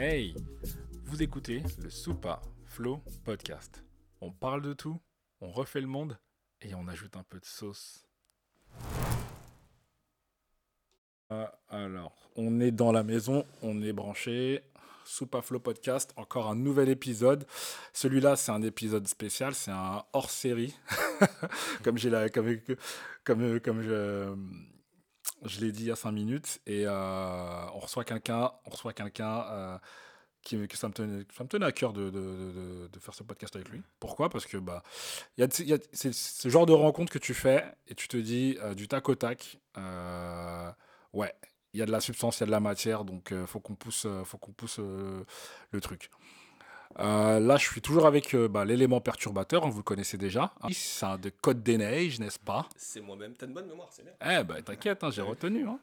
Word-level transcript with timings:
Hey, 0.00 0.32
vous 1.06 1.24
écoutez 1.24 1.60
le 1.82 1.90
Soupa 1.90 2.40
Flow 2.66 3.02
Podcast. 3.24 3.82
On 4.20 4.30
parle 4.30 4.62
de 4.62 4.72
tout, 4.72 5.00
on 5.40 5.50
refait 5.50 5.80
le 5.80 5.88
monde 5.88 6.16
et 6.62 6.72
on 6.76 6.86
ajoute 6.86 7.16
un 7.16 7.24
peu 7.24 7.40
de 7.40 7.44
sauce. 7.44 8.06
Ah, 11.30 11.52
alors, 11.68 12.30
on 12.36 12.60
est 12.60 12.70
dans 12.70 12.92
la 12.92 13.02
maison, 13.02 13.44
on 13.60 13.82
est 13.82 13.92
branché. 13.92 14.62
Soupa 15.04 15.42
Flow 15.42 15.58
Podcast, 15.58 16.12
encore 16.14 16.46
un 16.46 16.54
nouvel 16.54 16.90
épisode. 16.90 17.44
Celui-là, 17.92 18.36
c'est 18.36 18.52
un 18.52 18.62
épisode 18.62 19.08
spécial, 19.08 19.52
c'est 19.56 19.72
un 19.72 20.04
hors 20.12 20.30
série. 20.30 20.76
comme 21.82 21.98
j'ai 21.98 22.10
la, 22.10 22.28
comme, 22.28 22.56
comme, 23.24 23.58
comme 23.58 23.82
je, 23.82 24.32
je 25.44 25.60
l'ai 25.60 25.72
dit 25.72 25.84
il 25.84 25.88
y 25.88 25.90
a 25.90 25.96
cinq 25.96 26.12
minutes. 26.12 26.60
Et 26.66 26.84
euh, 26.86 27.66
on 27.74 27.78
reçoit 27.78 28.04
quelqu'un, 28.04 28.50
on 28.64 28.70
reçoit 28.70 28.92
quelqu'un 28.92 29.44
euh, 29.50 29.78
qui, 30.42 30.66
que 30.68 30.76
ça 30.76 30.88
me 30.88 30.92
tenait, 30.92 31.24
ça 31.36 31.44
me 31.44 31.48
tenait 31.48 31.66
à 31.66 31.72
cœur 31.72 31.92
de, 31.92 32.10
de, 32.10 32.88
de, 32.88 32.98
faire 33.00 33.14
ce 33.14 33.22
podcast 33.22 33.54
avec 33.56 33.68
lui. 33.68 33.82
Pourquoi? 34.00 34.28
Parce 34.30 34.46
que 34.46 34.56
bah, 34.56 34.82
y 35.36 35.42
a, 35.42 35.48
y 35.64 35.72
a, 35.72 35.78
c'est 35.92 36.12
ce 36.12 36.48
genre 36.48 36.66
de 36.66 36.72
rencontre 36.72 37.12
que 37.12 37.18
tu 37.18 37.34
fais 37.34 37.64
et 37.86 37.94
tu 37.94 38.08
te 38.08 38.16
dis 38.16 38.56
euh, 38.60 38.74
du 38.74 38.88
tac 38.88 39.08
au 39.08 39.14
tac, 39.14 39.58
euh, 39.76 40.70
ouais, 41.12 41.32
il 41.72 41.80
y 41.80 41.82
a 41.82 41.86
de 41.86 41.92
la 41.92 42.00
substance, 42.00 42.38
il 42.38 42.40
y 42.40 42.42
a 42.44 42.46
de 42.46 42.50
la 42.50 42.60
matière, 42.60 43.04
donc 43.04 43.28
il 43.30 43.46
faut 43.46 43.60
qu'on 43.60 43.74
pousse, 43.74 44.06
faut 44.24 44.38
qu'on 44.38 44.52
pousse 44.52 44.78
le 44.78 45.80
truc. 45.80 46.10
Euh, 47.00 47.38
là, 47.38 47.56
je 47.56 47.68
suis 47.68 47.80
toujours 47.80 48.06
avec 48.06 48.34
euh, 48.34 48.48
bah, 48.48 48.64
l'élément 48.64 49.00
perturbateur, 49.00 49.64
hein, 49.64 49.70
vous 49.70 49.78
le 49.78 49.82
connaissez 49.84 50.18
déjà. 50.18 50.52
Hein. 50.62 50.68
C'est 50.72 51.06
un 51.06 51.16
de 51.16 51.30
Code 51.30 51.62
des 51.62 51.78
Neiges, 51.78 52.18
n'est-ce 52.18 52.38
pas? 52.38 52.68
C'est 52.76 53.00
moi-même, 53.00 53.34
t'as 53.34 53.46
une 53.46 53.54
bonne 53.54 53.66
mémoire, 53.68 53.88
c'est 53.90 54.02
bien. 54.02 54.12
Eh 54.20 54.44
ben, 54.44 54.62
t'inquiète, 54.62 55.04
hein, 55.04 55.10
j'ai 55.10 55.22
retenu. 55.22 55.66
Hein. 55.66 55.78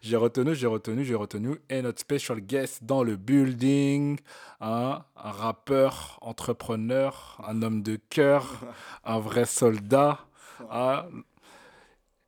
J'ai 0.00 0.16
retenu, 0.16 0.54
j'ai 0.54 0.66
retenu, 0.66 1.04
j'ai 1.04 1.14
retenu. 1.14 1.60
Et 1.68 1.82
notre 1.82 2.00
special 2.00 2.40
guest 2.40 2.84
dans 2.84 3.02
le 3.02 3.16
building, 3.16 4.18
hein, 4.60 5.04
un 5.16 5.30
rappeur, 5.30 6.18
entrepreneur, 6.22 7.40
un 7.46 7.62
homme 7.62 7.82
de 7.82 7.98
cœur, 8.08 8.60
un 9.04 9.18
vrai 9.18 9.44
soldat. 9.44 10.20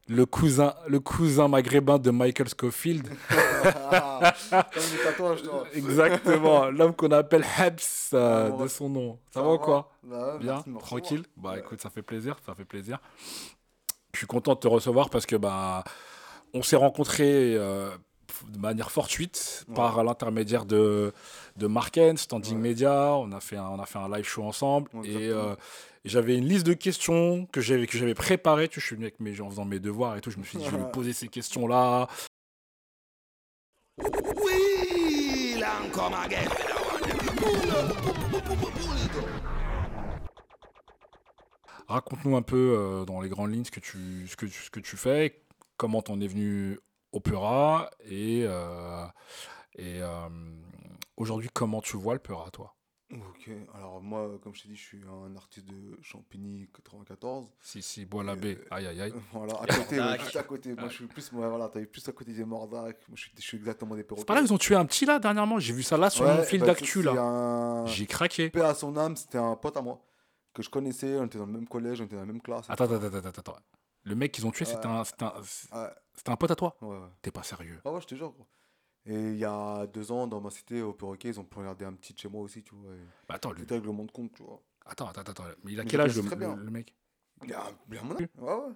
Le 0.09 0.27
cousin, 0.27 0.75
le 0.87 1.01
cousin 1.01 1.49
maghrébin 1.49 1.99
de 1.99 2.11
Michael 2.11 2.49
Scofield. 2.49 3.09
Exactement, 5.75 6.67
l'homme 6.71 6.95
qu'on 6.95 7.11
appelle 7.11 7.45
Hebs 7.59 8.15
euh, 8.15 8.51
de 8.51 8.69
son 8.69 8.89
nom. 8.89 9.19
Ça, 9.33 9.43
va 9.43 9.53
ou 9.53 9.59
quoi 9.59 9.91
bah, 10.05 10.39
Bien, 10.41 10.63
tranquille. 10.81 11.25
Bah 11.37 11.59
écoute, 11.59 11.81
ça 11.81 11.91
fait 11.91 12.03
plaisir, 12.03 12.37
ça 12.45 12.55
fait 12.55 12.65
plaisir. 12.65 12.99
Je 14.13 14.19
suis 14.19 14.27
content 14.27 14.55
de 14.55 14.61
te 14.61 14.69
recevoir 14.69 15.11
parce 15.11 15.27
que 15.27 15.37
bah 15.37 15.85
on 16.55 16.63
s'est 16.63 16.77
rencontrés 16.77 17.55
euh, 17.57 17.91
de 18.49 18.59
manière 18.59 18.91
fortuite 18.91 19.67
ouais. 19.69 19.75
par 19.75 20.03
l'intermédiaire 20.05 20.65
de 20.65 21.13
de 21.57 21.67
Marken, 21.67 22.17
Standing 22.17 22.57
ouais. 22.57 22.63
Media. 22.63 23.13
On 23.15 23.33
a 23.33 23.41
fait 23.41 23.57
un, 23.57 23.69
on 23.69 23.81
a 23.81 23.87
fait 23.87 23.99
un 23.99 24.09
live 24.09 24.25
show 24.25 24.45
ensemble 24.45 24.91
et 25.05 25.29
euh, 25.29 25.55
j'avais 26.07 26.37
une 26.37 26.49
liste 26.49 26.67
de 26.67 26.73
questions 26.75 27.47
que 27.47 27.61
j'avais 27.61 27.87
que 27.87 27.99
j'avais 27.99 28.15
préparées. 28.15 28.69
Tu, 28.69 28.81
je 28.81 28.87
suis 28.87 28.97
venu 28.97 29.07
avec 29.07 29.21
mes, 29.21 29.41
en 29.41 29.51
faisant 29.51 29.65
mes 29.65 29.81
devoirs 29.81 30.17
et 30.17 30.21
tout. 30.21 30.31
Je 30.31 30.39
me 30.39 30.45
suis 30.45 30.59
dit, 30.59 30.65
je 30.65 30.71
vais 30.71 30.79
lui 30.79 30.91
poser 30.93 31.13
ces 31.13 31.29
questions-là. 31.29 32.09
Oui, 33.99 35.57
là 35.59 35.73
encore 35.85 36.11
ma 36.11 36.27
Raconte-nous 41.89 42.37
un 42.37 42.43
peu 42.43 42.77
euh, 42.77 43.05
dans 43.05 43.21
les 43.21 43.29
grandes 43.29 43.53
lignes 43.53 43.65
ce 43.65 43.71
que 43.71 43.81
tu, 43.81 44.27
ce 44.27 44.37
que, 44.37 44.49
ce 44.49 44.71
que 44.71 44.81
tu 44.81 44.97
fais, 44.97 45.45
comment 45.77 46.03
t'en 46.03 46.21
es 46.21 46.27
venu 46.27 46.79
Opéra 47.13 47.91
et, 48.05 48.43
euh, 48.45 49.07
et 49.77 50.03
euh, 50.03 50.29
aujourd'hui 51.17 51.49
comment 51.55 51.81
tu 51.81 51.97
vois 51.97 52.15
le 52.15 52.21
Peura 52.21 52.51
toi? 52.51 52.76
Ok, 53.13 53.51
alors 53.73 54.01
moi, 54.01 54.29
comme 54.43 54.53
je 54.53 54.63
t'ai 54.63 54.69
dit, 54.69 54.75
je 54.75 54.83
suis 54.83 55.01
un 55.05 55.37
artiste 55.37 55.67
de 55.67 55.97
Champigny 56.03 56.69
94. 56.75 57.47
Si, 57.61 57.81
si, 57.81 58.05
bois 58.05 58.25
la 58.25 58.35
baie, 58.35 58.59
aïe 58.69 58.87
aïe 58.87 59.01
aïe. 59.01 59.13
Voilà, 59.33 59.55
à 59.55 59.67
côté, 59.67 60.01
ouais, 60.01 60.19
juste 60.19 60.35
à 60.35 60.43
côté. 60.43 60.75
Moi, 60.75 60.89
je 60.89 60.95
suis 60.95 61.07
plus, 61.07 61.31
ouais, 61.33 61.49
voilà, 61.49 61.69
t'as 61.69 61.79
vu 61.79 61.87
plus 61.87 62.07
à 62.09 62.13
côté 62.13 62.33
des 62.33 62.45
Mordac. 62.45 62.99
Moi, 63.09 63.15
je 63.15 63.23
suis, 63.23 63.33
je 63.37 63.43
suis 63.43 63.59
exactement 63.59 63.95
des 63.95 64.03
perroquets. 64.03 64.23
C'est 64.23 64.27
pas 64.27 64.35
là, 64.35 64.41
ils 64.41 64.53
ont 64.53 64.59
tué 64.59 64.75
un 64.75 64.85
petit 64.85 65.07
là 65.07 65.21
dernièrement? 65.21 65.61
J'ai 65.61 65.73
vu 65.73 65.85
ça 65.85 65.97
là 65.97 66.11
sur 66.11 66.25
ouais, 66.25 66.37
mon 66.37 66.43
fil 66.43 66.59
bah, 66.61 66.67
d'actu 66.67 67.03
là. 67.03 67.13
Un... 67.13 67.87
J'ai 67.87 68.07
craqué. 68.07 68.51
Paix 68.51 68.63
à 68.63 68.75
son 68.75 68.97
âme, 68.97 69.15
c'était 69.15 69.39
un 69.39 69.55
pote 69.55 69.77
à 69.77 69.83
moi 69.83 70.03
que 70.53 70.65
je 70.65 70.69
connaissais. 70.71 71.17
On 71.17 71.27
était 71.27 71.39
dans 71.39 71.47
le 71.47 71.53
même 71.53 71.69
collège, 71.69 72.01
on 72.01 72.07
était 72.07 72.17
dans 72.17 72.23
la 72.23 72.27
même 72.27 72.43
classe. 72.43 72.67
Attends, 72.69 72.85
attends, 72.87 72.97
attends, 72.97 73.19
attends. 73.19 73.29
attends. 73.29 73.57
Le 74.03 74.15
mec 74.17 74.33
qu'ils 74.33 74.47
ont 74.47 74.51
tué, 74.51 74.65
ouais. 74.65 74.73
c'était 74.73 74.87
un, 74.87 75.03
un, 75.03 75.83
ouais. 75.83 75.91
un 76.27 76.37
pote 76.37 76.51
à 76.51 76.57
toi? 76.57 76.77
Ouais, 76.81 76.89
ouais. 76.89 77.09
T'es 77.23 77.31
pas 77.31 77.43
sérieux 77.45 77.81
Ah 77.85 77.93
ouais, 77.93 78.01
je 78.01 78.07
te 78.07 78.15
jure, 78.17 78.33
gros. 78.33 78.47
Et 79.07 79.15
il 79.15 79.39
y 79.39 79.45
a 79.45 79.87
deux 79.87 80.11
ans, 80.11 80.27
dans 80.27 80.41
ma 80.41 80.51
cité, 80.51 80.83
au 80.83 80.93
perroquet, 80.93 81.29
ils 81.29 81.41
ont 81.41 81.45
poignardé 81.45 81.85
un 81.85 81.93
petit 81.93 82.13
de 82.13 82.19
chez 82.19 82.29
moi 82.29 82.43
aussi, 82.43 82.63
tu 82.63 82.75
vois. 82.75 82.91
Bah 83.29 83.37
attends, 83.37 83.53
lui. 83.53 83.63
avec 83.63 83.85
le 83.85 83.93
monde 83.93 84.11
compte, 84.11 84.33
tu 84.35 84.43
vois. 84.43 84.61
Attends, 84.85 85.09
attends, 85.09 85.21
attends. 85.23 85.45
Mais 85.65 85.73
il 85.73 85.81
a 85.81 85.85
Mais 85.85 85.91
quel 85.91 86.01
âge 86.01 86.17
le, 86.17 86.23
le, 86.23 86.65
le, 86.65 86.71
mec? 86.71 86.95
Il 87.45 87.53
a, 87.53 87.61
a 87.61 88.03
mon 88.03 88.17
âge. 88.17 88.29
Ouais, 88.39 88.53
ouais. 88.53 88.73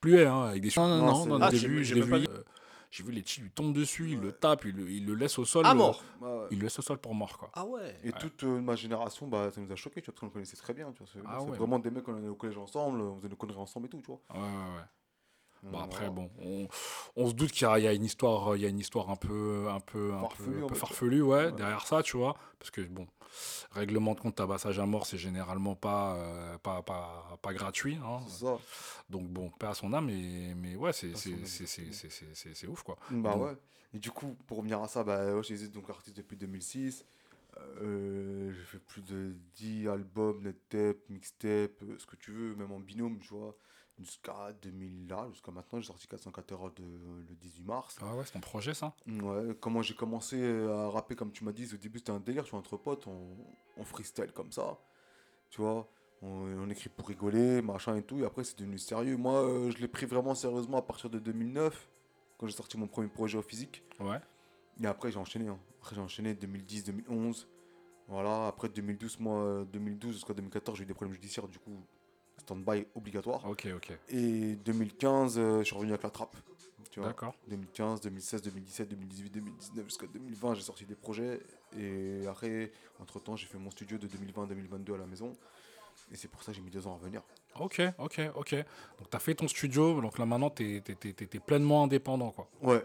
Plus 0.00 0.20
hein, 0.20 0.42
avec 0.44 0.62
des 0.62 0.70
Non, 0.76 0.88
non, 0.88 1.06
non, 1.06 1.26
non, 1.26 1.40
ah, 1.42 1.50
début, 1.50 1.84
j'ai 1.84 2.00
vu. 2.00 2.14
Euh, 2.14 2.42
j'ai 2.90 3.04
vu 3.04 3.12
les 3.12 3.22
tirs 3.22 3.42
lui 3.42 3.50
tombent 3.50 3.74
dessus, 3.74 4.04
ouais. 4.04 4.10
il 4.12 4.20
le 4.20 4.32
tape, 4.32 4.64
il 4.64 4.74
le, 4.74 4.90
il 4.90 5.04
le, 5.04 5.14
laisse 5.14 5.38
au 5.38 5.44
sol. 5.44 5.66
À 5.66 5.74
mort. 5.74 6.02
Ouais, 6.20 6.28
ouais. 6.28 6.46
Il 6.50 6.58
le 6.58 6.64
laisse 6.64 6.78
au 6.78 6.82
sol 6.82 6.98
pour 6.98 7.14
mort, 7.14 7.36
quoi. 7.36 7.50
Ah 7.52 7.66
ouais. 7.66 7.96
Et 8.02 8.12
toute 8.12 8.44
euh, 8.44 8.60
ma 8.60 8.76
génération, 8.76 9.28
bah, 9.28 9.50
ça 9.50 9.60
nous 9.60 9.70
a 9.70 9.76
choqué, 9.76 10.00
tu 10.00 10.06
vois, 10.06 10.14
parce 10.14 10.20
qu'on 10.20 10.26
le 10.26 10.32
connaissait 10.32 10.56
très 10.56 10.72
bien. 10.72 10.90
Tu 10.92 10.98
vois, 11.02 11.08
c'est 11.12 11.20
ah 11.26 11.38
vraiment 11.40 11.78
des 11.78 11.90
mecs 11.90 12.04
qu'on 12.04 12.16
allait 12.16 12.28
au 12.28 12.34
collège 12.34 12.56
ensemble, 12.56 13.00
on 13.00 13.18
faisait 13.18 13.28
nos 13.28 13.36
conneries 13.36 13.58
ensemble 13.58 13.86
et 13.86 13.88
tout, 13.90 14.00
tu 14.00 14.06
vois. 14.06 14.20
Ouais, 14.32 14.40
ouais, 14.40 14.46
ouais. 14.46 14.84
Bon, 15.62 15.78
après, 15.78 16.08
bon, 16.10 16.30
on, 16.40 16.68
on 17.16 17.28
se 17.28 17.34
doute 17.34 17.50
qu'il 17.50 17.66
y, 17.66 17.82
y, 17.82 17.86
a 17.86 17.92
une 17.92 18.04
histoire, 18.04 18.56
il 18.56 18.62
y 18.62 18.66
a 18.66 18.68
une 18.68 18.78
histoire 18.78 19.10
un 19.10 19.16
peu, 19.16 19.66
un 19.68 19.80
peu, 19.80 20.14
un 20.14 20.20
farfelue, 20.20 20.60
peu, 20.60 20.66
peu 20.66 20.74
farfelue 20.74 21.22
ouais, 21.22 21.46
ouais, 21.46 21.52
derrière 21.52 21.86
ça, 21.86 22.02
tu 22.02 22.16
vois, 22.16 22.36
parce 22.58 22.70
que 22.70 22.80
bon, 22.82 23.06
règlement 23.72 24.14
de 24.14 24.20
compte 24.20 24.36
tabassage 24.36 24.78
à 24.78 24.86
mort, 24.86 25.06
c'est 25.06 25.18
généralement 25.18 25.74
pas, 25.74 26.14
euh, 26.16 26.58
pas, 26.58 26.82
pas, 26.82 27.38
pas 27.42 27.52
gratuit, 27.52 27.98
hein. 28.04 28.20
Ça. 28.28 28.58
Donc 29.10 29.28
bon, 29.28 29.50
paix 29.50 29.66
à 29.66 29.74
son 29.74 29.92
âme, 29.92 30.06
mais, 30.06 30.54
mais 30.54 30.76
ouais, 30.76 30.92
c'est, 30.92 31.12
c'est, 31.16 32.66
ouf, 32.66 32.82
quoi. 32.82 32.96
Bah 33.10 33.32
donc, 33.32 33.42
ouais. 33.42 33.56
Et 33.94 33.98
du 33.98 34.10
coup, 34.10 34.36
pour 34.46 34.58
revenir 34.58 34.80
à 34.82 34.88
ça, 34.88 35.02
bah, 35.02 35.34
ouais, 35.34 35.42
j'ai 35.42 35.68
donc 35.68 35.88
artiste 35.90 36.16
depuis 36.16 36.36
2006. 36.36 37.04
Euh, 37.82 38.52
j'ai 38.52 38.64
fait 38.64 38.78
plus 38.78 39.02
de 39.02 39.34
10 39.56 39.88
albums, 39.88 40.40
net 40.42 40.56
tape, 40.68 41.08
mixtape, 41.08 41.82
ce 41.98 42.06
que 42.06 42.14
tu 42.14 42.30
veux, 42.30 42.54
même 42.54 42.70
en 42.70 42.78
binôme, 42.78 43.18
tu 43.18 43.30
vois 43.30 43.56
jusqu'à 43.98 44.52
2000 44.62 45.08
là, 45.08 45.26
jusqu'à 45.32 45.50
maintenant, 45.50 45.80
j'ai 45.80 45.86
sorti 45.86 46.06
404 46.06 46.52
heures 46.52 46.72
de, 46.72 46.82
le 46.82 47.34
18 47.34 47.62
mars. 47.64 47.98
Ah 48.00 48.14
ouais, 48.14 48.24
c'est 48.24 48.32
ton 48.32 48.40
projet 48.40 48.74
ça 48.74 48.94
Ouais, 49.06 49.54
comment 49.60 49.82
j'ai 49.82 49.94
commencé 49.94 50.42
à 50.68 50.88
rapper, 50.88 51.16
comme 51.16 51.32
tu 51.32 51.44
m'as 51.44 51.52
dit, 51.52 51.68
au 51.72 51.76
début 51.76 51.98
c'était 51.98 52.12
un 52.12 52.20
délire, 52.20 52.42
je 52.44 52.48
suis 52.48 52.56
entre 52.56 52.76
potes, 52.76 53.06
on, 53.06 53.36
on 53.76 53.84
freestyle 53.84 54.32
comme 54.32 54.52
ça, 54.52 54.78
tu 55.50 55.60
vois, 55.60 55.88
on, 56.22 56.28
on, 56.28 56.70
écrit 56.70 56.88
pour 56.88 57.08
rigoler, 57.08 57.62
machin 57.62 57.96
et 57.96 58.02
tout, 58.02 58.20
et 58.20 58.24
après 58.24 58.44
c'est 58.44 58.58
devenu 58.58 58.78
sérieux. 58.78 59.16
Moi, 59.16 59.34
euh, 59.34 59.70
je 59.70 59.78
l'ai 59.78 59.88
pris 59.88 60.06
vraiment 60.06 60.34
sérieusement 60.34 60.78
à 60.78 60.82
partir 60.82 61.10
de 61.10 61.18
2009, 61.18 61.88
quand 62.38 62.46
j'ai 62.46 62.54
sorti 62.54 62.76
mon 62.78 62.86
premier 62.86 63.08
projet 63.08 63.38
au 63.38 63.42
physique. 63.42 63.82
Ouais. 64.00 64.20
Et 64.80 64.86
après 64.86 65.10
j'ai 65.10 65.18
enchaîné, 65.18 65.48
hein. 65.48 65.58
après 65.80 65.94
j'ai 65.94 66.00
enchaîné 66.00 66.34
2010, 66.34 66.84
2011. 66.84 67.48
Voilà, 68.08 68.46
après 68.46 68.70
2012, 68.70 69.20
moi, 69.20 69.66
2012 69.70 70.14
jusqu'à 70.14 70.32
2014, 70.32 70.78
j'ai 70.78 70.84
eu 70.84 70.86
des 70.86 70.94
problèmes 70.94 71.12
judiciaires, 71.12 71.46
du 71.46 71.58
coup, 71.58 71.84
stand-by 72.38 72.86
obligatoire. 72.94 73.44
Ok, 73.48 73.68
ok. 73.74 73.92
Et 74.08 74.56
2015, 74.64 75.38
euh, 75.38 75.58
je 75.58 75.64
suis 75.64 75.74
revenu 75.74 75.92
avec 75.92 76.02
la 76.02 76.10
trappe. 76.10 76.36
D'accord. 77.02 77.34
2015, 77.48 78.00
2016, 78.00 78.42
2017, 78.42 78.88
2018, 78.88 79.30
2019 79.34 79.84
jusqu'à 79.84 80.06
2020, 80.06 80.54
j'ai 80.54 80.62
sorti 80.62 80.84
des 80.84 80.94
projets. 80.94 81.40
Et 81.78 82.26
après, 82.26 82.72
entre-temps, 83.00 83.36
j'ai 83.36 83.46
fait 83.46 83.58
mon 83.58 83.70
studio 83.70 83.98
de 83.98 84.06
2020 84.06 84.46
2022 84.46 84.94
à 84.94 84.98
la 84.98 85.06
maison. 85.06 85.32
Et 86.12 86.16
c'est 86.16 86.28
pour 86.28 86.42
ça 86.42 86.52
que 86.52 86.56
j'ai 86.56 86.62
mis 86.62 86.70
deux 86.70 86.86
ans 86.86 86.92
à 86.92 86.94
revenir. 86.94 87.22
Ok, 87.60 87.82
ok, 87.98 88.20
ok. 88.34 88.54
Donc, 88.54 89.10
tu 89.10 89.16
as 89.16 89.20
fait 89.20 89.34
ton 89.34 89.48
studio. 89.48 90.00
Donc 90.00 90.18
là, 90.18 90.26
maintenant, 90.26 90.50
tu 90.50 90.76
es, 90.76 91.40
pleinement 91.40 91.84
indépendant, 91.84 92.30
quoi. 92.30 92.48
Ouais. 92.62 92.84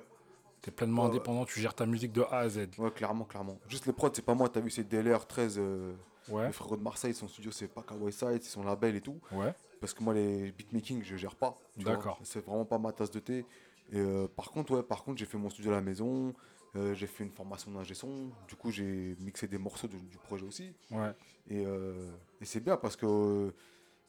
Tu 0.61 0.69
es 0.69 0.71
pleinement 0.71 1.03
ouais, 1.03 1.09
indépendant. 1.09 1.41
Ouais. 1.41 1.47
Tu 1.47 1.59
gères 1.61 1.73
ta 1.73 1.85
musique 1.85 2.11
de 2.11 2.21
A 2.21 2.39
à 2.39 2.49
Z. 2.49 2.67
Ouais, 2.77 2.91
clairement, 2.91 3.25
clairement. 3.25 3.57
Juste 3.67 3.85
les 3.85 3.93
prods, 3.93 4.11
c'est 4.13 4.25
pas 4.25 4.33
moi. 4.33 4.49
Tu 4.49 4.59
as 4.59 4.61
vu, 4.61 4.69
c'est 4.69 4.83
DLR 4.83 5.25
13. 5.25 5.57
Euh... 5.57 5.93
Ouais. 6.29 6.47
Les 6.47 6.53
frères 6.53 6.77
de 6.77 6.81
Marseille, 6.83 7.13
son 7.13 7.27
studio, 7.27 7.51
c'est 7.51 7.67
pas 7.67 7.81
Kawaii 7.81 8.13
Side, 8.13 8.43
c'est 8.43 8.49
son 8.49 8.63
label 8.63 8.95
et 8.95 9.01
tout. 9.01 9.19
Ouais. 9.31 9.53
Parce 9.79 9.93
que 9.93 10.03
moi, 10.03 10.13
les 10.13 10.51
beatmaking, 10.51 11.03
je 11.03 11.17
gère 11.17 11.35
pas. 11.35 11.57
D'accord. 11.77 12.19
C'est 12.23 12.45
vraiment 12.45 12.65
pas 12.65 12.77
ma 12.77 12.91
tasse 12.93 13.11
de 13.11 13.19
thé. 13.19 13.45
Et 13.91 13.99
euh, 13.99 14.27
par 14.27 14.51
contre, 14.51 14.75
ouais, 14.75 14.83
par 14.83 15.03
contre, 15.03 15.17
j'ai 15.19 15.25
fait 15.25 15.37
mon 15.37 15.49
studio 15.49 15.71
à 15.71 15.75
la 15.75 15.81
maison. 15.81 16.33
Euh, 16.75 16.95
j'ai 16.95 17.05
fait 17.05 17.23
une 17.23 17.31
formation 17.31 17.71
d'ingé 17.71 17.93
son. 17.93 18.31
Du 18.47 18.55
coup, 18.55 18.71
j'ai 18.71 19.15
mixé 19.19 19.47
des 19.47 19.57
morceaux 19.57 19.87
de, 19.87 19.97
du 19.97 20.17
projet 20.17 20.45
aussi. 20.45 20.73
Ouais. 20.89 21.11
Et, 21.49 21.65
euh, 21.65 22.09
et 22.41 22.45
c'est 22.45 22.61
bien 22.61 22.77
parce 22.77 22.95
que 22.95 23.53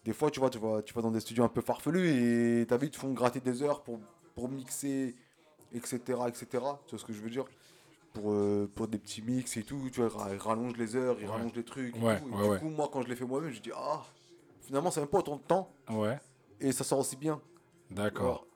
des 0.04 0.12
fois, 0.12 0.30
tu 0.30 0.40
vois, 0.40 0.50
tu 0.50 0.58
vas, 0.58 0.82
tu 0.82 0.94
vas 0.94 1.02
dans 1.02 1.10
des 1.10 1.20
studios 1.20 1.44
un 1.44 1.48
peu 1.48 1.60
farfelus 1.60 2.08
et 2.08 2.66
t'as 2.66 2.76
vu, 2.76 2.86
ils 2.86 2.90
te 2.90 2.96
font 2.96 3.12
gratter 3.12 3.40
des 3.40 3.62
heures 3.62 3.82
pour, 3.82 3.98
pour 4.34 4.48
mixer, 4.48 5.14
etc., 5.72 5.98
etc. 6.28 6.46
Tu 6.86 6.90
vois 6.90 6.98
ce 6.98 7.04
que 7.04 7.12
je 7.12 7.20
veux 7.20 7.30
dire? 7.30 7.44
Pour, 8.14 8.32
euh, 8.32 8.70
pour 8.74 8.88
des 8.88 8.96
petits 8.98 9.20
mix 9.20 9.56
et 9.58 9.62
tout, 9.62 9.90
tu 9.92 10.00
vois, 10.02 10.28
ils 10.32 10.38
rallongent 10.38 10.76
les 10.78 10.96
heures, 10.96 11.16
ils 11.20 11.26
ouais. 11.26 11.30
rallongent 11.32 11.54
les 11.54 11.64
trucs. 11.64 11.94
Ouais, 12.02 12.16
et 12.16 12.20
tout. 12.20 12.28
Et 12.28 12.48
ouais, 12.48 12.54
du 12.54 12.60
coup, 12.60 12.70
moi, 12.70 12.88
quand 12.90 13.02
je 13.02 13.08
l'ai 13.08 13.16
fait 13.16 13.24
moi-même, 13.26 13.50
je 13.50 13.60
dis, 13.60 13.72
ah, 13.76 14.02
finalement, 14.62 14.90
c'est 14.90 15.00
même 15.00 15.08
pas 15.08 15.18
autant 15.18 15.36
de 15.36 15.42
temps. 15.42 15.70
Ouais. 15.90 16.18
Et 16.60 16.72
ça 16.72 16.84
sort 16.84 17.00
aussi 17.00 17.16
bien. 17.16 17.40
D'accord. 17.90 18.46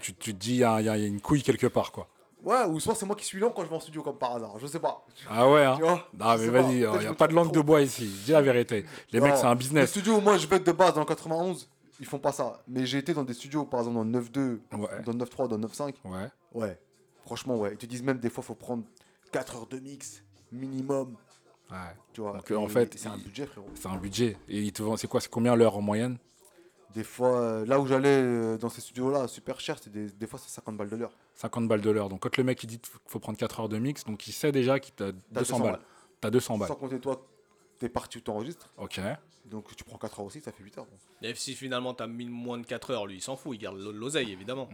tu, 0.00 0.14
tu 0.14 0.34
te 0.34 0.38
dis, 0.38 0.52
il 0.52 0.56
y, 0.56 0.60
y, 0.60 0.64
a 0.88 0.96
une 0.98 1.20
couille 1.20 1.42
quelque 1.42 1.66
part, 1.66 1.90
quoi. 1.90 2.08
Ouais, 2.44 2.64
ou 2.66 2.78
soit 2.78 2.94
c'est 2.94 3.06
moi 3.06 3.16
qui 3.16 3.24
suis 3.24 3.40
lent 3.40 3.50
quand 3.50 3.64
je 3.64 3.68
vais 3.68 3.74
en 3.74 3.80
studio, 3.80 4.02
comme 4.02 4.18
par 4.18 4.36
hasard. 4.36 4.58
Je 4.58 4.66
sais 4.66 4.78
pas. 4.78 5.04
Ah 5.28 5.50
ouais, 5.50 5.64
hein. 5.64 5.76
Vois 5.80 6.08
Non, 6.16 6.36
mais 6.38 6.48
vas-y, 6.48 6.72
il 6.74 6.78
n'y 6.78 7.06
a 7.06 7.14
pas 7.14 7.26
de 7.26 7.32
langue 7.32 7.50
de 7.50 7.60
bois 7.60 7.80
ici. 7.80 8.06
Dis 8.24 8.30
la 8.32 8.42
vérité. 8.42 8.84
Les 9.10 9.18
Non, 9.18 9.26
mecs, 9.26 9.36
c'est 9.36 9.46
un 9.46 9.50
Les 9.54 9.56
business. 9.58 9.90
studios, 9.90 10.20
moi, 10.20 10.36
je 10.36 10.46
vais 10.46 10.56
être 10.56 10.66
de 10.66 10.72
base 10.72 10.94
dans 10.94 11.00
le 11.00 11.06
91. 11.06 11.68
Ils 11.98 12.06
font 12.06 12.18
pas 12.18 12.32
ça. 12.32 12.60
Mais 12.68 12.84
j'ai 12.84 12.98
été 12.98 13.14
dans 13.14 13.24
des 13.24 13.32
studios, 13.32 13.64
par 13.64 13.80
exemple, 13.80 13.96
dans 13.96 14.04
le 14.04 14.10
9.2, 14.10 14.60
Ouais. 14.76 15.02
dans 15.04 15.12
le 15.12 15.18
9.3, 15.18 15.48
dans 15.48 15.56
le 15.56 15.62
9.5. 15.66 15.94
Ouais. 16.04 16.28
Ouais. 16.52 16.78
Franchement, 17.24 17.56
ouais. 17.56 17.70
Ils 17.72 17.78
te 17.78 17.86
disent 17.86 18.02
même 18.02 18.18
des 18.18 18.30
fois, 18.30 18.44
faut 18.44 18.54
prendre 18.54 18.84
4 19.36 19.56
heures 19.56 19.66
de 19.66 19.78
mix 19.78 20.22
minimum. 20.50 21.14
Ouais. 21.70 21.76
Tu 22.14 22.22
vois. 22.22 22.32
Donc, 22.32 22.50
euh, 22.50 22.56
en 22.56 22.68
fait, 22.68 22.96
c'est 22.96 23.08
un 23.08 23.18
budget, 23.18 23.44
frérot. 23.44 23.68
C'est 23.74 23.88
un 23.88 23.96
budget. 23.96 24.34
Et 24.48 24.62
ils 24.62 24.72
te 24.72 24.82
vendent, 24.82 24.98
c'est 24.98 25.08
quoi 25.08 25.20
C'est 25.20 25.28
combien 25.28 25.54
l'heure 25.54 25.76
en 25.76 25.82
moyenne? 25.82 26.16
Des 26.94 27.04
fois, 27.04 27.38
euh, 27.38 27.66
là 27.66 27.78
où 27.78 27.86
j'allais 27.86 28.08
euh, 28.08 28.56
dans 28.56 28.70
ces 28.70 28.80
studios-là, 28.80 29.28
super 29.28 29.60
cher, 29.60 29.76
c'est 29.78 29.90
des, 29.90 30.06
des 30.06 30.26
fois 30.26 30.38
c'est 30.42 30.48
50 30.48 30.78
balles 30.78 30.88
de 30.88 30.96
l'heure. 30.96 31.12
50 31.34 31.68
balles 31.68 31.82
de 31.82 31.90
l'heure. 31.90 32.08
Donc, 32.08 32.20
quand 32.22 32.34
le 32.38 32.44
mec 32.44 32.62
il 32.62 32.66
dit 32.68 32.78
qu'il 32.78 32.90
faut 33.06 33.18
prendre 33.18 33.36
4 33.36 33.60
heures 33.60 33.68
de 33.68 33.76
mix, 33.76 34.04
donc 34.04 34.26
il 34.26 34.32
sait 34.32 34.52
déjà 34.52 34.80
qu'il 34.80 34.94
t'a 34.94 35.12
200, 35.12 35.20
200 35.32 35.58
balles. 35.58 35.72
balles. 35.72 35.80
T'as 36.22 36.30
200 36.30 36.56
balles. 36.56 36.68
Sans 36.68 36.76
compter 36.76 36.98
toi, 36.98 37.26
t'es 37.78 37.90
parti 37.90 38.16
où 38.16 38.20
t'enregistres. 38.22 38.72
Ok. 38.78 38.98
Donc 39.44 39.76
tu 39.76 39.84
prends 39.84 39.98
4 39.98 40.20
heures 40.20 40.26
aussi, 40.26 40.40
ça 40.40 40.50
fait 40.50 40.62
8 40.62 40.78
heures. 40.78 40.86
bon. 40.86 40.96
Et 41.20 41.34
si 41.34 41.54
finalement 41.54 41.92
t'as 41.92 42.06
mis 42.06 42.24
moins 42.24 42.56
de 42.56 42.64
4 42.64 42.90
heures, 42.90 43.06
lui 43.06 43.16
il 43.16 43.20
s'en 43.20 43.36
fout, 43.36 43.54
il 43.54 43.58
garde 43.58 43.76
l'oseille 43.76 44.32
évidemment. 44.32 44.70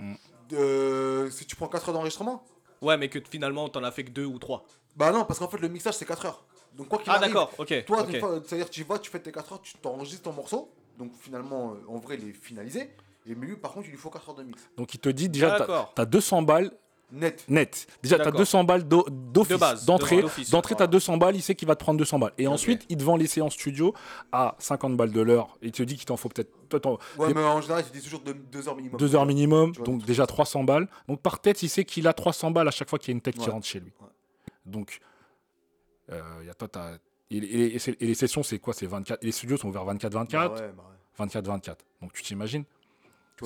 Euh, 0.53 1.29
si 1.31 1.47
tu 1.47 1.57
prends 1.57 1.69
4 1.69 1.89
heures 1.89 1.95
d'enregistrement 1.95 2.45
Ouais, 2.83 2.97
mais 2.99 3.09
que 3.09 3.19
finalement 3.31 3.69
t'en 3.69 3.83
as 3.85 3.91
fait 3.93 4.05
que 4.05 4.11
2 4.11 4.25
ou 4.27 4.39
3. 4.39 4.65
Bah 4.97 5.11
non, 5.13 5.25
parce 5.25 5.39
qu'en 5.39 5.49
fait 5.49 5.59
le 5.59 5.69
mixage 5.69 5.95
c'est 5.95 6.05
4 6.05 6.27
heures. 6.27 6.45
Donc 6.75 6.89
quoi 6.89 6.99
qu'il 6.99 7.11
Ah 7.11 7.15
arrive, 7.15 7.29
d'accord, 7.29 7.51
ok. 7.59 7.85
toi, 7.87 8.07
c'est-à-dire 8.45 8.69
tu 8.71 8.83
vas, 8.85 8.99
tu 8.99 9.11
fais 9.11 9.21
tes 9.21 9.33
4 9.33 9.53
heures, 9.53 9.63
tu 9.63 9.75
t'enregistres 9.75 10.23
ton 10.25 10.33
morceau. 10.33 10.71
Donc 10.99 11.13
finalement, 11.19 11.73
euh, 11.73 11.85
en 11.89 11.99
vrai, 11.99 12.19
il 12.21 12.29
est 12.29 12.33
finalisé. 12.33 12.91
Et 13.27 13.35
mais 13.35 13.47
lui, 13.47 13.57
par 13.57 13.73
contre, 13.73 13.87
il 13.87 13.93
lui 13.93 13.99
faut 13.99 14.11
4 14.11 14.29
heures 14.31 14.35
de 14.35 14.43
mix. 14.43 14.69
Donc, 14.77 14.95
il 14.95 14.99
te 14.99 15.09
dit 15.09 15.29
déjà, 15.29 15.53
t'as 15.53 15.59
D'accord. 15.61 15.95
as 15.97 16.05
200 16.07 16.43
balles 16.43 16.73
Net. 17.13 17.45
net. 17.49 17.87
Déjà, 18.03 18.17
t'as 18.17 18.25
D'accord. 18.25 18.39
200 18.41 18.65
balles 18.65 18.89
d'office, 18.89 19.85
d'entrée. 19.85 20.25
D'entrée, 20.51 20.75
t'as 20.75 20.87
200 20.87 21.19
balles, 21.19 21.37
il 21.37 21.43
sait 21.43 21.55
qu'il 21.55 21.69
va 21.69 21.75
te 21.77 21.81
prendre 21.81 21.99
200 21.99 22.19
balles. 22.19 22.33
Et 22.39 22.47
Ok. 22.47 22.55
ensuite, 22.55 22.87
il 22.89 22.97
te 22.97 23.03
vend 23.05 23.17
les 23.17 23.27
séances 23.27 23.53
studio 23.53 23.93
à 24.33 24.55
50 24.59 24.97
balles 24.97 25.13
de 25.13 25.21
l'heure. 25.21 25.57
Il 25.61 25.73
te 25.73 25.83
dit 25.83 25.97
qu'il 25.97 26.07
t'en 26.07 26.17
faut 26.17 26.29
peut-être 26.31 26.51
Ouais, 27.19 27.35
mais 27.35 27.45
en 27.45 27.61
général, 27.61 27.85
il 27.87 27.93
dit 28.01 28.03
toujours 28.03 28.23
2 28.23 28.67
heures 28.69 28.77
minimum. 28.77 28.99
deux 28.99 29.15
heures 29.15 29.27
minimum, 29.27 29.73
Tu 29.73 29.79
vois, 29.79 29.87
donc 29.87 30.05
déjà 30.07 30.27
300 30.27 30.65
balles. 30.65 30.89
Donc 31.07 31.21
par 31.21 31.39
tête, 31.39 31.63
il 31.63 31.69
sait 31.69 31.85
qu'il 31.85 32.09
a 32.09 32.15
300 32.15 32.51
balles 32.51 32.69
à 32.69 32.71
chaque 32.71 32.89
fois 32.89 32.99
qu'il 32.99 33.09
y 33.09 33.13
a 33.13 33.17
une 33.17 33.21
tête 33.21 33.35
qui 33.37 33.45
Ouais. 33.47 33.51
rentre 33.53 33.67
chez 33.67 33.81
lui. 33.81 33.93
Ouais. 34.01 34.07
Donc, 34.65 35.01
euh, 36.11 36.21
y 36.47 36.49
a 36.49 36.55
toi, 36.55 36.69
t'as- 36.69 36.95
et, 37.31 37.37
et- 37.37 37.77
et 37.77 37.91
et 38.01 38.07
les 38.07 38.15
sessions, 38.15 38.43
c'est 38.43 38.59
quoi? 38.59 38.73
C'est 38.75 38.87
24. 38.87 39.23
et 39.23 39.27
les 39.27 39.33
studios 39.33 39.57
sont 39.59 39.69
ouverts 39.69 39.85
24-24 39.85 40.55
Bah 40.55 40.61
ouais, 40.63 40.73
bah 40.77 40.85
ouais. 40.89 41.27
24-24. 41.27 41.85
Donc 42.01 42.13
tu 42.15 42.23
t'imagines? 42.23 42.65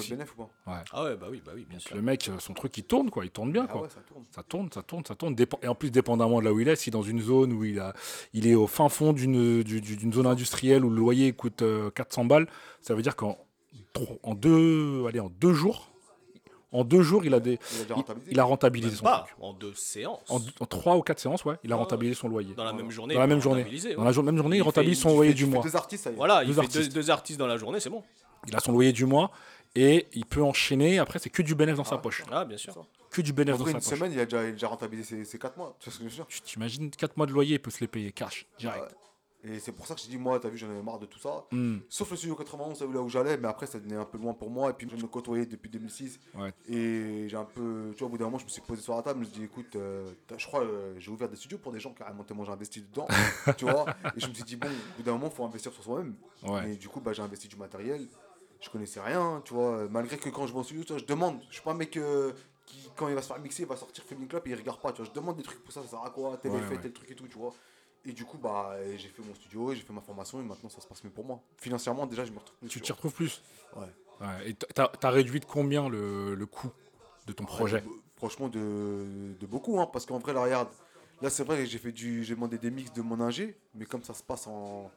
Le 0.03 0.17
bénéf 0.17 0.35
ou 0.37 0.43
pas? 0.45 0.83
Ah 0.93 1.05
ouais, 1.05 1.17
bah 1.17 1.27
oui, 1.31 1.43
bah 1.45 1.53
oui, 1.55 1.67
bien 1.69 1.79
sûr. 1.79 1.95
Le 1.97 2.03
mec, 2.03 2.29
euh, 2.29 2.39
son 2.39 2.55
truc, 2.55 2.77
il 2.79 2.85
tourne, 2.85 3.11
quoi. 3.11 3.25
Il 3.25 3.31
tourne 3.31 3.53
bien, 3.53 3.67
Ah 3.69 3.73
quoi. 3.73 3.83
ouais, 3.83 3.89
ça 3.89 4.01
tourne. 4.07 4.25
Ça 4.31 4.43
tourne, 4.43 4.69
ça 4.73 4.83
tourne, 4.83 5.05
ça 5.07 5.15
tourne. 5.15 5.37
Et 5.63 5.69
en 5.69 5.75
plus, 5.75 5.91
dépendamment 5.91 6.41
de 6.41 6.45
là 6.45 6.53
où 6.53 6.61
il 6.61 6.69
est, 6.69 6.77
si 6.77 6.91
dans 6.91 7.03
une 7.03 7.21
zone 7.21 7.53
où 7.53 7.65
il, 7.65 7.81
a, 7.81 7.95
il 8.33 8.47
est 8.47 8.55
au 8.55 8.67
fin 8.67 8.89
fond 8.89 9.13
d'une 9.13 9.63
du- 9.63 9.81
du- 9.81 9.97
d'une 9.97 10.13
zone 10.13 10.27
industrielle 10.27 10.85
où 10.85 10.91
le 10.91 10.97
loyer 10.97 11.33
coûte 11.33 11.63
euh, 11.63 11.91
400 11.91 12.25
balles, 12.25 12.47
ça 12.81 12.95
veut 12.95 13.03
dire 13.03 13.17
qu'en 13.17 13.39
en 14.23 14.35
deux, 14.35 15.07
allez, 15.09 15.21
en 15.21 15.31
deux 15.31 15.55
jours, 15.55 15.91
en 16.73 16.85
deux 16.85 17.01
jours, 17.01 17.25
il 17.25 17.33
a, 17.33 17.41
des, 17.41 17.53
Il 17.73 17.79
a 17.81 17.85
il, 17.89 17.93
rentabilisé. 17.95 18.33
il 18.33 18.41
a 18.41 18.45
rentabilisé 18.45 18.91
Même 18.91 18.99
son 18.99 19.05
pas, 19.05 19.25
truc. 19.27 19.37
en 19.41 19.53
deux 19.55 19.73
séances. 19.75 20.21
En, 20.29 20.41
en 20.61 20.67
trois 20.67 20.97
ou 20.97 21.01
quatre 21.01 21.21
séances, 21.21 21.45
ouais, 21.47 21.55
il 21.65 21.73
a 21.73 21.77
rentabilisé 21.77 22.15
son 22.15 22.29
loyer. 22.29 22.53
Dans 22.55 22.65
la 22.65 22.75
même 22.75 22.91
journée. 22.91 23.15
Dans 23.15 23.21
la 23.21 23.27
il 23.27 23.29
même 23.31 23.41
journée. 23.41 23.61
rentabiliser, 23.63 23.95
Dans 23.95 24.01
ouais. 24.01 24.05
la 24.05 24.13
jo- 24.13 24.23
même 24.23 24.37
journée, 24.37 24.57
il 24.57 24.61
Il 24.61 24.63
rentabilise 24.63 24.99
fait- 24.99 25.09
son 25.09 25.15
loyer 25.17 25.31
fais- 25.31 25.37
du 25.37 25.47
mois. 25.47 25.63
Deux 25.63 25.77
artistes, 25.77 26.05
ça 26.05 26.11
y 26.11 26.13
est. 26.13 26.17
Voilà, 26.17 26.43
il 26.43 26.49
Deux 26.49 26.53
fait 26.55 26.61
artistes. 26.61 26.93
deux, 26.93 27.01
deux 27.01 27.11
artistes 27.11 27.39
dans 27.39 27.47
la 27.47 27.57
journée, 27.57 27.81
c'est 27.81 27.89
bon. 27.89 28.03
Il 28.49 28.55
a 28.55 28.61
son 28.61 28.73
loyer 28.73 28.93
du 28.93 29.07
mois 29.07 29.31
et 29.77 30.07
il 30.13 30.27
peut 30.27 30.43
enchaîner. 30.43 30.99
Après, 30.99 31.19
c'est 31.19 31.31
que 31.31 31.43
du 31.43 31.55
bénéfice 31.55 31.79
dans 31.79 31.85
sa 31.85 31.97
ouais. 31.97 32.03
poche. 32.03 32.25
Ah, 32.31 32.45
bien 32.45 32.57
sûr. 32.57 32.75
Que 33.11 33.23
du 33.23 33.33
bénéfice 33.33 33.61
dans 33.61 33.67
une 33.67 33.81
sa 33.81 33.91
poche. 33.91 33.99
semaine, 33.99 34.13
il 34.13 34.21
a 34.21 34.25
déjà, 34.25 34.43
il 34.43 34.49
a 34.49 34.53
déjà 34.53 34.69
rentabilisé 34.69 35.19
ses, 35.19 35.25
ses 35.25 35.39
4 35.39 35.57
mois. 35.57 35.77
Tu 35.79 35.89
vois 35.89 35.93
ce 35.93 35.99
que 35.99 36.05
je 36.05 36.09
veux 36.09 36.15
dire 36.17 36.27
Tu 36.27 36.41
t'imagines 36.41 36.91
4 36.91 37.17
mois 37.17 37.27
de 37.27 37.33
loyer, 37.33 37.55
il 37.55 37.61
peut 37.61 37.71
se 37.71 37.81
les 37.81 37.89
payer 37.89 38.13
cash, 38.13 38.47
direct. 38.59 38.83
Ouais. 38.83 39.07
Et 39.49 39.61
c'est 39.61 39.71
pour 39.71 39.87
ça 39.87 39.95
que 39.95 40.01
je 40.01 40.09
dis, 40.09 40.19
moi, 40.19 40.41
t'as 40.41 40.49
vu, 40.49 40.57
j'en 40.57 40.69
avais 40.69 40.83
marre 40.83 40.99
de 40.99 41.07
tout 41.07 41.21
ça. 41.21 41.45
Hmm. 41.53 41.79
Sauf 41.89 42.11
le 42.11 42.17
studio 42.17 42.35
91, 42.35 42.77
ça 42.77 42.85
là 42.85 43.01
où 43.01 43.09
j'allais, 43.09 43.37
mais 43.37 43.47
après 43.47 43.67
ça 43.67 43.79
devenait 43.79 43.97
un 43.97 44.05
peu 44.05 44.19
loin 44.19 44.35
pour 44.35 44.51
moi. 44.51 44.71
Et 44.71 44.73
puis 44.73 44.89
je 44.91 44.97
me 45.01 45.07
côtoyais 45.07 45.47
depuis 45.47 45.71
2006. 45.71 46.19
Ouais. 46.35 46.53
Et 46.69 47.29
j'ai 47.29 47.37
un 47.37 47.45
peu, 47.45 47.93
tu 47.93 48.01
vois, 48.01 48.09
au 48.09 48.11
bout 48.11 48.19
d'un 48.19 48.25
moment, 48.25 48.39
je 48.39 48.45
me 48.45 48.49
suis 48.49 48.63
posé 48.63 48.83
sur 48.83 48.97
la 48.97 49.03
table. 49.03 49.21
Je 49.21 49.27
me 49.27 49.31
suis 49.31 49.41
dit, 49.41 49.45
écoute, 49.45 49.77
euh, 49.77 50.11
je 50.37 50.47
crois, 50.47 50.63
euh, 50.63 50.95
j'ai 50.99 51.11
ouvert 51.11 51.29
des 51.29 51.37
studios 51.37 51.59
pour 51.59 51.71
des 51.71 51.79
gens 51.79 51.93
carrément 51.93 52.25
tellement 52.25 52.45
j'ai 52.45 52.53
investi 52.53 52.83
dedans. 52.83 53.07
tu 53.57 53.67
vois. 53.67 53.87
Et 54.17 54.21
je 54.21 54.27
me 54.27 54.35
suis 54.35 54.45
dit, 54.45 54.57
bon, 54.57 54.69
au 54.69 54.97
bout 54.97 55.03
d'un 55.05 55.13
moment, 55.13 55.31
faut 55.31 55.45
investir 55.45 55.73
sur 55.73 55.83
soi-même. 55.83 56.17
Ouais. 56.43 56.73
Et 56.73 56.77
du 56.77 56.89
coup, 56.89 57.01
bah, 57.01 57.13
j'ai 57.13 57.23
investi 57.23 57.47
du 57.47 57.57
matériel. 57.57 58.09
Je 58.61 58.71
connaissais 58.71 59.01
rien, 59.01 59.43
tu 59.45 59.55
vois. 59.55 59.87
Malgré 59.91 60.17
que 60.17 60.29
quand 60.31 60.47
je 60.47 60.53
vais 60.53 60.59
au 60.59 60.63
studio, 60.65 60.83
tu 60.85 60.93
vois, 60.93 60.99
je 60.99 61.05
demande. 61.05 61.41
Je 61.49 61.55
suis 61.55 61.63
pas 61.63 61.73
un 61.73 61.75
mec 61.75 61.97
euh, 61.97 62.33
qui, 62.65 62.89
quand 62.97 63.09
il 63.09 63.15
va 63.15 63.23
se 63.23 63.29
faire 63.29 63.39
mixer, 63.39 63.63
il 63.63 63.69
va 63.69 63.77
sortir 63.77 64.03
Filming 64.05 64.29
Club 64.29 64.43
et 64.47 64.51
il 64.51 64.55
regarde 64.57 64.81
pas. 64.81 64.93
Tu 64.93 65.03
vois, 65.03 65.11
je 65.13 65.19
demande 65.19 65.37
des 65.37 65.43
trucs 65.43 65.63
pour 65.63 65.73
ça, 65.73 65.83
ça 65.83 65.89
sert 65.89 66.03
à 66.03 66.11
quoi, 66.11 66.37
tel 66.43 66.53
Ouais, 66.53 66.59
effet, 66.59 66.75
ouais. 66.75 66.81
tel 66.81 66.93
truc 66.93 67.11
et 67.11 67.15
tout, 67.15 67.27
tu 67.29 67.39
vois. 67.39 67.53
Et 68.05 68.13
du 68.13 68.25
coup, 68.25 68.39
bah, 68.39 68.77
j'ai 68.97 69.09
fait 69.09 69.23
mon 69.23 69.35
studio, 69.35 69.75
j'ai 69.75 69.81
fait 69.83 69.93
ma 69.93 70.01
formation 70.01 70.41
et 70.41 70.45
maintenant 70.45 70.69
ça 70.69 70.81
se 70.81 70.87
passe 70.87 71.03
mieux 71.05 71.11
pour 71.11 71.25
moi. 71.25 71.41
Financièrement, 71.59 72.07
déjà, 72.07 72.25
je 72.25 72.31
me 72.33 72.39
retrouve 72.39 72.57
plus. 72.59 72.69
Tu 72.69 72.81
t'y 72.81 72.93
retrouves 72.93 73.13
plus 73.13 73.43
Ouais. 73.77 73.83
Ouais. 74.21 74.51
Et 74.51 74.55
t'as 74.55 74.91
as 75.03 75.11
réduit 75.11 75.41
de 75.41 75.45
combien 75.45 75.89
le, 75.89 76.35
le 76.35 76.47
coût 76.47 76.71
de 77.27 77.33
ton 77.33 77.45
projet 77.45 77.83
Franchement, 78.17 78.49
de, 78.49 79.35
de 79.39 79.47
beaucoup, 79.47 79.79
hein, 79.81 79.89
parce 79.93 80.07
qu'en 80.07 80.19
vrai, 80.19 80.33
là, 80.33 80.41
regarde, 80.43 80.69
là, 81.21 81.29
c'est 81.29 81.45
vrai 81.45 81.59
que 81.59 81.65
j'ai 81.67 81.79
fait 81.79 81.93
du, 81.93 82.25
j'ai 82.25 82.35
demandé 82.35 82.57
des 82.59 82.71
mix 82.71 82.93
de 82.93 83.03
mon 83.03 83.21
ingé, 83.21 83.59
mais 83.75 83.85
comme 83.85 84.03
ça 84.05 84.15
se 84.15 84.23
passe 84.23 84.47
en, 84.47 84.91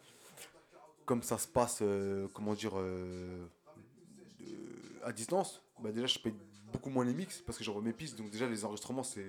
comme 1.10 1.24
ça 1.24 1.40
se 1.40 1.48
passe, 1.48 1.80
euh, 1.82 2.28
comment 2.36 2.54
dire, 2.54 2.74
euh, 2.76 3.48
à 5.04 5.12
distance, 5.12 5.60
bah 5.82 5.92
déjà, 5.92 6.06
je 6.06 6.20
paye 6.20 6.36
beaucoup 6.72 6.92
moins 6.92 7.04
les 7.04 7.16
mix 7.16 7.42
parce 7.42 7.58
que 7.58 7.64
j'envoie 7.64 7.82
mes 7.82 7.94
pistes, 7.94 8.16
donc 8.16 8.30
déjà 8.30 8.48
les 8.48 8.64
enregistrements, 8.64 9.02
c'est, 9.02 9.26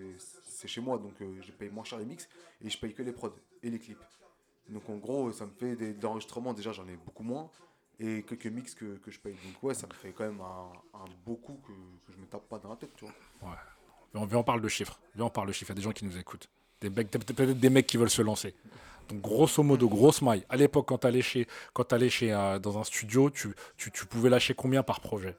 chez 0.66 0.82
moi, 0.82 0.98
donc 0.98 1.14
euh, 1.22 1.40
je 1.40 1.50
paye 1.52 1.70
moins 1.70 1.84
cher 1.84 1.98
les 1.98 2.04
mix 2.04 2.28
et 2.60 2.68
je 2.68 2.78
paye 2.78 2.92
que 2.92 3.02
les 3.02 3.12
prods 3.12 3.34
et 3.62 3.70
les 3.70 3.78
clips. 3.78 4.04
Donc 4.68 4.88
en 4.90 4.96
gros, 4.98 5.32
ça 5.32 5.46
me 5.46 5.50
fait 5.52 5.74
des, 5.74 5.94
de 5.94 6.02
l'enregistrement, 6.02 6.52
déjà, 6.52 6.70
j'en 6.72 6.86
ai 6.86 6.96
beaucoup 6.96 7.22
moins. 7.22 7.48
Et 7.98 8.22
quelques 8.24 8.46
mix 8.46 8.74
que, 8.74 8.96
que 8.98 9.10
je 9.10 9.18
paye. 9.18 9.36
Donc 9.46 9.62
ouais, 9.62 9.72
ça 9.74 9.86
me 9.86 9.94
fait 9.94 10.12
quand 10.12 10.24
même 10.24 10.40
un, 10.42 10.98
un 10.98 11.04
beau 11.24 11.36
que, 11.36 11.72
je 12.12 12.18
me 12.20 12.26
tape 12.26 12.46
pas 12.48 12.58
dans 12.58 12.68
la 12.70 12.76
tête, 12.76 12.92
tu 12.94 13.06
vois. 13.06 13.14
Viens, 14.14 14.26
viens, 14.26 14.38
on 14.38 14.42
parle 14.44 14.60
de 14.60 14.68
chiffres. 14.68 15.00
On 15.18 15.30
parle 15.30 15.48
de 15.48 15.52
chiffres. 15.52 15.70
Il 15.70 15.74
y 15.74 15.78
a 15.78 15.80
des 15.80 15.82
gens 15.82 15.92
qui 15.92 16.04
nous 16.04 16.16
écoutent. 16.18 16.48
Des 16.82 16.90
mecs- 16.90 17.10
Peut-être 17.10 17.58
des 17.58 17.70
mecs 17.70 17.86
qui 17.86 17.96
veulent 17.96 18.10
se 18.10 18.22
lancer. 18.22 18.54
Donc, 19.10 19.20
grosso 19.20 19.62
modo, 19.62 19.88
grosse 19.88 20.22
maille. 20.22 20.44
À 20.48 20.56
l'époque, 20.56 20.86
quand 20.88 20.98
tu 20.98 21.06
allais, 21.06 21.22
chez, 21.22 21.46
quand 21.72 21.84
t'allais 21.84 22.08
chez, 22.10 22.32
euh, 22.32 22.58
dans 22.58 22.78
un 22.78 22.84
studio, 22.84 23.30
tu, 23.30 23.54
tu, 23.76 23.90
tu 23.90 24.06
pouvais 24.06 24.30
lâcher 24.30 24.54
combien 24.54 24.82
par 24.82 25.00
projet? 25.00 25.36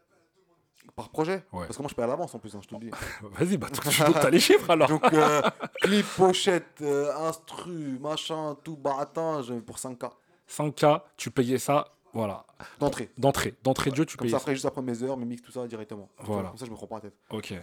Par 0.96 1.10
projet? 1.10 1.44
Ouais. 1.54 1.66
Parce 1.68 1.78
que 1.78 1.82
moi 1.82 1.90
je 1.90 1.96
paye 1.96 2.04
à 2.04 2.08
l'avance 2.08 2.36
en 2.36 2.40
plus, 2.40 2.54
hein, 2.54 2.60
je 2.62 2.68
te 2.68 2.74
le 2.74 2.82
dis. 2.82 2.92
Vas-y, 3.22 3.58
bah, 3.58 3.68
tu 3.72 3.88
as 4.04 4.30
les 4.30 4.40
chiffres 4.40 4.70
alors. 4.70 4.90
Donc 4.90 5.14
euh, 5.14 5.42
clip, 5.82 6.06
pochette, 6.18 6.82
euh, 6.82 7.16
instru, 7.16 7.98
machin, 8.00 8.58
tout 8.64 8.76
baratin, 8.76 9.42
pour 9.66 9.78
5K 9.78 10.10
5K, 10.50 11.02
tu 11.16 11.32
payais 11.32 11.60
ça, 11.60 11.88
voilà. 12.14 12.46
d'entrée. 12.80 13.10
D'entrée. 13.18 13.54
D'entrée 13.64 13.92
de 13.92 13.96
jeu, 13.96 14.06
tu 14.06 14.18
Comme 14.18 14.26
payais 14.26 14.32
ça 14.34 14.40
ça. 14.40 14.44
après 14.44 14.54
juste 14.54 14.66
après 14.66 14.82
mes 14.82 15.02
heures, 15.02 15.16
mes 15.16 15.26
mix, 15.26 15.42
tout 15.42 15.52
ça 15.52 15.66
directement. 15.66 16.10
Voilà. 16.20 16.50
Comme 16.50 16.58
ça 16.58 16.66
je 16.66 16.72
me 16.72 16.76
prends 16.76 16.88
pas 16.88 16.96
la 16.96 17.02
tête. 17.02 17.16
Ok. 17.30 17.54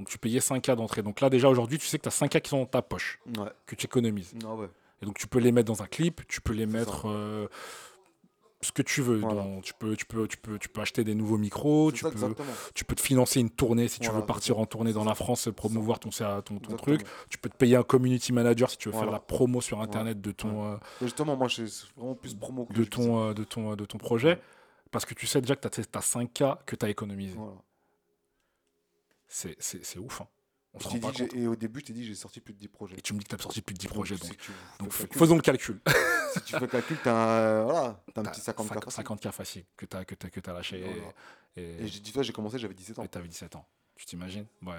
Donc, 0.00 0.08
tu 0.08 0.18
payais 0.18 0.40
5K 0.40 0.74
d'entrée. 0.76 1.02
Donc 1.02 1.20
là, 1.20 1.28
déjà, 1.28 1.48
aujourd'hui, 1.50 1.78
tu 1.78 1.86
sais 1.86 1.98
que 1.98 2.02
tu 2.04 2.08
as 2.08 2.12
5K 2.26 2.40
qui 2.40 2.48
sont 2.50 2.58
dans 2.60 2.66
ta 2.66 2.80
poche, 2.82 3.18
Ouais. 3.38 3.48
que 3.66 3.74
tu 3.74 3.84
économises. 3.86 4.32
Ah 4.44 4.54
ouais. 4.54 4.68
Et 5.02 5.06
donc 5.06 5.16
tu 5.18 5.26
peux 5.26 5.38
les 5.38 5.52
mettre 5.52 5.68
dans 5.72 5.82
un 5.82 5.86
clip, 5.86 6.20
tu 6.28 6.40
peux 6.42 6.52
les 6.52 6.66
mettre 6.66 7.08
euh, 7.08 7.48
ce 8.62 8.70
que 8.72 8.82
tu 8.82 9.00
veux. 9.00 9.18
Voilà. 9.20 9.42
dans- 9.42 9.60
tu, 9.62 9.72
peux, 9.72 9.96
tu, 9.96 10.04
peux, 10.04 10.28
tu, 10.28 10.36
peux, 10.36 10.58
tu 10.58 10.68
peux 10.68 10.80
acheter 10.82 11.04
des 11.04 11.14
nouveaux 11.14 11.38
micros, 11.38 11.90
tu 11.92 12.00
ça, 12.02 12.08
peux, 12.10 12.16
exactement. 12.16 12.52
tu 12.74 12.84
peux 12.84 12.94
te 12.94 13.00
financer 13.00 13.40
une 13.40 13.48
tournée 13.50 13.88
si 13.88 13.98
tu 14.00 14.10
veux 14.10 14.24
partir 14.26 14.58
en 14.58 14.66
tournée 14.66 14.92
dans 14.92 15.04
la 15.04 15.14
France, 15.14 15.48
promouvoir 15.56 15.98
ton, 16.00 16.10
ton, 16.10 16.58
ton 16.58 16.76
truc. 16.76 17.02
Tu 17.30 17.38
peux 17.38 17.48
te 17.48 17.56
payer 17.56 17.76
un 17.76 17.82
community 17.82 18.32
manager 18.34 18.68
si 18.70 18.76
tu 18.76 18.90
veux 18.90 18.94
faire 18.98 19.10
la 19.10 19.20
promo 19.20 19.60
sur 19.62 19.80
internet 19.80 20.20
de 20.20 20.32
ton, 20.32 20.72
euh, 20.72 20.76
justement, 21.00 21.36
moi 21.36 21.48
je 21.48 21.62
vraiment 21.96 22.14
plus 22.14 22.34
promo 22.34 22.66
que 22.66 22.72
de, 22.74 22.84
ton, 22.84 23.22
euh, 23.28 23.32
de, 23.34 23.44
ton, 23.44 23.72
euh, 23.72 23.76
de 23.76 23.84
ton 23.86 23.96
projet. 23.98 24.38
Parce 24.90 25.04
que 25.06 25.14
tu 25.14 25.26
sais 25.26 25.40
déjà 25.40 25.54
que 25.56 25.66
tu 25.68 25.80
as, 25.80 26.00
5K 26.00 26.58
que 26.66 26.76
tu 26.76 26.84
as 26.84 26.90
économisé. 26.90 27.38
C'est 29.32 29.56
C'est 29.58 29.82
c'est 29.84 29.98
ouf. 29.98 30.20
hein. 30.20 30.28
On 30.74 30.78
se 30.78 30.86
rend 30.86 30.98
pas 31.00 31.10
dit, 31.10 31.18
j'ai- 31.18 31.28
compte. 31.28 31.36
et 31.38 31.46
au 31.48 31.56
début, 31.56 31.80
je 31.80 31.86
t'ai 31.86 31.92
dit, 31.92 32.04
j'ai 32.04 32.14
sorti 32.14 32.40
plus 32.40 32.52
de 32.54 32.58
10 32.58 32.68
projets. 32.68 32.96
Et 32.96 33.00
tu 33.00 33.12
me 33.12 33.18
dis 33.18 33.24
que 33.24 33.30
tu 33.30 33.34
as 33.34 33.38
sorti 33.42 33.60
plus 33.62 33.74
de 33.74 33.78
10 33.80 33.88
projets. 33.88 34.16
Donc, 34.16 34.36
tu 34.36 34.52
donc 34.78 34.92
fais 34.92 35.06
faisons 35.18 35.34
le 35.34 35.40
calcul. 35.42 35.80
si 36.34 36.40
tu 36.42 36.52
fais 36.52 36.60
le 36.60 36.66
calcul, 36.68 36.96
t'as 37.02 37.12
un, 37.12 37.64
voilà, 37.64 38.04
t'as 38.14 38.20
un 38.20 38.24
T'as 38.24 38.30
petit 38.30 38.40
50K. 38.40 38.68
cinq- 38.68 38.84
facile. 38.84 39.04
50K 39.04 39.32
facile 39.32 39.64
que 39.76 39.86
tu 39.86 39.96
as, 39.96 40.04
que 40.04 40.14
t'as- 40.14 40.30
que 40.30 40.40
lâché. 40.50 40.80
Voilà. 40.84 41.12
Et, 41.56 41.82
Et 41.84 41.88
j'ai 41.88 41.98
dit, 42.00 42.12
toi, 42.12 42.22
j'ai 42.22 42.32
commencé, 42.32 42.56
j'avais 42.58 42.74
17 42.74 42.98
ans. 43.00 43.02
Et 43.02 43.08
t'avais 43.08 43.26
17 43.26 43.56
ans. 43.56 43.66
Tu 43.96 44.06
t'imagines? 44.06 44.46
Ouais. 44.62 44.76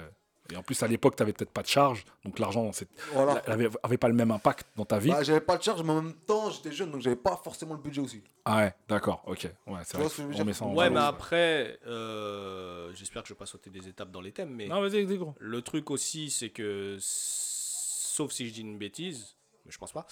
Et 0.52 0.56
en 0.58 0.64
plus, 0.64 0.82
à 0.84 0.88
l'époque, 0.88 1.16
t'avais 1.16 1.32
peut-être 1.34 1.52
pas 1.52 1.62
de 1.62 1.68
charge. 1.68 2.04
Donc 2.26 2.38
l'argent 2.40 2.72
c'est- 2.74 2.90
Voilà. 3.14 3.34
avait, 3.48 3.70
avait 3.84 3.98
pas 3.98 4.08
le 4.10 4.14
même 4.14 4.32
impact 4.32 4.68
dans 4.76 4.86
ta 4.86 4.98
vie. 5.00 5.10
Bah, 5.10 5.24
j'avais 5.24 5.40
pas 5.40 5.58
de 5.58 5.64
charge, 5.64 5.82
mais 5.84 5.92
en 5.92 6.02
même 6.02 6.14
temps, 6.14 6.50
j'étais 6.50 6.72
jeune, 6.72 6.92
donc 6.92 7.02
j'avais 7.02 7.16
pas 7.16 7.38
forcément 7.42 7.74
le 7.74 7.80
budget 7.80 8.02
aussi. 8.02 8.22
Ah 8.44 8.58
ouais, 8.58 8.74
d'accord, 8.90 9.22
ok. 9.28 9.50
Ouais, 9.68 9.80
c'est 9.84 9.92
Tu 9.92 9.98
vrai. 9.98 10.02
vois 10.04 10.10
ce 10.10 10.16
que 10.18 10.22
je 10.24 10.28
veux 10.28 10.34
on 10.34 10.36
dire 10.36 10.46
met 10.46 10.54
ça 10.54 10.66
en 10.66 10.74
Ouais, 10.74 10.90
mais 10.90 11.00
après, 11.00 11.80
euh, 11.88 12.92
j'espère 12.96 13.22
que 13.22 13.30
je 13.30 13.34
vais 13.34 13.38
pas 13.38 13.46
sauter 13.46 13.70
des 13.70 13.88
étapes 13.88 14.12
dans 14.12 14.22
les 14.22 14.32
thèmes, 14.34 14.50
mais 14.54 14.68
Non, 14.68 14.82
vas-y, 14.82 15.04
vas-y, 15.06 15.18
gros. 15.18 15.36
le 15.40 15.62
truc 15.62 15.90
aussi, 15.92 16.30
c'est 16.30 16.50
que, 16.50 16.98
sauf 17.00 18.32
si 18.32 18.48
je 18.48 18.54
dis 18.54 18.62
une 18.62 18.78
bêtise, 18.78 19.36
mais 19.66 19.72
je 19.72 19.78
pense 19.78 19.92
pas, 19.94 20.06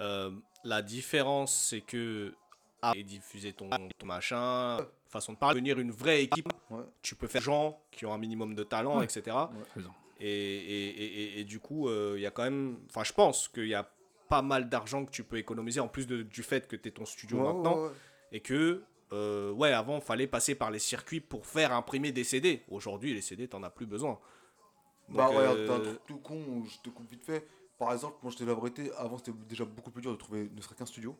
euh, 0.00 0.30
la 0.64 0.80
différence, 0.82 1.52
c'est 1.54 1.80
que 1.82 2.34
ah, 2.82 2.92
et 2.96 3.02
diffuser 3.04 3.52
ton, 3.52 3.68
ton 3.70 4.06
machin, 4.06 4.78
façon 5.12 5.32
de 5.34 5.38
parler, 5.38 5.54
devenir 5.60 5.78
une 5.78 5.90
vraie 5.92 6.22
équipe, 6.24 6.48
Ouais. 6.70 6.82
tu 7.02 7.14
peux 7.14 7.26
faire 7.28 7.42
gens 7.42 7.80
qui 7.90 8.04
ont 8.06 8.12
un 8.12 8.18
minimum 8.18 8.54
de 8.54 8.62
talent, 8.64 8.98
Ouais. 8.98 9.04
etc. 9.04 9.36
Et, 10.20 10.26
et- 10.28 10.88
et- 11.04 11.40
et- 11.40 11.44
du 11.44 11.58
coup, 11.60 11.88
euh, 11.88 12.14
il 12.16 12.22
y 12.22 12.26
a 12.26 12.30
quand 12.30 12.44
même. 12.44 12.78
Enfin, 12.88 13.02
je 13.04 13.12
pense 13.12 13.48
qu'il 13.48 13.66
y 13.66 13.74
a 13.74 13.88
pas 14.28 14.42
mal 14.42 14.68
d'argent 14.68 15.04
que 15.04 15.10
tu 15.10 15.24
peux 15.24 15.36
économiser 15.36 15.80
en 15.80 15.88
plus 15.88 16.06
de- 16.06 16.22
du 16.22 16.42
fait 16.42 16.66
que 16.68 16.76
tu 16.76 16.88
es 16.88 16.92
ton 16.92 17.04
studio 17.04 17.38
Ouais, 17.38 17.44
maintenant. 17.52 17.76
ouais, 17.76 17.88
ouais. 17.88 17.94
Et 18.32 18.40
que, 18.40 18.82
euh, 19.12 19.50
ouais, 19.52 19.72
avant, 19.72 20.00
fallait 20.00 20.26
passer 20.28 20.54
par 20.54 20.70
les 20.70 20.78
circuits 20.78 21.20
pour 21.20 21.44
faire 21.46 21.72
imprimer 21.72 22.12
des 22.12 22.24
CD. 22.24 22.62
Aujourd'hui, 22.70 23.12
les 23.12 23.20
CD, 23.20 23.46
t'en 23.48 23.62
as 23.62 23.70
plus 23.70 23.84
besoin. 23.86 24.18
Bah 25.08 25.26
Donc, 25.26 25.36
euh, 25.36 25.66
t'as 25.66 25.74
un 25.74 25.80
truc 25.80 25.98
tout 26.06 26.18
con 26.18 26.62
je 26.64 26.78
te 26.78 26.88
coupe 26.88 27.10
vite 27.10 27.24
fait. 27.24 27.46
Par 27.78 27.92
exemple, 27.92 28.16
moi 28.22 28.30
je 28.30 28.36
te 28.38 28.44
la 28.44 28.54
vérité, 28.54 28.90
avant 28.96 29.18
c'était 29.18 29.32
déjà 29.48 29.64
beaucoup 29.64 29.90
plus 29.90 30.00
dur 30.00 30.12
de 30.12 30.16
trouver 30.16 30.48
ne 30.54 30.60
serait 30.62 30.76
qu'un 30.76 30.86
studio 30.86 31.16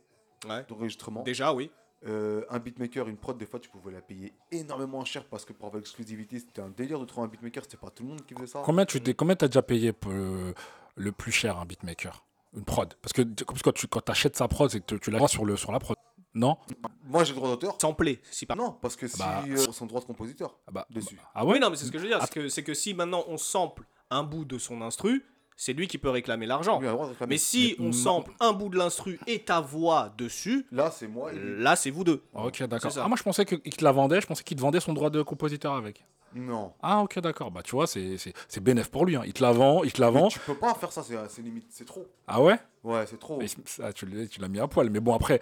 ouais. 0.49 0.65
d'enregistrement. 0.69 1.23
Déjà, 1.25 1.53
oui. 1.53 1.71
Euh, 2.05 2.43
un 2.51 2.59
beatmaker, 2.59 3.07
une 3.09 3.17
prod, 3.17 3.39
des 3.39 3.47
fois 3.47 3.61
tu 3.61 3.69
pouvais 3.71 3.93
la 3.93 4.01
payer 4.01 4.33
énormément 4.51 5.05
cher 5.05 5.25
parce 5.25 5.45
que 5.45 5.53
pour 5.53 5.67
avoir 5.67 5.79
l'exclusivité, 5.81 6.41
c'était 6.41 6.61
un 6.61 6.71
délire 6.71 6.99
de 6.99 7.05
trouver 7.05 7.27
un 7.27 7.29
beatmaker, 7.29 7.63
c'était 7.63 7.77
pas 7.77 7.91
tout 7.91 8.03
le 8.03 8.09
monde 8.09 8.27
qui 8.27 8.35
faisait 8.35 8.49
ça. 8.49 8.63
Combien 8.65 8.85
tu 8.85 9.01
t'es, 9.01 9.15
combien 9.15 9.37
t'as 9.37 9.47
déjà 9.47 9.63
payé 9.63 9.93
pour 9.93 10.11
le, 10.11 10.53
le 10.97 11.13
plus 11.13 11.31
cher 11.31 11.59
un 11.59 11.65
beatmaker? 11.65 12.25
Une 12.55 12.65
prod? 12.65 12.93
Parce 13.01 13.13
que 13.13 13.23
quand 13.63 13.73
tu 13.73 13.87
quand 13.87 14.11
achètes 14.11 14.37
sa 14.37 14.49
prod, 14.49 14.69
c'est 14.69 14.81
que 14.81 14.95
tu, 14.95 15.01
tu 15.01 15.11
la 15.13 15.19
vois 15.19 15.29
sur, 15.29 15.45
le, 15.45 15.57
sur 15.57 15.71
la 15.71 15.79
prod. 15.79 15.97
Non? 16.35 16.57
Moi 17.05 17.25
j'ai 17.25 17.35
le 17.35 17.37
droit 17.37 17.51
d'auteur 17.51 17.77
Samplé, 17.81 18.21
si 18.31 18.47
pas. 18.47 18.57
Non, 18.57 18.73
parce 18.73 18.97
que 18.97 19.07
si 19.07 19.19
Bah, 19.19 19.45
euh, 19.47 19.57
son 19.57 19.87
droit 19.87 20.01
de 20.01 20.07
compositeur 20.07 20.59
ah 20.67 20.71
bah, 20.73 20.87
dessus. 20.91 21.21
Ah 21.35 21.45
Oui, 21.45 21.61
non, 21.61 21.71
mais 21.71 21.77
c'est 21.77 21.85
ce 21.85 21.93
que 21.93 21.99
je 21.99 22.05
veux 22.05 22.09
dire. 22.09 22.21
C'est 22.23 22.33
que, 22.33 22.49
c'est 22.49 22.63
que 22.65 22.75
si 22.75 22.95
maintenant 22.95 23.23
on 23.29 23.37
sample 23.37 23.85
un 24.11 24.23
bout 24.25 24.45
de 24.45 24.59
son 24.59 24.81
instru, 24.83 25.25
c'est 25.64 25.73
lui 25.75 25.87
qui 25.87 25.97
peut 25.99 26.11
réclamer 26.11 26.47
l'argent. 26.47 26.81
Mais 27.28 27.37
si 27.38 27.76
Mais 27.78 27.87
on 27.87 27.92
sample 27.92 28.33
un 28.40 28.52
bout 28.52 28.69
de 28.69 28.76
l'instru 28.76 29.21
et 29.28 29.40
ta 29.45 29.61
voix 29.61 30.12
dessus, 30.19 30.66
Là 30.73 30.90
c'est 30.90 31.07
moi 31.07 31.33
et 31.33 31.37
lui. 31.37 31.62
là 31.62 31.76
c'est 31.76 31.90
vous 31.90 32.02
deux. 32.02 32.23
Ok, 32.35 32.62
d'accord. 32.64 32.90
Ah, 33.00 33.07
moi 33.07 33.16
je 33.16 33.23
pensais 33.23 33.45
qu'il 33.45 33.61
te 33.61 33.85
la 33.85 33.92
vendait, 33.92 34.21
je 34.21 34.26
pensais 34.26 34.42
qu'il 34.42 34.57
te 34.57 34.62
vendait 34.62 34.81
son 34.81 34.92
droit 34.92 35.09
de 35.11 35.23
compositeur 35.23 35.75
avec. 35.75 36.04
Non. 36.35 36.73
Ah, 36.83 37.02
ok, 37.02 37.19
d'accord. 37.21 37.50
Bah, 37.50 37.61
tu 37.62 37.73
vois, 37.73 37.87
c'est, 37.87 38.16
c'est, 38.16 38.33
c'est 38.49 38.61
bénéf 38.62 38.90
pour 38.90 39.04
lui. 39.04 39.16
hein. 39.16 39.23
Il 39.26 39.35
te 39.35 39.42
la 39.42 39.52
vend, 39.52 39.85
il 39.85 39.92
te 39.92 40.00
la 40.00 40.11
Mais 40.11 40.19
vend. 40.19 40.28
tu 40.28 40.38
peux 40.40 40.54
pas 40.54 40.73
faire 40.75 40.90
ça, 40.90 41.02
c'est 41.02 41.14
c'est 41.28 41.42
limite, 41.42 41.66
c'est 41.69 41.85
trop. 41.85 42.07
Ah 42.26 42.40
ouais? 42.42 42.59
Ouais, 42.83 43.04
c'est 43.07 43.19
trop. 43.19 43.37
Mais 43.38 43.47
ça, 43.66 43.92
tu, 43.92 44.07
l'as- 44.07 44.26
tu 44.26 44.40
l'as 44.40 44.49
mis 44.49 44.59
à 44.59 44.66
poil. 44.66 44.88
Mais 44.88 44.99
bon, 45.00 45.14
après, 45.14 45.40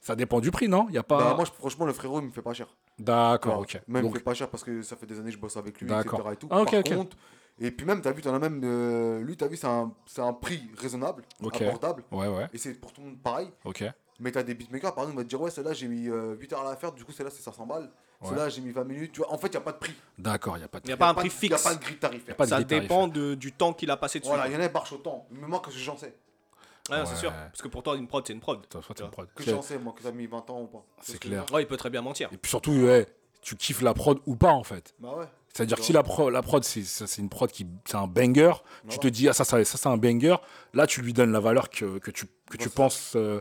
ça 0.00 0.16
dépend 0.16 0.40
du 0.40 0.50
prix, 0.50 0.68
non? 0.68 0.86
Il 0.88 0.94
y 0.96 0.98
a 0.98 1.04
pas. 1.04 1.18
Bah, 1.30 1.34
moi 1.36 1.44
je- 1.44 1.52
franchement 1.52 1.86
le 1.86 1.92
frérot 1.92 2.20
il 2.20 2.26
me 2.26 2.32
fait 2.32 2.42
pas 2.42 2.54
cher. 2.54 2.66
D'accord, 2.98 3.60
ok. 3.60 3.74
Même 3.74 3.82
il 3.86 4.02
Donc, 4.02 4.12
me 4.14 4.18
fait 4.18 4.24
pas 4.24 4.34
cher 4.34 4.48
parce 4.50 4.64
que 4.64 4.82
ça 4.82 4.96
fait 4.96 5.06
des 5.06 5.18
années 5.18 5.30
que 5.30 5.36
je 5.36 5.40
bosse 5.40 5.56
avec 5.56 5.80
lui, 5.80 5.86
D'accord. 5.88 6.18
etc. 6.20 6.32
Et 6.34 6.36
tout. 6.36 6.48
Ah, 6.50 6.60
ok, 6.62 6.70
Par 6.72 6.80
ok. 6.80 6.94
contre, 6.96 7.16
et 7.60 7.70
puis 7.70 7.86
même, 7.86 8.00
t'as 8.00 8.12
vu, 8.12 8.22
t'en 8.22 8.34
as 8.34 8.38
même. 8.38 8.60
euh, 8.64 9.20
lui, 9.22 9.36
t'as 9.36 9.46
vu, 9.48 9.56
c'est 9.56 9.66
un, 9.66 9.92
c'est 10.06 10.22
un 10.22 10.32
prix 10.32 10.62
raisonnable, 10.78 11.22
Ok. 11.42 11.60
abordable. 11.62 12.04
ouais, 12.10 12.28
ouais, 12.28 12.48
Et 12.52 12.58
c'est 12.58 12.74
pour 12.74 12.92
tout 12.92 13.00
le 13.02 13.08
monde 13.08 13.22
pareil. 13.22 13.50
ok. 13.64 13.84
Mais 14.20 14.30
t'as 14.30 14.42
des 14.44 14.54
beatmakers, 14.54 14.94
par 14.94 15.04
exemple, 15.04 15.16
ils 15.16 15.22
vont 15.22 15.24
te 15.24 15.28
dire, 15.30 15.40
ouais, 15.40 15.50
celle-là, 15.50 15.72
j'ai 15.72 15.88
mis 15.88 16.08
euh, 16.08 16.34
8 16.36 16.52
heures 16.52 16.60
à 16.66 16.70
la 16.70 16.76
faire, 16.76 16.92
du 16.92 17.04
coup, 17.04 17.10
celle-là, 17.12 17.30
c'est 17.34 17.42
500 17.42 17.66
balles. 17.66 17.90
Ouais. 18.20 18.28
Celle-là, 18.28 18.48
j'ai 18.50 18.60
mis 18.60 18.70
20 18.70 18.84
minutes. 18.84 19.12
Tu 19.12 19.20
vois, 19.20 19.32
en 19.32 19.38
fait, 19.38 19.48
il 19.48 19.52
n'y 19.52 19.56
a 19.56 19.60
pas 19.62 19.72
de 19.72 19.78
prix. 19.78 19.94
D'accord, 20.16 20.56
il 20.56 20.60
n'y 20.60 20.64
a 20.64 20.68
pas 20.68 20.78
de 20.78 20.84
Il 20.84 20.88
n'y 20.88 20.92
a 20.92 20.96
prix. 20.96 21.00
pas 21.00 21.08
un 21.10 21.14
prix 21.14 21.28
de- 21.28 21.32
fixe. 21.32 21.50
Y 21.50 21.54
a 21.66 21.70
pas 21.70 21.74
de 21.74 21.80
grille 21.82 21.96
tarifaire. 21.98 22.36
Pas 22.36 22.44
de 22.44 22.50
Ça 22.50 22.62
grille 22.62 22.80
dépend 22.82 23.08
de- 23.08 23.34
du 23.34 23.50
temps 23.52 23.72
qu'il 23.72 23.90
a 23.90 23.96
passé 23.96 24.20
dessus. 24.20 24.28
Voilà, 24.28 24.46
il 24.46 24.52
y 24.52 24.56
en 24.56 24.60
a 24.60 24.68
qui 24.68 24.74
marchent 24.74 24.92
autant. 24.92 25.26
Mais 25.32 25.48
moi, 25.48 25.58
que 25.58 25.72
j'en 25.72 25.96
sais? 25.96 26.14
Ouais, 26.90 27.04
c'est 27.06 27.16
sûr. 27.16 27.32
Parce 27.32 27.62
que 27.62 27.68
pour 27.68 27.82
toi, 27.82 27.96
une 27.96 28.06
prod, 28.06 28.24
c'est 28.24 28.32
une 28.32 28.40
prod. 28.40 28.60
Toi, 28.68 28.80
une 29.00 29.10
prod. 29.10 29.28
Que 29.34 29.42
C'est- 29.42 29.50
j'en 29.50 29.62
sais, 29.62 29.78
moi, 29.78 29.92
que 29.96 30.02
t'as 30.04 30.12
mis 30.12 30.26
20 30.26 30.48
ans 30.50 30.60
ou 30.62 30.66
pas. 30.66 30.84
C'est 31.00 31.18
clair. 31.18 31.44
Ouais, 31.52 31.62
il 31.62 31.66
peut 31.66 31.76
très 31.76 31.90
bien 31.90 32.02
mentir. 32.02 32.28
Et 32.32 32.36
puis 32.36 32.48
surtout, 32.50 32.72
ouais, 32.72 33.08
tu 33.40 33.56
kiffes 33.56 33.82
la 33.82 33.94
prod 33.94 34.20
ou 34.26 34.36
pas, 34.36 34.52
en 34.52 34.62
fait. 34.62 34.94
Bah 35.00 35.16
ouais. 35.16 35.26
C'est-à-dire 35.52 35.76
que 35.76 35.82
si 35.82 35.92
la, 35.92 36.02
pro- 36.02 36.30
la 36.30 36.40
prod, 36.42 36.64
c'est 36.64 37.18
une 37.18 37.28
prod 37.28 37.50
qui. 37.50 37.66
C'est 37.84 37.96
un 37.96 38.06
banger, 38.06 38.52
tu 38.88 38.98
te 38.98 39.06
dis, 39.08 39.28
ah, 39.28 39.32
ça, 39.34 39.44
ça, 39.44 39.62
ça 39.64 39.76
c'est 39.78 39.88
un 39.88 39.96
banger. 39.98 40.36
Là, 40.72 40.86
tu 40.86 41.02
lui 41.02 41.12
donnes 41.12 41.32
la 41.32 41.40
valeur 41.40 41.68
que, 41.68 41.98
que 41.98 42.10
tu, 42.10 42.26
que 42.50 42.56
tu 42.56 42.70
penses, 42.70 43.12
euh, 43.16 43.40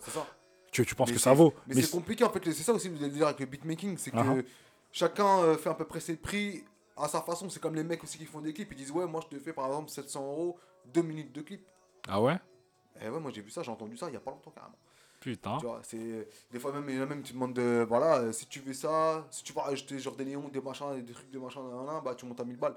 que, 0.73 0.81
tu 0.83 0.93
penses 0.95 1.07
Mais 1.09 1.13
que 1.13 1.19
c'est- 1.19 1.23
ça 1.23 1.33
vaut. 1.33 1.53
Mais, 1.67 1.75
Mais 1.75 1.81
c'est 1.81 1.91
compliqué 1.91 2.23
en 2.25 2.29
fait, 2.29 2.43
c'est 2.43 2.51
ça 2.53 2.73
aussi 2.73 2.89
le 2.89 2.97
délire 2.97 3.27
avec 3.27 3.39
le 3.39 3.45
beatmaking, 3.45 3.97
c'est 3.97 4.11
que 4.11 4.17
Uh-huh. 4.17 4.45
chacun 4.91 5.39
euh, 5.39 5.57
fait 5.57 5.69
à 5.69 5.73
peu 5.73 5.85
près 5.85 5.99
ses 6.01 6.17
prix 6.17 6.63
à 6.97 7.07
sa 7.07 7.21
façon. 7.21 7.49
C'est 7.49 7.61
comme 7.61 7.75
les 7.75 7.83
mecs 7.83 8.03
aussi 8.03 8.17
qui 8.17 8.25
font 8.25 8.41
des 8.41 8.53
clips, 8.53 8.69
ils 8.71 8.77
disent 8.77 8.91
ouais, 8.91 9.05
moi 9.07 9.21
je 9.23 9.35
te 9.37 9.41
fais 9.41 9.53
par 9.53 9.67
exemple 9.67 9.89
700 9.89 10.21
euros, 10.25 10.59
2 10.93 11.01
minutes 11.03 11.31
de 11.33 11.41
clip. 11.41 11.65
Ah 12.09 12.21
ouais? 12.21 12.37
Et 13.01 13.07
ouais, 13.09 13.19
moi 13.21 13.31
j'ai 13.33 13.41
vu 13.41 13.49
ça, 13.51 13.63
j'ai 13.63 13.71
entendu 13.71 13.95
ça 13.95 14.07
il 14.09 14.13
y 14.13 14.17
a 14.17 14.19
pas 14.19 14.31
longtemps 14.31 14.51
carrément. 14.51 14.75
Putain. 15.21 15.57
Tu 15.59 15.65
vois, 15.67 15.79
c'est 15.83 16.27
des 16.51 16.59
fois 16.59 16.73
même, 16.73 16.89
il 16.89 16.95
y 16.95 16.99
en 16.99 17.03
a 17.03 17.05
même 17.05 17.21
qui 17.21 17.29
te 17.29 17.33
demandent 17.35 17.53
de 17.53 17.85
voilà, 17.87 18.17
euh, 18.17 18.31
si 18.33 18.47
tu 18.47 18.59
veux 18.59 18.73
ça, 18.73 19.25
si 19.31 19.43
tu 19.43 19.53
veux 19.53 19.59
rajouter 19.61 19.97
genre 19.99 20.15
des 20.15 20.25
néons, 20.25 20.49
des 20.49 20.59
machins, 20.59 20.99
des 21.01 21.13
trucs, 21.13 21.29
des 21.31 21.37
machins, 21.39 21.61
nan, 21.61 21.77
nan, 21.77 21.85
nan, 21.85 22.01
bah 22.03 22.15
tu 22.15 22.25
montes 22.25 22.39
à 22.39 22.43
1000 22.43 22.57
balles. 22.57 22.75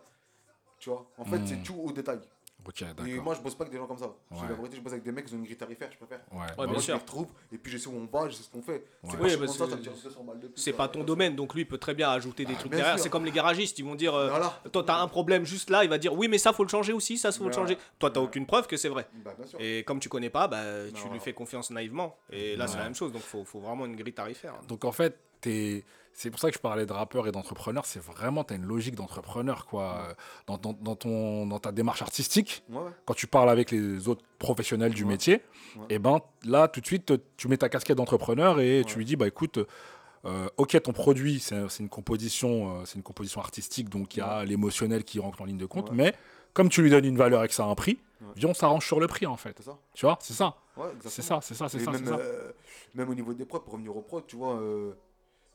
Tu 0.79 0.91
vois, 0.91 1.07
en 1.19 1.25
fait 1.25 1.39
Hmm. 1.39 1.47
c'est 1.47 1.63
tout 1.63 1.75
au 1.83 1.91
détail. 1.91 2.21
Ok, 2.66 2.83
Et 2.83 2.85
d'accord. 2.94 3.25
moi 3.25 3.35
je 3.35 3.40
bosse 3.40 3.54
pas 3.54 3.64
avec 3.64 3.73
des 3.73 3.78
gens 3.78 3.87
comme 3.87 3.99
ça. 3.99 4.11
Je 4.30 4.37
Ouais. 4.37 4.49
la 4.49 4.54
vérité, 4.54 4.76
je 4.76 4.80
bosse 4.80 4.92
avec 4.92 5.04
des 5.04 5.12
mecs 5.12 5.26
qui 5.26 5.35
ont 5.35 5.37
une 5.37 5.44
grille 5.44 5.56
tarifaire, 5.56 5.90
je 5.92 5.97
préfère. 5.99 6.21
Ouais, 6.33 6.38
Ouais, 6.40 6.47
bah 6.49 6.54
bien 6.56 6.66
moi, 6.66 6.66
oui. 6.66 6.73
je 6.75 6.78
les 6.78 6.83
sûr. 6.83 7.00
retrouve 7.00 7.28
et 7.52 7.59
puis 7.59 7.71
je 7.73 7.78
sais 7.78 7.88
où 7.88 7.92
on 7.94 8.06
va, 8.06 8.28
je 8.28 8.35
sais 8.35 8.42
ce 8.44 8.49
qu'on 8.50 8.62
fait. 8.62 8.85
C'est 9.02 9.11
Ouais. 9.12 9.16
pas 9.18 9.25
Oui, 9.25 9.30
je 9.30 9.37
parce 9.37 9.47
pense 9.50 9.59
ça, 9.59 9.64
que 9.64 9.71
ça 9.71 9.76
me 9.76 9.83
tire 9.83 9.92
200 9.92 10.25
balles 10.25 10.40
de 10.40 10.49
plus, 10.49 10.61
C'est 10.62 10.71
ça, 10.71 10.76
pas 10.76 10.88
ton 10.88 11.00
ça. 11.00 11.04
domaine, 11.06 11.37
donc 11.37 11.54
lui, 11.54 11.62
il 11.62 11.68
peut 11.68 11.78
très 11.78 11.94
bien 11.94 12.11
ajouter 12.11 12.44
des 12.44 12.54
trucs 12.54 12.71
bien 12.71 12.78
derrière. 12.80 12.99
C'est 12.99 13.11
comme 13.11 13.25
les 13.25 13.30
garagistes, 13.33 13.78
ils 13.78 13.85
vont 13.85 13.94
dire 13.94 14.14
euh, 14.14 14.28
Voilà. 14.30 14.61
Toi, 14.73 14.83
t'as 14.85 14.97
un 15.00 15.09
problème 15.09 15.44
juste 15.44 15.68
là, 15.71 15.85
il 15.85 15.90
va 15.90 15.99
dire 15.99 16.14
Oui, 16.14 16.28
mais 16.28 16.38
ça, 16.38 16.52
faut 16.52 16.64
le 16.64 16.68
changer 16.71 16.92
aussi, 16.92 17.18
ça, 17.18 17.30
faut 17.33 17.44
le 17.47 17.52
changer. 17.52 17.76
Toi, 17.99 18.11
t'as 18.11 18.21
aucune 18.21 18.47
preuve 18.47 18.66
que 18.66 18.76
c'est 18.76 18.88
vrai. 18.88 19.06
Bah, 19.25 19.35
bien 19.37 19.47
sûr. 19.47 19.61
Et 19.61 19.85
comme 19.85 20.00
tu 20.00 20.09
connais 20.09 20.30
pas, 20.30 20.49
bah, 20.49 20.62
tu 20.94 21.04
Non. 21.06 21.12
lui 21.12 21.21
fais 21.21 21.33
confiance 21.35 21.71
naïvement. 21.71 22.16
Et 22.30 22.56
là, 22.56 22.66
c'est 22.66 22.75
Ouais. 22.75 22.78
la 22.78 22.85
même 22.85 22.94
chose, 22.94 23.12
donc 23.12 23.23
faut, 23.23 23.44
faut 23.44 23.61
vraiment 23.61 23.85
une 23.87 23.97
grille 23.97 24.14
tarifaire. 24.14 24.54
Donc 24.68 24.85
en 24.85 24.92
fait, 24.92 25.18
t'es- 25.40 25.85
c'est 26.16 26.30
pour 26.30 26.38
ça 26.40 26.49
que 26.49 26.54
je 26.54 26.61
parlais 26.61 26.87
de 26.87 26.92
rappeur 26.92 27.26
et 27.26 27.33
d'entrepreneur. 27.33 27.85
C'est 27.85 28.00
vraiment, 28.02 28.44
tu 28.44 28.54
as 28.54 28.56
une 28.56 28.64
logique 28.64 28.94
d'entrepreneur, 28.94 29.66
quoi. 29.66 30.06
euh, 30.09 30.14
Dans, 30.47 30.56
dans, 30.59 30.73
dans 30.73 30.94
ton, 30.97 31.47
dans 31.47 31.59
ta 31.59 31.73
démarche 31.73 32.02
artistique, 32.02 32.62
Ouais, 32.71 32.78
ouais. 32.78 32.90
quand 33.04 33.14
tu 33.14 33.26
parles 33.26 33.50
avec 33.50 33.71
les 33.71 34.09
autres 34.09 34.23
professionnels 34.38 34.94
du 34.94 35.04
métier, 35.04 35.42
et 35.90 35.99
ben 35.99 36.21
là, 36.44 36.68
tout 36.68 36.80
de 36.80 36.87
suite, 36.87 37.12
tu 37.37 37.49
mets 37.49 37.56
ta 37.56 37.68
casquette 37.68 37.97
d'entrepreneur 37.97 38.61
et 38.61 38.85
tu 38.87 38.97
lui 38.99 39.04
dis, 39.04 39.16
bah 39.16 39.26
écoute, 39.26 39.59
euh, 40.25 40.49
ok, 40.56 40.80
ton 40.83 40.92
produit, 40.92 41.38
c'est 41.40 41.66
une 41.80 41.88
composition, 41.88 42.78
euh, 42.80 42.85
c'est 42.87 42.94
une 42.97 43.02
composition 43.02 43.40
artistique, 43.40 43.88
donc 43.90 44.16
il 44.16 44.21
y 44.21 44.23
a 44.23 44.44
l'émotionnel 44.44 45.04
qui 45.04 45.18
rentre 45.18 45.42
en 45.42 45.44
ligne 45.44 45.59
de 45.59 45.66
compte, 45.66 45.90
mais 45.92 46.14
comme 46.54 46.68
tu 46.68 46.80
lui 46.83 46.90
donnes 46.90 47.04
une 47.04 47.16
valeur 47.18 47.42
et 47.44 47.49
que 47.49 47.54
ça 47.54 47.64
a 47.64 47.66
un 47.66 47.75
prix, 47.75 47.99
viens, 48.37 48.49
on 48.50 48.54
s'arrange 48.54 48.87
sur 48.87 49.00
le 49.00 49.06
prix, 49.09 49.26
en 49.26 49.37
fait. 49.37 49.61
Ça. 49.62 49.76
Tu 49.94 50.06
vois, 50.06 50.16
c'est 50.21 50.33
ça, 50.33 50.54
c'est 51.02 51.23
ça, 51.23 51.40
c'est 51.42 51.54
ça, 51.54 51.68
c'est 51.68 51.78
ça, 51.80 51.90
même, 51.90 52.04
c'est 52.04 52.11
ça. 52.11 52.16
euh, 52.18 52.52
même 52.94 53.11
au 53.11 53.14
niveau 53.14 53.35
des 53.35 53.44
prods, 53.44 53.61
pour 53.61 53.73
revenir 53.75 53.94
aux 53.97 54.00
prods, 54.02 54.23
tu 54.23 54.37
vois, 54.37 54.54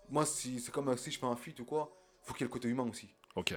moi, 0.09 0.25
si, 0.25 0.59
c'est 0.59 0.71
comme 0.71 0.95
si 0.97 1.11
je 1.11 1.19
fais 1.19 1.25
un 1.25 1.35
feat 1.35 1.59
ou 1.59 1.65
quoi, 1.65 1.91
faut 2.21 2.33
qu'il 2.33 2.41
y 2.41 2.43
ait 2.45 2.47
le 2.49 2.53
côté 2.53 2.67
humain 2.67 2.87
aussi. 2.89 3.09
Ok. 3.35 3.53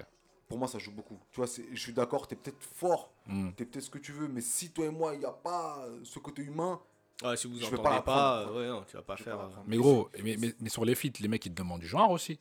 Pour 0.49 0.59
moi, 0.59 0.69
ça 0.69 0.79
joue 0.79 0.93
beaucoup. 0.93 1.19
Tu 1.31 1.37
vois, 1.39 1.47
c'est- 1.47 1.65
je 1.73 1.81
suis 1.81 1.93
d'accord, 1.93 2.27
t'es 2.29 2.37
peut-être 2.37 2.63
fort, 2.63 3.13
Hmm. 3.27 3.51
t'es 3.53 3.65
peut-être 3.65 3.85
ce 3.85 3.91
que 3.91 3.99
tu 3.99 4.13
veux, 4.13 4.29
mais 4.29 4.41
si 4.43 4.71
toi 4.71 4.87
et 4.87 4.91
moi, 4.91 5.15
il 5.15 5.21
n'y 5.21 5.25
a 5.25 5.31
pas 5.33 5.87
ce 6.05 6.19
côté 6.19 6.43
humain, 6.43 6.81
Ouais, 7.23 7.37
si 7.37 7.47
vous 7.47 7.57
Je 7.57 7.67
entendez 7.67 7.83
pas 7.83 8.03
pas, 8.03 8.53
ouais, 8.53 8.67
non, 8.67 8.83
tu 8.83 8.97
vas 8.97 9.03
pas 9.03 9.15
Je 9.15 9.23
faire. 9.23 9.37
pas 9.39 9.45
euh. 9.45 9.63
Mais 9.67 9.77
gros, 9.77 10.09
mais, 10.25 10.37
mais, 10.39 10.55
mais 10.59 10.69
sur 10.69 10.85
les 10.85 10.97
feats, 10.97 11.21
les 11.21 11.29
mecs, 11.29 11.47
ils 11.47 11.51
te 11.51 11.57
demandent 11.57 11.81
du 11.81 11.87
genre 11.87 12.11
aussi. 12.11 12.41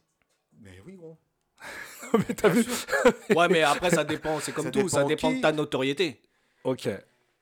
mais 0.60 0.82
oui, 0.86 0.94
gros. 0.96 1.18
mais 2.14 2.34
t'as 2.36 2.50
vu 2.50 2.66
Ouais, 3.36 3.48
mais 3.48 3.62
après, 3.62 3.92
ça 3.92 4.04
dépend. 4.04 4.40
C'est 4.40 4.52
comme 4.52 4.66
Ça 4.66 4.72
tout, 4.72 4.90
ça 4.90 5.04
dépend 5.04 5.08
dépend 5.10 5.30
qui. 5.30 5.36
de 5.38 5.42
ta 5.42 5.52
notoriété. 5.52 6.20
Ok. 6.64 6.90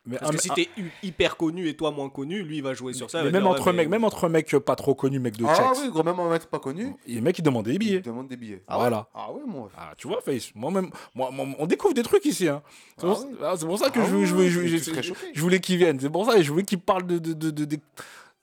Mais, 0.10 0.18
Parce 0.18 0.32
un- 0.32 0.34
que 0.34 0.42
si 0.42 0.52
un- 0.52 0.56
t'es 0.56 0.70
hyper 1.04 1.38
connu 1.38 1.68
et 1.68 1.76
toi 1.76 1.92
moins 1.92 2.10
connu, 2.10 2.42
lui, 2.42 2.58
il 2.58 2.64
va 2.64 2.74
jouer 2.74 2.94
sur 2.94 3.10
ça. 3.12 3.20
mais 3.24 3.32
même 3.32 3.44
dire, 3.44 3.52
entre 3.52 3.68
ouais, 3.68 3.72
mais- 3.74 3.78
mecs, 3.84 3.90
même 3.90 4.04
entre 4.04 4.28
mecs 4.28 4.58
pas 4.58 4.76
trop 4.76 4.96
connus, 4.96 5.20
mecs 5.20 5.38
de 5.38 5.46
Ah 5.48 5.54
checks, 5.56 5.84
oui, 5.84 5.90
gros, 5.92 6.02
même 6.04 6.20
un 6.20 6.30
mec 6.32 6.46
pas 6.48 6.58
connu, 6.60 6.96
et 7.08 7.14
les 7.14 7.22
mecs 7.22 7.38
ils 7.38 7.44
demandent 7.44 7.66
des 7.66 7.74
il 7.74 7.80
billets. 7.80 8.02
te 8.02 8.10
demande 8.10 8.28
des 8.28 8.36
billets. 8.38 8.64
voilà. 8.68 9.08
Ah 9.14 9.32
ouais, 9.32 9.42
moi. 9.46 9.70
Ah, 9.78 9.94
tu 9.96 10.08
vois, 10.08 10.20
Face, 10.22 10.52
moi-même, 10.56 10.90
moi, 11.14 11.30
moi- 11.32 11.46
on 11.60 11.68
découvre 11.68 11.94
des 11.94 12.04
trucs 12.04 12.26
ici. 12.26 12.48
Hein. 12.48 12.62
C'est 12.98 13.06
Ah 13.06 13.10
pour, 13.14 13.26
oui. 13.26 13.36
ah, 13.44 13.56
pour 13.66 13.78
ça 13.78 13.90
que 13.92 14.00
Ah 14.00 14.06
je, 14.10 14.16
oui, 14.16 14.26
je, 14.26 14.36
oui, 14.36 14.50
je- 14.50 14.66
je- 14.66 15.14
je- 15.34 15.42
voulais 15.42 15.60
qu'ils 15.60 15.78
viennent. 15.78 16.00
C'est 16.00 16.10
pour 16.10 16.26
ça 16.26 16.36
que 16.36 16.42
je 16.42 16.52
voulais 16.52 16.64
qu'ils 16.64 16.80
parlent 16.80 17.06
de, 17.06 17.20
de, 17.20 17.34
de, 17.34 17.52
de- 17.52 17.66
de- 17.66 17.76
de- 17.76 17.82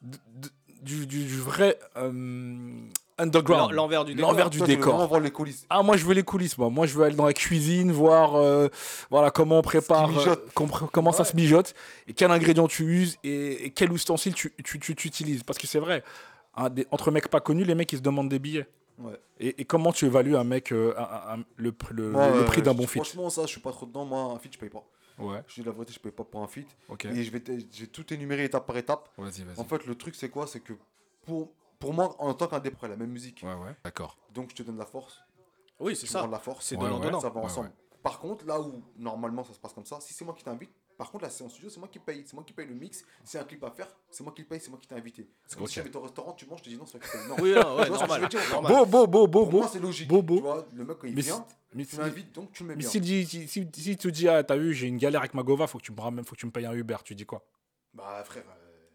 de- 0.02 0.48
du, 0.82 1.06
du- 1.06 1.24
du 1.24 1.38
vrai 1.40 1.78
euh, 1.96 2.12
underground. 3.18 3.70
L'en- 3.72 3.82
l'envers 3.82 4.04
du 4.04 4.14
décor. 4.14 4.30
L'envers 4.30 4.50
du 4.50 4.58
Toi, 4.58 4.66
décor. 4.66 5.06
voir 5.08 5.20
les 5.20 5.30
coulisses. 5.30 5.66
Ah, 5.70 5.82
moi 5.82 5.96
je 5.96 6.04
veux 6.04 6.14
les 6.14 6.22
coulisses. 6.22 6.56
Moi, 6.58 6.68
moi 6.70 6.86
je 6.86 6.94
veux 6.94 7.04
aller 7.04 7.16
dans 7.16 7.26
la 7.26 7.32
cuisine, 7.32 7.92
voir 7.92 8.34
euh, 8.36 8.68
voilà, 9.10 9.30
comment 9.30 9.58
on 9.58 9.62
prépare, 9.62 10.10
euh, 10.28 10.34
com- 10.54 10.70
comment 10.92 11.12
ça 11.12 11.24
se 11.24 11.34
mijote, 11.36 11.74
et 12.06 12.12
quel 12.12 12.30
ingrédient 12.30 12.66
tu 12.68 12.84
uses, 12.84 13.16
et, 13.24 13.66
et 13.66 13.70
quel 13.70 13.92
ustensile 13.92 14.34
tu, 14.34 14.52
tu, 14.64 14.78
tu- 14.78 14.94
tu 14.94 15.08
utilises. 15.08 15.42
Parce 15.42 15.58
que 15.58 15.66
c'est 15.66 15.78
vrai, 15.80 16.02
hein, 16.56 16.68
des- 16.70 16.86
entre 16.90 17.10
mecs 17.10 17.28
pas 17.28 17.40
connus, 17.40 17.64
les 17.64 17.74
mecs 17.74 17.92
ils 17.92 17.98
se 17.98 18.02
demandent 18.02 18.28
des 18.28 18.38
billets. 18.38 18.66
Ouais. 18.98 19.12
Et, 19.40 19.60
et 19.60 19.64
comment 19.66 19.92
tu 19.92 20.06
évalues 20.06 20.36
un 20.36 20.44
mec, 20.44 20.72
euh, 20.72 20.94
un- 20.96 21.02
un- 21.02 21.40
un- 21.40 21.44
le, 21.56 21.74
le, 21.90 22.10
le 22.12 22.44
prix 22.46 22.62
d'un 22.62 22.72
bon 22.74 22.86
fit? 22.86 22.98
Franchement, 22.98 23.28
ça, 23.28 23.42
je 23.42 23.48
suis 23.48 23.60
pas 23.60 23.70
trop 23.72 23.84
dedans. 23.84 24.06
Moi, 24.06 24.20
un 24.22 24.38
feat, 24.38 24.54
je 24.54 24.58
paye 24.58 24.70
pas. 24.70 24.82
Ouais, 25.18 25.42
Je 25.48 25.54
dis 25.60 25.66
la 25.66 25.72
vérité, 25.72 25.92
je 25.94 25.98
paye 26.00 26.12
pas 26.12 26.24
pour 26.24 26.42
un 26.42 26.46
feat. 26.46 26.66
ok. 26.90 27.06
Et 27.06 27.22
je 27.24 27.30
vais, 27.30 27.42
je 27.46 27.80
vais 27.80 27.86
tout 27.86 28.12
énumérer 28.12 28.44
étape 28.44 28.66
par 28.66 28.76
étape. 28.76 29.08
Vas-y, 29.18 29.42
vas-y. 29.44 29.58
En 29.58 29.64
fait, 29.64 29.86
le 29.86 29.94
truc, 29.94 30.14
c'est 30.14 30.28
quoi? 30.28 30.46
C'est 30.46 30.60
que 30.60 30.74
pour, 31.26 31.50
pour 31.78 31.92
moi, 31.92 32.14
en 32.18 32.34
tant 32.34 32.46
qu'indépendant, 32.48 32.88
la 32.88 32.96
même 32.96 33.10
musique. 33.10 33.42
Ouais, 33.44 33.54
ouais, 33.54 33.76
d'accord. 33.84 34.16
Donc, 34.32 34.50
je 34.50 34.56
te 34.56 34.62
donne 34.62 34.78
la 34.78 34.86
force. 34.86 35.20
Oui, 35.78 35.94
c'est 35.94 36.06
Tu 36.06 36.12
me 36.14 36.20
ça. 36.20 36.26
de 36.26 36.32
la 36.32 36.38
force. 36.38 36.66
C'est 36.66 36.76
Ouais, 36.76 36.82
donnant-donnant. 36.82 37.20
Ça 37.20 37.28
va 37.30 37.40
ensemble. 37.40 37.70
Par 38.02 38.18
contre, 38.20 38.46
là 38.46 38.60
où 38.60 38.82
normalement 38.96 39.42
ça 39.42 39.52
se 39.52 39.58
passe 39.58 39.72
comme 39.72 39.84
ça, 39.84 39.98
si 40.00 40.14
c'est 40.14 40.24
moi 40.24 40.32
qui 40.32 40.44
t'invite, 40.44 40.70
par 40.96 41.10
contre, 41.10 41.24
là, 41.24 41.30
c'est 41.30 41.42
en 41.44 41.48
studio, 41.48 41.68
c'est 41.68 41.80
moi 41.80 41.88
qui 41.88 41.98
paye. 41.98 42.22
C'est 42.24 42.34
moi 42.34 42.44
qui 42.44 42.52
paye 42.54 42.66
le 42.66 42.74
mix. 42.74 42.98
Si 42.98 43.04
c'est 43.24 43.38
un 43.38 43.44
clip 43.44 43.62
à 43.64 43.70
faire, 43.70 43.88
c'est 44.10 44.22
moi 44.22 44.32
qui 44.32 44.42
le 44.42 44.48
paye, 44.48 44.60
c'est 44.60 44.70
moi 44.70 44.78
qui 44.80 44.86
t'ai 44.88 44.94
invité. 44.94 45.28
C'est 45.46 45.58
comme 45.58 45.66
si 45.66 45.74
j'invite 45.74 45.94
au 45.96 46.00
restaurant, 46.00 46.32
tu 46.32 46.46
manges, 46.46 46.60
je 46.60 46.64
te 46.64 46.68
dis 46.70 46.76
non, 46.78 46.86
c'est 46.86 46.98
toi 46.98 47.00
qui 47.00 47.16
paye. 47.18 47.28
Non. 47.28 47.36
Oui, 47.40 47.52
non, 47.54 47.76
ouais, 47.76 47.84
Tu 47.86 47.90
normal. 47.92 48.20
veux 48.22 48.28
dire 48.28 48.40
normal. 48.50 48.72
Beau, 48.72 48.86
beau, 48.86 49.06
beau, 49.06 49.26
beau, 49.26 49.40
Pour 49.42 49.50
beau. 49.50 49.58
moi, 49.58 49.68
c'est 49.68 49.80
logique. 49.80 50.08
Beau, 50.08 50.22
beau. 50.22 50.36
Tu 50.36 50.42
vois, 50.42 50.66
le 50.72 50.84
mec, 50.84 50.98
quand 50.98 51.06
il 51.08 51.14
Mais 51.16 51.20
vient, 51.20 51.46
Mais 51.74 51.84
tu 51.84 51.90
si, 51.90 51.98
m'invites, 51.98 52.32
donc 52.32 52.52
tu 52.52 52.62
le 52.62 52.68
mets 52.68 52.74
mais 52.76 52.80
bien. 52.80 52.88
s'il 52.88 53.00
dit, 53.02 53.26
si, 53.26 53.46
si, 53.48 53.68
si 53.74 53.96
tu 53.98 54.12
dis, 54.12 54.28
ah, 54.28 54.42
t'as 54.44 54.56
vu, 54.56 54.72
j'ai 54.72 54.86
une 54.86 54.96
galère 54.98 55.20
avec 55.20 55.34
ma 55.34 55.42
Gova, 55.42 55.66
faut 55.66 55.78
que 55.78 55.82
tu 55.84 55.92
me 55.92 56.00
ramènes, 56.00 56.24
faut 56.24 56.34
que 56.36 56.40
tu 56.40 56.46
me 56.46 56.52
payes 56.52 56.64
un 56.66 56.72
Uber, 56.72 56.96
tu 57.04 57.14
dis 57.14 57.26
quoi? 57.26 57.44
Bah, 57.92 58.22
frère, 58.24 58.44
euh, 58.48 58.86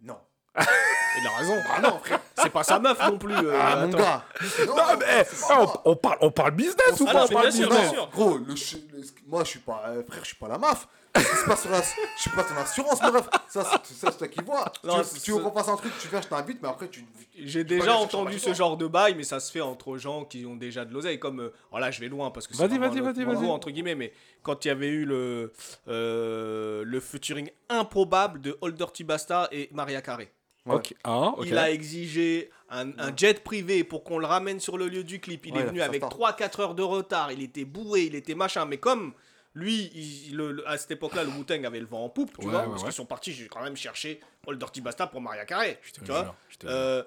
non. 0.00 0.18
Il 1.20 1.26
a 1.26 1.30
raison. 1.38 1.56
Ah 1.74 1.80
non, 1.80 1.98
frère. 1.98 2.20
c'est 2.36 2.50
pas 2.50 2.62
sa 2.62 2.78
meuf 2.78 2.98
non 3.08 3.18
plus. 3.18 3.34
euh, 3.34 3.58
Ah, 3.60 3.76
mon 3.76 3.88
attends. 3.88 3.98
gars 3.98 4.24
Non, 4.66 4.76
Non, 4.76 4.82
mais 4.98 5.06
eh, 5.20 5.24
c'est 5.24 5.48
pas 5.48 5.54
on, 5.60 5.64
moi. 5.64 5.82
on 5.84 5.96
parle, 5.96 6.18
on 6.20 6.30
parle 6.30 6.50
business 6.52 7.00
ou 7.00 7.06
Ah 7.08 7.12
pas? 7.12 7.24
on 7.24 7.28
mais 7.28 7.34
parle 7.34 7.46
bien 7.48 7.50
sûr, 7.56 7.68
business 7.68 7.90
bien 7.90 7.98
sûr. 8.00 8.10
Gros, 8.10 8.38
le 8.38 8.56
ch- 8.56 8.82
le- 8.92 9.02
moi 9.26 9.42
je 9.44 9.48
suis 9.48 9.58
pas, 9.60 9.82
euh, 9.88 10.02
frère, 10.06 10.20
je 10.22 10.26
suis 10.28 10.36
pas 10.36 10.48
la 10.48 10.58
MAF. 10.58 10.86
Sur 11.16 11.70
la, 11.70 11.80
je 11.82 12.20
suis 12.20 12.30
pas 12.30 12.44
ton 12.44 12.54
assurance, 12.58 13.02
mon 13.02 13.10
ref. 13.10 13.28
Ça, 13.48 13.64
c'est 13.82 13.94
ça, 13.94 14.10
c'est 14.12 14.18
toi 14.18 14.28
qui 14.28 14.40
vois. 14.44 14.70
Non, 14.84 14.92
tu, 14.92 14.98
veux- 14.98 15.04
c'est- 15.04 15.20
tu 15.20 15.32
veux 15.32 15.38
qu'on 15.40 15.50
fasse 15.52 15.68
un 15.68 15.76
truc, 15.76 15.92
tu 15.98 16.06
viens, 16.06 16.20
je 16.20 16.28
t'invite, 16.28 16.62
mais 16.62 16.68
après 16.68 16.86
tu. 16.88 17.04
J'ai 17.36 17.64
déjà 17.64 17.96
entendu 17.96 18.38
ce 18.38 18.52
genre 18.54 18.76
de 18.76 18.86
bail, 18.86 19.14
mais 19.16 19.24
ça 19.24 19.40
se 19.40 19.50
fait 19.50 19.60
entre 19.62 19.96
gens 19.96 20.24
qui 20.24 20.44
ont 20.46 20.54
déjà 20.54 20.84
de 20.84 20.92
l'oseille. 20.92 21.18
Comme, 21.18 21.40
euh, 21.40 21.52
voilà, 21.70 21.90
je 21.90 21.98
vais 22.00 22.08
loin 22.08 22.30
parce 22.30 22.46
que 22.46 22.54
c'est 22.54 22.60
Vas-y, 22.62 22.78
vraiment 22.78 23.02
vas-y, 23.02 23.24
vas-y, 23.24 23.24
vas-y. 23.24 23.50
entre 23.50 23.70
guillemets. 23.70 23.94
Mais 23.96 24.12
quand 24.42 24.64
il 24.64 24.68
y 24.68 24.70
avait 24.70 24.88
eu 24.88 25.04
le, 25.06 25.52
euh, 25.88 26.84
le 26.84 27.00
featuring 27.00 27.50
improbable 27.68 28.40
de 28.40 28.56
Old 28.60 28.76
Dirty 28.76 29.02
Bastard 29.04 29.48
et 29.50 29.70
Maria 29.72 30.00
Carey. 30.02 30.30
Ouais. 30.66 30.80
Ah, 31.04 31.32
ok. 31.36 31.46
Il 31.46 31.56
a 31.58 31.70
exigé 31.70 32.50
un, 32.70 32.90
un 32.98 33.16
jet 33.16 33.42
privé 33.42 33.84
pour 33.84 34.04
qu'on 34.04 34.18
le 34.18 34.26
ramène 34.26 34.60
sur 34.60 34.76
le 34.76 34.88
lieu 34.88 35.02
du 35.04 35.20
clip. 35.20 35.46
Il 35.46 35.54
Ouais, 35.54 35.60
est 35.60 35.64
venu 35.64 35.80
avec 35.80 36.00
tard. 36.02 36.10
3-4 36.10 36.60
heures 36.60 36.74
de 36.74 36.82
retard. 36.82 37.32
Il 37.32 37.42
était 37.42 37.64
bourré, 37.64 38.02
il 38.04 38.14
était 38.14 38.34
machin. 38.34 38.66
Mais 38.66 38.76
comme 38.78 39.14
lui, 39.54 39.90
il- 39.94 40.36
le- 40.36 40.52
le- 40.52 40.68
à 40.68 40.76
cette 40.76 40.90
époque-là, 40.90 41.24
le 41.24 41.30
Wu-Tang 41.30 41.64
avait 41.64 41.80
le 41.80 41.86
vent 41.86 42.04
en 42.04 42.08
poupe, 42.10 42.36
tu 42.38 42.44
Ouais, 42.46 42.52
vois. 42.52 42.60
ouais, 42.62 42.66
parce 42.68 42.82
ouais. 42.82 42.88
qu'ils 42.88 42.94
sont 42.96 43.06
partis, 43.06 43.32
j'ai 43.32 43.48
quand 43.48 43.62
même 43.62 43.76
cherché 43.76 44.20
Old 44.46 44.58
Dirty 44.58 44.80
Bastard 44.82 45.10
pour 45.10 45.20
Maria 45.22 45.44
te 45.46 46.00
Tu 46.00 46.04
vois 46.04 46.22
jure. 46.22 46.34
Euh, 46.66 47.02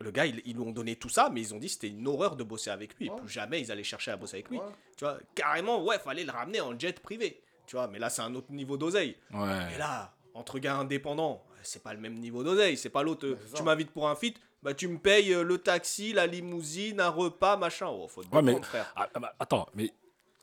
le 0.00 0.10
gars, 0.10 0.26
ils, 0.26 0.40
ils 0.46 0.54
lui 0.54 0.62
ont 0.62 0.72
donné 0.72 0.96
tout 0.96 1.08
ça, 1.10 1.28
mais 1.30 1.40
ils 1.42 1.54
ont 1.54 1.58
dit 1.58 1.66
que 1.66 1.74
c'était 1.74 1.88
une 1.88 2.08
horreur 2.08 2.34
de 2.36 2.42
bosser 2.42 2.70
avec 2.70 2.98
lui. 2.98 3.06
Et 3.06 3.10
plus 3.10 3.28
jamais 3.28 3.60
ils 3.60 3.70
allaient 3.70 3.84
chercher 3.84 4.10
à 4.10 4.16
bosser 4.16 4.36
avec 4.36 4.48
lui. 4.48 4.58
Ouais. 4.58 4.64
Tu 4.96 5.04
vois, 5.04 5.18
carrément, 5.34 5.84
ouais, 5.84 5.98
fallait 5.98 6.24
le 6.24 6.32
ramener 6.32 6.60
en 6.60 6.76
jet 6.78 6.98
privé. 6.98 7.40
Tu 7.66 7.76
vois, 7.76 7.86
mais 7.86 7.98
là, 8.00 8.10
c'est 8.10 8.22
un 8.22 8.34
autre 8.34 8.50
niveau 8.50 8.76
d'oseille. 8.76 9.16
Ouais. 9.32 9.74
Et 9.74 9.78
là, 9.78 10.14
entre 10.34 10.58
gars 10.58 10.76
indépendants, 10.76 11.44
c'est 11.62 11.82
pas 11.82 11.92
le 11.94 12.00
même 12.00 12.14
niveau 12.18 12.42
d'oseille. 12.44 12.76
C'est 12.76 12.90
pas 12.90 13.02
l'autre. 13.02 13.36
ça. 13.48 13.56
tu 13.56 13.62
m'invites 13.62 13.90
pour 13.90 14.08
un 14.08 14.14
feat, 14.14 14.38
bah 14.62 14.74
tu 14.74 14.88
me 14.88 14.98
payes 14.98 15.32
euh, 15.34 15.42
le 15.42 15.58
taxi, 15.58 16.12
la 16.12 16.26
limousine, 16.26 17.00
un 17.00 17.08
repas, 17.08 17.56
machin. 17.56 17.88
Oh, 17.90 18.06
faut 18.08 18.22
te 18.22 18.34
Ouais, 18.34 18.42
mais- 18.42 18.60
frère. 18.62 18.92
Ah, 18.96 19.08
ah, 19.14 19.18
bah, 19.20 19.34
attends, 19.38 19.66
mais 19.74 19.92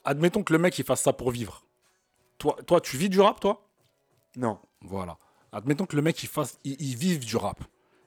admettons 0.04 0.44
que 0.44 0.54
le 0.54 0.60
mec 0.60 0.78
il 0.80 0.86
fasse 0.86 1.02
ça 1.02 1.14
pour 1.14 1.32
vivre. 1.32 1.66
Toi, 2.38 2.58
toi, 2.66 2.80
tu 2.82 2.98
vis 2.98 3.10
du 3.10 3.20
rap, 3.20 3.40
toi? 3.40 3.68
Non. 4.36 4.60
Voilà. 4.82 5.18
Admettons 5.52 5.86
que 5.86 5.96
le 5.96 6.02
mec 6.02 6.22
il 6.24 6.30
fasse, 6.30 6.58
il, 6.64 6.76
il 6.82 6.96
vive 6.96 7.26
du 7.26 7.36
rap. 7.36 7.60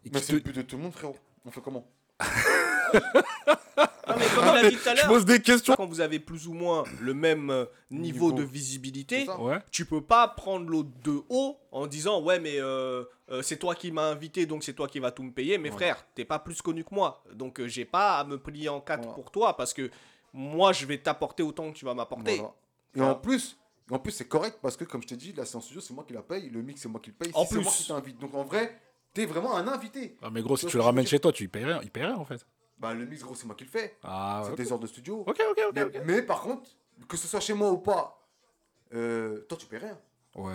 Et 0.05 0.11
Mais 0.13 0.21
c'est 0.21 0.29
te- 0.29 0.33
le 0.33 0.41
but 0.41 0.55
de 0.57 0.63
tout 0.63 0.77
le 0.77 0.83
monde, 0.83 0.93
frérot. 0.93 1.17
On 1.45 1.51
fait 1.51 1.61
comment? 1.61 1.87
Non, 2.95 4.15
mais 4.19 4.27
comme 4.35 4.45
il 4.45 4.67
a 4.67 4.71
dit 4.71 4.77
tout 4.77 4.89
à 4.89 4.95
Je 4.95 5.01
l'heure, 5.01 5.09
pose 5.09 5.25
des 5.25 5.41
questions. 5.41 5.75
quand 5.77 5.87
vous 5.87 6.01
avez 6.01 6.19
plus 6.19 6.47
ou 6.49 6.53
moins 6.53 6.85
le 7.01 7.15
même 7.15 7.51
euh, 7.51 7.65
niveau, 7.91 8.27
Niveau. 8.31 8.33
de 8.33 8.43
visibilité. 8.43 9.27
Ouais. 9.39 9.59
tu 9.71 9.85
peux 9.87 10.01
pas 10.03 10.29
prendre 10.29 10.69
l'autre 10.69 10.91
de 11.05 11.23
haut 11.29 11.57
en 11.71 11.87
disant 11.87 12.21
ouais 12.21 12.39
mais 12.41 12.57
euh, 12.61 13.05
euh, 13.31 13.43
c'est 13.43 13.57
toi 13.57 13.75
qui 13.75 13.91
m'as 13.93 14.11
invité 14.11 14.45
donc 14.45 14.65
c'est 14.65 14.73
toi 14.75 14.89
qui 14.89 14.99
vas 14.99 15.11
tout 15.13 15.23
me 15.23 15.31
payer 15.33 15.57
mais 15.57 15.71
Ouais. 15.71 15.77
frère 15.77 16.05
t'es 16.15 16.25
pas 16.25 16.39
plus 16.39 16.61
connu 16.61 16.85
que 16.85 16.95
moi 16.95 17.23
donc 17.33 17.61
euh, 17.61 17.69
j'ai 17.69 17.85
pas 17.85 18.19
à 18.19 18.25
me 18.25 18.37
plier 18.39 18.69
en 18.69 18.81
quatre 18.81 19.01
Voilà. 19.05 19.15
pour 19.15 19.31
toi 19.31 19.57
parce 19.57 19.73
que 19.73 19.91
moi 20.33 20.73
je 20.73 20.85
vais 20.85 20.99
t'apporter 20.99 21.43
autant 21.43 21.71
que 21.73 21.77
tu 21.79 21.85
vas 21.85 21.95
m'apporter 21.95 22.37
Voilà. 22.37 22.55
Et 22.95 23.01
en 23.01 23.15
plus, 23.15 23.57
en 23.91 23.99
plus 23.99 24.13
c'est 24.13 24.29
correct 24.29 24.59
parce 24.61 24.77
que, 24.77 24.85
comme 24.85 25.01
je 25.03 25.07
t'ai 25.09 25.17
dit, 25.17 25.33
la 25.35 25.47
séance 25.47 25.65
studio, 25.65 25.81
c'est 25.81 25.95
moi 25.95 26.05
qui 26.07 26.13
la 26.13 26.21
paye. 26.23 26.51
Le 26.51 26.61
mix, 26.61 26.83
c'est 26.83 26.89
moi 26.91 27.01
qui 27.01 27.09
le 27.11 27.17
paye. 27.17 27.31
En 27.35 27.45
Si 27.47 27.55
c'est 27.55 27.61
moi 27.61 27.71
plus. 27.73 27.79
qui 27.83 27.89
t'invite. 27.89 28.19
Donc 28.21 28.35
en 28.35 28.45
vrai, 28.45 28.79
t'es 29.15 29.25
vraiment 29.25 29.57
un 29.57 29.67
invité. 29.67 30.17
Ah, 30.23 30.29
mais 30.31 30.43
gros, 30.43 30.59
si 30.59 30.67
Tu 30.67 30.77
le 30.77 30.83
ramènes 30.83 31.07
chez 31.07 31.19
toi, 31.19 31.33
tu 31.33 31.45
y 31.45 31.49
payes 31.49 31.65
rien. 31.65 31.81
Il 31.83 31.91
paye 31.91 32.05
rien 32.05 32.17
en 32.17 32.25
fait. 32.27 32.45
Bah, 32.83 32.93
le 32.95 33.07
mix, 33.07 33.23
gros, 33.23 33.37
c'est 33.37 33.47
moi 33.47 33.55
qui 33.55 33.63
le 33.63 33.71
fais. 33.71 33.97
Ah, 34.03 34.41
c'est 34.45 34.51
ouais. 34.51 34.57
des 34.57 34.73
heures 34.73 34.79
de 34.81 34.89
studio. 34.89 35.21
Ok, 35.25 35.41
ok, 35.51 35.61
ok. 35.69 36.01
mais, 36.05 36.21
par 36.21 36.41
contre, 36.41 36.69
que 37.09 37.17
ce 37.17 37.29
soit 37.29 37.39
chez 37.39 37.55
moi 37.55 37.71
ou 37.71 37.79
pas, 37.79 38.21
euh, 38.93 39.43
toi, 39.49 39.57
tu 39.57 39.67
payes 39.67 39.79
rien. 39.79 39.97
Ouais, 40.35 40.53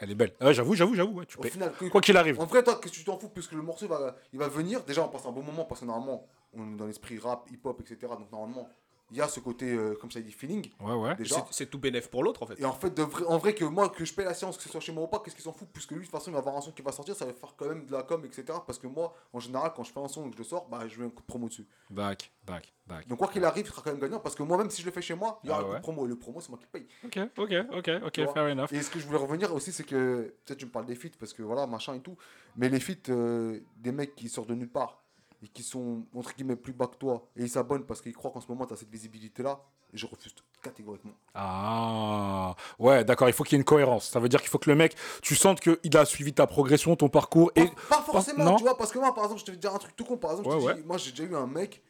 elle 0.00 0.10
est 0.10 0.14
belle. 0.14 0.34
Ouais, 0.42 0.52
j'avoue, 0.52 0.74
j'avoue, 0.74 0.94
j'avoue. 0.94 1.12
ouais, 1.20 1.24
tu 1.26 1.38
Au 1.38 1.40
payes. 1.40 1.50
final, 1.50 1.72
que- 1.72 1.86
Quoi 1.88 2.02
qu'il 2.02 2.16
arrive. 2.18 2.38
En 2.38 2.44
vrai, 2.44 2.62
toi, 2.62 2.74
que 2.76 2.90
tu 2.90 3.04
t'en 3.04 3.16
fous 3.18 3.30
Puisque 3.30 3.52
le 3.52 3.62
morceau, 3.62 3.86
va, 3.88 4.16
il 4.34 4.38
va 4.38 4.48
venir. 4.48 4.84
Déjà, 4.84 5.02
on 5.02 5.08
passe 5.08 5.24
un 5.24 5.32
bon 5.32 5.42
moment 5.42 5.64
parce 5.64 5.80
que 5.80 5.86
normalement, 5.86 6.26
on 6.52 6.74
est 6.74 6.76
dans 6.76 6.86
l'esprit 6.86 7.18
rap, 7.18 7.48
hip-hop, 7.50 7.80
etc. 7.80 8.12
Donc 8.18 8.30
normalement, 8.30 8.68
il 9.12 9.18
y 9.18 9.20
a 9.20 9.28
ce 9.28 9.40
côté, 9.40 9.70
euh, 9.70 9.94
comme 10.00 10.10
ça 10.10 10.20
dit, 10.20 10.32
feeling. 10.32 10.68
Ouais, 10.80 10.94
ouais. 10.94 11.14
Déjà. 11.16 11.36
C'est- 11.36 11.44
c'est 11.52 11.66
tout 11.66 11.78
bénéf 11.78 12.08
pour 12.08 12.24
l'autre 12.24 12.42
en 12.42 12.46
fait 12.46 12.58
Et 12.58 12.64
en 12.64 12.72
fait, 12.72 12.90
de 12.90 13.02
vrai- 13.02 13.24
en 13.28 13.36
vrai, 13.38 13.54
que 13.54 13.64
moi, 13.64 13.90
que 13.90 14.04
je 14.04 14.12
paye 14.14 14.24
la 14.24 14.32
séance, 14.34 14.56
que 14.56 14.62
ce 14.62 14.68
soit 14.70 14.80
chez 14.80 14.92
moi 14.92 15.04
ou 15.04 15.06
pas, 15.06 15.20
qu'est-ce 15.20 15.34
qu'il 15.36 15.44
s'en 15.44 15.52
fout? 15.52 15.68
Puisque 15.72 15.90
lui, 15.90 15.98
de 15.98 16.04
toute 16.04 16.10
façon, 16.12 16.30
il 16.30 16.32
va 16.34 16.38
avoir 16.40 16.56
un 16.56 16.60
son 16.62 16.72
qui 16.72 16.80
va 16.82 16.90
sortir, 16.92 17.14
ça 17.14 17.26
va 17.26 17.32
faire 17.34 17.54
quand 17.56 17.66
même 17.68 17.84
de 17.84 17.92
la 17.92 18.02
com, 18.02 18.24
etc. 18.24 18.58
Parce 18.66 18.78
que 18.78 18.86
moi, 18.86 19.14
en 19.32 19.38
général, 19.40 19.72
quand 19.76 19.84
je 19.84 19.92
fais 19.92 20.00
un 20.00 20.08
son 20.08 20.26
et 20.26 20.30
que 20.30 20.36
je 20.36 20.38
le 20.38 20.44
sors, 20.44 20.66
bah, 20.68 20.88
je 20.88 20.96
veux 20.96 21.04
un 21.06 21.10
coup 21.10 21.20
de 21.22 21.26
promo 21.26 21.48
dessus. 21.48 21.66
Dac, 21.90 22.32
dac, 22.46 22.72
dac. 22.86 23.06
Donc, 23.06 23.18
quoi 23.18 23.28
qu'il 23.28 23.44
arrive, 23.44 23.66
il 23.66 23.70
sera 23.70 23.82
quand 23.82 23.90
même 23.92 24.00
gagnant. 24.00 24.18
Parce 24.20 24.34
que 24.34 24.42
moi, 24.42 24.56
même 24.56 24.70
si 24.70 24.80
je 24.80 24.86
le 24.86 24.92
fais 24.92 25.02
chez 25.02 25.14
moi, 25.14 25.38
il 25.44 25.48
y 25.48 25.50
aura 25.50 25.60
Ah 25.60 25.64
un 25.64 25.68
coup 25.68 25.76
de 25.76 25.80
promo. 25.82 26.06
Et 26.06 26.08
le 26.08 26.16
promo, 26.18 26.40
c'est 26.40 26.48
moi 26.48 26.58
qui 26.58 26.66
le 26.72 26.80
paye. 26.80 26.88
Ok, 27.04 27.30
ok, 27.36 27.66
ok, 27.76 27.90
ok, 28.06 28.32
fair 28.32 28.44
enough. 28.50 28.72
Et 28.72 28.80
ce 28.80 28.90
que 28.90 28.98
je 28.98 29.06
voulais 29.06 29.18
revenir 29.18 29.52
aussi, 29.54 29.72
c'est 29.72 29.84
que 29.84 30.34
peut-être 30.46 30.58
tu 30.58 30.64
me 30.66 30.70
parles 30.70 30.86
des 30.86 30.94
feats 30.94 31.10
parce 31.18 31.32
que 31.34 31.42
voilà, 31.42 31.66
machin 31.66 31.94
et 31.94 32.00
tout. 32.00 32.16
Mais 32.56 32.68
les 32.68 32.80
feats 32.80 33.10
euh, 33.10 33.60
des 33.76 33.92
mecs 33.92 34.14
qui 34.14 34.28
sortent 34.28 34.48
de 34.48 34.54
nulle 34.54 34.70
part 34.70 35.01
et 35.42 35.48
qui 35.48 35.62
sont 35.62 36.04
entre 36.14 36.34
guillemets 36.34 36.56
plus 36.56 36.72
bas 36.72 36.86
que 36.86 36.96
toi 36.96 37.26
et 37.36 37.42
ils 37.42 37.50
s'abonnent 37.50 37.84
parce 37.84 38.00
qu'ils 38.00 38.14
croient 38.14 38.30
qu'en 38.30 38.40
ce 38.40 38.48
moment 38.48 38.64
tu 38.66 38.72
as 38.72 38.76
cette 38.76 38.90
visibilité 38.90 39.42
là, 39.42 39.60
et 39.92 39.98
je 39.98 40.06
refuse 40.06 40.34
catégoriquement. 40.62 41.12
Ah, 41.34 42.54
ouais, 42.78 43.04
d'accord, 43.04 43.28
il 43.28 43.32
faut 43.32 43.42
qu'il 43.44 43.52
y 43.54 43.56
ait 43.56 43.60
une 43.60 43.64
cohérence. 43.64 44.08
Ça 44.08 44.20
veut 44.20 44.28
dire 44.28 44.40
qu'il 44.40 44.48
faut 44.48 44.58
que 44.58 44.70
le 44.70 44.76
mec, 44.76 44.94
tu 45.20 45.34
sentes 45.34 45.60
qu'il 45.60 45.96
a 45.96 46.04
suivi 46.04 46.32
ta 46.32 46.46
progression, 46.46 46.94
ton 46.96 47.08
parcours. 47.08 47.50
Et 47.56 47.66
Pas, 47.66 47.96
pas 47.96 48.02
forcément, 48.02 48.44
non. 48.44 48.56
tu 48.56 48.62
vois, 48.62 48.76
parce 48.76 48.92
que 48.92 48.98
moi 48.98 49.12
par 49.14 49.24
exemple, 49.24 49.40
je 49.40 49.46
te 49.46 49.50
vais 49.50 49.56
dire 49.56 49.74
un 49.74 49.78
truc 49.78 49.96
tout 49.96 50.04
con. 50.04 50.16
Par 50.16 50.30
exemple, 50.32 50.50
je 50.50 50.56
te 50.56 50.62
Ouais, 50.62 50.74
dis, 50.76 50.82
moi 50.86 50.96
j'ai 50.98 51.10
déjà 51.10 51.24
eu 51.24 51.34
un 51.36 51.46
mec, 51.46 51.82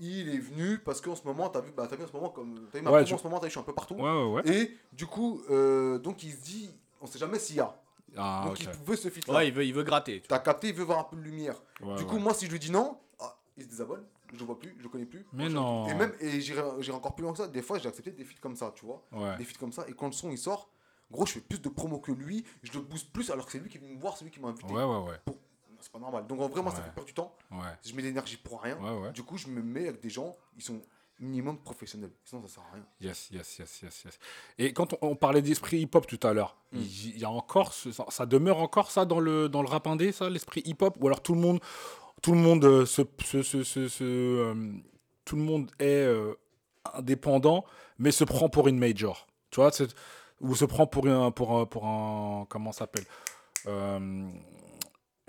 il 0.00 0.28
est 0.34 0.38
venu 0.38 0.78
parce 0.78 1.00
qu'en 1.00 1.14
ce 1.16 1.24
moment, 1.24 1.48
tu 1.50 1.58
as 1.58 1.60
vu, 1.60 1.72
bah, 1.76 1.88
as 1.90 1.96
vu 1.96 2.04
en 2.04 2.06
ce 2.06 2.12
moment, 2.12 2.28
comme 2.30 2.54
tu 2.70 2.76
as 2.76 2.80
vu 2.80 2.84
ma 2.84 2.90
Ouais, 2.92 3.02
promo 3.02 3.14
en 3.14 3.18
ce 3.18 3.24
moment, 3.24 3.38
t'as 3.38 3.46
vu, 3.46 3.50
je 3.50 3.58
suis 3.58 3.60
un 3.60 3.64
peu 3.64 3.74
partout. 3.74 3.94
ouais, 3.94 4.02
ouais, 4.02 4.32
ouais. 4.42 4.48
Et 4.48 4.76
du 4.92 5.06
coup, 5.06 5.42
euh, 5.50 5.98
donc 5.98 6.22
il 6.22 6.30
se 6.32 6.40
dit, 6.42 6.70
on 7.00 7.06
sait 7.06 7.18
jamais 7.18 7.38
s'il 7.40 7.56
y 7.56 7.60
a. 7.60 7.74
Ah, 8.16 8.44
donc 8.46 8.60
il 8.60 8.68
veut 8.68 8.96
ce 8.96 9.08
feat 9.08 9.26
là. 9.26 9.34
ouais 9.34 9.48
il 9.48 9.54
veut, 9.54 9.64
il 9.64 9.72
veut 9.74 9.82
gratter. 9.84 10.22
T'as 10.28 10.38
capté, 10.38 10.68
il 10.68 10.74
veut 10.74 10.84
voir 10.84 10.98
un 10.98 11.04
peu 11.04 11.16
de 11.16 11.22
lumière. 11.22 11.60
Ouais, 11.80 11.96
du 11.96 12.02
ouais. 12.02 12.08
coup, 12.08 12.18
moi, 12.18 12.34
si 12.34 12.46
je 12.46 12.50
lui 12.50 12.58
dis 12.58 12.70
non, 12.70 12.98
ah, 13.20 13.36
il 13.56 13.64
se 13.64 13.68
désabonne. 13.68 14.04
Je 14.32 14.38
le 14.38 14.44
vois 14.46 14.58
plus, 14.58 14.74
je 14.78 14.82
le 14.82 14.88
connais 14.88 15.04
plus. 15.04 15.26
Mais 15.34 15.48
non. 15.50 15.86
Et 15.88 15.94
même, 15.94 16.12
et 16.20 16.40
j'irai 16.40 16.92
encore 16.92 17.14
plus 17.14 17.22
loin 17.22 17.32
que 17.32 17.38
ça. 17.38 17.48
Des 17.48 17.60
fois, 17.60 17.78
j'ai 17.78 17.88
accepté 17.88 18.12
des 18.12 18.24
feats 18.24 18.40
comme 18.40 18.56
ça, 18.56 18.72
tu 18.74 18.86
vois. 18.86 19.02
Ouais. 19.12 19.36
Des 19.36 19.44
feats 19.44 19.58
comme 19.58 19.72
ça. 19.72 19.84
Et 19.88 19.92
quand 19.92 20.06
le 20.06 20.12
son 20.12 20.30
il 20.30 20.38
sort, 20.38 20.70
gros, 21.10 21.26
je 21.26 21.32
fais 21.32 21.40
plus 21.40 21.60
de 21.60 21.68
promo 21.68 21.98
que 21.98 22.12
lui. 22.12 22.44
Je 22.62 22.72
le 22.72 22.80
booste 22.80 23.12
plus 23.12 23.30
alors 23.30 23.44
que 23.44 23.52
c'est 23.52 23.58
lui 23.58 23.68
qui 23.68 23.76
vient 23.78 23.90
me 23.90 24.00
voir, 24.00 24.16
c'est 24.16 24.24
lui 24.24 24.30
qui 24.30 24.40
m'a 24.40 24.48
invité. 24.48 24.72
Ouais, 24.72 24.84
ouais, 24.84 24.98
ouais. 25.10 25.34
C'est 25.80 25.92
pas 25.92 25.98
normal. 25.98 26.26
Donc 26.26 26.40
en 26.40 26.48
vrai, 26.48 26.62
moi, 26.62 26.70
ça 26.70 26.80
fait 26.80 26.92
perdre 26.92 27.06
du 27.08 27.12
temps. 27.12 27.34
Ouais, 27.50 27.58
Je 27.84 27.92
mets 27.94 28.02
l'énergie 28.02 28.36
pour 28.38 28.62
rien. 28.62 28.78
ouais, 28.78 29.02
ouais. 29.02 29.12
Du 29.12 29.22
coup, 29.22 29.36
je 29.36 29.48
me 29.48 29.60
mets 29.60 29.88
avec 29.88 30.00
des 30.00 30.10
gens, 30.10 30.34
ils 30.56 30.62
sont 30.62 30.80
minimum 31.18 31.58
professionnels. 31.58 32.10
Sinon, 32.24 32.42
ça 32.42 32.48
sert 32.48 32.62
à 32.64 32.74
rien. 32.74 32.84
Yes, 33.00 33.30
yes, 33.32 33.58
yes, 33.58 33.80
yes, 33.82 34.02
yes. 34.04 34.18
Et 34.58 34.72
quand 34.72 34.92
on, 34.94 35.10
on 35.10 35.16
parlait 35.16 35.42
d'esprit 35.42 35.78
hip-hop 35.80 36.06
tout 36.06 36.20
à 36.26 36.32
l'heure, 36.32 36.56
Mm. 36.72 36.78
il 36.80 37.18
y 37.18 37.24
a 37.24 37.30
encore, 37.30 37.72
ce- 37.74 37.92
ça, 37.92 38.06
ça 38.08 38.24
demeure 38.26 38.58
encore 38.58 38.90
ça 38.90 39.04
dans 39.04 39.20
le, 39.20 39.48
dans 39.48 39.62
le 39.62 39.68
rap 39.68 39.86
indé, 39.86 40.10
ça, 40.12 40.28
l'esprit 40.30 40.62
hip-hop? 40.64 40.96
Ou 41.00 41.06
alors 41.06 41.22
tout 41.22 41.34
le 41.34 41.40
monde, 41.40 41.60
tout 42.22 42.32
le 42.32 42.38
monde, 42.38 42.64
euh, 42.64 42.86
se, 42.86 43.02
se- 43.22 43.42
se- 43.62 44.02
euh, 44.02 44.72
tout 45.24 45.36
le 45.36 45.42
monde 45.42 45.70
est 45.78 45.84
euh, 45.84 46.34
indépendant, 46.94 47.64
mais 47.98 48.10
se 48.10 48.24
prend 48.24 48.48
pour 48.48 48.68
une 48.68 48.78
major 48.78 49.26
Tu 49.50 49.60
vois, 49.60 49.70
ou 50.40 50.56
se 50.56 50.64
prend 50.64 50.86
pour 50.86 51.06
un, 51.06 51.30
pour 51.30 51.56
un, 51.58 51.66
pour 51.66 51.84
un 51.86 52.46
comment 52.48 52.72
s'appelle? 52.72 53.04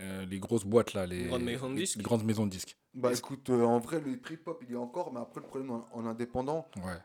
Euh, 0.02 0.26
Les 0.26 0.40
grosses 0.40 0.66
boîtes 0.66 0.94
là, 0.94 1.06
les, 1.06 1.26
Grandes 1.26 1.44
maisons 1.44 1.70
de 1.70 1.76
les- 1.76 1.82
disques. 1.82 1.98
les 1.98 2.04
grandes 2.04 2.24
maisons 2.24 2.46
de 2.46 2.52
disques. 2.52 2.76
Bah 2.96 3.12
écoute, 3.14 3.50
euh, 3.50 3.64
en 3.64 3.80
vrai, 3.80 4.00
le 4.00 4.18
prix 4.18 4.38
pop, 4.38 4.62
il 4.68 4.72
y 4.74 4.76
a 4.76 4.80
encore. 4.80 5.14
Mais 5.14 5.20
après, 5.20 5.40
le 5.42 5.46
problème 5.48 5.72
en, 5.72 5.88
en 5.94 6.06
indépendant, 6.06 6.66
Ouais. 6.78 6.98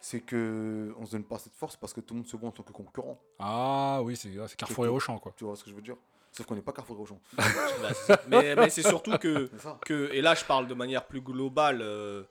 c'est 0.00 0.20
que 0.20 0.94
on 0.98 1.04
se 1.06 1.12
donne 1.12 1.24
pas 1.24 1.38
cette 1.38 1.54
force 1.54 1.76
parce 1.76 1.92
que 1.92 2.00
tout 2.00 2.14
le 2.14 2.20
monde 2.20 2.28
se 2.28 2.36
voit 2.36 2.48
en 2.48 2.52
tant 2.52 2.62
que 2.62 2.72
concurrent. 2.72 3.20
Ah 3.38 4.00
oui, 4.02 4.16
c'est 4.16 4.30
c'est 4.48 4.56
Carrefour 4.56 4.86
et 4.86 4.88
Auchan 4.88 5.18
quoi. 5.18 5.32
Tu 5.36 5.44
vois 5.44 5.54
ce 5.56 5.64
que 5.64 5.70
je 5.70 5.74
veux 5.74 5.82
dire? 5.82 5.96
Sauf 6.32 6.46
qu'on 6.46 6.54
n'est 6.56 6.62
pas 6.62 6.72
Carrefour 6.72 6.96
et 6.98 7.00
Auchan. 7.02 7.20
Bah, 7.36 8.18
mais, 8.28 8.56
mais 8.56 8.70
c'est 8.70 8.82
surtout 8.82 9.16
que 9.18 9.48
C'est 9.52 9.60
ça. 9.60 9.78
que, 9.84 10.10
et 10.12 10.20
là 10.22 10.34
je 10.34 10.44
parle 10.44 10.66
de 10.66 10.74
manière 10.74 11.06
plus 11.06 11.20
globale, 11.20 11.80
euh, 11.82 12.22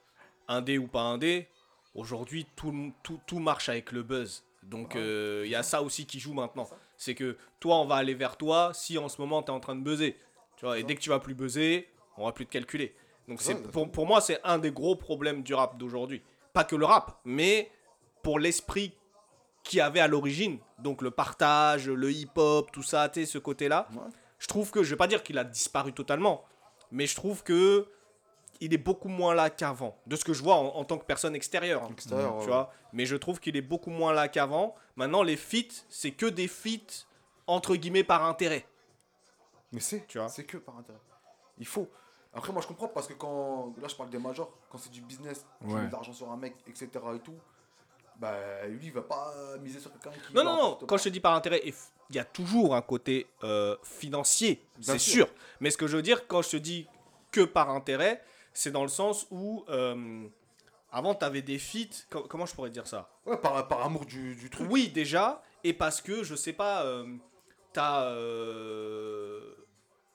indé 0.47 0.77
ou 0.79 0.87
pas 0.87 1.01
indé, 1.03 1.47
aujourd'hui 1.95 2.45
tout, 2.55 2.71
le- 2.71 2.91
tout, 3.03 3.19
tout 3.27 3.39
marche 3.39 3.69
avec 3.69 3.91
le 3.91 4.01
buzz. 4.03 4.43
Donc 4.63 4.95
euh, 4.95 5.43
il 5.45 5.51
y 5.51 5.55
a 5.55 5.63
ça 5.63 5.81
aussi 5.83 6.05
qui 6.05 6.19
joue 6.19 6.33
maintenant. 6.33 6.67
C'est 6.97 7.15
que 7.15 7.37
toi 7.59 7.77
on 7.77 7.85
va 7.85 7.95
aller 7.95 8.13
vers 8.13 8.37
toi 8.37 8.71
si 8.73 8.97
en 8.97 9.09
ce 9.09 9.19
moment 9.21 9.41
tu 9.43 9.51
es 9.51 9.53
en 9.53 9.59
train 9.59 9.75
de 9.75 9.81
buzzer. 9.81 10.17
Tu 10.57 10.65
vois, 10.65 10.77
et 10.77 10.83
dès 10.83 10.95
que 10.95 11.01
tu 11.01 11.09
vas 11.09 11.19
plus 11.19 11.33
buzzer, 11.33 11.89
on 12.17 12.25
va 12.25 12.31
plus 12.31 12.45
te 12.45 12.51
calculer. 12.51 12.95
Donc 13.27 13.41
C'est 13.41 13.55
pour, 13.71 13.91
pour 13.91 14.05
moi 14.05 14.21
c'est 14.21 14.39
un 14.43 14.57
des 14.59 14.71
gros 14.71 14.95
problèmes 14.95 15.43
du 15.43 15.53
rap 15.53 15.77
d'aujourd'hui. 15.77 16.21
Pas 16.53 16.63
que 16.63 16.75
le 16.75 16.85
rap, 16.85 17.19
mais 17.25 17.71
pour 18.21 18.39
l'esprit 18.39 18.93
qu'il 19.63 19.77
y 19.77 19.81
avait 19.81 19.99
à 20.01 20.07
l'origine. 20.07 20.59
Donc 20.79 21.01
le 21.01 21.11
partage, 21.11 21.87
le 21.89 22.11
hip-hop, 22.11 22.71
tout 22.71 22.83
ça, 22.83 23.09
ce 23.13 23.37
côté-là 23.37 23.87
Ouais. 23.93 24.01
je 24.39 24.47
trouve 24.47 24.71
que 24.71 24.83
je 24.83 24.89
vais 24.91 24.97
pas 24.97 25.07
dire 25.07 25.23
qu'il 25.23 25.37
a 25.37 25.43
disparu 25.43 25.93
totalement, 25.93 26.43
mais 26.91 27.07
je 27.07 27.15
trouve 27.15 27.43
que 27.43 27.87
il 28.61 28.73
est 28.73 28.77
beaucoup 28.77 29.07
moins 29.09 29.33
là 29.33 29.49
qu'avant, 29.49 29.97
de 30.07 30.15
ce 30.15 30.23
que 30.23 30.33
je 30.33 30.41
vois 30.43 30.55
en, 30.55 30.67
en 30.75 30.85
tant 30.85 30.97
que 30.97 31.05
personne 31.05 31.35
extérieure. 31.35 31.83
hein, 31.83 31.89
Extérieur, 31.91 32.33
tu 32.35 32.39
ouais. 32.41 32.45
vois, 32.47 32.71
mais 32.93 33.05
je 33.05 33.15
trouve 33.15 33.39
qu'il 33.39 33.55
est 33.57 33.61
beaucoup 33.61 33.89
moins 33.89 34.13
là 34.13 34.27
qu'avant. 34.27 34.75
Maintenant, 34.95 35.23
les 35.23 35.37
feats, 35.37 35.83
c'est 35.89 36.11
que 36.11 36.25
des 36.27 36.47
feats 36.47 37.05
entre 37.47 37.75
guillemets 37.75 38.03
par 38.03 38.23
intérêt. 38.25 38.65
Mais 39.71 39.79
c'est, 39.79 40.05
Tu 40.07 40.17
vois. 40.19 40.29
c'est 40.29 40.43
que 40.45 40.57
par 40.57 40.77
intérêt. 40.77 40.99
Il 41.57 41.65
faut. 41.67 41.89
Après, 42.33 42.51
moi, 42.53 42.61
je 42.61 42.67
comprends 42.67 42.87
parce 42.87 43.07
que 43.07 43.13
quand. 43.13 43.73
Là, 43.81 43.87
je 43.87 43.95
parle 43.95 44.09
des 44.09 44.19
majors. 44.19 44.51
Quand 44.69 44.77
c'est 44.77 44.91
du 44.91 45.01
business, 45.01 45.45
tu 45.61 45.67
Ouais. 45.73 45.81
mets 45.81 45.87
de 45.87 45.91
l'argent 45.91 46.13
sur 46.13 46.31
un 46.31 46.37
mec, 46.37 46.55
etc. 46.67 46.89
et 47.15 47.19
tout. 47.19 47.35
Bah, 48.17 48.65
lui, 48.67 48.85
il 48.87 48.91
va 48.93 49.01
pas 49.01 49.33
miser 49.61 49.79
sur 49.79 49.91
quelqu'un 49.91 50.11
qui. 50.11 50.33
Non, 50.33 50.43
non, 50.43 50.55
non. 50.55 50.75
Quand 50.81 50.85
pas. 50.85 50.97
je 50.97 51.03
te 51.05 51.09
dis 51.09 51.19
par 51.19 51.33
intérêt, 51.33 51.61
il 51.65 52.15
y 52.15 52.19
a 52.19 52.23
toujours 52.25 52.75
un 52.75 52.81
côté 52.81 53.27
euh, 53.43 53.75
financier, 53.83 54.63
c'est 54.79 54.99
sûr. 54.99 55.25
sûr. 55.27 55.35
Mais 55.59 55.71
ce 55.71 55.77
que 55.77 55.87
je 55.87 55.95
veux 55.97 56.03
dire, 56.03 56.27
quand 56.27 56.41
je 56.43 56.51
te 56.51 56.57
dis 56.57 56.87
que 57.31 57.41
par 57.41 57.69
intérêt. 57.71 58.23
C'est 58.53 58.71
dans 58.71 58.83
le 58.83 58.89
sens 58.89 59.27
où 59.31 59.65
euh, 59.69 60.27
avant, 60.91 61.15
tu 61.15 61.25
avais 61.25 61.41
des 61.41 61.57
feats. 61.59 62.05
co- 62.09 62.23
comment 62.29 62.45
je 62.45 62.53
pourrais 62.53 62.69
dire 62.69 62.85
ça? 62.87 63.09
Ouais, 63.25 63.37
par, 63.37 63.67
par 63.67 63.81
amour 63.83 64.05
du, 64.05 64.35
du 64.35 64.49
truc. 64.49 64.67
Oui, 64.69 64.89
déjà. 64.89 65.41
Et 65.63 65.73
parce 65.73 66.01
que, 66.01 66.23
je 66.23 66.35
sais 66.35 66.53
pas, 66.53 66.85
euh, 66.85 67.05
t'as. 67.73 68.05
euh, 68.11 69.41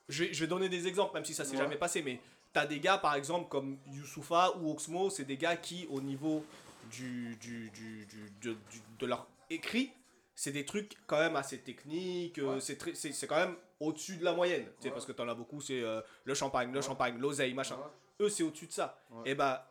je, 0.08 0.24
vais, 0.24 0.32
je 0.32 0.40
vais 0.40 0.46
donner 0.46 0.68
des 0.68 0.86
exemples, 0.86 1.14
même 1.14 1.24
si 1.24 1.34
ça 1.34 1.44
s'est 1.44 1.52
Ouais. 1.56 1.62
jamais 1.62 1.76
passé, 1.76 2.02
mais 2.02 2.20
t'as 2.52 2.66
des 2.66 2.80
gars, 2.80 2.98
par 2.98 3.14
exemple, 3.14 3.48
comme 3.48 3.78
Youssoufa 3.86 4.56
ou 4.58 4.70
Oxmo, 4.70 5.10
c'est 5.10 5.24
des 5.24 5.36
gars 5.36 5.56
qui, 5.56 5.86
au 5.90 6.00
niveau 6.00 6.44
du, 6.90 7.36
du, 7.36 7.70
du, 7.70 8.06
du- 8.40 8.56
de, 8.98 9.06
leur 9.06 9.26
écrit, 9.50 9.92
c'est 10.34 10.52
des 10.52 10.64
trucs 10.64 10.96
quand 11.06 11.18
même 11.18 11.36
assez 11.36 11.58
techniques, 11.58 12.38
euh, 12.38 12.54
Ouais. 12.54 12.60
c'est 12.60 13.26
quand 13.26 13.36
même 13.36 13.56
au-dessus 13.80 14.16
de 14.16 14.24
la 14.24 14.32
moyenne. 14.32 14.64
Tu 14.64 14.70
sais, 14.82 14.88
Ouais. 14.88 14.92
Parce 14.94 15.04
que 15.06 15.12
t'en 15.12 15.28
as 15.28 15.34
beaucoup, 15.34 15.60
c'est 15.60 15.80
euh, 15.82 16.00
le 16.24 16.34
champagne, 16.34 16.70
le 16.72 16.78
Ouais. 16.78 16.82
champagne, 16.86 17.18
l'oseille, 17.18 17.54
machin. 17.54 17.76
Eux, 18.20 18.28
c'est 18.28 18.42
au-dessus 18.42 18.66
de 18.66 18.72
ça. 18.72 19.00
Ouais. 19.10 19.30
Et 19.30 19.34
bah, 19.34 19.70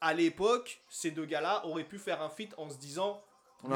à 0.00 0.14
l'époque, 0.14 0.80
ces 0.88 1.10
deux 1.10 1.24
gars-là 1.26 1.64
auraient 1.66 1.84
pu 1.84 1.98
faire 1.98 2.22
un 2.22 2.30
feat 2.30 2.52
en 2.56 2.70
se 2.70 2.78
disant 2.78 3.22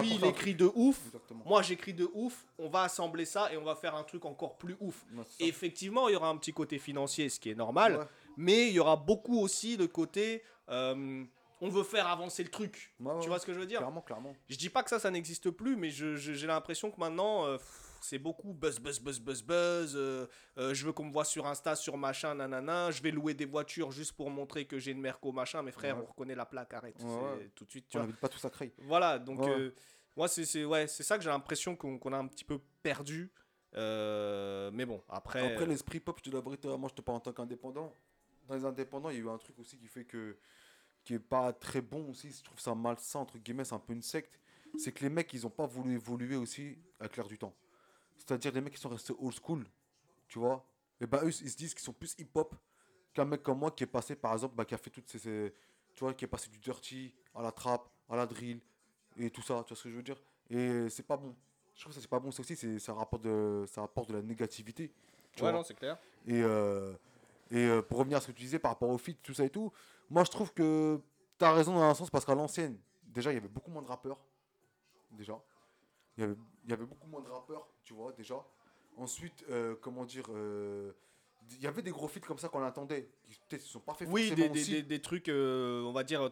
lui, 0.01 0.15
il 0.17 0.25
écrit 0.25 0.55
de 0.57 0.69
ouf, 0.75 0.99
Exactement. 1.07 1.45
moi 1.47 1.63
j'écris 1.63 1.95
de 1.95 2.11
ouf, 2.13 2.45
on 2.59 2.69
va 2.69 2.83
assembler 2.83 3.25
ça 3.25 3.53
et 3.53 3.57
on 3.57 3.63
va 3.63 3.77
faire 3.77 3.95
un 3.95 4.03
truc 4.03 4.25
encore 4.25 4.57
plus 4.59 4.77
ouf. 4.81 5.05
Ouais. 5.15 5.23
Effectivement, 5.39 6.09
il 6.09 6.15
y 6.15 6.17
aura 6.17 6.29
un 6.29 6.37
petit 6.39 6.53
côté 6.53 6.79
financier, 6.81 7.29
ce 7.29 7.39
qui 7.39 7.51
est 7.51 7.55
normal, 7.55 7.99
Ouais. 7.99 8.05
mais 8.37 8.67
il 8.67 8.73
y 8.75 8.81
aura 8.81 8.97
beaucoup 8.97 9.39
aussi 9.41 9.77
le 9.77 9.87
côté 9.87 10.43
euh, 10.71 11.23
on 11.61 11.69
veut 11.69 11.85
faire 11.85 12.09
avancer 12.09 12.43
le 12.43 12.51
truc. 12.51 12.93
Ouais, 12.99 13.13
Tu 13.23 13.29
vois 13.29 13.39
ce 13.39 13.47
que 13.47 13.55
je 13.55 13.61
veux 13.61 13.67
dire? 13.67 13.79
Clairement, 13.79 14.01
clairement. 14.03 14.35
Je 14.49 14.57
dis 14.57 14.69
pas 14.71 14.83
que 14.83 14.91
ça, 14.91 14.99
ça 14.99 15.11
n'existe 15.13 15.51
plus, 15.51 15.77
mais 15.77 15.89
je- 15.91 16.17
je- 16.17 16.33
j'ai 16.33 16.47
l'impression 16.49 16.91
que 16.91 16.99
maintenant, 16.99 17.47
euh, 17.47 17.57
pff, 17.57 17.86
c'est 18.09 18.19
beaucoup 18.19 18.53
buzz, 18.55 18.79
buzz, 18.79 19.01
buzz, 19.01 19.19
buzz, 19.21 19.43
buzz. 19.43 19.93
euh, 19.97 20.27
euh, 20.59 20.73
je 20.75 20.87
veux 20.87 20.93
qu'on 20.93 21.05
me 21.05 21.13
voit 21.13 21.25
sur 21.25 21.47
Insta, 21.47 21.75
sur 21.77 21.97
machin, 21.97 22.35
nanana. 22.35 22.91
Je 22.91 23.03
vais 23.03 23.11
louer 23.11 23.35
des 23.35 23.45
voitures 23.45 23.91
juste 23.91 24.13
pour 24.13 24.31
montrer 24.31 24.65
que 24.67 24.79
j'ai 24.79 24.93
une 24.93 25.01
Merco, 25.01 25.33
machin. 25.33 25.63
Mais 25.63 25.73
frère, 25.73 25.97
Ouais. 25.99 26.03
on 26.05 26.07
reconnaît 26.11 26.35
la 26.35 26.47
plaque, 26.47 26.73
arrête. 26.75 27.03
Ouais. 27.03 27.51
Tout 27.55 27.65
de 27.65 27.71
suite, 27.71 27.89
tu 27.89 27.99
On 27.99 28.05
vois. 28.05 28.15
pas 28.21 28.29
tout 28.29 28.39
sacré. 28.39 28.73
Voilà, 28.79 29.19
donc 29.19 29.41
Ouais. 29.41 29.51
euh, 29.59 29.75
moi 30.17 30.29
c'est 30.29 30.45
c'est 30.45 30.65
ouais, 30.65 30.87
ça 30.87 31.19
que 31.19 31.25
j'ai 31.25 31.31
l'impression 31.31 31.75
qu'on 31.77 32.13
a 32.13 32.17
un 32.19 32.27
petit 32.29 32.45
peu 32.45 32.59
perdu. 32.83 33.31
Mais 34.73 34.87
bon, 34.87 35.03
après, 35.09 35.53
Après, 35.53 35.67
l'esprit 35.67 36.01
pop, 36.01 36.19
je 36.25 36.31
te 36.31 36.35
la 36.35 36.41
vérité, 36.41 36.69
moi, 36.79 36.89
je 36.89 36.95
te 36.95 37.03
parle 37.03 37.17
en 37.19 37.21
tant 37.21 37.33
qu'indépendant. 37.33 37.93
Dans 38.49 38.55
les 38.55 38.65
indépendants, 38.65 39.11
il 39.11 39.17
y 39.17 39.21
a 39.21 39.23
eu 39.25 39.29
un 39.29 39.39
truc 39.39 39.59
aussi 39.59 39.77
qui 39.77 39.89
fait 39.89 40.05
que. 40.05 40.37
qui 41.05 41.15
est 41.15 41.19
pas 41.21 41.53
très 41.53 41.81
bon 41.81 42.11
aussi. 42.11 42.31
Je 42.33 42.43
trouve 42.43 42.59
ça 42.61 42.75
malsain, 42.75 43.21
entre 43.21 43.39
guillemets, 43.39 43.65
c'est 43.65 43.75
un 43.75 43.79
peu 43.79 43.93
une 43.93 44.03
secte. 44.03 44.41
C'est 44.79 44.93
que 44.93 45.03
les 45.05 45.09
mecs, 45.11 45.33
ils 45.33 45.47
ont 45.47 45.51
pas 45.51 45.67
voulu 45.67 45.95
évoluer 45.95 46.37
aussi 46.37 46.77
avec 47.01 47.17
l'air 47.17 47.27
du 47.29 47.39
temps. 47.39 47.55
C'est-à-dire, 48.19 48.53
les 48.53 48.61
mecs 48.61 48.75
qui 48.75 48.81
sont 48.81 48.89
restés 48.89 49.15
old 49.19 49.35
school, 49.43 49.65
tu 50.29 50.39
vois. 50.39 50.65
Et 51.01 51.07
ben, 51.07 51.21
eux, 51.23 51.29
ils 51.29 51.51
se 51.51 51.57
disent 51.57 51.75
qu'ils 51.75 51.85
sont 51.85 51.93
plus 51.93 52.15
hip-hop 52.19 52.55
qu'un 53.13 53.25
mec 53.25 53.43
comme 53.43 53.59
moi 53.59 53.71
qui 53.71 53.85
est 53.85 53.87
passé, 53.87 54.17
par 54.17 54.33
exemple, 54.33 54.55
bah, 54.55 54.65
qui 54.65 54.75
a 54.75 54.79
fait 54.79 54.91
toutes 54.91 55.09
ces. 55.09 55.19
ces- 55.19 55.55
tu 55.95 56.01
vois, 56.05 56.13
qui 56.13 56.25
est 56.25 56.29
passé 56.29 56.49
du 56.51 56.59
dirty 56.59 57.15
à 57.35 57.43
la 57.43 57.51
trap, 57.53 57.89
à 58.09 58.17
la 58.17 58.27
drill 58.27 58.61
et 59.17 59.31
tout 59.31 59.41
ça, 59.43 59.63
tu 59.67 59.73
vois 59.73 59.77
ce 59.77 59.85
que 59.85 59.91
je 59.91 59.97
veux 59.97 60.03
dire. 60.03 60.21
Et 60.51 60.89
c'est 60.91 61.03
pas 61.03 61.17
bon. 61.17 61.35
Je 61.75 61.81
trouve 61.81 61.95
que 61.95 62.01
c'est 62.01 62.07
pas 62.09 62.21
bon. 62.21 62.31
Ça 62.31 62.41
aussi, 62.41 62.55
c'est 62.57 62.79
ça 62.79 62.93
rapporte 62.93 63.23
de, 63.23 63.65
ça 63.67 63.83
apporte 63.83 64.09
de 64.11 64.15
la 64.17 64.23
négativité. 64.23 64.93
tu 65.33 65.43
ouais, 65.43 65.51
vois. 65.51 65.59
non, 65.59 65.65
c'est 65.65 65.75
clair. 65.75 65.99
Et, 66.27 66.43
euh, 66.43 66.93
et 67.51 67.65
euh, 67.65 67.83
pour 67.83 67.99
revenir 67.99 68.19
à 68.19 68.21
ce 68.21 68.27
que 68.27 68.33
tu 68.33 68.43
disais 68.43 68.59
par 68.59 68.73
rapport 68.73 68.91
au 68.91 68.99
feat, 68.99 69.19
tout 69.23 69.33
ça 69.35 69.45
et 69.45 69.51
tout, 69.51 69.73
moi 70.11 70.25
je 70.25 70.31
trouve 70.31 70.53
que 70.53 71.01
tu 71.39 71.45
as 71.45 71.53
raison 71.53 71.75
dans 71.75 71.83
un 71.83 71.95
sens 71.95 72.11
parce 72.11 72.25
qu'à 72.25 72.35
l'ancienne, 72.35 72.79
déjà 73.05 73.31
il 73.33 73.35
y 73.35 73.39
avait 73.39 73.49
beaucoup 73.49 73.71
moins 73.71 73.83
de 73.83 73.89
rappeurs. 73.89 74.19
Déjà. 75.13 75.41
Il 76.17 76.21
y 76.23 76.25
avait, 76.25 76.37
il 76.67 76.71
y 76.71 76.73
avait 76.75 76.85
beaucoup 76.85 77.07
moins 77.09 77.23
de 77.23 77.29
rappeurs, 77.31 77.67
tu 77.85 77.95
vois, 77.95 78.13
déjà. 78.13 78.35
Ensuite, 78.99 79.45
euh, 79.51 79.75
comment 79.81 80.05
dire, 80.05 80.25
euh, 80.31 80.93
il 81.53 81.61
y 81.63 81.67
avait 81.67 81.83
des 81.83 81.91
gros 81.93 82.09
feats 82.09 82.21
comme 82.21 82.39
ça 82.39 82.49
qu'on 82.49 82.63
attendait. 82.65 83.09
qui 83.25 83.39
Peut-être 83.49 83.63
ne 83.63 83.67
sont 83.69 83.81
pas 83.81 83.95
faits 83.95 84.09
Oui, 84.11 84.23
des, 84.23 84.29
forcément 84.31 84.53
des, 84.55 84.61
aussi. 84.61 84.71
des, 84.73 84.83
des 84.83 85.01
trucs, 85.01 85.29
euh, 85.29 85.83
on 85.85 85.93
va 85.93 86.03
dire, 86.03 86.31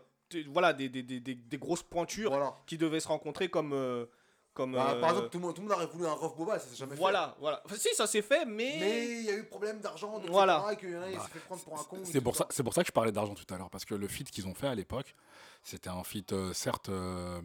voilà, 0.48 0.72
des, 0.72 0.88
des, 0.88 1.02
des, 1.02 1.20
des, 1.20 1.34
des 1.34 1.58
grosses 1.58 1.82
pointures 1.82 2.30
Voilà. 2.30 2.56
qui 2.66 2.76
devaient 2.78 3.00
se 3.00 3.08
rencontrer 3.08 3.48
comme. 3.48 3.72
euh, 3.72 4.06
comme 4.54 4.72
Bah, 4.72 4.92
euh, 4.94 5.00
Par 5.00 5.10
exemple, 5.10 5.28
tout 5.30 5.38
le, 5.38 5.44
monde, 5.44 5.54
tout 5.54 5.60
le 5.62 5.68
monde 5.68 5.76
aurait 5.76 5.86
voulu 5.86 6.06
un 6.06 6.12
Rof 6.12 6.36
Boba, 6.36 6.58
ça 6.58 6.68
s'est 6.68 6.76
jamais 6.76 6.94
voilà, 6.96 7.36
voilà. 7.40 7.60
Enfin, 7.64 7.76
si, 7.76 7.94
ça 7.94 8.06
s'est 8.06 8.22
fait, 8.22 8.40
fait. 8.40 8.44
mais. 8.46 8.76
Mais 8.80 9.06
il 9.20 9.24
y 9.26 9.30
a 9.30 9.36
eu 9.36 9.44
problème 9.44 9.80
d'argent. 9.80 10.20
Voilà. 10.28 10.66
Et 10.72 10.76
qu'il 10.76 10.90
y 10.90 10.96
en 10.96 11.02
a, 11.02 11.10
il 11.10 11.16
Bah, 11.16 11.22
s'est 11.24 11.32
fait 11.38 11.44
prendre 11.44 11.62
pour 11.62 11.78
un 11.78 11.84
con. 11.84 11.98
C'est 12.04 12.20
pour, 12.20 12.34
ça, 12.34 12.46
c'est 12.50 12.62
pour 12.62 12.72
ça 12.72 12.82
que 12.82 12.86
je 12.88 12.92
parlais 12.92 13.12
d'argent 13.12 13.34
tout 13.34 13.52
à 13.52 13.58
l'heure, 13.58 13.68
parce 13.70 13.84
que 13.84 13.94
le 13.94 14.08
feat 14.08 14.30
qu'ils 14.30 14.46
ont 14.48 14.54
fait 14.54 14.68
à 14.68 14.74
l'époque, 14.74 15.14
c'était 15.62 15.90
un 15.90 16.02
feat, 16.02 16.32
euh, 16.32 16.52
certes, 16.54 16.88
euh, 16.88 17.40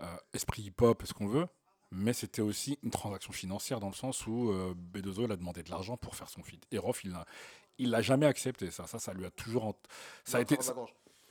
euh, 0.00 0.16
esprit 0.34 0.62
hip-hop, 0.62 1.02
ce 1.06 1.12
qu'on 1.14 1.26
veut, 1.28 1.46
mais 1.90 2.12
c'était 2.12 2.42
aussi 2.42 2.78
une 2.82 2.90
transaction 2.90 3.32
financière 3.32 3.80
dans 3.80 3.88
le 3.88 3.94
sens 3.94 4.26
où 4.26 4.50
euh, 4.50 4.74
B2O 4.92 5.24
il 5.24 5.32
a 5.32 5.36
demandé 5.36 5.62
de 5.62 5.70
l'argent 5.70 5.96
pour 5.96 6.14
faire 6.16 6.28
son 6.28 6.42
feat. 6.42 6.62
Et 6.70 6.78
Rof, 6.78 7.02
il 7.04 7.10
l'a, 7.12 7.24
il 7.78 7.90
l'a 7.90 8.02
jamais 8.02 8.26
accepté, 8.26 8.70
ça. 8.70 8.86
Ça, 8.86 8.98
ça 8.98 9.12
lui 9.14 9.24
a 9.24 9.30
toujours. 9.30 9.64
en- 9.66 9.76
Ça 10.24 10.38
a 10.38 10.40
été, 10.42 10.56
de 10.56 10.62
la 10.62 10.74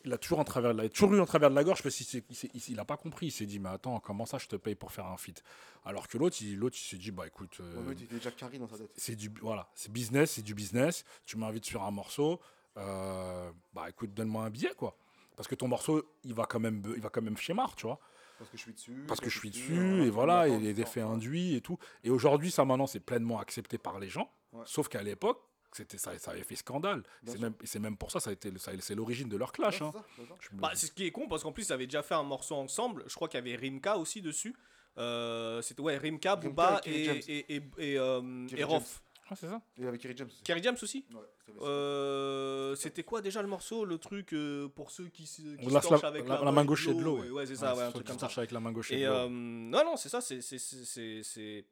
il 0.06 0.13
a 0.13 0.17
toujours 0.17 0.39
en 0.39 0.43
travers, 0.46 0.72
il 0.72 0.80
a 0.80 0.88
toujours 0.89 1.13
eu 1.15 1.20
en 1.20 1.26
travers 1.26 1.50
de 1.50 1.56
la 1.56 1.63
gorge 1.65 1.84
parce 1.84 1.93
qu'il 1.96 2.06
s'est- 2.06 2.24
il 2.30 2.36
s'est- 2.36 2.50
il 2.54 2.62
s'est- 2.62 2.72
il 2.72 2.80
a 2.80 2.86
pas 2.86 2.96
compris. 2.98 3.26
Il 3.28 3.32
s'est 3.32 3.46
dit, 3.46 3.60
mais 3.60 3.70
attends, 3.70 4.00
comment 4.00 4.26
ça, 4.26 4.38
je 4.38 4.48
te 4.48 4.56
paye 4.56 4.76
pour 4.76 4.91
faire 4.91 5.06
un 5.08 5.17
feat 5.17 5.43
Alors 5.86 6.08
que 6.08 6.17
l'autre, 6.17 6.38
il, 6.41 6.56
l'autre, 6.58 6.78
il 6.80 6.86
s'est 6.88 6.98
dit, 6.98 7.12
bah 7.12 7.28
écoute. 7.28 7.58
euh, 7.60 7.84
Ouais, 7.86 7.93
il 8.00 8.08
déjà 8.08 8.32
carré 8.32 8.58
dans 8.58 8.67
sa 8.67 8.78
tête. 8.78 8.91
c'est 8.96 9.15
du 9.15 9.30
voilà, 9.41 9.70
c'est 9.76 9.91
business, 9.91 10.32
c'est 10.32 10.41
du 10.43 10.54
business. 10.56 11.04
Tu 11.26 11.38
m'invites 11.38 11.65
sur 11.65 11.84
un 11.84 11.91
morceau, 11.91 12.39
euh, 12.78 13.52
bah 13.74 13.89
écoute, 13.89 14.13
donne-moi 14.13 14.43
un 14.46 14.50
billet 14.50 14.74
quoi. 14.78 14.96
Parce 15.36 15.48
que 15.48 15.56
ton 15.56 15.67
morceau, 15.67 16.04
il 16.24 16.34
va 16.34 16.46
quand 16.46 16.60
même, 16.60 16.82
il 16.96 17.02
va 17.02 17.10
quand 17.10 17.22
même 17.22 17.38
chez 17.38 17.54
Mar, 17.54 17.76
tu 17.76 17.86
vois. 17.86 18.00
Parce 18.38 18.50
que 18.50 18.58
je 18.58 18.62
suis 18.63 18.73
dessus. 18.73 19.04
Parce 19.08 19.19
que 19.19 19.30
je 19.30 19.38
suis 19.39 19.50
dessus 19.50 20.04
et 20.04 20.10
voilà, 20.10 20.47
et 20.47 20.60
les 20.60 20.80
effets 20.82 21.02
induits 21.02 21.56
et 21.56 21.62
tout. 21.62 21.78
Et 22.04 22.10
aujourd'hui, 22.10 22.52
ça 22.52 22.65
maintenant, 22.65 22.88
c'est 22.88 23.00
pleinement 23.00 23.39
accepté 23.39 23.78
par 23.78 24.00
les 24.00 24.10
gens. 24.10 24.32
Ouais. 24.54 24.62
Sauf 24.65 24.88
qu'à 24.88 25.02
l'époque, 25.02 25.41
c'était 25.71 25.97
ça, 25.97 26.17
ça 26.17 26.32
avait 26.32 26.43
fait 26.43 26.56
scandale. 26.56 27.04
C'est 27.26 27.39
même, 27.39 27.54
c'est 27.63 27.80
même 27.80 27.97
pour 27.97 28.12
ça, 28.12 28.19
ça 28.19 28.30
a 28.30 28.34
été, 28.34 28.52
ça- 28.58 28.71
c'est 28.80 28.95
l'origine 28.95 29.28
de 29.30 29.38
leur 29.38 29.52
clash. 29.52 29.82
Ouais, 29.82 29.88
hein. 29.88 30.04
c'est 30.41 30.54
Bah, 30.56 30.71
c'est 30.73 30.88
ce 30.88 30.91
qui 30.91 31.06
est 31.06 31.12
con 31.12 31.28
parce 31.28 31.43
qu'en 31.43 31.52
plus, 31.52 31.67
ils 31.67 31.73
avaient 31.73 31.86
déjà 31.88 32.04
fait 32.04 32.15
un 32.15 32.23
morceau 32.23 32.56
ensemble. 32.56 33.04
Je 33.08 33.13
crois 33.15 33.28
qu'il 33.28 33.38
y 33.39 33.41
avait 33.43 33.56
Rimka 33.56 33.97
aussi 33.97 34.21
dessus. 34.21 34.56
Euh, 34.97 35.62
C'était 35.62 35.82
ouais, 35.82 35.97
Rimka, 35.97 36.36
Booba 36.38 36.82
et 36.86 37.04
Kerry 37.04 37.19
et, 37.28 37.38
et, 37.38 37.56
et, 37.58 37.91
et, 37.93 38.00
euh, 38.00 38.47
et 38.56 38.63
Rof. 38.63 39.04
Ah, 39.30 39.36
c'est 39.36 39.47
ça. 39.47 39.62
Et 39.78 39.86
avec 39.86 40.02
Kerry 40.02 40.15
James 40.17 40.28
aussi. 40.28 40.41
Kerry 40.43 40.63
James 40.63 40.78
aussi? 40.82 41.06
Ouais, 41.13 41.19
Euh, 41.62 42.75
C'était 42.75 43.03
quoi 43.03 43.21
déjà 43.21 43.41
le 43.41 43.47
morceau 43.47 43.86
Le 43.86 43.97
truc 43.97 44.33
euh, 44.33 44.67
pour 44.69 44.91
ceux 44.91 45.07
qui 45.07 45.25
se, 45.25 45.41
qui 45.41 45.65
la- 45.69 45.79
avec 46.07 46.27
la- 46.27 46.39
la, 46.39 46.45
la 46.45 46.51
main 46.51 46.65
gauche 46.65 46.88
et 46.88 46.93
de 46.93 47.01
l'eau, 47.01 47.15
Ouais, 47.17 47.21
ouais. 47.23 47.29
ouais, 47.31 47.45
c'est 47.45 47.55
ça, 47.55 47.73
ouais, 47.75 47.81
un 47.83 47.88
ceux 47.88 47.93
truc 47.93 48.05
qui 48.05 48.17
comme 48.17 48.29
ça. 48.29 48.39
avec 48.41 48.51
la 48.51 48.60
main 48.60 48.71
gauche 48.71 48.91
et, 48.91 48.99
Et 48.99 49.03
de 49.03 49.07
l'eau. 49.07 49.13
euh, 49.13 49.29
non, 49.29 49.83
non, 49.86 49.97
c'est 49.97 50.10
ça, 50.10 50.21
c'est. 50.21 50.41
c'est- 50.41 50.60
c'est- 50.60 50.86
c'est- 50.86 51.23
c'est- 51.23 51.65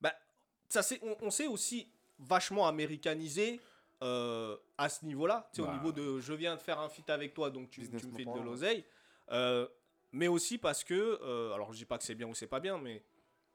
Bah, 0.00 0.12
ça, 0.68 0.82
c'est, 0.82 1.00
on, 1.02 1.16
on 1.22 1.30
s'est 1.30 1.46
aussi 1.46 1.88
vachement 2.18 2.66
américanisé 2.68 3.60
euh, 4.02 4.56
à 4.78 4.88
ce 4.88 5.04
niveau-là, 5.04 5.48
tu 5.52 5.56
sais, 5.56 5.62
au 5.62 5.66
Bah. 5.70 5.74
niveau 5.74 5.92
de 5.92 6.20
je 6.20 6.32
viens 6.32 6.54
de 6.56 6.60
faire 6.60 6.78
un 6.78 6.88
feat 6.88 7.08
avec 7.10 7.34
toi, 7.34 7.50
donc 7.50 7.68
tu, 7.70 7.82
tu 7.88 8.06
me 8.06 8.12
fais 8.16 8.24
de 8.24 8.30
ouais. 8.30 8.42
l'oseille. 8.44 8.84
Euh, 9.30 9.66
mais 10.12 10.26
aussi 10.28 10.56
parce 10.58 10.84
que, 10.84 11.18
euh, 11.22 11.52
alors 11.52 11.72
je 11.72 11.78
dis 11.78 11.84
pas 11.84 11.98
que 11.98 12.04
c'est 12.04 12.14
bien 12.14 12.26
ou 12.26 12.34
c'est 12.34 12.46
pas 12.46 12.60
bien, 12.60 12.78
mais, 12.78 13.02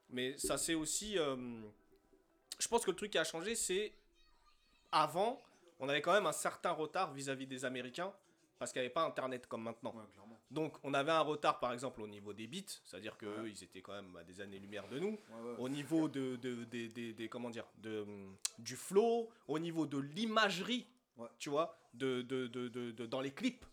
mais 0.10 0.38
ça 0.38 0.58
c'est 0.58 0.76
aussi. 0.76 1.18
euh, 1.18 1.36
je 2.60 2.68
pense 2.68 2.86
que 2.86 2.92
le 2.92 2.96
truc 2.98 3.12
qui 3.12 3.18
a 3.18 3.24
changé, 3.24 3.56
c'est 3.56 3.92
avant, 4.92 5.42
on 5.80 5.90
avait 5.90 6.02
quand 6.02 6.14
même 6.14 6.26
un 6.26 6.32
certain 6.32 6.72
retard 6.72 7.14
vis-à-vis 7.14 7.48
des 7.48 7.66
Américains 7.66 8.14
parce 8.58 8.72
qu'il 8.72 8.82
n'y 8.82 8.86
avait 8.86 8.94
pas 8.94 9.04
Internet 9.06 9.48
comme 9.48 9.64
maintenant. 9.64 9.94
Ouais. 9.96 10.04
Donc 10.50 10.78
on 10.84 10.94
avait 10.94 11.12
un 11.12 11.22
retard 11.22 11.60
par 11.60 11.74
exemple 11.74 12.02
au 12.02 12.08
niveau 12.08 12.32
des 12.34 12.48
beats, 12.48 12.80
c'est-à-dire 12.86 13.18
que 13.18 13.26
Ouais. 13.26 13.40
eux, 13.42 13.50
ils 13.50 13.64
étaient 13.64 13.82
quand 13.82 13.92
même 13.94 14.16
à 14.16 14.24
des 14.24 14.40
années-lumière 14.40 14.88
de 14.88 15.00
nous. 15.00 15.12
Ouais. 15.30 15.56
Au 15.58 15.68
niveau 15.68 16.08
de, 16.08 16.38
de, 16.38 17.28
comment 17.28 17.50
dire, 17.50 17.66
du 18.60 18.76
flow, 18.76 19.30
au 19.48 19.60
niveau 19.60 19.86
de 19.86 19.98
l'imagerie, 19.98 20.88
tu 21.40 21.50
vois, 21.50 21.78
de, 21.94 22.22
de, 22.22 22.48
de, 22.48 22.68
de- 22.70 22.92
de- 22.92 23.06
dans 23.06 23.22
les 23.22 23.32
clips. 23.32 23.66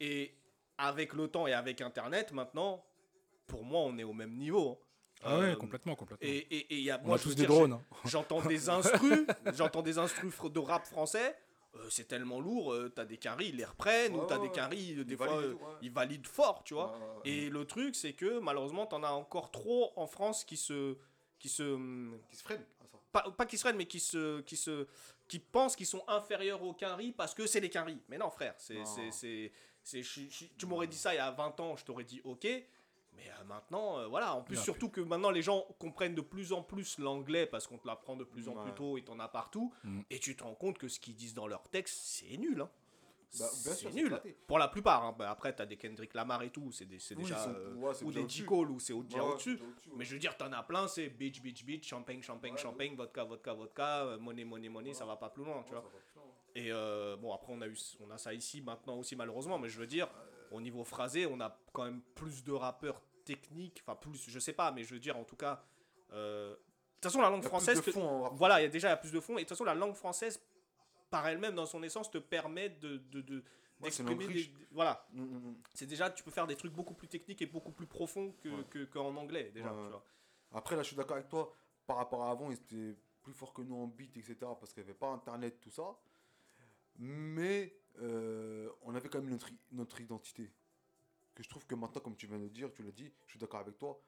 Et 0.00 0.32
avec 0.78 1.12
le 1.12 1.28
temps 1.28 1.46
et 1.46 1.52
avec 1.52 1.80
Internet, 1.80 2.32
maintenant, 2.32 2.84
pour 3.46 3.64
moi, 3.64 3.80
on 3.82 3.98
est 3.98 4.04
au 4.04 4.12
même 4.14 4.34
niveau. 4.36 4.70
hein. 4.80 4.86
Ah 5.24 5.38
ouais, 5.38 5.44
Euh, 5.52 5.56
complètement, 5.56 5.94
complètement. 5.94 6.26
Et, 6.26 6.36
et, 6.38 6.58
et 6.74 6.76
il 6.78 6.82
y 6.84 6.90
a, 6.90 7.00
On 7.02 7.06
moi, 7.08 7.16
a 7.16 7.18
tous 7.18 7.30
des 7.34 7.42
dire, 7.42 7.48
drones. 7.48 7.72
hein. 7.74 7.82
J'entends 8.04 8.40
des 8.42 8.68
instrus, 8.68 9.26
j'entends 9.54 9.82
des 9.82 9.98
instrus 9.98 10.32
de 10.50 10.58
rap 10.58 10.86
français. 10.86 11.36
euh, 11.74 11.86
c'est 11.90 12.06
tellement 12.08 12.38
lourd, 12.40 12.72
euh, 12.72 12.88
t'as 12.94 13.04
des 13.04 13.16
caries, 13.18 13.48
ils 13.48 13.56
les 13.56 13.64
reprennent, 13.64 14.14
Ouais, 14.14 14.20
ou 14.20 14.26
t'as 14.26 14.38
ouais, 14.38 14.48
des 14.48 14.52
caries, 14.52 14.94
des 15.04 15.12
Ils 15.12 15.16
fois, 15.16 15.26
valident 15.28 15.44
et 15.46 15.50
tout, 15.56 15.64
ouais. 15.64 15.72
ils 15.82 15.90
valident 15.92 16.26
fort, 16.26 16.62
tu 16.64 16.74
vois. 16.74 16.92
Ouais, 16.92 16.98
ouais, 16.98 17.06
ouais. 17.06 17.30
Et 17.46 17.50
le 17.50 17.64
truc, 17.64 17.94
c'est 17.96 18.12
que 18.12 18.38
malheureusement, 18.40 18.86
t'en 18.86 19.02
as 19.02 19.10
encore 19.12 19.50
trop 19.50 19.92
en 19.96 20.06
France 20.06 20.44
qui 20.44 20.56
se. 20.56 20.96
qui 21.38 21.48
se. 21.48 21.76
Qui 22.30 22.36
se 22.36 22.42
freine 22.42 22.64
à 22.80 22.84
ça. 22.86 22.98
pas, 23.10 23.30
pas 23.30 23.46
qui 23.46 23.56
se 23.56 23.62
freinent, 23.62 23.76
mais 23.76 23.86
qui 23.86 24.00
se. 24.00 24.40
qui 24.42 24.56
se. 24.56 24.86
qui 25.28 25.38
pensent 25.38 25.76
qu'ils 25.76 25.86
sont 25.86 26.04
inférieurs 26.08 26.62
aux 26.62 26.74
quinries 26.74 27.12
parce 27.12 27.32
que 27.34 27.46
c'est 27.46 27.60
les 27.60 27.70
quinries. 27.70 28.00
Mais 28.08 28.18
non, 28.18 28.28
frère, 28.30 28.54
c'est. 28.58 29.50
Tu 30.58 30.66
m'aurais 30.66 30.86
dit 30.86 30.96
ça 30.96 31.14
il 31.14 31.16
y 31.16 31.20
a 31.20 31.30
20 31.30 31.58
ans, 31.60 31.76
je 31.76 31.84
t'aurais 31.84 32.04
dit 32.04 32.20
ok. 32.24 32.46
Mais 33.16 33.24
euh, 33.40 33.44
maintenant, 33.44 33.98
euh, 33.98 34.06
voilà, 34.06 34.34
en 34.34 34.42
plus, 34.42 34.56
Non, 34.56 34.62
surtout 34.62 34.88
que 34.88 35.00
maintenant 35.00 35.30
les 35.30 35.42
gens 35.42 35.66
comprennent 35.78 36.14
de 36.14 36.20
plus 36.22 36.52
en 36.52 36.62
plus 36.62 36.98
l'anglais 36.98 37.46
parce 37.46 37.66
qu'on 37.66 37.78
te 37.78 37.86
l'apprend 37.86 38.16
de 38.16 38.24
plus 38.24 38.48
en 38.48 38.54
Ouais. 38.56 38.62
plus 38.64 38.72
tôt 38.72 38.96
et 38.98 39.02
t'en 39.02 39.18
as 39.20 39.28
partout. 39.28 39.72
Mm. 39.84 40.00
Et 40.10 40.18
tu 40.18 40.34
te 40.36 40.42
rends 40.44 40.54
compte 40.54 40.78
que 40.78 40.88
ce 40.88 40.98
qu'ils 40.98 41.14
disent 41.14 41.34
dans 41.34 41.46
leur 41.46 41.62
texte, 41.68 42.00
c'est 42.04 42.36
nul. 42.38 42.60
Hein. 42.62 42.70
Bah, 43.38 43.46
c'est 43.48 43.90
nul. 43.94 44.20
Pour 44.46 44.58
la 44.58 44.68
plupart. 44.68 45.04
hein. 45.04 45.14
Bah, 45.18 45.30
après, 45.30 45.54
t'as 45.54 45.64
des 45.64 45.78
Kendrick 45.78 46.12
Lamar 46.12 46.42
et 46.42 46.50
tout, 46.50 46.70
c'est 46.70 46.84
Oui, 46.84 47.22
déjà. 47.22 47.48
euh, 47.48 47.74
ouais, 47.76 48.02
ou 48.04 48.12
des. 48.12 48.28
J. 48.28 48.44
Cole, 48.44 48.70
ou 48.70 48.78
c'est 48.78 48.92
Ouais, 48.92 49.02
ouais, 49.10 49.20
au-dessus. 49.20 49.58
Mais 49.96 50.04
je 50.04 50.12
veux 50.12 50.18
dire, 50.18 50.36
t'en 50.36 50.52
as 50.52 50.62
plein, 50.62 50.86
c'est 50.86 51.08
bitch, 51.08 51.40
bitch, 51.40 51.64
bitch, 51.64 51.88
champagne, 51.88 52.20
champagne, 52.22 52.56
champagne, 52.58 52.94
vodka, 52.94 53.24
vodka, 53.24 53.54
vodka, 53.54 54.16
money, 54.20 54.44
money, 54.44 54.68
money, 54.68 54.92
ça 54.92 55.06
va 55.06 55.16
pas 55.16 55.30
plus 55.30 55.44
loin, 55.44 55.62
tu 55.66 55.72
vois. 55.72 55.84
Et 56.54 56.70
euh, 56.70 57.16
bon, 57.16 57.32
après, 57.32 57.54
on 57.54 57.62
a, 57.62 57.66
eu, 57.68 57.78
on 58.06 58.10
a 58.10 58.18
ça 58.18 58.34
ici 58.34 58.60
maintenant 58.60 58.98
aussi, 58.98 59.16
malheureusement. 59.16 59.58
Mais 59.58 59.70
je 59.70 59.78
veux 59.78 59.86
dire, 59.86 60.08
au 60.52 60.60
niveau 60.60 60.84
phrasé, 60.84 61.26
on 61.26 61.40
a 61.40 61.56
quand 61.72 61.84
même 61.84 62.02
plus 62.14 62.44
de 62.44 62.52
rappeurs 62.52 63.00
techniques. 63.24 63.82
Enfin, 63.86 63.96
plus, 63.96 64.28
je 64.28 64.38
sais 64.38 64.52
pas, 64.52 64.70
mais 64.72 64.84
je 64.84 64.94
veux 64.94 65.00
dire, 65.00 65.16
en 65.16 65.24
tout 65.24 65.36
cas. 65.36 65.64
euh, 66.12 66.50
De 66.52 66.56
toute 67.00 67.04
façon, 67.12 67.20
la 67.22 67.30
langue 67.30 67.42
française. 67.42 67.78
de 67.78 67.82
te- 67.84 67.90
fond 67.90 68.02
en 68.06 68.22
rap 68.22 68.32
voilà, 68.34 68.60
il 68.60 68.64
y 68.64 68.66
a 68.66 68.68
déjà 68.68 68.88
y 68.88 68.92
a 68.92 68.96
plus 68.96 69.10
de 69.12 69.18
fond. 69.20 69.32
Et 69.32 69.36
de 69.36 69.40
toute 69.40 69.48
façon, 69.50 69.64
la 69.64 69.74
langue 69.74 69.94
française, 69.94 70.40
par 71.10 71.26
elle-même, 71.26 71.54
dans 71.54 71.66
son 71.66 71.82
essence, 71.82 72.10
te 72.10 72.18
permet 72.18 72.68
de. 72.68 72.98
de, 73.10 73.42
Ouais, 73.80 73.90
des- 73.90 74.48
voilà, 74.70 75.04
Mm, 75.12 75.22
mm, 75.22 75.38
mm. 75.50 75.56
c'est 75.74 75.86
déjà, 75.86 76.08
tu 76.08 76.22
peux 76.22 76.30
faire 76.30 76.46
des 76.46 76.54
trucs 76.54 76.72
beaucoup 76.72 76.94
plus 76.94 77.08
techniques 77.08 77.42
et 77.42 77.46
beaucoup 77.46 77.72
plus 77.72 77.86
profonds 77.86 78.32
que, 78.40 78.48
Ouais. 78.48 78.64
que- 78.70 78.84
qu'en 78.84 79.16
anglais, 79.16 79.50
déjà. 79.52 79.72
Ouais, 79.72 79.76
ouais. 79.80 79.86
tu 79.86 79.90
vois. 79.90 80.04
Après, 80.52 80.76
là, 80.76 80.82
je 80.82 80.88
suis 80.88 80.96
d'accord 80.96 81.16
avec 81.16 81.28
toi. 81.28 81.52
Par 81.88 81.96
rapport 81.96 82.22
à 82.22 82.30
avant, 82.30 82.50
ils 82.52 82.54
étaient 82.54 82.96
plus 83.22 83.32
forts 83.32 83.52
que 83.52 83.62
nous 83.62 83.74
en 83.74 83.88
beat, 83.88 84.16
etc. 84.16 84.36
Parce 84.40 84.72
qu'il 84.72 84.84
n'y 84.84 84.88
avait 84.90 84.98
pas 84.98 85.08
Internet, 85.08 85.58
tout 85.60 85.70
ça. 85.70 85.96
Mais 86.98 87.74
euh, 88.00 88.68
on 88.82 88.94
avait 88.94 89.08
quand 89.08 89.20
même 89.20 89.38
notre, 89.72 90.00
identité. 90.00 90.50
Que 91.34 91.42
je 91.42 91.48
trouve 91.48 91.66
que 91.66 91.74
maintenant, 91.74 92.00
comme 92.02 92.16
tu 92.16 92.26
viens 92.26 92.38
de 92.38 92.44
le 92.44 92.50
dire, 92.50 92.70
tu 92.74 92.82
l'as 92.82 92.90
dit, 92.92 93.10
je 93.26 93.30
suis 93.30 93.38
d'accord 93.38 93.60
avec 93.60 93.78
toi. 93.78 93.98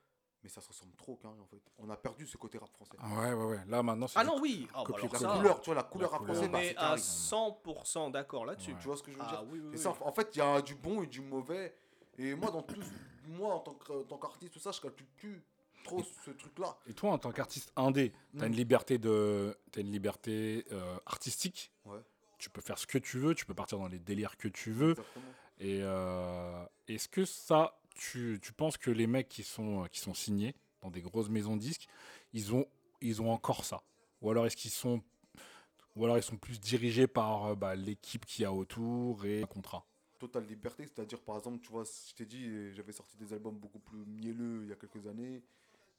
Mais 0.43 0.51
ça 0.51 0.61
se 0.61 0.69
ressemble 0.69 0.95
trop, 0.95 1.17
quand 1.17 1.31
même, 1.31 1.41
en 1.41 1.47
fait. 1.47 1.63
On 1.79 1.89
a 1.89 1.97
perdu 1.97 2.27
ce 2.27 2.37
côté 2.37 2.59
rap 2.59 2.71
français. 2.71 2.99
Ouais, 3.03 3.33
ouais, 3.33 3.45
ouais. 3.47 3.61
Là, 3.67 3.83
maintenant, 3.83 4.07
c'est 4.07 4.19
Ah 4.19 4.25
non, 4.25 4.39
oui. 4.43 4.69
Ah, 4.75 4.85
bah 4.87 4.97
La 5.01 5.19
ça, 5.19 5.37
couleur, 5.39 5.61
tu 5.63 5.67
vois, 5.71 5.75
la 5.75 5.83
couleur 5.85 6.11
La 6.11 6.19
rap 6.19 6.27
couleur. 6.27 6.35
français, 6.37 6.49
on 6.51 6.53
bah, 6.53 6.63
est 6.65 6.69
c'est 6.69 6.77
à 6.77 6.89
terrible. 6.97 7.01
100% 7.01 8.11
d'accord 8.13 8.45
là-dessus. 8.45 8.73
Ouais. 8.73 8.79
Tu 8.79 8.87
vois 8.87 8.97
ce 8.99 9.03
que 9.03 9.11
je 9.11 9.17
veux 9.17 9.23
Ah 9.27 9.31
dire 9.31 9.45
oui, 9.51 9.59
oui, 9.61 9.69
Et 9.69 9.71
oui. 9.71 9.79
ça, 9.79 9.95
en 9.99 10.13
fait, 10.13 10.29
il 10.35 10.39
y 10.39 10.43
a 10.43 10.61
du 10.61 10.75
bon 10.75 11.03
et 11.03 11.07
du 11.07 11.23
mauvais. 11.23 11.75
Et 12.19 12.35
moi, 12.35 12.51
dans 12.51 12.63
tout, 12.63 12.79
moi 13.27 13.55
en 13.55 13.61
tant 13.61 14.19
qu'artiste, 14.19 14.53
tout 14.53 14.59
ça, 14.61 14.71
je 14.71 14.83
calcule 14.83 15.07
plus 15.17 15.43
trop 15.83 16.03
ce 16.03 16.31
truc-là. 16.33 16.77
Et 16.87 16.93
toi, 16.93 17.13
en 17.13 17.19
tant 17.19 17.33
qu'artiste 17.33 17.73
indé, 17.75 18.13
tu 18.37 18.43
as 18.43 18.45
Mm. 18.45 18.49
une 18.51 18.57
liberté, 18.57 18.99
de... 18.99 19.57
as 19.75 19.81
une 19.81 19.91
liberté 19.93 20.67
euh, 20.73 20.99
artistique? 21.07 21.73
Ouais. 21.87 21.99
Tu 22.39 22.51
peux 22.51 22.61
faire 22.61 22.79
ce 22.79 22.87
que 22.87 22.99
tu 22.99 23.19
veux, 23.19 23.35
tu 23.35 23.47
peux 23.47 23.55
partir 23.55 23.79
dans 23.79 23.89
les 23.89 23.99
délires 23.99 24.37
que 24.37 24.49
tu 24.49 24.73
veux. 24.73 24.91
Exactement. 24.91 25.25
Et 25.61 25.81
euh, 25.83 26.65
est-ce 26.89 27.09
que 27.09 27.25
ça, 27.25 27.79
tu, 27.95 28.39
tu 28.43 28.53
penses 28.53 28.77
que 28.77 28.91
les 28.91 29.07
mecs 29.07 29.29
qui 29.29 29.43
sont, 29.43 29.87
qui 29.91 30.01
sont 30.01 30.15
signés 30.15 30.55
dans 30.83 30.91
des 30.91 31.01
grosses 31.01 31.29
maisons 31.29 31.57
de 31.57 31.61
disques, 31.61 31.89
ils 32.33 32.55
ont, 32.55 32.67
ils 33.01 33.23
ont 33.23 33.31
encore 33.31 33.65
ça? 33.65 33.83
Ou 34.21 34.31
alors 34.31 34.47
est-ce 34.47 34.57
qu'ils 34.57 34.71
sont, 34.71 35.03
ou 35.97 36.05
alors 36.05 36.17
ils 36.17 36.23
sont 36.23 36.37
plus 36.37 36.61
dirigés 36.61 37.07
par 37.07 37.47
euh, 37.47 37.55
bah, 37.55 37.75
l'équipe 37.75 38.27
qu'il 38.27 38.43
y 38.43 38.47
a 38.47 38.53
autour 38.53 39.25
et 39.25 39.43
un 39.43 39.47
contrat? 39.47 39.87
Totale 40.19 40.47
liberté, 40.47 40.87
c'est-à-dire 40.87 41.21
par 41.21 41.37
exemple, 41.37 41.61
tu 41.61 41.71
vois, 41.71 41.85
je 41.85 42.15
t'ai 42.15 42.25
dit, 42.25 42.47
euh, 42.47 42.73
j'avais 42.73 42.93
sorti 42.93 43.17
des 43.17 43.33
albums 43.33 43.57
beaucoup 43.57 43.79
plus 43.79 44.05
mielleux 44.07 44.63
il 44.63 44.71
y 44.71 44.73
a 44.73 44.77
quelques 44.77 45.07
années, 45.07 45.43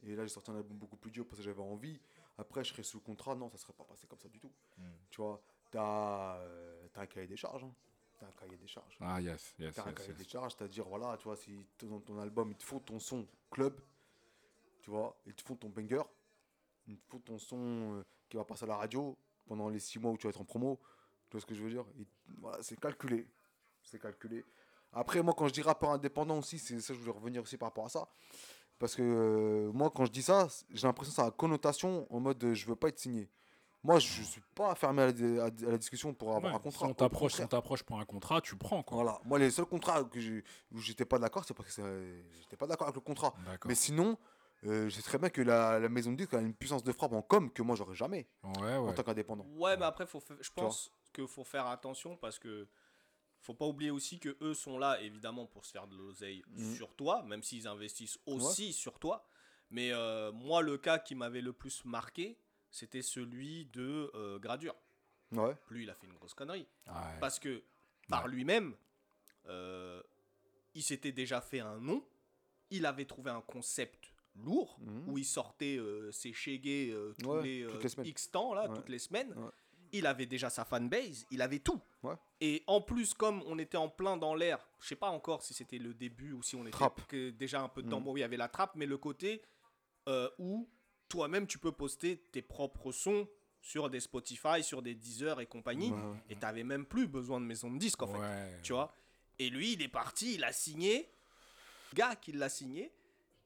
et 0.03 0.15
là 0.15 0.23
j'ai 0.23 0.33
sorti 0.33 0.51
un 0.51 0.57
album 0.57 0.77
beaucoup 0.77 0.97
plus 0.97 1.11
dur 1.11 1.25
parce 1.25 1.37
que 1.37 1.45
j'avais 1.45 1.61
envie. 1.61 1.99
Après, 2.37 2.63
je 2.63 2.69
serais 2.71 2.83
sous 2.83 2.99
contrat, 2.99 3.35
non, 3.35 3.49
ça 3.49 3.57
serait 3.57 3.73
pas 3.73 3.85
passé 3.85 4.07
comme 4.07 4.19
ça 4.19 4.27
du 4.27 4.39
tout. 4.39 4.51
Mm. 4.77 4.83
Tu 5.09 5.21
vois, 5.21 5.41
t'as 5.75 6.37
euh, 6.37 6.87
un 6.95 7.05
cahier 7.05 7.27
des 7.27 7.35
charges, 7.35 7.63
hein. 7.63 7.71
t'as 8.17 8.27
un 8.27 8.31
cahier 8.31 8.57
des 8.57 8.67
charges. 8.67 8.97
Ah 9.01 9.19
yes, 9.19 9.53
yes, 9.59 9.75
T'as 9.75 9.85
un 9.85 9.91
cahier 9.91 10.09
yes. 10.09 10.17
des 10.17 10.23
charges, 10.23 10.55
c'est-à-dire, 10.57 10.85
voilà, 10.87 11.17
tu 11.17 11.25
vois, 11.25 11.35
si 11.35 11.57
dans 11.83 11.99
ton 11.99 12.19
album, 12.19 12.51
il 12.51 12.57
te 12.57 12.63
faut 12.63 12.79
ton 12.79 12.99
son 12.99 13.27
club, 13.51 13.79
tu 14.81 14.89
vois, 14.89 15.17
il 15.25 15.33
te 15.33 15.41
faut 15.41 15.55
ton 15.55 15.69
banger, 15.69 16.03
il 16.87 16.97
te 16.97 17.07
faut 17.09 17.19
ton 17.19 17.37
son 17.37 17.97
euh, 17.97 18.03
qui 18.29 18.37
va 18.37 18.45
passer 18.45 18.63
à 18.63 18.67
la 18.67 18.77
radio 18.77 19.17
pendant 19.45 19.69
les 19.69 19.79
six 19.79 19.99
mois 19.99 20.11
où 20.11 20.17
tu 20.17 20.27
vas 20.27 20.29
être 20.29 20.41
en 20.41 20.45
promo, 20.45 20.79
tu 21.29 21.33
vois 21.33 21.41
ce 21.41 21.45
que 21.45 21.55
je 21.55 21.61
veux 21.61 21.69
dire? 21.69 21.85
Et, 21.99 22.07
voilà, 22.39 22.63
C'est 22.63 22.79
calculé, 22.79 23.27
c'est 23.83 23.99
calculé. 23.99 24.45
Après, 24.93 25.21
moi, 25.21 25.33
quand 25.37 25.49
je 25.49 25.53
dis 25.53 25.61
rappeur 25.61 25.89
indépendant 25.91 26.39
aussi, 26.39 26.57
c'est 26.57 26.79
ça, 26.79 26.93
je 26.93 26.99
voulais 26.99 27.11
revenir 27.11 27.43
aussi 27.43 27.57
par 27.57 27.67
rapport 27.67 27.85
à 27.85 27.89
ça. 27.89 28.07
Parce 28.79 28.95
que 28.95 29.01
euh, 29.01 29.71
moi, 29.73 29.89
quand 29.89 30.05
je 30.05 30.11
dis 30.11 30.23
ça, 30.23 30.47
j'ai 30.69 30.87
l'impression 30.87 31.11
que 31.11 31.15
ça 31.15 31.25
a 31.25 31.31
connotation 31.31 32.07
en 32.09 32.19
mode 32.21 32.41
euh, 32.43 32.53
je 32.53 32.65
veux 32.65 32.75
pas 32.75 32.87
être 32.89 32.99
signé. 32.99 33.29
Moi, 33.85 33.99
je 33.99 34.23
suis 34.23 34.41
pas 34.55 34.73
fermé 34.73 35.03
à 35.03 35.11
la, 35.11 35.43
à- 35.43 35.45
à 35.47 35.71
la 35.71 35.77
discussion 35.77 36.13
pour 36.13 36.35
avoir 36.35 36.51
Ouais, 36.53 36.57
un 36.57 36.59
contrat. 36.59 36.85
Si 36.87 36.91
on 36.91 36.93
t'approche, 36.95 37.33
si 37.35 37.47
t'approche 37.47 37.83
pour 37.83 37.99
un 37.99 38.05
contrat, 38.05 38.41
tu 38.41 38.55
prends 38.55 38.81
quoi. 38.81 38.95
Voilà. 39.03 39.19
Moi, 39.25 39.37
les 39.37 39.51
seuls 39.51 39.65
contrats 39.67 40.03
que 40.03 40.43
où 40.71 40.79
j'étais 40.79 41.05
pas 41.05 41.19
d'accord, 41.19 41.45
c'est 41.45 41.53
parce 41.53 41.75
que 41.75 42.23
j'étais 42.41 42.57
pas 42.57 42.65
d'accord 42.67 42.87
avec 42.87 42.95
le 42.95 43.01
contrat. 43.01 43.33
Mais 43.65 43.75
sinon, 43.75 44.17
euh, 44.63 44.89
je 44.89 44.95
sais 44.95 45.03
très 45.03 45.19
bien 45.19 45.29
que 45.29 45.41
la, 45.43 45.79
la 45.79 45.89
maison 45.89 46.11
de 46.11 46.17
disque 46.17 46.33
a 46.33 46.41
une 46.41 46.55
puissance 46.55 46.83
de 46.83 46.91
frappe 46.91 47.13
en 47.13 47.21
com 47.21 47.51
que 47.51 47.61
moi, 47.61 47.75
j'aurais 47.75 47.93
jamais 47.95 48.27
Ouais, 48.59 48.73
en 48.75 48.91
tant 48.93 49.03
qu'indépendant. 49.03 49.45
Ouais, 49.55 49.77
mais 49.77 49.85
après, 49.85 50.07
faut, 50.07 50.19
fa- 50.19 50.33
je 50.41 50.49
pense 50.49 50.89
qu'il 51.13 51.27
faut 51.27 51.43
faire 51.43 51.67
attention 51.67 52.17
parce 52.17 52.39
que 52.39 52.67
faut 53.41 53.53
pas 53.53 53.65
oublier 53.67 53.91
aussi 53.91 54.19
que 54.19 54.35
eux 54.41 54.55
sont 54.55 54.79
là 54.79 54.99
évidemment 55.01 55.45
pour 55.45 55.63
se 55.65 55.71
faire 55.71 55.85
de 55.85 55.95
l'oseille 55.95 56.41
Mhm. 56.47 56.73
sur 56.75 56.95
toi, 56.95 57.21
même 57.21 57.43
s'ils 57.43 57.67
investissent 57.67 58.17
aussi 58.25 58.73
sur 58.73 58.97
toi. 58.97 59.27
Mais 59.69 59.91
euh, 59.91 60.31
moi, 60.31 60.63
le 60.63 60.79
cas 60.79 60.97
qui 60.97 61.13
m'avait 61.13 61.41
le 61.41 61.53
plus 61.53 61.85
marqué, 61.85 62.39
c'était 62.75 63.01
celui 63.01 63.65
de 63.67 64.11
euh, 64.15 64.37
Gradure. 64.37 64.75
Ouais. 65.31 65.55
Lui, 65.69 65.83
il 65.83 65.89
a 65.89 65.93
fait 65.95 66.07
une 66.07 66.13
grosse 66.13 66.33
connerie. 66.33 66.67
Ouais. 66.87 66.93
Parce 67.21 67.39
que 67.39 67.63
par 68.09 68.25
Ouais. 68.25 68.31
lui-même, 68.31 68.75
euh, 69.47 70.01
il 70.73 70.83
s'était 70.83 71.11
déjà 71.13 71.39
fait 71.41 71.61
un 71.61 71.79
nom. 71.79 72.03
Il 72.69 72.85
avait 72.85 73.05
trouvé 73.05 73.31
un 73.31 73.41
concept 73.41 74.11
lourd 74.35 74.77
Mhm. 74.81 75.09
où 75.09 75.17
il 75.17 75.23
sortait 75.25 75.77
euh, 75.77 76.11
ses 76.11 76.33
chégués 76.33 76.91
euh, 76.91 77.13
tous 77.19 77.29
Ouais, 77.29 77.43
les, 77.43 77.63
toutes 77.65 77.75
euh, 77.75 77.79
les 77.83 77.89
semaines. 77.89 78.07
X 78.07 78.31
temps, 78.31 78.53
là, 78.53 78.67
Ouais. 78.69 78.75
toutes 78.75 78.89
les 78.89 78.99
semaines. 78.99 79.33
Ouais. 79.37 79.49
Il 79.93 80.05
avait 80.07 80.25
déjà 80.25 80.49
sa 80.49 80.65
fanbase, 80.65 81.25
il 81.31 81.41
avait 81.41 81.59
tout. 81.59 81.79
Ouais. 82.03 82.15
Et 82.41 82.63
en 82.67 82.81
plus, 82.81 83.13
comme 83.13 83.41
on 83.45 83.57
était 83.57 83.77
en 83.77 83.87
plein 83.87 84.17
dans 84.17 84.35
l'air, 84.35 84.59
je 84.81 84.87
sais 84.89 84.95
pas 84.97 85.09
encore 85.09 85.41
si 85.41 85.53
c'était 85.53 85.77
le 85.77 85.93
début 85.93 86.33
ou 86.33 86.43
si 86.43 86.55
on 86.57 86.63
était 86.63 86.71
Trappe. 86.71 87.07
que 87.07 87.29
déjà 87.29 87.61
un 87.61 87.69
peu 87.69 87.81
dedans. 87.81 87.99
Mhm. 87.99 88.03
Bon, 88.05 88.11
oui, 88.11 88.19
il 88.19 88.23
y 88.23 88.25
avait 88.25 88.35
la 88.35 88.49
trappe, 88.49 88.75
mais 88.75 88.85
le 88.85 88.97
côté 88.97 89.41
euh, 90.09 90.29
où 90.37 90.69
toi-même 91.07 91.47
tu 91.47 91.57
peux 91.57 91.71
poster 91.71 92.17
tes 92.31 92.41
propres 92.41 92.91
sons 92.91 93.27
sur 93.61 93.89
des 93.89 93.99
Spotify, 93.99 94.63
sur 94.63 94.81
des 94.81 94.93
Deezer 94.93 95.41
et 95.41 95.47
compagnie. 95.47 95.89
Ouais. 95.89 96.17
Et 96.29 96.35
t'avais 96.35 96.63
même 96.63 96.85
plus 96.85 97.07
besoin 97.07 97.41
de 97.41 97.45
maison 97.45 97.71
de 97.71 97.79
disque 97.79 98.01
en 98.03 98.07
fait. 98.07 98.19
Ouais. 98.19 98.59
Tu 98.61 98.73
vois 98.73 98.93
Et 99.39 99.49
lui, 99.49 99.73
il 99.73 99.81
est 99.81 99.87
parti, 99.87 100.35
il 100.35 100.43
a 100.43 100.53
signé. 100.53 101.09
Le 101.91 101.97
gars 101.97 102.15
qui 102.15 102.31
l'a 102.31 102.49
signé 102.49 102.91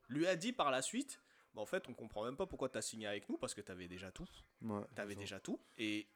lui 0.09 0.27
a 0.27 0.35
dit 0.35 0.51
par 0.51 0.71
la 0.71 0.81
suite 0.81 1.21
bah, 1.55 1.61
En 1.61 1.65
fait, 1.65 1.87
on 1.87 1.93
comprend 1.93 2.25
même 2.25 2.35
pas 2.35 2.45
pourquoi 2.45 2.67
t'as 2.67 2.81
signé 2.81 3.07
avec 3.07 3.29
nous 3.29 3.37
parce 3.37 3.53
que 3.53 3.61
t'avais 3.61 3.87
déjà 3.87 4.11
tout. 4.11 4.27
Ouais, 4.61 4.81
T'avais 4.95 5.15
déjà 5.15 5.39
tout. 5.39 5.59
Et 5.77 6.07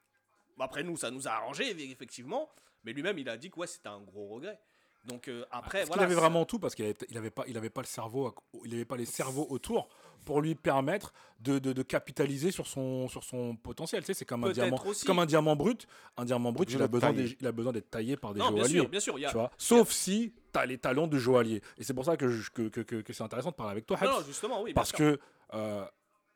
bah, 0.58 0.66
après, 0.66 0.84
nous, 0.84 0.98
ça 0.98 1.12
nous 1.12 1.28
a 1.28 1.32
arrangé, 1.32 1.70
effectivement. 1.90 2.50
Mais 2.84 2.92
lui-même, 2.92 3.18
il 3.18 3.30
a 3.30 3.38
dit 3.38 3.50
que 3.50 3.60
ouais, 3.60 3.68
c'était 3.68 3.88
un 3.88 4.02
gros 4.02 4.28
regret. 4.28 4.60
Donc 5.06 5.28
euh, 5.28 5.46
après, 5.52 5.84
voilà. 5.84 6.04
qu'il 6.04 6.12
avait 6.12 6.20
vraiment 6.20 6.46
tout 6.46 6.60
parce 6.60 6.76
qu'il 6.76 6.86
avait, 6.86 6.96
il 7.10 7.18
avait 7.18 7.30
pas, 7.30 7.44
il 7.48 7.58
avait 7.58 7.70
pas 7.70 7.82
le 7.82 7.88
cerveau, 7.88 8.34
il 8.64 8.74
avait 8.74 8.86
pas 8.86 8.96
les 8.96 9.06
cerveaux 9.06 9.48
autour 9.50 9.90
pour 10.26 10.42
lui 10.42 10.56
permettre 10.56 11.14
de, 11.40 11.60
de, 11.60 11.74
de 11.74 11.84
capitaliser 11.84 12.52
sur 12.52 12.68
son, 12.68 13.08
sur 13.08 13.24
son 13.24 13.56
potentiel. 13.56 14.02
Tu 14.04 14.08
sais, 14.08 14.14
c'est 14.14 14.26
comme 14.26 14.44
un 14.46 14.52
diamant, 14.52 14.82
comme 15.06 15.20
un 15.20 15.26
diamant 15.26 15.56
brut. 15.56 15.88
Un 16.18 16.26
diamant 16.26 16.52
brut, 16.52 16.72
il 16.72 16.82
a 16.82 16.88
besoin, 16.88 17.12
des- 17.14 17.38
il 17.40 17.48
a 17.48 17.52
besoin 17.52 17.72
d'être 17.74 17.90
taillé 17.90 18.16
par 18.18 18.34
des 18.34 18.40
Non, 18.40 18.52
bien 18.52 18.60
joailliers. 18.64 18.80
sûr, 18.80 18.90
bien 18.90 19.00
sûr. 19.00 19.20
Y 19.20 19.26
a... 19.26 19.30
tu 19.30 19.36
vois 19.38 19.52
Sauf 19.58 19.92
si 19.92 20.34
tu 20.54 20.60
as 20.60 20.66
les 20.66 20.78
talents 20.78 21.08
de 21.08 21.18
joaillier. 21.18 21.62
Et 21.78 21.84
c'est 21.84 21.94
pour 21.94 22.06
ça 22.06 22.16
que, 22.18 22.30
je- 22.30 22.50
que, 22.52 22.70
que, 22.70 22.82
que, 22.82 22.96
que 23.02 23.14
c'est 23.14 23.24
intéressant 23.24 23.52
de 23.52 23.56
parler 23.56 23.72
avec 23.72 23.86
toi, 23.86 23.98
Habs, 24.00 24.10
non, 24.10 24.24
justement, 24.26 24.62
oui. 24.62 24.72
bien 24.72 24.76
parce 24.76 24.90
sûr. 24.90 24.98
que 24.98 25.20
euh, 25.54 25.86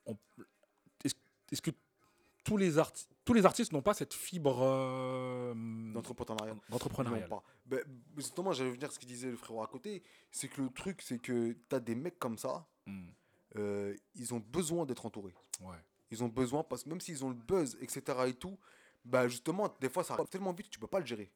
on- 0.05 0.17
est-ce 1.51 1.61
que 1.61 1.71
tous 2.43 2.57
les, 2.57 2.77
arti- 2.77 3.07
tous 3.25 3.33
les 3.33 3.45
artistes 3.45 3.71
n'ont 3.73 3.81
pas 3.81 3.93
cette 3.93 4.13
fibre 4.13 4.59
euh, 4.61 5.53
D'entrepreneuriat. 5.93 6.55
d'entrepreneuriat 6.69 7.27
Non, 7.27 7.37
pas. 7.37 7.43
Ben, 7.65 7.79
justement, 8.17 8.51
j'allais 8.51 8.71
venir 8.71 8.87
à 8.89 8.91
ce 8.91 8.99
qu'il 8.99 9.07
disait 9.07 9.29
le 9.29 9.35
frérot 9.37 9.63
à 9.63 9.67
côté. 9.67 10.03
C'est 10.31 10.47
que 10.47 10.61
le 10.61 10.69
truc, 10.69 11.01
c'est 11.01 11.19
que 11.19 11.55
t'as 11.69 11.79
des 11.79 11.95
mecs 11.95 12.19
comme 12.19 12.37
ça, 12.37 12.65
Hmm, 12.85 13.07
euh, 13.59 13.95
ils 14.15 14.33
ont 14.33 14.39
besoin 14.39 14.85
d'être 14.85 15.05
entourés. 15.05 15.35
ouais. 15.61 15.75
Ils 16.09 16.23
ont 16.23 16.29
besoin, 16.29 16.63
parce 16.63 16.83
que 16.83 16.89
même 16.89 17.01
s'ils 17.01 17.25
ont 17.25 17.29
le 17.29 17.35
buzz, 17.35 17.77
etc. 17.81 18.01
et 18.27 18.33
tout, 18.33 18.57
bah 19.03 19.27
justement, 19.27 19.75
des 19.81 19.89
fois, 19.89 20.05
ça 20.05 20.13
arrive 20.13 20.27
tellement 20.29 20.53
vite 20.53 20.67
que 20.67 20.71
tu 20.73 20.79
peux 20.79 20.87
pas 20.87 20.99
le 21.01 21.05
gérer. 21.05 21.29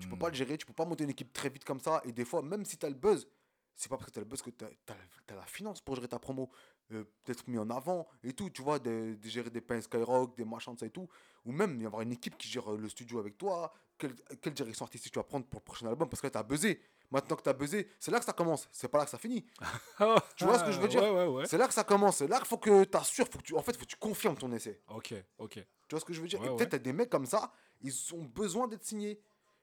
Tu 0.00 0.08
peux 0.08 0.14
Hmm. 0.16 0.18
pas 0.18 0.28
le 0.30 0.34
gérer, 0.34 0.56
tu 0.56 0.64
peux 0.64 0.72
pas 0.72 0.86
monter 0.86 1.04
une 1.04 1.10
équipe 1.10 1.32
très 1.34 1.50
vite 1.50 1.64
comme 1.64 1.80
ça. 1.80 2.00
Et 2.04 2.12
des 2.12 2.24
fois, 2.24 2.40
même 2.40 2.64
si 2.64 2.78
tu 2.78 2.86
as 2.86 2.88
le 2.88 2.94
buzz, 2.94 3.28
c'est 3.74 3.90
pas 3.90 3.96
parce 3.98 4.06
que 4.08 4.12
tu 4.14 4.18
as 4.18 4.22
le 4.22 4.28
buzz 4.28 4.40
que 4.40 4.48
tu 4.50 4.64
as, 4.64 5.34
la 5.34 5.42
finance 5.46 5.82
pour 5.82 5.96
gérer 5.96 6.08
ta 6.08 6.18
promo. 6.18 6.50
Euh, 6.92 7.04
Peut-être 7.24 7.46
mis 7.48 7.58
en 7.58 7.68
avant 7.68 8.06
et 8.22 8.32
tout, 8.32 8.48
tu 8.48 8.62
vois, 8.62 8.78
de, 8.78 9.18
de 9.20 9.28
gérer 9.28 9.50
des 9.50 9.60
pains 9.60 9.80
Skyrock, 9.82 10.34
des 10.36 10.44
machins 10.46 10.72
de 10.74 10.78
ça 10.80 10.86
et 10.86 10.90
tout. 10.90 11.08
Ou 11.44 11.52
même 11.52 11.78
y 11.82 11.84
avoir 11.84 12.00
une 12.02 12.12
équipe 12.12 12.38
qui 12.38 12.48
gère 12.48 12.70
le 12.70 12.88
studio 12.88 13.18
avec 13.18 13.36
toi. 13.36 13.74
Quelle, 13.98 14.14
quelle 14.40 14.54
direction 14.54 14.84
artistique 14.86 15.12
tu 15.12 15.18
vas 15.18 15.24
prendre 15.24 15.44
pour 15.46 15.60
le 15.60 15.64
prochain 15.64 15.86
album 15.88 16.08
Parce 16.08 16.20
que 16.22 16.26
là, 16.28 16.30
tu 16.30 16.38
as 16.38 16.42
buzzé. 16.42 16.80
Maintenant 17.10 17.36
que 17.36 17.42
tu 17.42 17.48
as 17.48 17.52
buzzé, 17.52 17.88
c'est 17.98 18.10
là 18.10 18.18
que 18.18 18.24
ça 18.24 18.32
commence. 18.32 18.68
C'est 18.72 18.88
pas 18.88 18.98
là 18.98 19.04
que 19.04 19.10
ça 19.10 19.18
finit. 19.18 19.46
Tu 20.36 20.44
vois 20.44 20.58
ce 20.58 20.64
que 20.64 20.72
je 20.72 20.80
veux 20.80 20.88
dire 20.88 21.02
Ouais, 21.02 21.10
ouais, 21.10 21.26
ouais. 21.26 21.46
C'est 21.46 21.56
là 21.58 21.66
que 21.68 21.74
ça 21.74 21.84
commence. 21.84 22.16
C'est 22.18 22.26
là 22.28 22.38
qu'il 22.38 22.46
faut 22.46 22.58
que 22.58 22.84
tu 22.84 22.96
assures. 22.96 23.26
Faut 23.28 23.38
que 23.38 23.44
tu, 23.44 23.54
en 23.54 23.62
fait, 23.62 23.72
faut 23.74 23.80
que 23.84 23.90
tu 23.90 23.96
confirmes 23.96 24.36
ton 24.36 24.50
essai. 24.52 24.80
Ok, 24.88 25.14
ok. 25.38 25.52
Tu 25.54 25.64
vois 25.90 26.00
ce 26.00 26.04
que 26.04 26.12
je 26.12 26.20
veux 26.20 26.28
dire 26.28 26.42
Et 26.44 26.48
peut-être 26.56 26.70
t'as 26.70 26.78
des 26.78 26.92
mecs 26.92 27.10
comme 27.10 27.26
ça, 27.26 27.52
ils 27.80 27.94
ont 28.14 28.22
besoin 28.24 28.66
d'être 28.68 28.84
signés. 28.84 29.20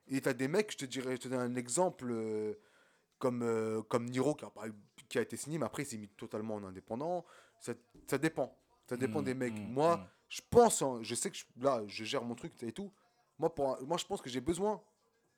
Et 0.08 0.22
t'as 0.22 0.34
des 0.34 0.48
mecs, 0.48 0.72
je 0.72 0.78
te 0.78 0.86
dirais, 0.86 1.16
je 1.18 1.22
te 1.22 1.28
donne 1.28 1.40
un 1.42 1.56
exemple 1.56 2.08
euh, 2.12 2.54
comme, 3.20 3.42
euh, 3.44 3.82
comme 3.84 4.06
Niro 4.06 4.36
qui 4.36 4.46
a, 4.46 4.52
qui 5.10 5.18
a 5.18 5.22
été 5.22 5.38
signé, 5.38 5.58
mais 5.58 5.66
après 5.66 5.84
il 5.84 5.86
s'est 5.86 5.98
mis 5.98 6.10
totalement 6.10 6.56
en 6.56 6.64
indépendant. 6.64 7.26
Ça, 7.62 7.74
ça 8.08 8.18
dépend. 8.18 8.58
Ça 8.90 8.98
dépend 8.98 9.22
Mm, 9.22 9.26
des 9.26 9.34
mecs. 9.34 9.54
mm, 9.54 9.72
Moi, 9.72 9.98
mm. 9.98 10.08
je 10.30 10.42
pense, 10.50 10.82
hein, 10.82 11.00
je 11.02 11.16
sais 11.16 11.30
que 11.32 11.38
je- 11.38 11.46
là, 11.58 11.82
je 11.88 12.04
gère 12.04 12.24
mon 12.24 12.36
truc 12.36 12.52
et 12.64 12.72
tout. 12.74 12.92
Moi, 13.40 13.54
pour, 13.54 13.82
moi 13.86 13.98
je 13.98 14.06
pense 14.06 14.22
que 14.22 14.30
j'ai 14.30 14.42
besoin 14.42 14.82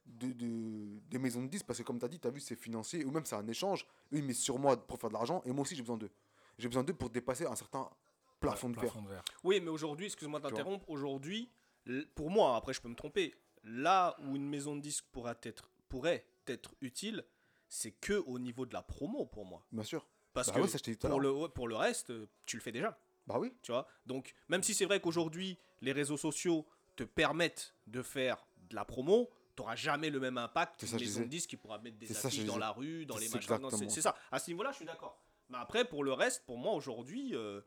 de, 0.05 0.31
de- 0.33 0.99
des 1.09 1.17
maisons 1.17 1.41
de 1.43 1.47
10 1.47 1.63
parce 1.63 1.79
que 1.79 1.83
comme 1.83 1.99
tu 1.99 2.05
as 2.05 2.07
dit, 2.09 2.19
tu 2.19 2.27
as 2.27 2.31
vu, 2.31 2.39
c'est 2.39 2.55
financier 2.55 3.03
ou 3.05 3.11
même 3.11 3.25
c'est 3.25 3.35
un 3.35 3.47
échange. 3.47 3.85
Eux, 4.13 4.17
ils 4.19 4.35
sur 4.35 4.59
moi 4.59 4.77
pour 4.77 4.99
faire 4.99 5.09
de 5.09 5.13
l'argent 5.15 5.41
et 5.45 5.51
moi 5.51 5.63
aussi 5.63 5.75
j'ai 5.75 5.81
besoin 5.81 5.97
d'eux. 5.97 6.11
J'ai 6.57 6.67
besoin 6.67 6.83
d'eux 6.83 6.93
pour 6.93 7.09
dépasser 7.09 7.45
un 7.45 7.55
certain 7.55 7.89
plafond 8.39 8.69
de 8.69 8.75
verre. 8.75 8.83
Plafond 8.83 9.01
de 9.01 9.09
verre. 9.09 9.23
Oui, 9.43 9.59
mais 9.61 9.69
aujourd'hui, 9.69 10.05
excuse-moi 10.07 10.39
de 10.39 10.47
t'interrompre, 10.47 10.89
aujourd'hui, 10.89 11.49
pour 12.15 12.29
moi, 12.29 12.55
après 12.55 12.73
je 12.73 12.81
peux 12.81 12.89
me 12.89 12.95
tromper, 12.95 13.33
là 13.63 14.15
où 14.23 14.35
une 14.35 14.47
maison 14.47 14.75
de 14.75 14.81
disques 14.81 15.05
pourrait 15.11 15.37
être, 15.43 15.69
pourrait 15.89 16.25
être 16.47 16.75
utile, 16.81 17.23
c'est 17.67 17.91
que 17.91 18.13
au 18.27 18.37
niveau 18.39 18.65
de 18.65 18.73
la 18.73 18.83
promo 18.83 19.25
pour 19.25 19.45
moi. 19.45 19.65
Bien 19.71 19.83
sûr. 19.83 20.07
Parce 20.33 20.47
Bah 20.49 20.55
que 20.55 20.61
ouais, 20.61 20.67
ça, 20.67 20.77
je 20.85 20.91
pour, 20.93 21.19
le, 21.19 21.47
pour 21.49 21.67
le 21.67 21.75
reste, 21.75 22.11
tu 22.45 22.57
le 22.57 22.61
fais 22.61 22.71
déjà. 22.71 22.97
Bah 23.25 23.37
oui. 23.39 23.51
Tu 23.63 23.71
vois 23.71 23.87
Donc, 24.05 24.33
même 24.49 24.61
si 24.61 24.73
c'est 24.73 24.85
vrai 24.85 24.99
qu'aujourd'hui, 24.99 25.57
les 25.81 25.91
réseaux 25.93 26.17
sociaux 26.17 26.65
te 26.95 27.03
permettent 27.03 27.73
de 27.87 28.01
faire 28.01 28.45
de 28.69 28.75
la 28.75 28.85
promo, 28.85 29.29
tu 29.55 29.61
n'auras 29.61 29.75
jamais 29.75 30.09
le 30.09 30.19
même 30.19 30.37
impact 30.37 30.79
qu'une 30.85 30.97
maison 30.99 31.21
de 31.21 31.27
qui 31.37 31.57
pourra 31.57 31.77
mettre 31.79 31.97
des 31.97 32.15
affiches 32.15 32.45
dans 32.45 32.57
la 32.57 32.71
rue, 32.71 33.05
dans 33.05 33.17
les 33.17 33.29
machins. 33.29 33.89
C'est 33.89 34.01
ça. 34.01 34.15
À 34.31 34.39
ce 34.39 34.49
niveau-là, 34.51 34.71
je 34.71 34.77
suis 34.77 34.85
d'accord. 34.85 35.17
Mais 35.49 35.57
après, 35.57 35.85
pour 35.85 36.03
le 36.03 36.11
reste, 36.13 36.43
pour 36.45 36.57
moi, 36.57 36.73
aujourd'hui, 36.73 37.35
euh, 37.35 37.61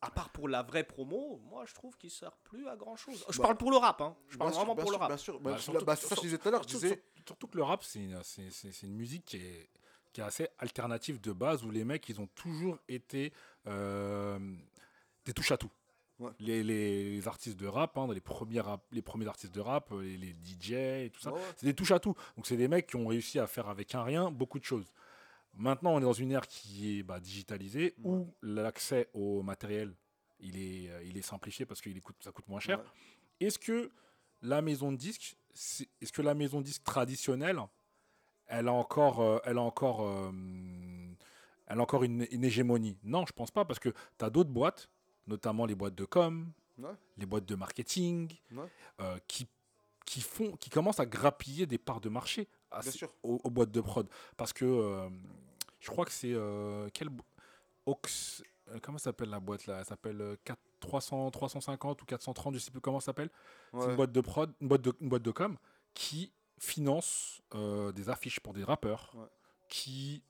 à 0.00 0.10
part 0.10 0.30
pour 0.30 0.48
la 0.48 0.62
vraie 0.62 0.82
promo, 0.84 1.40
moi, 1.44 1.64
je 1.64 1.74
trouve 1.74 1.96
qu'il 1.96 2.08
ne 2.08 2.12
sert 2.12 2.32
plus 2.38 2.66
à 2.68 2.74
grand-chose. 2.76 3.24
Je 3.30 3.38
Bah, 3.38 3.44
parle 3.44 3.56
pour 3.56 3.70
le 3.70 3.76
rap, 3.76 4.00
hein. 4.00 4.16
Je 4.28 4.36
parle 4.36 4.50
sûr, 4.50 4.58
vraiment 4.60 4.74
pour 4.74 4.90
le 4.90 4.96
rap. 4.96 5.08
Bien 5.08 5.16
sûr. 5.16 5.38
Bah, 5.40 5.52
Bah, 5.52 5.58
surtout- 5.58 5.84
bah, 5.84 5.94
ça 5.96 6.08
que 6.08 6.16
je 6.16 6.20
disais 6.26 6.38
tout 6.38 6.48
à 6.48 6.50
l'heure. 6.50 6.62
Je 6.64 6.68
Surtout- 6.70 6.86
disais. 6.86 7.02
Surtout 7.24 7.46
que 7.46 7.56
le 7.56 7.62
rap, 7.62 7.84
c'est 7.84 8.00
une, 8.00 8.20
c'est- 8.24 8.50
c'est- 8.50 8.72
c'est 8.72 8.86
une 8.88 8.96
musique 8.96 9.24
qui 9.24 9.36
est, 9.36 9.68
qui 10.12 10.20
est 10.20 10.24
assez 10.24 10.48
alternative 10.58 11.20
de 11.20 11.30
base, 11.32 11.62
où 11.64 11.70
les 11.70 11.84
mecs, 11.84 12.06
ils 12.08 12.20
ont 12.20 12.26
toujours 12.34 12.78
été 12.88 13.32
euh, 13.68 14.38
des 15.24 15.32
touches 15.32 15.52
à 15.52 15.56
tout. 15.56 15.70
Ouais. 16.22 16.30
Les, 16.40 16.62
les 16.62 17.26
artistes 17.28 17.58
de 17.58 17.66
rap, 17.66 17.96
hein, 17.98 18.06
les, 18.12 18.20
premiers 18.20 18.60
rap- 18.60 18.86
les 18.92 19.02
premiers 19.02 19.26
artistes 19.26 19.54
de 19.54 19.60
rap, 19.60 19.90
les, 20.00 20.16
les 20.16 20.34
DJ 20.44 20.72
et 20.72 21.10
tout 21.12 21.20
ça, 21.20 21.32
Ouais, 21.32 21.40
c'est 21.56 21.66
des 21.66 21.74
touches 21.74 21.90
à 21.90 21.98
tout. 21.98 22.14
Donc 22.36 22.46
c'est 22.46 22.56
des 22.56 22.68
mecs 22.68 22.86
qui 22.86 22.96
ont 22.96 23.06
réussi 23.06 23.38
à 23.38 23.46
faire 23.46 23.68
avec 23.68 23.94
un 23.94 24.02
rien 24.04 24.30
beaucoup 24.30 24.58
de 24.58 24.64
choses. 24.64 24.92
Maintenant, 25.54 25.94
on 25.94 25.98
est 25.98 26.02
dans 26.02 26.12
une 26.12 26.32
ère 26.32 26.46
qui 26.46 26.98
est 26.98 27.02
bah, 27.02 27.20
digitalisée, 27.20 27.94
où 28.02 28.26
l'accès 28.40 29.08
au 29.12 29.42
matériel, 29.42 29.94
il 30.40 30.56
est, 30.56 30.88
euh, 30.90 31.02
il 31.04 31.18
est 31.18 31.22
simplifié 31.22 31.66
parce 31.66 31.80
que 31.80 31.90
coûte, 32.00 32.16
ça 32.20 32.32
coûte 32.32 32.48
moins 32.48 32.60
cher. 32.60 32.80
Est-ce 33.40 33.58
que 33.58 33.90
la 34.40 34.62
maison 34.62 34.92
de 34.92 34.96
disque, 34.96 35.36
est-ce 36.00 36.12
que 36.12 36.22
la 36.22 36.34
maison 36.34 36.60
de 36.60 36.64
disque 36.64 36.84
traditionnelle, 36.84 37.58
elle 38.46 38.68
a 38.68 38.72
encore, 38.72 39.20
euh, 39.20 39.38
elle 39.44 39.58
a 39.58 39.62
encore, 39.62 40.00
euh, 40.06 40.30
elle 41.66 41.78
a 41.78 41.82
encore 41.82 42.02
une, 42.04 42.26
une 42.30 42.44
hégémonie? 42.44 42.96
Non, 43.02 43.24
je 43.26 43.32
pense 43.32 43.50
pas 43.50 43.64
parce 43.64 43.78
que 43.78 43.90
tu 44.18 44.24
as 44.24 44.30
d'autres 44.30 44.50
boîtes, 44.50 44.88
notamment 45.26 45.66
les 45.66 45.74
boîtes 45.74 45.94
de 45.94 46.04
com, 46.04 46.50
Ouais. 46.78 46.94
les 47.18 47.26
boîtes 47.26 47.44
de 47.46 47.54
marketing, 47.54 48.32
Ouais. 48.52 48.66
euh, 49.00 49.18
qui 49.28 49.46
qui 50.04 50.20
font, 50.20 50.56
qui 50.56 50.68
commencent 50.68 50.98
à 51.00 51.06
grappiller 51.06 51.64
des 51.64 51.78
parts 51.78 52.00
de 52.00 52.08
marché 52.08 52.48
à 52.72 52.80
aux, 53.22 53.40
aux 53.44 53.50
boîtes 53.50 53.70
de 53.70 53.80
prod, 53.80 54.08
parce 54.36 54.52
que 54.52 54.64
euh, 54.64 55.08
je 55.78 55.88
crois 55.90 56.04
que 56.04 56.10
c'est 56.10 56.32
euh, 56.34 56.88
quelle 56.92 57.08
Ox, 57.86 58.42
comment 58.82 58.98
s'appelle 58.98 59.30
la 59.30 59.38
boîte 59.40 59.66
là? 59.66 59.78
Elle 59.78 59.84
s'appelle 59.84 60.20
euh, 60.20 60.36
4 60.44 60.58
300, 60.80 61.30
350 61.30 62.02
ou 62.02 62.04
430, 62.04 62.54
je 62.54 62.58
sais 62.58 62.70
plus 62.72 62.80
comment 62.80 62.98
ça 62.98 63.06
s'appelle. 63.06 63.30
C'est 63.78 63.90
une 63.90 63.96
boîte 63.96 64.10
de 64.12 64.20
prod, 64.20 64.52
une 64.60 64.66
boîte 64.68 64.82
de, 64.82 64.92
une 65.00 65.08
boîte 65.08 65.22
de 65.22 65.30
com 65.30 65.56
qui 65.94 66.32
finance 66.58 67.40
des 67.94 68.08
affiches 68.08 68.40
pour 68.40 68.52
des 68.54 68.64
rappeurs, 68.64 69.12
qui 69.68 70.22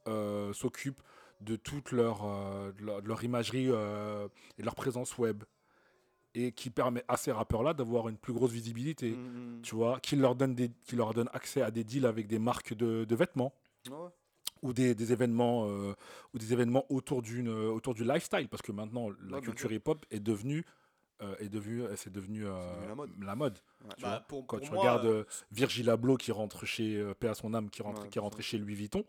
s'occupe 0.53 1.01
de 1.43 1.57
toute 1.57 1.93
leur, 1.93 2.25
euh, 2.25 2.73
de 2.73 2.85
leur, 2.85 3.03
de 3.03 3.09
leur 3.09 3.23
imagerie 3.25 3.67
euh, 3.69 4.29
et 4.59 4.63
leur 4.63 4.75
présence 4.75 5.19
web, 5.19 5.45
et 6.35 6.53
qui 6.53 6.71
permet 6.71 7.05
à 7.09 7.17
ces 7.17 7.31
rappeurs-là 7.33 7.75
d'avoir 7.75 8.09
une 8.09 8.17
plus 8.17 8.33
grosse 8.33 8.53
visibilité. 8.53 9.11
Mhm. 9.11 9.61
Tu 9.63 9.75
vois, 9.75 10.01
qui 10.01 10.17
leur 10.17 10.35
donne 10.35 10.55
des, 10.55 10.71
qui 10.85 10.97
leur 10.97 11.13
donne 11.15 11.29
accès 11.33 11.61
à 11.63 11.71
des 11.71 11.85
deals 11.85 12.07
avec 12.07 12.27
des 12.27 12.39
marques 12.39 12.75
de, 12.75 13.05
de 13.05 13.15
vêtements 13.15 13.53
Ouais. 13.91 13.97
ou 14.63 14.73
des, 14.73 14.95
des 14.95 15.13
événements 15.13 15.67
euh, 15.69 15.93
ou 16.33 16.39
des 16.39 16.53
événements 16.53 16.87
autour 16.89 17.21
d'une 17.21 17.49
autour 17.49 17.95
du 17.95 18.05
lifestyle 18.05 18.49
parce 18.49 18.63
que 18.63 18.71
maintenant 18.71 19.09
la 19.29 19.41
culture 19.41 19.69
sûr. 19.69 19.73
hip-hop 19.77 20.07
est 20.13 20.21
devenue 20.21 20.65
euh, 21.21 21.35
est 21.41 21.49
devenue 21.49 21.83
c'est 21.97 22.13
devenu, 22.13 22.47
euh, 22.47 22.53
devenu 22.77 22.87
la 22.89 22.95
mode. 22.95 23.11
la 23.21 23.35
mode. 23.35 23.59
Ouais. 23.85 23.91
Tu 23.97 24.03
Bah, 24.03 24.09
vois, 24.11 24.21
pour- 24.21 24.47
quand 24.47 24.59
pour 24.59 24.67
tu 24.67 24.73
moi, 24.73 24.81
regardes 24.83 25.27
Virgil 25.51 25.91
Abloh 25.91 26.17
qui 26.17 26.31
rentre 26.31 26.65
chez 26.65 27.05
paix 27.19 27.27
à 27.29 27.35
son 27.35 27.53
âme 27.55 27.69
qui 27.71 27.83
rentre 27.83 28.03
Ouais, 28.03 28.09
qui 28.09 28.19
est 28.19 28.21
rentré 28.21 28.43
chez 28.43 28.57
Louis 28.57 28.75
Vuitton 28.77 29.05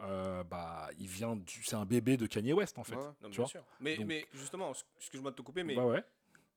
euh, 0.00 0.44
bah 0.44 0.88
il 0.98 1.06
vient 1.08 1.36
du 1.36 1.62
c'est 1.64 1.76
un 1.76 1.86
bébé 1.86 2.16
de 2.16 2.26
Kanye 2.26 2.52
West 2.52 2.78
en 2.78 2.84
fait 2.84 2.96
Ouais. 2.96 3.02
Non, 3.02 3.14
mais 3.22 3.28
tu 3.28 3.30
bien 3.30 3.36
vois 3.44 3.46
sûr. 3.46 3.64
Mais, 3.80 3.96
Donc- 3.96 4.06
mais 4.06 4.26
justement, 4.32 4.72
excuse-moi 4.98 5.30
de 5.30 5.36
te 5.36 5.42
couper, 5.42 5.62
mais 5.64 5.74
Bah 5.74 5.86
ouais 5.86 6.04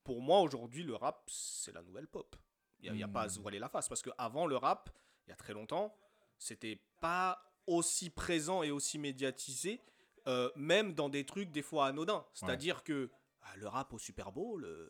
pour 0.04 0.22
moi, 0.22 0.40
aujourd'hui, 0.40 0.82
le 0.84 0.96
rap, 0.96 1.22
c'est 1.28 1.72
la 1.72 1.84
nouvelle 1.84 2.08
pop. 2.08 2.36
Il 2.82 2.92
n'y 2.94 3.04
a, 3.04 3.08
pas 3.08 3.22
à 3.24 3.26
Hmm. 3.28 3.30
se 3.30 3.40
voiler 3.42 3.60
la 3.60 3.70
face. 3.70 3.88
Parce 3.88 4.02
qu'avant, 4.02 4.48
le 4.48 4.56
rap, 4.58 4.90
il 5.28 5.30
y 5.30 5.34
a 5.34 5.36
très 5.36 5.54
longtemps, 5.54 5.94
c'était 6.40 6.80
pas 7.00 7.44
aussi 7.68 8.10
présent 8.10 8.64
et 8.64 8.72
aussi 8.72 8.98
médiatisé, 8.98 9.80
euh, 10.28 10.50
même 10.56 10.94
dans 10.94 11.10
des 11.10 11.26
trucs 11.26 11.52
des 11.52 11.62
fois 11.62 11.86
anodins. 11.88 12.26
C'est-à-dire 12.34 12.84
que 12.84 13.12
ah, 13.44 13.56
le 13.58 13.68
rap 13.68 13.94
au 13.94 14.00
Super 14.00 14.32
Bowl, 14.32 14.64
euh, 14.66 14.90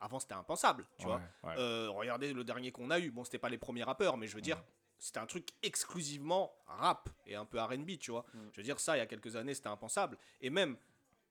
avant, 0.00 0.18
c'était 0.20 0.34
impensable. 0.34 0.86
Tu 0.98 1.06
vois 1.06 1.22
ouais. 1.44 1.54
Euh, 1.56 1.88
regardez 1.90 2.34
le 2.34 2.44
dernier 2.44 2.70
qu'on 2.70 2.90
a 2.90 2.98
eu. 3.00 3.10
Bon, 3.10 3.24
c'était 3.24 3.38
pas 3.38 3.48
les 3.48 3.58
premiers 3.58 3.84
rappeurs, 3.84 4.16
mais 4.18 4.26
je 4.26 4.34
veux 4.34 4.42
dire, 4.42 4.62
c'était 4.98 5.20
un 5.20 5.26
truc 5.26 5.48
exclusivement 5.62 6.52
rap 6.66 7.08
et 7.26 7.34
un 7.34 7.44
peu 7.44 7.60
RB, 7.60 7.98
tu 7.98 8.10
vois. 8.10 8.24
Je 8.52 8.56
veux 8.58 8.62
dire, 8.62 8.80
ça, 8.80 8.96
il 8.96 9.00
y 9.00 9.02
a 9.02 9.06
quelques 9.06 9.36
années, 9.36 9.54
c'était 9.54 9.68
impensable. 9.68 10.18
Et 10.40 10.50
même, 10.50 10.76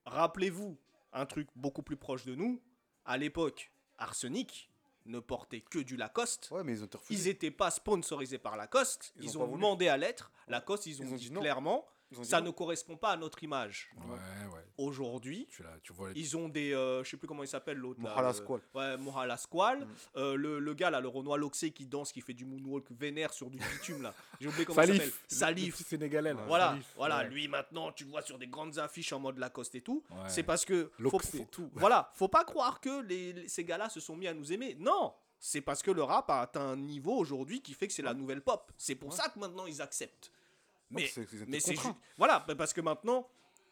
rappelez-vous, 0.06 0.76
un 1.12 1.26
truc 1.26 1.48
beaucoup 1.54 1.82
plus 1.82 1.96
proche 1.96 2.24
de 2.24 2.34
nous, 2.34 2.60
à 3.04 3.16
l'époque, 3.16 3.70
Arsenic 3.98 4.70
ne 5.06 5.20
portait 5.20 5.60
que 5.60 5.78
du 5.78 5.96
Lacoste. 5.96 6.48
Ouais, 6.50 6.62
mais 6.62 6.72
ils 6.72 6.84
ont 6.84 6.88
Ils 7.10 7.24
n'étaient 7.24 7.50
pas 7.50 7.70
sponsorisés 7.70 8.38
par 8.38 8.56
Lacoste. 8.56 9.12
Ils 9.16 9.24
Ils, 9.24 9.38
ont 9.38 9.46
demandé 9.46 9.88
à 9.88 9.96
l'être. 9.96 10.30
Lacoste, 10.48 10.86
ils 10.86 11.00
ont, 11.00 11.06
Ils 11.06 11.12
ont 11.12 11.16
dit, 11.16 11.30
clairement, 11.30 11.86
Ils 12.10 12.18
ont 12.18 12.22
dit 12.22 12.28
ça 12.28 12.40
non. 12.40 12.46
ne 12.46 12.50
correspond 12.50 12.96
pas 12.96 13.10
à 13.12 13.16
notre 13.16 13.42
image. 13.42 13.90
Ouais. 13.96 14.46
Aujourd'hui, 14.78 15.46
Tu, 15.50 15.62
l'as- 15.64 15.76
tu 15.82 15.92
vois, 15.92 16.10
ils 16.14 16.36
ont 16.36 16.48
des. 16.48 16.72
euh, 16.72 17.02
je 17.02 17.10
sais 17.10 17.16
plus 17.16 17.26
comment 17.26 17.42
il 17.42 17.48
s'appelle 17.48 17.76
l'autre. 17.78 18.00
là, 18.00 18.10
Mohala 18.10 18.28
le- 18.28 18.34
Squall. 18.34 18.60
Ouais, 18.74 18.96
Mohala 18.96 19.36
Squall. 19.36 19.80
Mm. 19.80 19.88
Euh, 20.16 20.36
le, 20.36 20.58
le 20.60 20.74
gars 20.74 20.88
là, 20.90 21.00
le 21.00 21.08
Renoir 21.08 21.36
Loxé 21.36 21.72
qui 21.72 21.84
danse, 21.84 22.12
qui 22.12 22.20
fait 22.20 22.32
du 22.32 22.44
moonwalk 22.44 22.86
vénère 22.92 23.32
sur 23.32 23.50
du 23.50 23.58
bitume 23.58 24.02
là. 24.02 24.14
J'ai 24.40 24.46
oublié 24.48 24.64
comment 24.64 24.80
il 24.82 24.92
s'appelle. 24.92 25.12
Salif, 25.26 25.74
le- 25.78 25.82
le 25.82 25.84
Sénégalais 25.84 26.32
là. 26.34 26.44
Voilà, 26.46 26.68
Salif, 26.70 26.92
voilà, 26.96 27.18
ouais. 27.18 27.28
lui 27.28 27.48
maintenant, 27.48 27.90
tu 27.90 28.04
le 28.04 28.10
vois 28.10 28.22
sur 28.22 28.38
des 28.38 28.46
grandes 28.46 28.78
affiches 28.78 29.12
en 29.12 29.18
mode 29.18 29.38
Lacoste 29.38 29.74
et 29.74 29.80
tout. 29.80 30.04
Ouais. 30.10 30.16
C'est 30.28 30.44
parce 30.44 30.64
que. 30.64 30.90
Faut, 30.96 31.02
Loxé 31.02 31.38
faut- 31.38 31.42
et 31.42 31.46
tout. 31.46 31.70
Voilà, 31.74 32.10
faut 32.14 32.28
pas 32.28 32.44
croire 32.44 32.80
que 32.80 33.02
les, 33.02 33.32
les- 33.32 33.48
ces 33.48 33.64
gars-là 33.64 33.88
se 33.88 33.98
sont 33.98 34.16
mis 34.16 34.28
à 34.28 34.34
nous 34.34 34.52
aimer. 34.52 34.76
Non! 34.78 35.12
C'est 35.40 35.60
parce 35.60 35.82
que 35.82 35.90
le 35.90 36.02
rap 36.02 36.30
a 36.30 36.40
atteint 36.42 36.70
un 36.70 36.76
niveau 36.76 37.16
aujourd'hui 37.16 37.60
qui 37.60 37.72
fait 37.74 37.86
que 37.88 37.92
c'est 37.92 38.02
la 38.02 38.14
nouvelle 38.14 38.42
pop. 38.42 38.72
C'est 38.76 38.94
pour 38.96 39.12
ça 39.12 39.28
que 39.28 39.38
maintenant 39.40 39.66
ils 39.66 39.82
acceptent. 39.82 40.30
Mais, 40.90 41.04
étaient 41.04 41.26
mais 41.46 41.60
c'est 41.60 41.74
Voilà, 42.16 42.40
parce 42.56 42.72
que 42.72 42.80
maintenant, 42.80 43.28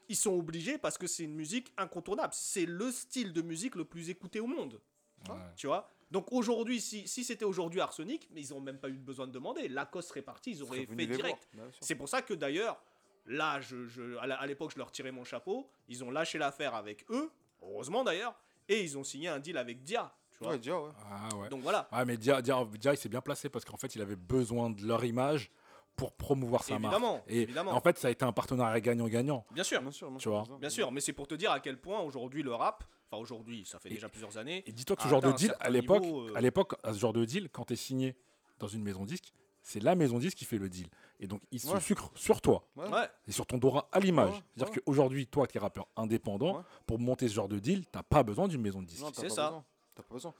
ils 0.09 0.16
sont 0.16 0.33
obligés 0.33 0.79
parce 0.79 0.99
que 0.99 1.07
c'est 1.07 1.25
une 1.25 1.35
musique 1.35 1.73
incontournable. 1.77 2.33
C'est 2.33 2.66
le 2.66 2.90
style 2.90 3.33
de 3.33 3.42
musique 3.42 3.75
le 3.75 3.85
plus 3.85 4.11
écouté 4.11 4.40
au 4.40 4.47
monde. 4.47 4.81
Ouais. 5.29 5.35
Tu 5.57 5.66
vois? 5.66 5.88
Donc 6.11 6.31
aujourd'hui, 6.33 6.81
si, 6.81 7.09
si 7.09 7.25
c'était 7.25 7.45
aujourd'hui 7.45 7.81
Arsenic, 7.81 8.29
mais 8.33 8.40
ils 8.40 8.55
ont 8.55 8.61
même 8.61 8.79
pas 8.79 8.88
eu 8.88 8.99
besoin 8.99 9.27
de 9.27 9.33
demander. 9.33 9.66
Lacoste 9.69 10.09
serait 10.11 10.23
parti, 10.23 10.53
ils 10.53 10.62
auraient 10.62 10.87
fait 10.87 11.07
direct. 11.16 11.49
C'est 11.81 11.97
pour 11.97 12.09
ça 12.09 12.23
que 12.23 12.33
d'ailleurs, 12.35 12.81
là, 13.27 13.61
je, 13.61 13.87
je- 13.87 14.16
à 14.19 14.47
l'époque, 14.47 14.71
je 14.73 14.79
leur 14.79 14.92
tirais 14.92 15.11
mon 15.11 15.25
chapeau. 15.25 15.69
Ils 15.88 16.05
ont 16.05 16.11
lâché 16.12 16.38
l'affaire 16.38 16.75
avec 16.77 17.05
eux, 17.11 17.31
heureusement 17.61 18.05
d'ailleurs, 18.05 18.38
et 18.69 18.83
ils 18.85 18.97
ont 18.97 19.03
signé 19.05 19.29
un 19.29 19.40
deal 19.40 19.57
avec 19.59 19.83
Dia. 19.83 20.12
Tu 20.33 20.45
vois 20.45 20.53
Ouais, 20.53 20.59
déjà, 20.59 20.79
ouais. 20.81 20.90
Ah 21.11 21.29
ouais. 21.37 21.49
Donc 21.49 21.62
voilà, 21.62 21.88
Ah, 21.90 22.05
mais 22.05 22.16
Dia, 22.16 22.40
Dia, 22.42 22.64
Dia, 22.79 22.92
il 22.92 22.99
s'est 22.99 23.09
bien 23.09 23.23
placé 23.23 23.49
parce 23.49 23.64
qu'en 23.64 23.77
fait, 23.79 23.95
il 23.97 24.03
avait 24.03 24.16
besoin 24.16 24.71
de 24.71 24.87
leur 24.87 25.05
image 25.05 25.51
pour 25.97 26.13
promouvoir 26.13 26.63
sa 26.63 26.79
marque. 26.79 26.95
évidemment, 26.95 27.23
Et 27.27 27.43
évidemment. 27.43 27.73
en 27.73 27.81
fait, 27.81 27.99
ça 27.99 28.09
a 28.09 28.11
été 28.11 28.25
un 28.25 28.33
partenariat 28.33 28.81
gagnant-gagnant. 28.81 29.45
bien 29.51 29.65
sûr, 29.65 29.81
Bien 29.81 29.91
sûr, 29.91 30.09
bien 30.09 30.19
Tu 30.19 30.23
sûr, 30.23 30.33
vois. 30.47 30.59
bien 30.59 30.69
sûr. 30.71 30.93
mais 30.93 31.01
c'est 31.01 31.13
pour 31.13 31.27
te 31.27 31.35
dire 31.35 31.51
à 31.51 31.61
quel 31.61 31.81
point 31.81 32.01
aujourd'hui 32.01 32.43
le 32.43 32.55
rap, 32.55 32.85
enfin 33.11 33.21
aujourd'hui, 33.21 33.65
ça 33.67 33.79
fait 33.79 33.89
déjà 33.89 34.09
plusieurs 34.09 34.37
années, 34.37 34.63
Et 34.67 34.73
dis-toi 34.73 34.97
que 34.97 35.03
ce 35.03 35.09
genre 35.09 35.23
de 35.23 35.33
deal, 35.33 35.55
à 35.61 35.71
l'époque, 35.71 36.05
euh, 36.05 36.35
à 36.35 36.40
l'époque, 36.40 36.75
à 36.83 36.92
ce 36.92 36.99
genre 36.99 37.13
de 37.13 37.25
deal, 37.25 37.49
quand 37.51 37.65
tu 37.65 37.73
es 37.73 37.77
signé 37.77 38.17
dans 38.59 38.69
une 38.69 38.83
maison 38.83 39.05
disque, 39.05 39.33
c'est 39.63 39.81
la 39.83 39.94
maison 39.97 40.19
disque 40.19 40.37
qui 40.38 40.44
fait 40.44 40.59
le 40.59 40.69
deal. 40.69 40.87
Et 41.19 41.27
donc, 41.27 41.40
il 41.51 41.59
se 41.61 41.67
Ouais. 41.69 41.81
sur 42.15 42.40
toi 42.40 42.69
Ouais. 42.77 42.87
Et 43.27 43.33
sur 43.33 43.47
ton 43.47 43.59
droit 43.59 43.88
à 43.90 43.99
l'image. 43.99 44.31
Ouais, 44.35 44.42
C'est-à-dire 44.55 44.75
ouais. 44.77 44.83
qu'aujourd'hui, 44.87 45.27
toi, 45.27 45.47
qui 45.47 45.57
es 45.57 45.61
rappeur 45.61 45.88
indépendant, 45.97 46.59
Ouais. 46.59 46.63
pour 46.87 46.99
monter 47.01 47.27
ce 47.27 47.35
genre 47.35 47.49
de 47.49 47.59
deal, 47.59 47.85
t'as 47.87 48.03
pas 48.03 48.23
besoin 48.23 48.47
d'une 48.49 48.61
maison 48.61 48.81
de 48.83 48.87
disque. 48.87 49.05
C'est 49.15 49.29
ça. 49.31 49.65
T'as 49.94 50.03
pas 50.03 50.15
besoin. 50.15 50.33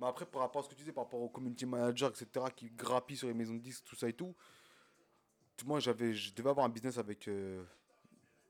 Mais 0.00 0.06
après, 0.08 0.26
par 0.26 0.42
rapport 0.42 0.60
à 0.60 0.64
ce 0.64 0.68
que 0.68 0.74
tu 0.74 0.80
disais, 0.80 0.92
par 0.92 1.04
rapport 1.04 1.20
aux 1.20 1.28
community 1.28 1.64
managers, 1.64 2.06
etc., 2.08 2.46
qui 2.54 2.68
grappillent 2.70 3.16
sur 3.16 3.28
les 3.28 3.34
maisons 3.34 3.54
de 3.54 3.60
disques, 3.60 3.84
tout 3.84 3.96
ça 3.96 4.08
et 4.08 4.12
tout, 4.14 4.34
moi, 5.64 5.80
j'avais, 5.80 6.12
je 6.12 6.34
devais 6.34 6.50
avoir 6.50 6.66
un 6.66 6.68
business 6.68 6.98
avec 6.98 7.28
euh, 7.28 7.64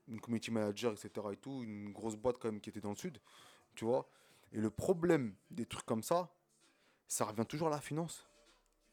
une 0.07 0.19
community 0.19 0.51
manager, 0.51 0.91
etc., 0.93 1.09
et 1.31 1.37
tout, 1.37 1.63
une 1.63 1.91
grosse 1.91 2.15
boîte 2.15 2.37
quand 2.39 2.51
même 2.51 2.59
qui 2.61 2.69
était 2.69 2.81
dans 2.81 2.89
le 2.91 2.95
sud, 2.95 3.19
tu 3.75 3.85
vois. 3.85 4.09
Et 4.51 4.59
le 4.59 4.69
problème 4.69 5.35
des 5.51 5.65
trucs 5.65 5.85
comme 5.85 6.03
ça, 6.03 6.29
ça 7.07 7.25
revient 7.25 7.45
toujours 7.45 7.67
à 7.67 7.71
la 7.71 7.81
finance. 7.81 8.25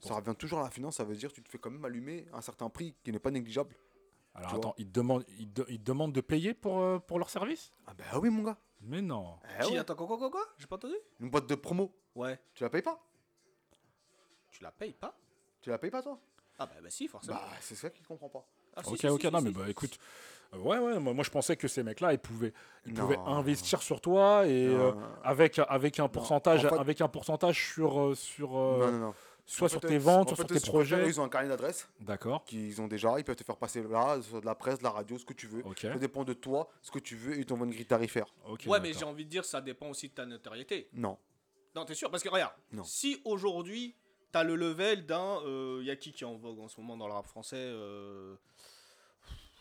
Ça 0.00 0.14
revient 0.14 0.34
toujours 0.36 0.58
à 0.60 0.64
la 0.64 0.70
finance, 0.70 0.96
ça 0.96 1.04
veut 1.04 1.16
dire 1.16 1.30
que 1.30 1.36
tu 1.36 1.42
te 1.42 1.48
fais 1.48 1.58
quand 1.58 1.70
même 1.70 1.84
allumer 1.84 2.26
un 2.32 2.42
certain 2.42 2.68
prix 2.68 2.94
qui 3.02 3.10
n'est 3.10 3.18
pas 3.18 3.30
négligeable. 3.30 3.74
Alors 4.34 4.50
Tu 4.50 4.56
attends, 4.56 4.74
ils 4.76 4.86
te 4.86 4.92
demandent, 4.92 5.24
ils 5.38 5.50
te- 5.50 5.62
ils 5.70 5.78
te 5.78 5.84
demandent 5.84 6.12
de 6.12 6.20
payer 6.20 6.52
pour, 6.52 6.80
euh, 6.80 6.98
pour 6.98 7.18
leur 7.18 7.30
service? 7.30 7.72
Ah 7.86 7.94
ben 7.94 8.04
oui, 8.20 8.28
mon 8.28 8.42
gars. 8.42 8.58
Mais 8.82 9.00
non. 9.00 9.38
Eh 9.58 9.62
Qui, 9.62 9.72
ouais. 9.72 9.78
attends, 9.78 9.94
quoi, 9.94 10.06
quoi, 10.06 10.18
quoi, 10.18 10.30
quoi? 10.30 10.46
J'ai 10.58 10.66
pas 10.66 10.76
entendu? 10.76 10.96
Une 11.20 11.30
boîte 11.30 11.46
de 11.46 11.54
promo, 11.54 11.94
Ouais, 12.14 12.38
tu 12.52 12.64
la 12.64 12.68
payes 12.70 12.82
pas? 12.82 13.00
Tu 14.50 14.62
la 14.62 14.70
payes 14.72 14.92
pas? 14.92 15.16
Tu 15.62 15.70
la 15.70 15.78
payes 15.78 15.90
pas, 15.90 16.02
toi? 16.02 16.20
Ah 16.58 16.66
bah, 16.66 16.72
bah 16.82 16.90
si, 16.90 17.08
forcément. 17.08 17.36
Bah, 17.36 17.48
c'est 17.60 17.74
ça 17.74 17.90
qu'il 17.90 18.06
comprend 18.06 18.28
pas. 18.28 18.46
Ah, 18.76 18.82
Ok, 18.86 18.98
si, 18.98 19.08
ok, 19.08 19.20
si, 19.20 19.30
non, 19.30 19.38
si, 19.38 19.44
mais 19.44 19.50
si. 19.50 19.56
bah 19.56 19.68
écoute, 19.70 19.98
euh, 20.54 20.58
ouais, 20.58 20.78
ouais, 20.78 20.98
moi, 21.00 21.12
moi, 21.14 21.24
je 21.24 21.30
pensais 21.30 21.56
que 21.56 21.68
ces 21.68 21.82
mecs-là, 21.82 22.12
ils 22.12 22.18
pouvaient, 22.18 22.52
ils 22.86 22.94
pouvaient 22.94 23.18
investir 23.26 23.82
sur 23.82 24.00
toi 24.00 24.46
et 24.46 24.66
euh, 24.68 24.92
avec, 25.22 25.58
avec 25.68 25.98
un 26.00 26.08
pourcentage, 26.08 26.64
en 26.64 26.68
fait- 26.70 26.78
avec 26.78 27.00
un 27.00 27.08
pourcentage 27.08 27.72
sur, 27.74 28.00
euh, 28.00 28.14
sur 28.14 28.56
euh, 28.56 28.78
non, 28.86 28.92
non, 28.92 28.98
non. 29.06 29.14
soit 29.46 29.66
En 29.66 29.68
sur 29.70 29.80
fait, 29.80 29.88
tes 29.88 29.98
ventes, 29.98 30.32
en 30.32 30.34
soit 30.36 30.48
sur 30.48 30.60
tes 30.60 30.68
projets. 30.70 31.06
Ils 31.08 31.20
ont 31.20 31.24
un 31.24 31.28
carnet 31.28 31.48
d'adresses 31.48 31.88
D'accord. 32.00 32.44
qu'ils 32.44 32.80
ont 32.80 32.86
déjà. 32.88 33.18
Ils 33.18 33.24
peuvent 33.24 33.36
te 33.36 33.44
faire 33.44 33.56
passer 33.56 33.82
là, 33.82 34.18
de 34.18 34.44
la 34.46 34.54
presse, 34.54 34.78
de 34.78 34.84
la 34.84 34.90
radio, 34.90 35.18
ce 35.18 35.24
que 35.24 35.34
tu 35.34 35.46
veux. 35.48 35.62
Ok. 35.66 35.80
Ça 35.80 35.94
dépend 35.96 36.24
de 36.24 36.32
toi, 36.34 36.68
ce 36.82 36.90
que 36.92 36.98
tu 37.00 37.16
veux, 37.16 37.34
et 37.36 37.38
ils 37.40 37.46
t'envoient 37.46 37.66
une 37.66 37.72
grille 37.72 37.86
tarifaire. 37.86 38.26
ok, 38.46 38.62
Ouais, 38.66 38.80
mais 38.80 38.92
j'ai 38.92 39.04
envie 39.04 39.24
de 39.24 39.30
dire, 39.30 39.44
ça 39.44 39.60
dépend 39.60 39.88
aussi 39.88 40.08
de 40.08 40.14
ta 40.14 40.24
notoriété. 40.26 40.88
Non. 40.92 41.18
Non, 41.74 41.84
t'es 41.84 41.94
sûr? 41.94 42.10
Parce 42.10 42.22
que 42.22 42.28
regarde, 42.28 42.54
Non. 42.72 42.84
si 42.84 43.20
aujourd'hui, 43.24 43.96
t'as 44.34 44.42
le 44.42 44.56
level 44.56 45.06
d'un. 45.06 45.40
euh, 45.46 45.80
y 45.84 45.90
a 45.90 45.96
qui 45.96 46.12
qui 46.12 46.24
est 46.24 46.26
en 46.26 46.34
vogue 46.36 46.58
en 46.58 46.66
ce 46.66 46.80
moment 46.80 46.96
dans 46.96 47.06
le 47.06 47.12
rap 47.14 47.26
français 47.26 47.54
euh, 47.56 48.34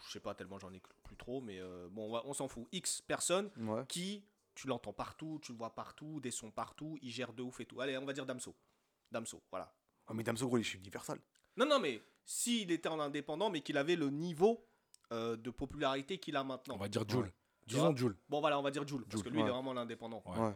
Je 0.07 0.11
sais 0.13 0.19
pas 0.19 0.33
tellement, 0.33 0.57
j'en 0.57 0.73
ai 0.73 0.81
plus 1.03 1.15
trop, 1.15 1.41
mais 1.41 1.59
euh, 1.59 1.87
bon, 1.91 2.07
on, 2.09 2.11
va- 2.13 2.23
on 2.25 2.33
s'en 2.33 2.47
fout. 2.47 2.65
X 2.71 3.01
personnes 3.01 3.51
Ouais. 3.57 3.83
qui, 3.87 4.23
tu 4.55 4.65
l'entends 4.65 4.91
partout, 4.91 5.39
tu 5.43 5.51
le 5.51 5.59
vois 5.59 5.75
partout, 5.75 6.19
des 6.19 6.31
sons 6.31 6.49
partout, 6.49 6.97
il 7.03 7.11
gère 7.11 7.33
de 7.33 7.43
ouf 7.43 7.59
et 7.59 7.65
tout. 7.67 7.79
Allez, 7.81 7.95
on 7.99 8.05
va 8.05 8.13
dire 8.13 8.25
Damso. 8.25 8.55
Damso, 9.11 9.43
voilà. 9.51 9.71
Ah, 10.07 10.13
mais 10.15 10.23
Damso, 10.23 10.47
gros, 10.47 10.57
il 10.57 10.61
est 10.61 10.63
chez 10.63 10.79
Universal. 10.79 11.19
Non, 11.55 11.67
non, 11.67 11.79
mais 11.79 12.01
s'il 12.25 12.71
était 12.71 12.89
en 12.89 12.99
indépendant, 12.99 13.51
mais 13.51 13.61
qu'il 13.61 13.77
avait 13.77 13.95
le 13.95 14.09
niveau 14.09 14.65
euh, 15.11 15.35
de 15.37 15.51
popularité 15.51 16.17
qu'il 16.17 16.35
a 16.35 16.43
maintenant. 16.43 16.73
On 16.75 16.79
va 16.79 16.87
dire 16.89 17.07
Joule. 17.07 17.25
Ouais. 17.25 17.33
Disons 17.67 17.95
Joule. 17.95 18.17
Bon, 18.27 18.39
voilà, 18.41 18.57
on 18.57 18.63
va 18.63 18.71
dire 18.71 18.87
Jules, 18.87 19.05
parce 19.07 19.21
que 19.21 19.29
lui, 19.29 19.39
il 19.41 19.45
est 19.45 19.49
vraiment 19.51 19.73
l'indépendant. 19.73 20.23
Ouais. 20.25 20.39
Ouais. 20.39 20.53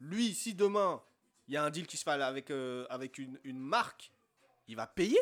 Lui, 0.00 0.34
si 0.34 0.52
demain, 0.54 1.00
il 1.52 1.54
y 1.54 1.58
a 1.58 1.64
un 1.64 1.68
deal 1.70 1.86
qui 1.86 1.98
se 1.98 2.02
fait 2.04 2.10
avec, 2.10 2.50
euh, 2.50 2.86
avec 2.88 3.18
une, 3.18 3.38
une 3.44 3.58
marque, 3.58 4.10
il 4.68 4.74
va 4.76 4.86
payer 4.86 5.18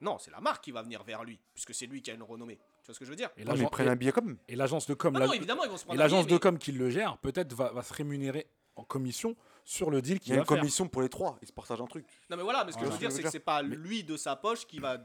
Non, 0.00 0.16
c'est 0.18 0.30
la 0.30 0.40
marque 0.40 0.64
qui 0.64 0.70
va 0.72 0.80
venir 0.80 1.02
vers 1.04 1.24
lui, 1.24 1.38
puisque 1.52 1.74
c'est 1.74 1.84
lui 1.86 2.00
qui 2.00 2.10
a 2.10 2.14
une 2.14 2.22
renommée. 2.22 2.56
Tu 2.82 2.86
vois 2.86 2.94
ce 2.94 2.98
que 2.98 3.04
je 3.04 3.10
veux 3.10 3.16
dire 3.16 3.28
Et 3.36 3.44
mais 3.44 3.58
ils 3.58 3.68
prennent 3.68 3.88
un 3.88 3.96
billet 3.96 4.12
comme. 4.12 4.38
et 4.48 4.56
l'agence 4.56 4.86
de 4.86 4.94
com, 4.94 5.12
Non, 5.12 5.20
la- 5.20 5.26
non, 5.26 5.32
évidemment, 5.34 5.64
ils 5.64 5.70
vont 5.70 5.76
se 5.76 5.82
et 5.82 5.86
prendre 5.86 6.00
un 6.00 6.02
l'agence 6.04 6.26
de 6.26 6.32
mais- 6.32 6.40
com 6.40 6.56
qui 6.58 6.72
le 6.72 6.88
gère, 6.88 7.18
peut-être 7.18 7.52
va, 7.52 7.70
va 7.72 7.82
se 7.82 7.92
rémunérer 7.92 8.46
en 8.76 8.84
commission 8.84 9.36
sur 9.64 9.90
le 9.90 10.00
deal 10.00 10.14
Il 10.16 10.20
qu'il 10.20 10.30
y 10.30 10.32
a 10.32 10.38
une 10.38 10.46
faire. 10.46 10.56
commission 10.56 10.88
pour 10.88 11.02
les 11.02 11.10
trois. 11.10 11.36
Ils 11.42 11.48
se 11.48 11.52
partagent 11.52 11.82
un 11.82 11.86
truc. 11.86 12.06
Non, 12.30 12.38
mais 12.38 12.42
voilà, 12.44 12.64
mais 12.64 12.72
ce 12.72 12.78
que 12.78 12.86
je 12.86 12.90
veux 12.90 12.96
dire, 12.98 13.10
Ce 13.10 13.18
c'est 13.18 13.22
que 13.24 13.30
c'est 13.30 13.38
pas 13.40 13.62
Mais- 13.62 13.76
lui 13.76 14.04
de 14.04 14.16
sa 14.16 14.36
poche 14.36 14.66
qui 14.66 14.78
va 14.78 14.96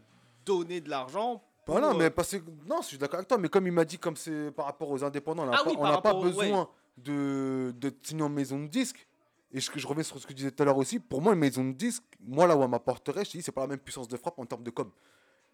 donner 0.45 0.80
de 0.80 0.89
l'argent. 0.89 1.43
pour, 1.66 1.76
Voilà, 1.76 1.89
euh, 1.91 1.97
mais 1.97 2.09
parce 2.09 2.32
que. 2.38 2.43
Non, 2.66 2.82
je 2.82 2.88
suis 2.88 2.97
d'accord 2.97 3.18
avec 3.18 3.28
toi, 3.28 3.38
mais 3.38 3.49
comme 3.49 3.66
il 3.68 3.74
m'a 3.74 3.84
dit, 3.86 3.97
comme 3.97 4.16
c'est 4.16 4.51
par 4.51 4.66
rapport 4.66 4.89
aux 4.91 5.03
indépendants, 5.03 5.43
on 5.43 5.47
n'a 5.47 5.57
Ah 5.59 5.64
pas, 5.64 5.70
oui, 5.70 5.76
on 5.78 5.82
par 5.82 5.91
n'a 5.91 6.01
pas 6.01 6.09
rapport 6.09 6.20
aux- 6.22 6.24
besoin 6.26 6.70
de, 6.97 7.74
de 7.78 7.89
te 7.89 8.07
signer 8.07 8.22
en 8.24 8.30
maison 8.30 8.59
de 8.61 8.68
disque. 8.68 9.07
Et 9.54 9.60
je, 9.60 9.72
je 9.76 9.88
reviens 9.88 10.04
sur 10.04 10.20
ce 10.20 10.26
que 10.26 10.32
je 10.32 10.38
disais 10.38 10.51
tout 10.51 10.62
à 10.64 10.66
l'heure 10.66 10.78
aussi. 10.78 10.99
Pour 10.99 11.22
moi, 11.22 11.34
une 11.34 11.39
maison 11.39 11.64
de 11.64 11.74
disque, 11.74 12.04
moi, 12.20 12.47
là 12.47 12.58
où 12.58 12.64
elle 12.64 12.70
m'apporterait, 12.70 13.24
je 13.24 13.32
te 13.32 13.38
dis, 13.38 13.43
c'est 13.43 13.51
pas 13.51 13.62
la 13.62 13.68
même 13.68 13.80
puissance 13.80 14.08
de 14.08 14.18
frappe 14.18 14.39
en 14.39 14.45
termes 14.45 14.64
de 14.64 14.72
com. 14.72 14.91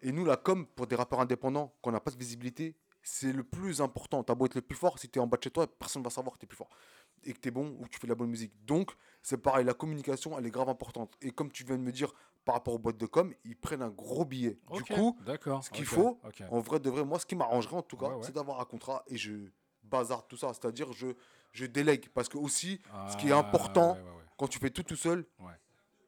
Et 0.02 0.10
nous, 0.12 0.24
la 0.24 0.36
com, 0.36 0.66
pour 0.66 0.86
des 0.86 0.96
rappeurs 0.96 1.20
indépendants, 1.20 1.74
qu'on 1.82 1.92
n'a 1.92 2.00
pas 2.00 2.10
de 2.10 2.16
visibilité, 2.16 2.74
c'est 3.02 3.32
le 3.32 3.44
plus 3.44 3.80
important. 3.82 4.22
T'as 4.24 4.34
beau 4.34 4.46
être 4.46 4.54
le 4.54 4.62
plus 4.62 4.76
fort, 4.76 4.98
si 4.98 5.08
t'es 5.08 5.20
en 5.20 5.26
bas 5.26 5.36
de 5.36 5.42
chez 5.44 5.50
toi, 5.50 5.66
personne 5.66 6.02
va 6.02 6.10
savoir 6.10 6.34
que 6.34 6.38
t'es 6.40 6.46
plus 6.46 6.56
fort. 6.56 6.70
Et 7.24 7.34
que 7.34 7.38
t'es 7.38 7.50
bon 7.50 7.76
ou 7.78 7.84
que 7.84 7.90
tu 7.90 7.98
fais 8.00 8.06
de 8.06 8.12
la 8.12 8.14
bonne 8.14 8.30
musique. 8.30 8.52
Donc, 8.64 8.92
c'est 9.22 9.36
pareil, 9.36 9.66
la 9.66 9.74
communication, 9.74 10.38
elle 10.38 10.46
est 10.46 10.50
grave 10.50 10.70
importante. 10.70 11.12
Et 11.20 11.30
comme 11.30 11.50
tu 11.52 11.64
viens 11.64 11.76
de 11.76 11.82
me 11.82 11.92
dire, 11.92 12.10
par 12.46 12.54
rapport 12.54 12.72
aux 12.72 12.78
boîtes 12.78 12.96
de 12.96 13.04
com, 13.04 13.34
ils 13.44 13.56
prennent 13.56 13.82
un 13.82 13.90
gros 13.90 14.24
billet. 14.24 14.58
Du 14.72 14.82
coup, 14.84 15.18
ce 15.62 15.68
qu'il 15.70 15.84
faut, 15.84 16.18
en 16.50 16.60
vrai 16.60 16.80
de 16.80 16.88
vrai, 16.88 17.04
moi, 17.04 17.18
ce 17.18 17.26
qui 17.26 17.36
m'arrangerait 17.36 17.76
en 17.76 17.82
tout 17.82 17.98
cas, 17.98 18.06
Ouais, 18.08 18.14
ouais. 18.14 18.22
c'est 18.22 18.34
d'avoir 18.34 18.60
un 18.62 18.64
contrat 18.64 19.02
et 19.08 19.18
je 19.18 19.32
bazarde 19.82 20.26
tout 20.28 20.38
ça. 20.38 20.48
C'est-à-dire, 20.54 20.90
je, 20.94 21.08
je 21.52 21.66
délègue. 21.66 22.08
Parce 22.14 22.28
que 22.28 22.38
aussi, 22.38 22.80
ce 23.10 23.16
qui 23.16 23.28
est 23.28 23.32
important, 23.32 23.94
ouais, 23.94 23.98
ouais, 24.00 24.04
ouais. 24.04 24.24
quand 24.38 24.48
tu 24.48 24.58
fais 24.58 24.70
tout 24.70 24.82
tout 24.82 24.96
seul, 24.96 25.24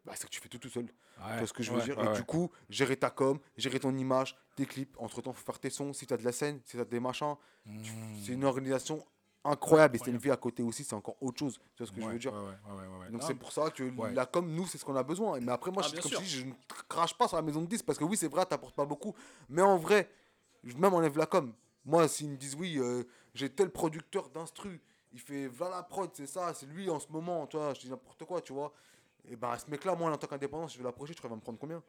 bah, 0.04 0.12
c'est 0.14 0.24
que 0.24 0.30
tu 0.30 0.40
fais 0.40 0.48
tout 0.48 0.58
tout 0.58 0.68
seul. 0.70 0.86
Tu 0.86 1.38
vois 1.38 1.46
ce 1.46 1.52
que 1.52 1.62
je 1.62 1.70
veux 1.72 1.80
dire? 1.82 1.98
Et 2.00 2.16
du 2.16 2.24
coup, 2.24 2.50
gérer 2.68 2.96
ta 2.96 3.10
com, 3.10 3.38
gérer 3.56 3.78
ton 3.78 3.94
image, 3.96 4.36
tes 4.56 4.66
clips. 4.66 4.96
Entre 4.98 5.22
temps, 5.22 5.32
faut 5.32 5.44
faire 5.44 5.60
tes 5.60 5.70
sons. 5.70 5.92
Si 5.92 6.06
tu 6.06 6.12
as 6.14 6.16
de 6.16 6.24
la 6.24 6.32
scène, 6.32 6.60
si 6.64 6.72
tu 6.76 6.80
as 6.80 6.84
des 6.84 7.00
machins, 7.00 7.36
Mmh. 7.64 7.84
c'est 8.24 8.32
une 8.32 8.44
organisation 8.44 9.06
incroyable. 9.44 9.94
Et 9.94 9.98
c'est 10.00 10.10
une 10.10 10.16
vie 10.18 10.32
à 10.32 10.36
côté 10.36 10.64
aussi, 10.64 10.82
c'est 10.82 10.94
encore 10.96 11.14
autre 11.20 11.38
chose. 11.38 11.58
Tu 11.76 11.84
vois 11.84 11.86
ce 11.86 11.92
que 11.92 12.00
je 12.00 12.06
veux 12.08 12.18
dire? 12.18 12.32
donc 13.10 13.22
c'est 13.22 13.34
pour 13.36 13.52
ça 13.52 13.70
que 13.70 13.84
la 14.12 14.26
com, 14.26 14.50
nous, 14.52 14.66
c'est 14.66 14.78
ce 14.78 14.84
qu'on 14.84 14.96
a 14.96 15.02
besoin. 15.04 15.38
Mais 15.40 15.52
après, 15.52 15.70
moi, 15.70 15.82
Ah, 15.84 15.88
je, 15.94 16.00
comme 16.00 16.20
dis, 16.22 16.28
je 16.28 16.44
ne 16.46 16.52
crache 16.88 17.16
pas 17.16 17.28
sur 17.28 17.36
la 17.36 17.42
maison 17.42 17.60
de 17.60 17.66
10 17.66 17.82
parce 17.84 17.98
que 17.98 18.04
oui, 18.04 18.16
c'est 18.16 18.26
vrai, 18.28 18.44
t'apportes 18.46 18.74
pas 18.74 18.84
beaucoup. 18.84 19.14
Mais 19.48 19.62
en 19.62 19.76
vrai, 19.76 20.10
je 20.64 20.74
même 20.76 20.92
enlève 20.94 21.16
la 21.16 21.26
com. 21.26 21.52
Moi, 21.84 22.08
s'ils 22.08 22.30
me 22.30 22.36
disent 22.36 22.56
oui, 22.56 22.78
euh, 22.78 23.04
j'ai 23.34 23.48
tel 23.48 23.70
producteur 23.70 24.28
d'instru, 24.30 24.80
il 25.12 25.20
fait 25.20 25.46
voilà 25.48 25.76
la 25.76 25.82
prod, 25.82 26.10
c'est 26.14 26.26
ça, 26.26 26.52
c'est 26.54 26.66
lui 26.66 26.88
en 26.90 26.98
ce 27.00 27.08
moment, 27.10 27.46
tu 27.46 27.56
vois, 27.56 27.74
je 27.74 27.80
dis 27.80 27.90
n'importe 27.90 28.24
quoi, 28.24 28.40
tu 28.40 28.52
vois. 28.52 28.72
Et 29.28 29.36
ben, 29.36 29.56
ce 29.56 29.70
mec-là, 29.70 29.94
moi, 29.94 30.10
en 30.10 30.16
tant 30.16 30.26
qu'indépendant, 30.26 30.66
si 30.68 30.74
je 30.74 30.78
vais 30.78 30.84
l'approcher, 30.84 31.14
tu 31.14 31.18
crois 31.20 31.28
qu'il 31.28 31.34
va 31.34 31.36
me 31.36 31.42
prendre 31.42 31.58
combien? 31.58 31.82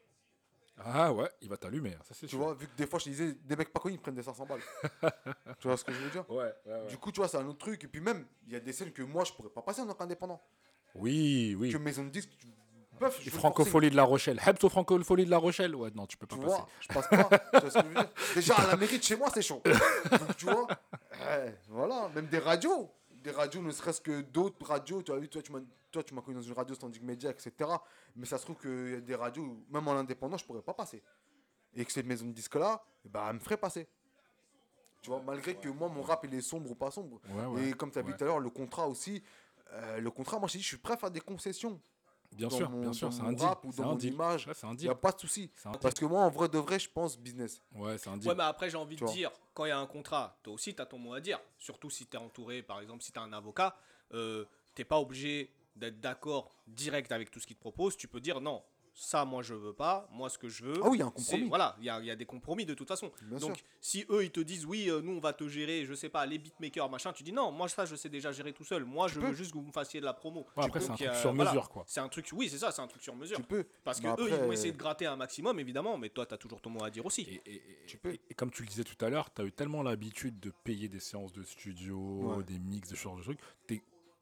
Ah 0.77 1.13
ouais, 1.13 1.29
il 1.41 1.49
va 1.49 1.57
t'allumer, 1.57 1.91
ça 2.03 2.13
c'est 2.13 2.25
Tu 2.25 2.29
sûr. 2.35 2.39
vois, 2.39 2.53
vu 2.55 2.67
que 2.67 2.75
des 2.75 2.87
fois, 2.87 2.97
je 2.99 3.05
disais, 3.05 3.33
des 3.33 3.55
mecs 3.55 3.71
pas 3.71 3.79
connus, 3.79 3.95
ils 3.95 3.99
prennent 4.01 4.15
des 4.15 4.23
500 4.23 4.45
balles. 4.45 4.61
tu 5.59 5.67
vois 5.67 5.77
ce 5.77 5.83
que 5.83 5.93
je 5.93 5.99
veux 5.99 6.09
dire? 6.09 6.27
Ouais, 6.29 6.51
ouais, 6.65 6.71
ouais. 6.81 6.87
Du 6.87 6.97
coup, 6.97 7.11
tu 7.11 7.19
vois, 7.19 7.27
c'est 7.27 7.37
un 7.37 7.45
autre 7.47 7.59
truc. 7.59 7.83
Et 7.83 7.87
puis 7.87 8.01
même, 8.01 8.25
il 8.47 8.53
y 8.53 8.55
a 8.55 8.59
des 8.59 8.73
scènes 8.73 8.91
que 8.91 9.03
moi, 9.03 9.23
je 9.23 9.33
pourrais 9.33 9.49
pas 9.49 9.61
passer 9.61 9.81
en 9.81 9.85
tant 9.87 9.93
qu'indépendant. 9.93 10.41
Oui, 10.95 11.55
oui. 11.59 11.71
Que 11.71 11.77
maison 11.77 12.03
de 12.03 12.09
disque, 12.09 12.29
tu... 12.39 12.47
Bœuf, 12.99 13.19
je 13.23 13.29
francophonie 13.31 13.89
de 13.89 13.95
La 13.95 14.03
Rochelle. 14.03 14.39
Hebs 14.45 14.63
au 14.63 14.69
francophonie 14.69 15.25
de 15.25 15.31
La 15.31 15.37
Rochelle? 15.39 15.75
Ouais, 15.75 15.89
non, 15.95 16.05
tu 16.05 16.15
peux 16.15 16.27
pas 16.27 16.35
Tu 16.35 16.41
passer. 16.41 16.55
vois, 16.55 16.67
je 16.79 16.87
passe 16.89 17.07
pas. 17.07 17.23
tu 17.53 17.59
vois 17.59 17.69
ce 17.71 17.79
que 17.79 17.83
je 17.83 17.87
veux 17.87 17.93
dire? 17.95 18.09
Déjà, 18.35 18.55
à 18.55 18.67
la 18.67 18.75
mairie 18.75 18.99
de 18.99 19.03
chez 19.03 19.15
moi, 19.15 19.29
c'est 19.33 19.41
chaud. 19.41 19.61
Donc, 19.65 20.37
tu 20.37 20.45
vois, 20.45 20.67
ouais, 21.19 21.55
voilà, 21.69 22.09
même 22.13 22.27
des 22.27 22.37
radios. 22.37 22.91
Des 23.23 23.31
radios, 23.31 23.61
ne 23.61 23.71
serait-ce 23.71 24.01
que 24.01 24.21
d'autres 24.21 24.65
radios. 24.65 25.01
Tu 25.01 25.11
as 25.11 25.17
vu, 25.17 25.29
toi, 25.29 25.41
tu 25.41 25.51
m'as 25.51 25.59
toi, 25.91 26.03
tu 26.03 26.13
m'as 26.13 26.21
connu 26.21 26.35
dans 26.37 26.41
une 26.41 26.53
radio 26.53 26.73
Standing 26.75 27.03
Media, 27.03 27.29
etc. 27.29 27.53
Mais 28.15 28.25
ça 28.25 28.37
se 28.37 28.43
trouve 28.43 28.57
qu'il 28.57 28.91
y 28.91 28.95
a 28.95 29.01
des 29.01 29.15
radios, 29.15 29.43
où, 29.43 29.65
même 29.69 29.87
en 29.87 29.91
indépendant, 29.93 30.37
je 30.37 30.45
pourrais 30.45 30.61
pas 30.63 30.73
passer. 30.73 31.01
Et 31.75 31.85
que 31.85 31.91
cette 31.91 32.05
maison 32.05 32.25
de 32.25 32.31
disque-là, 32.31 32.83
ben, 33.05 33.27
elle 33.29 33.35
me 33.35 33.39
ferait 33.39 33.57
passer. 33.57 33.87
Tu 35.01 35.09
vois, 35.09 35.21
malgré 35.21 35.55
que 35.55 35.69
moi, 35.69 35.89
mon 35.89 36.01
rap, 36.01 36.23
il 36.25 36.33
est 36.33 36.41
sombre 36.41 36.71
ou 36.71 36.75
pas 36.75 36.89
sombre. 36.91 37.19
Et 37.59 37.73
comme 37.73 37.91
tu 37.91 37.99
as 37.99 38.01
vu 38.01 38.13
tout 38.17 38.23
à 38.23 38.27
l'heure, 38.27 38.39
le 38.39 38.49
contrat 38.49 38.87
aussi. 38.87 39.23
euh, 39.71 39.99
le 39.99 40.11
contrat, 40.11 40.39
moi, 40.39 40.47
je 40.47 40.57
dit, 40.57 40.63
je 40.63 40.67
suis 40.67 40.77
prêt 40.77 40.93
à 40.93 40.97
faire 40.97 41.11
des 41.11 41.19
concessions. 41.21 41.79
Bien 42.35 42.47
dans 42.47 42.57
sûr, 42.57 42.69
mon- 42.69 42.81
bien 42.81 42.93
sûr, 42.93 43.09
dans 43.09 43.15
c'est 43.15 43.21
mon 43.23 43.29
un 43.29 43.33
deal. 43.33 43.45
rap 43.45 43.65
ou 43.65 43.71
C'est 43.71 43.77
dans 43.81 43.87
un 43.87 43.91
mon 43.91 43.95
deal. 43.95 44.13
image. 44.13 44.47
Ouais, 44.47 44.53
c'est 44.53 44.67
un 44.67 44.73
Il 44.73 44.83
n'y 44.83 44.89
a 44.89 44.95
pas 44.95 45.11
de 45.11 45.19
souci. 45.19 45.49
Parce 45.81 45.93
que 45.93 46.05
moi, 46.05 46.21
en 46.21 46.29
vrai 46.29 46.49
de 46.49 46.57
vrai, 46.57 46.79
je 46.79 46.89
pense 46.89 47.17
business. 47.17 47.61
Ouais, 47.73 47.97
c'est 47.97 48.09
un 48.09 48.17
deal. 48.17 48.29
Ouais, 48.29 48.35
mais 48.35 48.43
après, 48.43 48.69
j'ai 48.69 48.77
envie 48.77 48.95
Tu 48.95 49.03
de 49.03 49.09
dire, 49.11 49.31
quand 49.53 49.65
il 49.65 49.69
y 49.69 49.71
a 49.71 49.79
un 49.79 49.85
contrat, 49.87 50.37
toi 50.43 50.53
aussi, 50.53 50.73
tu 50.75 50.81
as 50.81 50.85
ton 50.85 50.97
mot 50.97 51.13
à 51.13 51.21
dire. 51.21 51.39
Surtout 51.57 51.89
si 51.89 52.05
tu 52.05 52.15
es 52.15 52.19
entouré, 52.19 52.61
par 52.63 52.79
exemple, 52.79 53.03
si 53.03 53.11
tu 53.11 53.19
as 53.19 53.21
un 53.23 53.33
avocat, 53.33 53.75
euh, 54.13 54.45
t'es 54.75 54.83
pas 54.85 54.99
obligé 54.99 55.51
d'être 55.75 55.99
d'accord 55.99 56.49
direct 56.67 57.11
avec 57.11 57.31
tout 57.31 57.39
ce 57.39 57.47
qu'il 57.47 57.55
te 57.55 57.61
propose. 57.61 57.97
Tu 57.97 58.07
peux 58.07 58.19
dire 58.19 58.39
non, 58.41 58.63
ça, 58.95 59.25
moi, 59.25 59.41
je 59.41 59.53
veux 59.55 59.73
pas. 59.73 60.07
Moi, 60.11 60.29
ce 60.29 60.37
que 60.37 60.47
je 60.49 60.63
veux. 60.63 60.79
Ah 60.83 60.89
oui, 60.89 60.97
il 60.97 60.99
y 60.99 61.03
a 61.03 61.07
un 61.07 61.11
compromis. 61.11 61.47
Voilà, 61.49 61.75
il 61.79 61.85
y 61.85 61.89
a, 61.89 61.99
il 61.99 62.05
y 62.05 62.11
a 62.11 62.15
des 62.15 62.25
compromis 62.25 62.65
de 62.65 62.73
toute 62.73 62.87
façon. 62.87 63.11
Bien 63.23 63.39
Donc, 63.39 63.55
sûr. 63.57 63.65
si 63.81 64.05
eux, 64.09 64.23
ils 64.23 64.31
te 64.31 64.39
disent 64.39 64.65
oui, 64.65 64.89
euh, 64.89 65.01
nous, 65.01 65.13
on 65.13 65.19
va 65.19 65.33
te 65.33 65.47
gérer, 65.47 65.85
je 65.85 65.93
sais 65.93 66.09
pas, 66.09 66.25
les 66.25 66.37
beatmakers, 66.37 66.89
machin, 66.89 67.11
tu 67.11 67.23
dis 67.23 67.31
non, 67.33 67.51
moi, 67.51 67.67
ça, 67.67 67.85
je 67.85 67.95
sais 67.95 68.09
déjà 68.09 68.31
gérer 68.31 68.53
tout 68.53 68.63
seul. 68.63 68.85
Moi, 68.85 69.07
Tu 69.07 69.15
je 69.15 69.19
peux. 69.19 69.27
veux 69.27 69.33
juste 69.33 69.51
que 69.51 69.57
vous 69.57 69.65
me 69.65 69.71
fassiez 69.71 69.99
de 69.99 70.05
la 70.05 70.13
promo. 70.13 70.45
Ouais, 70.55 70.65
après, 70.65 70.79
c'est 70.79 70.91
un 70.91 70.95
truc 70.95 71.07
a- 71.07 71.15
sur 71.15 71.33
voilà. 71.33 71.51
mesure, 71.51 71.69
quoi. 71.69 71.83
C'est 71.87 71.99
un 71.99 72.07
truc, 72.09 72.27
oui, 72.33 72.49
c'est 72.49 72.57
ça, 72.59 72.71
c'est 72.71 72.81
un 72.81 72.87
truc 72.87 73.01
sur 73.01 73.15
mesure. 73.15 73.37
Tu 73.37 73.43
peux. 73.43 73.65
Parce 73.83 73.99
que 73.99 74.07
eux, 74.07 74.27
ils 74.29 74.35
vont 74.35 74.51
essayer 74.51 74.71
de 74.71 74.77
gratter 74.77 75.05
un 75.05 75.15
maximum, 75.15 75.59
évidemment, 75.59 75.97
mais 75.97 76.09
toi, 76.09 76.25
tu 76.25 76.33
as 76.33 76.37
toujours 76.37 76.61
ton 76.61 76.69
mot 76.69 76.83
à 76.83 76.89
dire 76.89 77.05
aussi. 77.05 77.21
Et, 77.21 77.41
et- 77.45 77.55
et- 77.55 77.85
Tu 77.87 77.97
peux. 77.97 78.13
et- 78.13 78.21
et 78.29 78.33
comme 78.35 78.51
tu 78.51 78.61
le 78.63 78.67
disais 78.67 78.83
tout 78.83 79.03
à 79.03 79.09
l'heure, 79.09 79.33
tu 79.33 79.41
as 79.41 79.45
eu 79.45 79.51
tellement 79.51 79.81
l'habitude 79.83 80.39
de 80.39 80.51
payer 80.63 80.87
des 80.87 80.99
séances 80.99 81.33
de 81.33 81.43
studio, 81.43 81.97
Ouais. 82.37 82.43
des 82.43 82.59
mix, 82.59 82.89
de 82.89 82.95
ce 82.95 83.01
genre 83.01 83.17
de 83.17 83.23
trucs, 83.23 83.39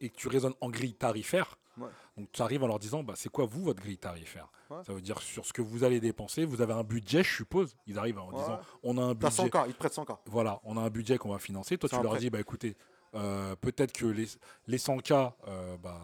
et 0.01 0.09
que 0.09 0.15
tu 0.17 0.27
raisonnes 0.27 0.53
en 0.61 0.69
grille 0.69 0.93
tarifaire. 0.95 1.57
Ouais. 1.77 1.87
Donc 2.17 2.29
tu 2.33 2.41
arrives 2.41 2.63
en 2.63 2.67
leur 2.67 2.79
disant, 2.79 3.01
bah, 3.03 3.13
c'est 3.15 3.29
quoi 3.29 3.45
vous, 3.45 3.63
votre 3.63 3.81
grille 3.81 3.97
tarifaire? 3.97 4.49
Ouais. 4.69 4.83
Ça 4.85 4.93
veut 4.93 5.01
dire 5.01 5.21
sur 5.21 5.45
ce 5.45 5.53
que 5.53 5.61
vous 5.61 5.83
allez 5.85 5.99
dépenser, 6.01 6.43
vous 6.43 6.61
avez 6.61 6.73
un 6.73 6.83
budget, 6.83 7.23
je 7.23 7.33
suppose. 7.37 7.75
Ils 7.87 7.97
arrivent 7.97 8.19
en 8.19 8.31
disant, 8.33 8.59
on 8.83 8.97
a 8.97 9.01
un 9.01 9.13
budget. 9.13 9.43
100K, 9.43 9.65
ils 9.67 9.73
te 9.73 9.77
prêtent 9.79 9.93
100K. 9.95 10.17
Voilà, 10.25 10.59
on 10.65 10.75
a 10.77 10.81
un 10.81 10.89
budget 10.89 11.17
qu'on 11.17 11.31
va 11.31 11.39
financer. 11.39 11.77
Toi, 11.77 11.87
tu 11.89 11.95
leur 11.95 12.11
prêt. 12.11 12.19
dis, 12.19 12.29
bah 12.29 12.39
écoutez, 12.41 12.75
euh, 13.15 13.55
peut-être 13.55 13.93
que 13.93 14.05
les, 14.05 14.27
les 14.67 14.77
100K, 14.77 15.33
euh, 15.47 15.77
bah, 15.77 15.99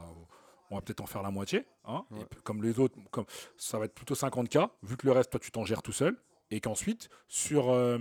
on 0.69 0.75
va 0.75 0.81
peut-être 0.81 1.01
en 1.01 1.05
faire 1.05 1.21
la 1.23 1.31
moitié. 1.31 1.65
hein, 1.85 2.05
Ouais. 2.11 2.21
et 2.21 2.25
p- 2.25 2.37
comme 2.43 2.61
les 2.63 2.79
autres, 2.79 2.95
comme, 3.11 3.25
ça 3.57 3.77
va 3.79 3.85
être 3.85 3.93
plutôt 3.93 4.15
50K, 4.15 4.69
vu 4.83 4.97
que 4.97 5.05
le 5.05 5.11
reste, 5.13 5.31
toi, 5.31 5.39
tu 5.39 5.51
t'en 5.51 5.63
gères 5.65 5.81
tout 5.81 5.93
seul. 5.93 6.17
Et 6.51 6.59
qu'ensuite, 6.61 7.09
sur, 7.27 7.69
euh, 7.71 7.97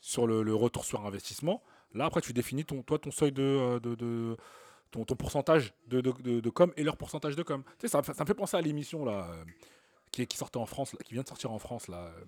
sur 0.00 0.26
le, 0.26 0.42
le 0.42 0.54
retour 0.54 0.84
sur 0.86 1.04
investissement, 1.06 1.62
là, 1.94 2.06
après, 2.06 2.20
tu 2.22 2.32
définis 2.32 2.64
ton, 2.64 2.82
toi, 2.82 2.98
ton 2.98 3.10
seuil 3.10 3.32
de. 3.32 3.78
de, 3.82 3.94
de- 3.94 4.36
ton, 4.92 5.04
ton 5.04 5.16
pourcentage 5.16 5.74
de, 5.88 6.00
de, 6.00 6.12
de- 6.12 6.38
de 6.40 6.50
com 6.50 6.72
et 6.76 6.84
leur 6.84 6.96
pourcentage 6.96 7.34
de 7.34 7.42
com. 7.42 7.64
Tu 7.64 7.72
sais, 7.80 7.88
ça, 7.88 7.98
me 7.98 8.02
fait- 8.04 8.14
ça 8.14 8.22
me 8.22 8.26
fait 8.28 8.34
penser 8.34 8.56
à 8.56 8.60
l'émission 8.60 9.04
là, 9.04 9.26
euh, 9.32 9.44
qui, 10.12 10.36
sortait 10.36 10.58
en 10.58 10.66
France, 10.66 10.92
là, 10.92 11.00
qui 11.04 11.14
vient 11.14 11.22
de 11.22 11.28
sortir 11.28 11.50
en 11.50 11.58
France 11.58 11.88
là. 11.88 11.96
euh, 11.96 12.24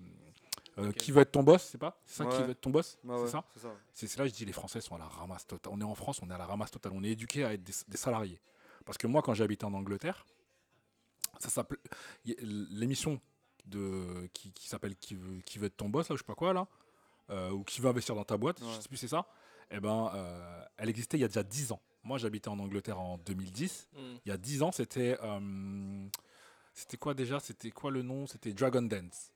euh. 0.79 0.91
Qui 0.91 1.11
veut 1.13 1.21
être 1.21 1.31
ton 1.31 1.43
boss, 1.43 1.63
c'est 1.63 1.77
pas? 1.77 1.97
C'est 2.05 2.23
ça 2.23 2.25
qui 2.29 2.41
veut 2.43 2.49
être 2.49 2.59
ton 2.59 2.69
boss? 2.71 2.97
C'est 3.01 3.07
ouais, 3.09 3.27
ça? 3.29 3.45
C'est 3.93 4.17
là 4.17 4.25
que 4.25 4.29
je 4.31 4.35
dis 4.35 4.43
les 4.45 4.51
Français 4.51 4.81
sont 4.81 4.95
à 4.95 4.97
la 4.99 5.07
ramasse 5.07 5.47
totale. 5.47 5.71
On 5.73 5.79
est 5.79 5.85
en 5.85 5.95
France, 5.95 6.19
on 6.21 6.29
est 6.29 6.33
à 6.33 6.37
la 6.37 6.45
ramasse 6.45 6.71
totale. 6.71 6.91
On 6.93 7.01
est 7.03 7.09
éduqué 7.11 7.45
à 7.45 7.53
être 7.53 7.63
des, 7.63 7.71
des 7.87 7.97
salariés. 7.97 8.41
Parce 8.83 8.97
que 8.97 9.07
moi, 9.07 9.21
quand 9.21 9.33
j'habitais 9.33 9.63
en 9.65 9.73
Angleterre, 9.73 10.25
ça 11.39 11.49
s'appelait 11.49 11.79
l'émission 12.25 13.21
de 13.65 14.29
qui, 14.33 14.51
qui 14.51 14.67
s'appelle 14.67 14.95
qui 14.95 15.15
veut, 15.15 15.41
qui 15.45 15.57
veut 15.59 15.67
être 15.67 15.77
ton 15.77 15.89
boss 15.89 16.09
là, 16.09 16.13
ou 16.13 16.17
je 16.17 16.23
sais 16.23 16.27
pas 16.27 16.35
quoi 16.35 16.53
là, 16.53 16.67
euh, 17.29 17.51
ou 17.51 17.63
qui 17.63 17.81
veut 17.81 17.89
investir 17.89 18.13
dans 18.15 18.23
ta 18.23 18.37
boîte, 18.37 18.59
je 18.59 18.65
Ouais. 18.65 18.81
sais 18.81 18.87
plus 18.87 18.97
c'est 18.97 19.07
ça? 19.07 19.25
Eh 19.71 19.79
ben, 19.79 20.11
euh, 20.13 20.65
elle 20.77 20.89
existait 20.89 21.17
il 21.17 21.21
y 21.21 21.23
a 21.23 21.27
déjà 21.27 21.43
10 21.43 21.71
ans. 21.71 21.81
Moi, 22.03 22.17
j'habitais 22.17 22.49
en 22.49 22.59
Angleterre 22.59 22.99
en 22.99 23.17
2010. 23.17 23.89
Mm. 23.93 23.97
Il 24.25 24.29
y 24.29 24.31
a 24.31 24.37
10 24.37 24.61
ans, 24.61 24.71
c'était 24.71 25.17
euh, 25.23 26.07
c'était 26.73 26.97
quoi 26.97 27.13
déjà? 27.13 27.39
C'était 27.39 27.71
quoi 27.71 27.91
le 27.91 28.01
nom? 28.03 28.27
C'était 28.27 28.53
Dragon 28.53 28.81
Dance. 28.81 29.31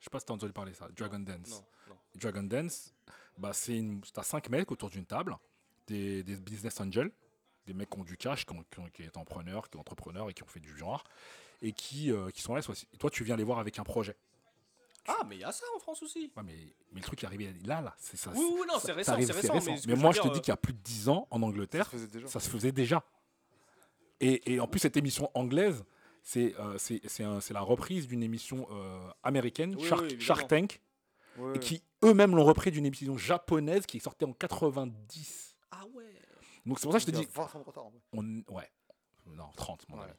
Je 0.00 0.04
sais 0.04 0.10
pas 0.10 0.20
si 0.20 0.26
t'as 0.26 0.34
entendu 0.34 0.52
parler 0.52 0.72
ça. 0.74 0.88
Dragon 0.96 1.18
Dance. 1.18 1.50
Non, 1.50 1.64
non. 1.94 1.96
Dragon 2.14 2.42
Dance, 2.42 2.94
bah, 3.38 3.52
c'est 3.52 3.76
une... 3.76 4.00
t'as 4.12 4.22
cinq 4.22 4.48
mecs 4.48 4.70
autour 4.70 4.88
d'une 4.90 5.04
table, 5.06 5.36
des, 5.86 6.22
des 6.22 6.36
business 6.36 6.80
angels, 6.80 7.10
des 7.66 7.74
mecs 7.74 7.90
qui 7.90 7.98
ont 7.98 8.04
du 8.04 8.16
cash, 8.16 8.46
qui, 8.46 8.54
ont, 8.54 8.64
qui, 8.70 8.78
ont- 8.80 8.88
qui 8.90 9.02
sont 9.04 9.18
entrepreneurs, 9.18 9.68
qui 9.68 9.72
sont 9.76 9.80
entrepreneurs 9.80 10.30
et 10.30 10.34
qui 10.34 10.42
ont 10.42 10.46
fait 10.48 10.60
du 10.60 10.76
genre, 10.76 11.02
et 11.62 11.72
qui, 11.72 12.12
euh, 12.12 12.30
qui 12.30 12.40
sont 12.42 12.54
là. 12.54 12.62
soit- 12.62 12.86
et 12.92 12.96
toi, 12.96 13.10
tu 13.10 13.24
viens 13.24 13.36
les 13.36 13.44
voir 13.44 13.58
avec 13.58 13.78
un 13.78 13.84
projet. 13.84 14.16
Ah, 15.08 15.24
mais 15.26 15.36
il 15.36 15.40
y 15.40 15.44
a 15.44 15.52
ça 15.52 15.64
en 15.74 15.78
France 15.78 16.02
aussi. 16.02 16.32
Ouais, 16.36 16.42
mais, 16.44 16.54
mais 16.92 17.00
le 17.00 17.06
truc 17.06 17.22
est 17.22 17.26
arrivé 17.26 17.52
là, 17.64 17.80
là. 17.80 17.94
C'est 17.98 18.16
ça. 18.16 18.30
Oui, 18.34 18.40
oui, 18.54 18.66
non, 18.68 18.74
c'est 18.80 18.92
récent, 18.92 19.12
arrive, 19.12 19.30
récent, 19.30 19.54
mais 19.86 19.94
moi, 19.96 20.12
je 20.12 20.20
te 20.20 20.28
dis 20.28 20.40
qu'il 20.40 20.48
y 20.48 20.52
a 20.52 20.56
plus 20.56 20.72
de 20.72 20.78
10 20.78 21.08
ans, 21.08 21.26
en 21.30 21.38
Ça 21.40 21.46
Angleterre, 21.46 21.86
se 21.86 21.90
faisait 21.96 22.06
déjà. 22.08 22.26
ça 22.28 22.40
se 22.40 22.48
faisait 22.50 22.72
déjà. 22.72 23.04
Et, 24.20 24.54
et 24.54 24.60
en 24.60 24.66
plus, 24.66 24.80
cette 24.80 24.96
émission 24.96 25.30
anglaise, 25.34 25.84
c'est 26.22 26.54
euh, 26.58 26.76
c'est- 26.78 27.00
c'est 27.06 27.22
un- 27.22 27.40
c'est 27.40 27.54
la 27.54 27.60
reprise 27.60 28.06
d'une 28.08 28.22
émission 28.22 28.66
euh, 28.70 29.08
américaine, 29.22 29.76
Oui, 29.78 29.84
Shark, 29.86 30.02
oui. 30.10 30.20
Shark 30.20 30.48
Tank, 30.48 30.80
qui 31.60 31.82
eux-mêmes 32.02 32.34
l'ont 32.34 32.44
repris 32.44 32.70
d'une 32.70 32.86
émission 32.86 33.16
japonaise 33.18 33.84
qui 33.86 34.00
sortait 34.00 34.24
en 34.24 34.32
90. 34.32 35.54
Ah 35.70 35.84
ouais. 35.94 36.04
Donc 36.64 36.78
c'est 36.80 36.84
pour 36.86 36.92
ça 36.92 36.98
que 36.98 37.06
je 37.06 37.10
te 37.12 37.16
a 37.16 37.20
dis, 37.20 37.28
20 37.32 37.42
ans 37.54 37.58
de 37.60 37.64
retard. 37.64 37.84
en 37.86 37.92
on, 38.14 38.42
ouais, 38.54 38.70
non, 39.26 39.50
30, 39.56 39.86
mon 39.88 39.98
Ouais. 39.98 40.04
ami. 40.04 40.12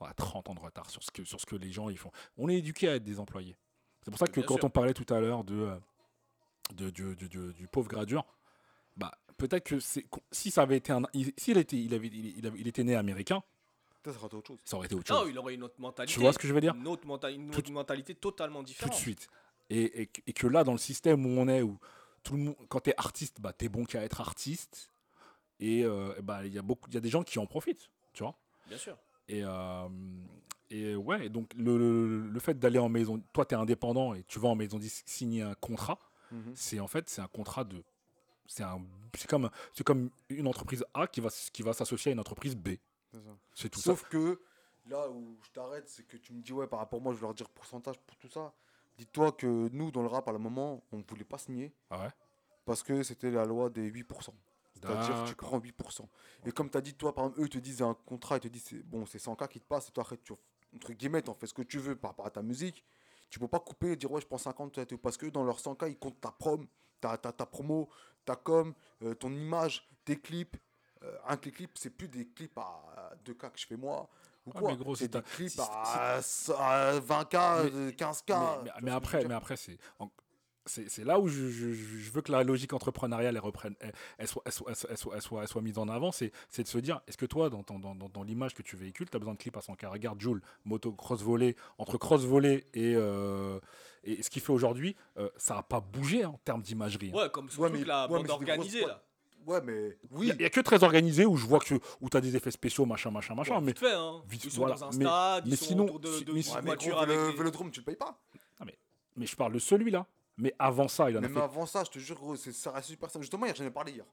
Ouais, 0.00 0.08
30 0.16 0.48
ans 0.48 0.54
de 0.54 0.60
retard 0.60 0.90
sur 0.90 1.02
ce, 1.02 1.10
que, 1.12 1.22
sur 1.22 1.38
ce 1.40 1.46
que 1.46 1.54
les 1.54 1.70
gens 1.70 1.88
ils 1.90 1.98
font. 1.98 2.10
On 2.36 2.48
est 2.48 2.56
éduqué 2.56 2.88
à 2.88 2.96
être 2.96 3.04
des 3.04 3.20
employés. 3.20 3.56
C'est 4.04 4.10
pour 4.10 4.18
ça 4.18 4.26
que 4.26 4.32
Bien 4.32 4.42
quand 4.44 4.56
sûr. 4.56 4.64
on 4.64 4.70
parlait 4.70 4.94
tout 4.94 5.12
à 5.14 5.20
l'heure 5.20 5.44
de, 5.44 5.54
euh, 5.54 5.76
de, 6.74 6.90
du- 6.90 7.14
du- 7.16 7.28
du- 7.28 7.52
du 7.52 7.66
pauvre 7.68 7.88
gradure, 7.88 8.24
bah, 8.96 9.12
peut-être 9.36 9.64
que 9.64 9.80
c'est, 9.80 10.06
si 10.30 10.50
ça 10.50 10.62
avait 10.62 10.76
été 10.76 10.92
un. 10.92 11.02
S'il 11.36 11.58
était, 11.58 11.76
il, 11.76 11.94
avait, 11.94 12.08
il, 12.08 12.38
il 12.38 12.46
avait- 12.46 12.58
il 12.58 12.66
était 12.68 12.84
né 12.84 12.94
américain, 12.96 13.42
ça 14.04 14.10
aurait 14.10 14.26
été 14.26 14.36
autre 14.36 14.46
chose. 14.48 14.58
ça 14.64 14.76
aurait 14.76 14.86
été 14.86 14.94
autre 14.96 15.12
Non, 15.14 15.26
il 15.28 15.38
aurait 15.38 15.54
une 15.54 15.62
autre 15.62 15.80
mentalité. 15.80 16.12
Tu 16.14 16.20
vois 16.20 16.32
ce 16.32 16.38
que 16.38 16.48
je 16.48 16.52
veux 16.54 16.60
dire 16.60 16.74
Une 16.74 16.88
autre, 16.88 17.04
une 17.28 17.50
Tout- 17.50 17.72
mentalité 17.72 18.14
totalement 18.14 18.60
Tout 18.60 18.66
différente. 18.66 18.92
de 18.92 18.98
suite. 18.98 19.28
Et, 19.70 20.02
et, 20.02 20.06
que- 20.06 20.20
et 20.26 20.32
que 20.32 20.46
là, 20.48 20.64
dans 20.64 20.72
le 20.72 20.78
système 20.78 21.24
où 21.24 21.28
on 21.40 21.46
est, 21.48 21.62
où 21.62 21.78
tout 22.24 22.34
le 22.36 22.42
monde, 22.42 22.56
quand 22.68 22.80
t'es 22.80 22.94
artiste, 22.96 23.40
bah, 23.40 23.52
t'es 23.52 23.68
bon 23.68 23.84
qu'à 23.84 24.02
être 24.02 24.20
artiste. 24.20 24.90
Et 25.60 25.84
euh, 25.84 26.12
bah, 26.22 26.44
il 26.44 26.52
y 26.52 26.58
a 26.58 26.62
beaucoup, 26.62 26.88
il 26.90 26.94
y 26.94 26.96
a 26.96 27.00
des 27.00 27.08
gens 27.08 27.22
qui 27.22 27.38
en 27.38 27.46
profitent, 27.46 27.88
tu 28.12 28.24
vois. 28.24 28.34
Bien 28.66 28.78
sûr. 28.78 28.96
Et, 29.28 29.44
euh, 29.44 29.88
et 30.74 30.96
ouais, 30.96 31.26
et 31.26 31.28
donc 31.28 31.52
le, 31.54 31.76
le- 31.78 32.28
le 32.28 32.40
fait 32.40 32.58
d'aller 32.58 32.78
en 32.78 32.88
maison, 32.88 33.22
toi 33.32 33.44
tu 33.44 33.54
es 33.54 33.58
indépendant 33.58 34.14
et 34.14 34.22
tu 34.24 34.38
vas 34.38 34.48
en 34.48 34.54
maison 34.54 34.78
disque 34.78 35.04
signer 35.06 35.42
un 35.42 35.54
contrat, 35.54 35.98
Mhm. 36.30 36.52
c'est 36.54 36.80
en 36.80 36.86
fait 36.88 37.08
c'est 37.10 37.20
un 37.20 37.26
contrat 37.28 37.64
de, 37.64 37.82
c'est 38.46 38.62
un, 38.62 38.80
c'est 39.14 39.28
comme, 39.28 39.50
c'est 39.74 39.84
comme 39.84 40.10
une 40.30 40.46
entreprise 40.46 40.84
A 40.94 41.06
qui 41.06 41.20
va, 41.20 41.28
s- 41.28 41.50
qui 41.52 41.62
va 41.62 41.72
s'associer 41.72 42.10
à 42.10 42.12
une 42.14 42.20
entreprise 42.20 42.56
B. 42.56 42.70
C'est 43.54 43.68
tout 43.68 43.80
Sauf 43.80 44.08
que 44.08 44.40
là 44.86 45.10
où 45.10 45.36
je 45.44 45.50
t'arrête, 45.50 45.88
c'est 45.88 46.06
que 46.06 46.16
tu 46.16 46.32
me 46.32 46.40
dis, 46.40 46.52
ouais, 46.52 46.66
par 46.66 46.78
rapport 46.78 46.98
à 46.98 47.02
moi, 47.02 47.12
je 47.12 47.18
vais 47.18 47.26
leur 47.26 47.34
dire 47.34 47.48
pourcentage 47.50 47.98
pour 48.00 48.16
tout 48.16 48.28
ça. 48.28 48.52
Dis-toi 48.96 49.32
que 49.32 49.68
nous, 49.72 49.90
dans 49.90 50.00
le 50.02 50.08
rap, 50.08 50.26
à 50.28 50.32
le 50.32 50.38
moment, 50.38 50.82
on 50.90 50.98
ne 50.98 51.02
voulait 51.06 51.24
pas 51.24 51.38
signer. 51.38 51.72
Ah 51.90 52.00
ouais? 52.04 52.10
parce 52.64 52.82
que 52.82 53.02
c'était 53.02 53.30
la 53.30 53.44
loi 53.44 53.68
des 53.70 53.86
8%. 53.90 54.32
C'est-à-dire, 54.74 55.24
tu 55.24 55.34
prends 55.34 55.58
8%. 55.58 56.08
Et 56.46 56.52
comme 56.52 56.70
tu 56.70 56.78
as 56.78 56.80
dit, 56.80 56.94
toi, 56.94 57.12
par 57.14 57.24
exemple, 57.24 57.40
eux, 57.40 57.44
ils 57.46 57.50
te 57.50 57.58
disent 57.58 57.82
un 57.82 57.94
contrat, 58.06 58.36
ils 58.36 58.40
te 58.40 58.48
disent, 58.48 58.64
c'est 58.70 58.82
bon, 58.82 59.04
c'est 59.04 59.18
100K 59.18 59.48
qui 59.48 59.60
te 59.60 59.66
passe, 59.66 59.88
et 59.88 59.92
toi, 59.92 60.02
après, 60.04 60.16
tu, 60.16 60.32
entre 60.74 60.92
guillemets, 60.92 61.28
en 61.28 61.34
fais 61.34 61.46
ce 61.46 61.54
que 61.54 61.62
tu 61.62 61.78
veux 61.78 61.96
par 61.96 62.10
rapport 62.12 62.26
à 62.26 62.30
ta 62.30 62.42
musique. 62.42 62.84
Tu 63.30 63.38
peux 63.38 63.48
pas 63.48 63.60
couper 63.60 63.92
et 63.92 63.96
dire, 63.96 64.10
ouais, 64.10 64.20
je 64.20 64.26
prends 64.26 64.38
50, 64.38 64.72
toi, 64.72 64.82
et 64.82 64.86
tout, 64.86 64.98
parce 64.98 65.16
que 65.16 65.26
dans 65.26 65.44
leurs 65.44 65.58
100K, 65.58 65.88
ils 65.88 65.98
comptent 65.98 66.20
ta 66.20 66.30
prom, 66.30 66.66
ta, 67.00 67.16
ta, 67.16 67.32
ta 67.32 67.46
promo, 67.46 67.88
ta 68.24 68.36
com, 68.36 68.74
euh, 69.02 69.14
ton 69.14 69.30
image, 69.32 69.88
tes 70.04 70.18
clips. 70.18 70.56
Euh, 71.02 71.16
un 71.26 71.36
clip, 71.36 71.70
c'est 71.76 71.90
plus 71.90 72.08
des 72.08 72.28
clips 72.28 72.56
à 72.58 73.12
2K 73.24 73.50
que 73.50 73.58
je 73.58 73.66
fais 73.66 73.76
moi. 73.76 74.08
Ou 74.46 74.50
quoi 74.52 74.70
mais 74.70 74.76
gros, 74.76 74.94
c'est 74.96 75.08
des 75.08 75.22
clips 75.22 75.58
à, 75.60 76.16
à 76.16 77.00
20K, 77.00 77.64
Mais- 77.64 77.70
euh, 77.74 77.90
15K. 77.92 78.62
mais, 78.64 78.70
je 78.90 78.90
après, 78.92 79.24
mais 79.24 79.34
après 79.34 79.56
c'est, 79.56 79.78
c'est, 80.66 80.88
c'est 80.88 81.04
là 81.04 81.18
où 81.18 81.28
je, 81.28 81.48
je- 81.48 81.72
je 81.72 82.10
veux 82.12 82.20
que 82.22 82.30
la 82.32 82.42
logique 82.44 82.72
entrepreneuriale 82.72 83.34
elle 83.36 83.42
reprenne, 83.42 83.74
elle, 83.80 83.92
elle 84.18 84.28
soit, 84.28 84.42
elle, 84.46 84.52
soit, 84.52 84.66
elle, 84.70 84.76
soit, 84.76 84.88
elle 84.90 84.96
soit- 84.98 85.14
elle 85.16 85.22
soit- 85.22 85.42
elle 85.42 85.48
soit 85.48 85.62
mise 85.62 85.78
en 85.78 85.88
avant. 85.88 86.12
C'est, 86.12 86.32
c'est 86.48 86.62
de 86.62 86.68
se 86.68 86.78
dire, 86.78 87.00
est-ce 87.06 87.16
que 87.16 87.26
toi, 87.26 87.50
dans, 87.50 87.62
dans, 87.62 87.78
dans, 87.78 88.08
dans 88.08 88.22
l'image 88.22 88.54
que 88.54 88.62
tu 88.62 88.76
véhicules, 88.76 89.08
tu 89.10 89.16
as 89.16 89.18
besoin 89.20 89.34
de 89.34 89.38
clips 89.38 89.56
à 89.56 89.60
100K 89.60 89.86
Regarde, 89.88 90.20
Joule, 90.20 90.40
moto 90.64 90.92
cross 90.92 91.22
volley, 91.22 91.56
entre 91.78 91.98
cross 91.98 92.22
volley 92.24 92.64
et, 92.74 92.94
euh, 92.96 93.58
et 94.04 94.22
ce 94.22 94.30
qu'il 94.30 94.42
fait 94.42 94.52
aujourd'hui, 94.52 94.96
euh, 95.18 95.28
ça 95.36 95.54
n'a 95.54 95.62
pas 95.62 95.80
bougé 95.80 96.22
hein, 96.24 96.30
en 96.30 96.40
termes 96.44 96.62
d'imagerie. 96.62 97.10
hein. 97.14 97.18
Ouais, 97.18 97.30
comme 97.30 97.48
ce 97.50 97.58
Ouais, 97.60 97.70
mais- 97.70 97.84
la 97.84 98.04
ouais, 98.04 98.08
bande 98.18 98.24
mais 98.24 98.30
organisée 98.30 98.86
là. 98.86 99.02
Ouais, 99.44 99.60
mais 99.60 99.98
Il 100.12 100.16
oui. 100.18 100.32
n'y 100.38 100.44
a, 100.44 100.50
que 100.50 100.60
très 100.60 100.84
organisé 100.84 101.26
où 101.26 101.36
je 101.36 101.44
vois 101.46 101.58
que 101.58 101.74
où 102.00 102.08
tu 102.08 102.16
as 102.16 102.20
des 102.20 102.36
effets 102.36 102.52
spéciaux, 102.52 102.86
machin, 102.86 103.10
machin, 103.10 103.34
machin. 103.34 103.54
Ouais, 103.56 103.60
mais 103.60 103.72
vite 103.72 103.80
fait, 103.80 103.92
hein. 103.92 104.22
vite- 104.28 104.44
ils 104.44 104.52
sont 104.52 104.60
voilà. 104.60 104.76
dans 104.76 104.84
un 104.84 104.90
Mais- 104.96 105.04
stade, 105.04 105.44
mais 105.46 105.50
ils 105.50 105.56
sont 105.56 105.64
sinon, 105.64 105.84
autour 105.86 105.98
de, 105.98 106.12
si- 106.12 106.24
de 106.24 106.32
mais 106.32 106.40
mais 106.62 106.70
avec 106.70 106.86
le 106.86 107.06
des- 107.32 107.36
vélodrome, 107.38 107.72
tu 107.72 107.80
le 107.80 107.84
payes 107.84 107.96
pas. 107.96 108.16
mais 109.16 109.26
je 109.26 109.36
parle 109.36 109.52
de 109.52 109.58
celui-là. 109.58 110.06
Mais 110.38 110.54
avant 110.58 110.88
ça, 110.88 111.10
il 111.10 111.14
en 111.16 111.18
a 111.18 111.20
Mais 111.22 111.28
fait 111.28 111.34
même 111.34 111.42
avant 111.42 111.66
ça, 111.66 111.84
je 111.84 111.90
te 111.90 111.98
jure, 111.98 112.16
gros, 112.16 112.36
c'est- 112.36 112.52
ça 112.52 112.70
reste 112.72 112.88
super 112.88 113.10
simple. 113.10 113.22
Justement, 113.22 113.46
hier, 113.46 113.54
j'en 113.54 113.64
ai 113.64 113.70
parlé 113.70 113.92
hier. 113.92 114.04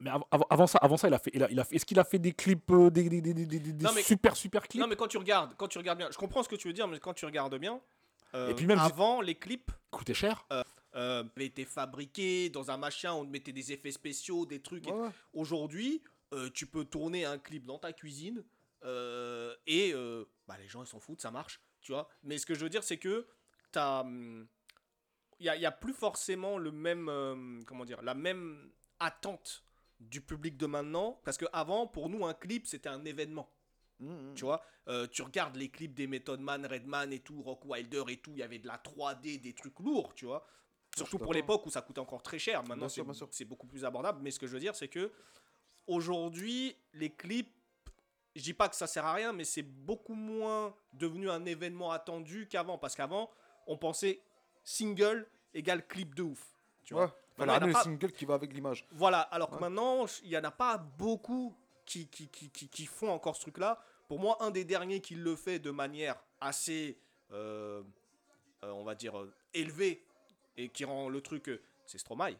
Mais 0.00 0.10
av- 0.10 0.24
av- 0.30 0.44
avant, 0.48 0.66
ça, 0.66 0.78
avant 0.78 0.96
ça, 0.96 1.08
il 1.08 1.14
a 1.14 1.18
fait, 1.18 1.30
il 1.34 1.42
a, 1.42 1.50
il 1.50 1.58
a 1.60 1.64
fait. 1.64 1.76
Est-ce 1.76 1.84
qu'il 1.84 1.98
a 1.98 2.04
fait 2.04 2.18
des 2.18 2.32
clips, 2.32 2.70
euh, 2.70 2.88
des, 2.90 3.08
des, 3.08 3.20
des, 3.20 3.34
des- 3.34 3.46
des- 3.46 3.58
des 3.60 3.84
Non, 3.84 3.90
mais- 3.94 4.02
super 4.02 4.36
super 4.36 4.66
clips? 4.66 4.80
Non, 4.80 4.86
mais 4.88 4.96
quand 4.96 5.08
tu 5.08 5.18
regardes, 5.18 5.54
quand 5.56 5.68
tu 5.68 5.76
regardes 5.78 5.98
bien, 5.98 6.08
je 6.10 6.16
comprends 6.16 6.42
ce 6.42 6.48
que 6.48 6.56
tu 6.56 6.68
veux 6.68 6.74
dire, 6.74 6.86
mais 6.88 6.98
quand 7.00 7.14
tu 7.14 7.24
regardes 7.26 7.56
bien, 7.58 7.80
euh, 8.34 8.50
Et 8.50 8.54
puis 8.54 8.66
même- 8.66 8.78
avant 8.78 9.20
les 9.20 9.34
clips 9.34 9.70
Coûtait 9.90 10.14
cher. 10.14 10.46
euh, 10.52 10.62
avaient 10.94 11.46
été 11.46 11.64
fabriqués 11.64 12.48
dans 12.50 12.70
un 12.70 12.76
machin, 12.76 13.12
on 13.12 13.24
mettait 13.24 13.52
des 13.52 13.72
effets 13.72 13.90
spéciaux, 13.90 14.46
des 14.46 14.60
trucs. 14.60 14.86
Ouais. 14.86 15.08
Aujourd'hui, 15.32 16.02
euh, 16.32 16.48
tu 16.54 16.66
peux 16.66 16.84
tourner 16.84 17.24
un 17.24 17.38
clip 17.38 17.64
dans 17.66 17.78
ta 17.78 17.92
cuisine 17.92 18.44
euh, 18.84 19.54
et 19.66 19.92
euh, 19.92 20.24
bah, 20.46 20.56
les 20.60 20.68
gens 20.68 20.82
ils 20.82 20.86
s'en 20.86 21.00
foutent, 21.00 21.20
ça 21.20 21.30
marche, 21.30 21.60
tu 21.80 21.92
vois. 21.92 22.08
Mais 22.22 22.38
ce 22.38 22.46
que 22.46 22.54
je 22.54 22.60
veux 22.60 22.68
dire, 22.70 22.84
c'est 22.84 22.98
que 22.98 23.26
t'as, 23.72 24.00
hum, 24.02 24.46
il 25.40 25.46
y 25.46 25.66
a, 25.66 25.72
plus 25.72 25.92
forcément 25.92 26.58
le 26.58 26.72
même, 26.72 27.08
euh, 27.08 27.60
comment 27.66 27.84
dire, 27.84 28.02
la 28.02 28.14
même 28.14 28.70
attente 28.98 29.64
du 30.00 30.20
public 30.20 30.56
de 30.56 30.66
maintenant, 30.66 31.20
parce 31.24 31.36
que 31.36 31.46
avant, 31.52 31.86
pour 31.86 32.08
nous, 32.08 32.26
un 32.26 32.34
clip 32.34 32.66
c'était 32.66 32.88
un 32.88 33.04
événement. 33.04 33.48
Mhm. 34.00 34.34
Tu 34.34 34.44
vois, 34.44 34.62
Euh, 34.88 35.06
tu 35.06 35.20
regardes 35.20 35.56
les 35.56 35.68
clips 35.68 35.92
des 35.92 36.06
Method 36.06 36.40
Man, 36.40 36.64
Redman 36.64 37.12
et 37.12 37.18
tout, 37.20 37.42
Rock 37.42 37.66
Wilder 37.66 38.04
et 38.08 38.16
tout, 38.16 38.30
il 38.30 38.38
y 38.38 38.42
avait 38.42 38.58
de 38.58 38.66
la 38.66 38.78
3D, 38.78 39.38
des 39.38 39.52
trucs 39.52 39.78
lourds, 39.80 40.14
tu 40.14 40.24
vois. 40.24 40.46
Surtout 40.96 41.18
pour 41.18 41.34
l'époque 41.34 41.66
où 41.66 41.70
ça 41.70 41.82
coûtait 41.82 42.00
encore 42.00 42.22
très 42.22 42.38
cher. 42.38 42.64
Maintenant, 42.64 42.88
c'est 42.88 43.44
beaucoup 43.44 43.66
plus 43.66 43.84
abordable. 43.84 44.20
Mais 44.22 44.30
ce 44.30 44.38
que 44.38 44.46
je 44.46 44.52
veux 44.52 44.60
dire, 44.60 44.74
c'est 44.74 44.88
que 44.88 45.12
aujourd'hui, 45.86 46.74
les 46.94 47.10
clips, 47.10 47.52
je 48.34 48.42
dis 48.42 48.54
pas 48.54 48.70
que 48.70 48.76
ça 48.76 48.86
sert 48.86 49.04
à 49.04 49.12
rien, 49.12 49.32
mais 49.32 49.44
c'est 49.44 49.62
beaucoup 49.62 50.14
moins 50.14 50.74
devenu 50.94 51.28
un 51.28 51.44
événement 51.44 51.92
attendu 51.92 52.48
qu'avant. 52.48 52.78
Parce 52.78 52.96
qu'avant, 52.96 53.30
on 53.66 53.76
pensait 53.76 54.22
single 54.68 55.26
égale 55.54 55.86
clip 55.86 56.14
de 56.14 56.22
ouf. 56.22 56.46
Tu 56.84 56.94
vois 56.94 57.04
Ouais. 57.06 57.12
Maintenant, 57.38 57.44
il 57.44 57.46
y 57.46 57.46
en 57.46 57.48
a 57.48 57.52
ramener 57.54 57.66
le 57.68 57.72
pas- 57.72 57.82
single 57.84 58.12
qui 58.12 58.24
va 58.24 58.34
avec 58.34 58.52
l'image. 58.52 58.86
voilà, 58.90 59.20
alors 59.20 59.50
que 59.50 59.56
maintenant, 59.60 60.06
il 60.24 60.28
n'y 60.30 60.36
en 60.36 60.42
a 60.44 60.50
pas 60.50 60.76
beaucoup 60.76 61.56
qui, 61.84 62.08
qui, 62.08 62.28
qui, 62.28 62.50
qui, 62.50 62.68
qui 62.68 62.84
font 62.86 63.10
encore 63.10 63.36
ce 63.36 63.42
truc-là. 63.42 63.80
Pour 64.08 64.18
moi, 64.18 64.36
un 64.40 64.50
des 64.50 64.64
derniers 64.64 65.00
qui 65.00 65.14
le 65.14 65.36
fait 65.36 65.58
de 65.60 65.70
manière 65.70 66.16
assez, 66.40 66.98
euh, 67.30 67.82
euh, 68.64 68.70
on 68.70 68.82
va 68.84 68.94
dire, 68.96 69.18
euh, 69.18 69.32
élevée 69.54 70.04
et 70.56 70.68
qui 70.68 70.84
rend 70.84 71.08
le 71.08 71.20
truc, 71.20 71.48
c'est 71.86 71.98
Stromae. 71.98 72.34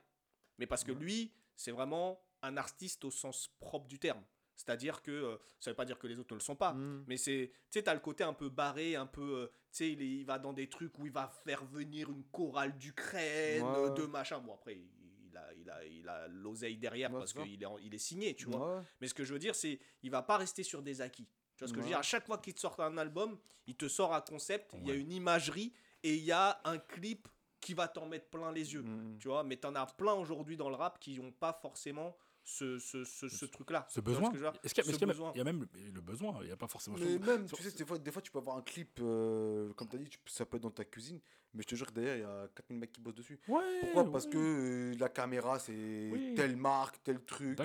Mais 0.58 0.66
parce 0.66 0.82
que 0.82 0.90
lui, 0.92 1.30
c'est 1.54 1.70
vraiment 1.70 2.20
un 2.42 2.56
artiste 2.56 3.04
au 3.04 3.10
sens 3.12 3.50
propre 3.60 3.86
du 3.86 3.98
terme. 4.00 4.22
C'est-à-dire 4.58 5.02
que, 5.02 5.10
euh, 5.12 5.36
ça 5.60 5.70
veut 5.70 5.76
pas 5.76 5.84
dire 5.84 5.98
que 6.00 6.08
les 6.08 6.18
autres 6.18 6.34
ne 6.34 6.38
le 6.40 6.42
sont 6.44 6.56
pas, 6.56 6.72
Mhm. 6.74 7.04
mais 7.06 7.16
c'est, 7.16 7.52
tu 7.70 7.78
sais, 7.78 7.82
t'as 7.84 7.94
le 7.94 8.00
côté 8.00 8.24
un 8.24 8.32
peu 8.32 8.48
barré, 8.48 8.96
un 8.96 9.06
peu, 9.06 9.22
euh, 9.42 9.46
tu 9.46 9.52
sais, 9.70 9.92
il, 9.92 10.02
il 10.02 10.24
va 10.26 10.38
dans 10.40 10.52
des 10.52 10.68
trucs 10.68 10.98
où 10.98 11.06
il 11.06 11.12
va 11.12 11.28
faire 11.28 11.64
venir 11.64 12.10
une 12.10 12.24
chorale 12.24 12.76
d'Ukraine, 12.76 13.62
Ouais. 13.62 13.94
de 13.94 14.02
machin. 14.06 14.40
Bon, 14.40 14.54
après, 14.54 14.76
il 14.76 15.36
a, 15.36 15.54
il 15.54 15.70
a, 15.70 15.84
il 15.86 16.08
a 16.08 16.26
l'oseille 16.28 16.76
derrière 16.76 17.12
Ouais, 17.12 17.20
parce 17.20 17.32
qu'il 17.32 17.62
est, 17.62 17.66
il 17.82 17.94
est 17.94 17.98
signé, 17.98 18.34
tu 18.34 18.46
vois. 18.46 18.84
Mais 19.00 19.06
ce 19.06 19.14
que 19.14 19.22
je 19.24 19.32
veux 19.32 19.38
dire, 19.38 19.54
c'est, 19.54 19.78
il 20.02 20.10
va 20.10 20.22
pas 20.22 20.36
rester 20.38 20.64
sur 20.64 20.82
des 20.82 21.00
acquis. 21.00 21.28
Tu 21.56 21.60
vois 21.64 21.68
ce 21.68 21.72
que 21.72 21.78
je 21.78 21.84
veux 21.84 21.88
dire? 21.90 21.98
À 21.98 22.02
chaque 22.02 22.26
fois 22.26 22.38
qu'il 22.38 22.54
te 22.54 22.60
sort 22.60 22.78
un 22.80 22.98
album, 22.98 23.38
il 23.68 23.76
te 23.76 23.86
sort 23.86 24.12
un 24.12 24.20
concept, 24.22 24.72
il 24.74 24.88
y 24.88 24.90
a 24.90 24.94
une 24.94 25.12
imagerie 25.12 25.72
et 26.02 26.14
il 26.16 26.24
y 26.24 26.32
a 26.32 26.60
un 26.64 26.78
clip 26.78 27.28
qui 27.60 27.74
va 27.74 27.86
t'en 27.88 28.06
mettre 28.06 28.28
plein 28.28 28.50
les 28.52 28.74
yeux. 28.74 28.82
Mhm. 28.82 29.18
Tu 29.20 29.28
vois, 29.28 29.44
mais 29.44 29.56
t'en 29.56 29.74
as 29.76 29.86
plein 29.86 30.14
aujourd'hui 30.14 30.56
dans 30.56 30.68
le 30.68 30.76
rap 30.76 30.98
qui 30.98 31.18
n'ont 31.18 31.32
pas 31.32 31.52
forcément 31.52 32.16
ce, 32.50 32.78
ce, 32.78 33.04
ce, 33.04 33.28
ce 33.28 33.44
truc-là. 33.44 33.86
Ce 33.90 34.00
besoin. 34.00 34.32
Est-ce 34.62 34.72
qu'il 34.74 34.84
y, 34.84 34.88
est-ce 34.88 34.96
qu'il 34.98 35.00
y 35.00 35.04
a- 35.04 35.06
besoin. 35.12 35.32
il 35.34 35.38
y 35.38 35.40
a 35.40 35.44
même 35.44 35.66
le, 35.92 36.00
besoin 36.00 36.38
Il 36.40 36.46
n'y 36.46 36.50
a 36.52 36.56
pas 36.56 36.66
forcément. 36.66 36.96
Mais 36.98 37.18
même, 37.18 37.46
tu 37.46 37.62
sais, 37.62 37.70
des 37.76 37.84
fois, 37.84 37.98
des 37.98 38.10
fois, 38.10 38.22
tu 38.22 38.30
peux 38.30 38.38
avoir 38.38 38.56
un 38.56 38.62
clip, 38.62 38.98
euh, 39.00 39.72
comme 39.74 39.88
tu 39.88 39.96
as 39.96 39.98
dit, 39.98 40.08
tu 40.08 40.18
ça 40.26 40.46
peut 40.46 40.56
être 40.56 40.62
dans 40.62 40.70
ta 40.70 40.84
cuisine, 40.86 41.20
mais 41.52 41.62
je 41.62 41.68
te 41.68 41.74
jure 41.74 41.86
que 41.86 41.92
derrière, 41.92 42.16
il 42.16 42.20
y 42.20 42.24
a 42.24 42.48
4000 42.54 42.78
mecs 42.80 42.92
qui 42.92 43.00
bossent 43.02 43.14
dessus. 43.16 43.38
Ouais, 43.48 43.60
Pourquoi? 43.80 44.10
Parce 44.10 44.26
que 44.26 44.38
euh, 44.38 44.96
la 44.98 45.08
caméra, 45.10 45.58
c'est 45.58 46.08
Oui. 46.10 46.34
telle 46.34 46.56
marque, 46.56 47.02
tel 47.02 47.22
truc. 47.24 47.58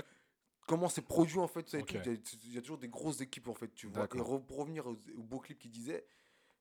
Comment 0.67 0.87
c'est 0.89 1.01
produit 1.01 1.39
en 1.39 1.47
fait, 1.47 1.67
ça 1.69 1.77
et 1.77 1.81
Ok. 1.81 1.87
tout. 1.87 1.97
Il 2.05 2.05
y 2.05 2.09
a- 2.09 2.19
Il 2.43 2.53
y, 2.53 2.57
a 2.57 2.61
toujours 2.61 2.77
des 2.77 2.87
grosses 2.87 3.19
équipes 3.21 3.47
en 3.49 3.53
fait, 3.53 3.73
tu 3.73 3.87
vois. 3.87 4.03
Et 4.03 4.07
re- 4.07 4.45
pour 4.45 4.57
revenir 4.57 4.85
au, 4.87 4.97
au 5.17 5.23
beau 5.23 5.39
clip 5.39 5.59
qu'il 5.59 5.71
disait, 5.71 6.05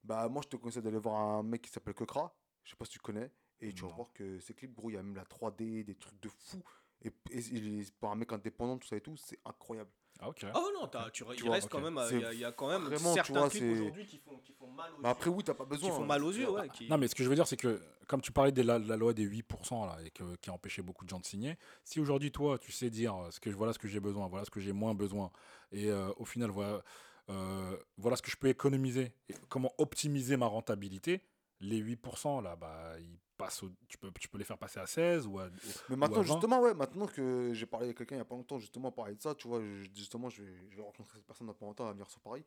bah 0.04 0.28
moi 0.28 0.42
je 0.44 0.48
te 0.48 0.56
conseille 0.56 0.82
d'aller 0.82 0.98
voir 0.98 1.20
un 1.20 1.42
mec 1.44 1.62
qui 1.62 1.70
s'appelle 1.70 1.94
Kekra, 1.94 2.34
je 2.64 2.70
sais 2.70 2.76
pas 2.76 2.84
si 2.84 2.92
tu 2.92 2.98
connais, 2.98 3.30
et 3.60 3.72
tu 3.72 3.82
vas 3.82 3.88
voir 3.94 4.12
que 4.12 4.40
ces 4.40 4.54
clips, 4.54 4.74
gros, 4.74 4.90
il 4.90 4.94
y 4.94 4.96
a 4.96 5.02
même 5.02 5.14
la 5.14 5.24
3D, 5.24 5.84
des 5.84 5.94
trucs 5.94 6.20
de 6.20 6.28
fou. 6.28 6.62
Et, 7.04 7.08
et 7.30 7.38
il 7.52 7.80
est- 7.80 7.94
pour 7.96 8.10
un 8.10 8.14
mec 8.14 8.32
indépendant, 8.32 8.78
tout 8.78 8.86
ça 8.88 8.96
et 8.96 9.00
tout, 9.00 9.16
c'est 9.16 9.38
incroyable. 9.44 9.90
Ah, 10.20 10.28
ok. 10.28 10.44
Ah 10.54 10.62
non, 10.74 10.86
t'as- 10.86 11.10
tu, 11.10 11.24
il 11.36 11.42
vois, 11.44 11.54
reste 11.54 11.68
quand 11.68 11.80
même, 11.80 11.98
euh, 11.98 12.08
il 12.12 12.20
y, 12.20 12.24
a- 12.24 12.32
il 12.32 12.38
y 12.38 12.44
a 12.44 12.52
quand 12.52 12.68
même 12.68 12.82
vraiment, 12.82 13.08
tu 13.10 13.14
certains 13.14 13.40
vois, 13.40 13.48
clips 13.50 13.72
aujourd'hui 13.72 14.06
qui 14.06 14.18
font, 14.18 14.36
qui 14.38 14.52
font 14.52 14.68
mal 14.70 14.92
aux 14.96 15.00
Mais 15.02 15.08
après, 15.08 15.30
yeux. 15.30 15.36
oui, 15.36 15.42
t'as 15.42 15.54
pas 15.54 15.64
besoin. 15.64 15.90
qui 15.90 15.96
font 15.96 16.02
hein. 16.04 16.06
mal 16.06 16.22
aux 16.22 16.30
yeux, 16.30 16.48
ouais. 16.48 16.68
qui- 16.68 16.88
Non, 16.88 16.96
mais 16.96 17.08
ce 17.08 17.16
que 17.16 17.24
je 17.24 17.28
veux 17.28 17.34
dire, 17.34 17.46
c'est 17.48 17.56
que, 17.56 17.82
comme 18.06 18.20
tu 18.20 18.30
parlais 18.30 18.52
de 18.52 18.62
la, 18.62 18.78
loi 18.78 19.14
des 19.14 19.24
8%, 19.24 19.84
là, 19.84 19.98
et 20.04 20.10
que- 20.12 20.36
qui 20.36 20.48
a 20.50 20.52
empêché 20.52 20.80
beaucoup 20.82 21.04
de 21.04 21.10
gens 21.10 21.18
de 21.18 21.24
signer, 21.26 21.58
si 21.84 21.98
aujourd'hui, 21.98 22.30
toi, 22.30 22.56
tu 22.58 22.70
sais 22.70 22.88
dire 22.88 23.16
euh, 23.16 23.30
ce 23.32 23.40
que, 23.40 23.50
voilà 23.50 23.72
ce 23.72 23.80
que 23.80 23.88
j'ai 23.88 23.98
besoin, 23.98 24.28
voilà 24.28 24.44
ce 24.44 24.50
que 24.50 24.60
j'ai 24.60 24.72
moins 24.72 24.94
besoin, 24.94 25.32
et 25.72 25.90
euh, 25.90 26.12
au 26.18 26.24
final, 26.24 26.50
voilà, 26.50 26.82
euh, 27.30 27.76
voilà 27.96 28.16
ce 28.16 28.22
que 28.22 28.30
je 28.30 28.36
peux 28.36 28.48
économiser, 28.48 29.12
et 29.28 29.34
comment 29.48 29.72
optimiser 29.78 30.36
ma 30.36 30.46
rentabilité, 30.46 31.22
les 31.58 31.78
8%, 31.78 32.40
là, 32.40 32.54
bah, 32.54 32.94
ils 33.00 33.18
au- 33.62 33.70
tu, 33.88 33.98
peux, 33.98 34.10
tu 34.20 34.28
peux 34.28 34.38
les 34.38 34.44
faire 34.44 34.58
passer 34.58 34.78
à 34.80 34.86
16 34.86 35.26
ou 35.26 35.38
à. 35.38 35.48
Mais 35.88 35.94
ou 35.94 35.98
maintenant, 35.98 36.18
à 36.20 36.22
20. 36.22 36.32
justement, 36.32 36.60
ouais, 36.60 36.74
maintenant 36.74 37.06
que 37.06 37.52
j'ai 37.54 37.66
parlé 37.66 37.86
avec 37.86 37.98
quelqu'un 37.98 38.16
il 38.16 38.18
y 38.18 38.22
a 38.22 38.24
pas 38.24 38.34
longtemps, 38.34 38.58
justement, 38.58 38.90
parler 38.92 39.14
de 39.14 39.22
ça, 39.22 39.34
tu 39.34 39.48
vois, 39.48 39.60
je- 39.60 39.88
justement, 39.94 40.28
je 40.30 40.42
vais, 40.42 40.52
je 40.70 40.76
vais 40.76 40.82
rencontrer 40.82 41.18
cette 41.18 41.26
personne 41.26 41.46
dans 41.46 41.54
pas 41.54 41.66
longtemps, 41.66 41.84
va 41.86 41.92
venir 41.92 42.10
sur 42.10 42.20
Paris. 42.20 42.44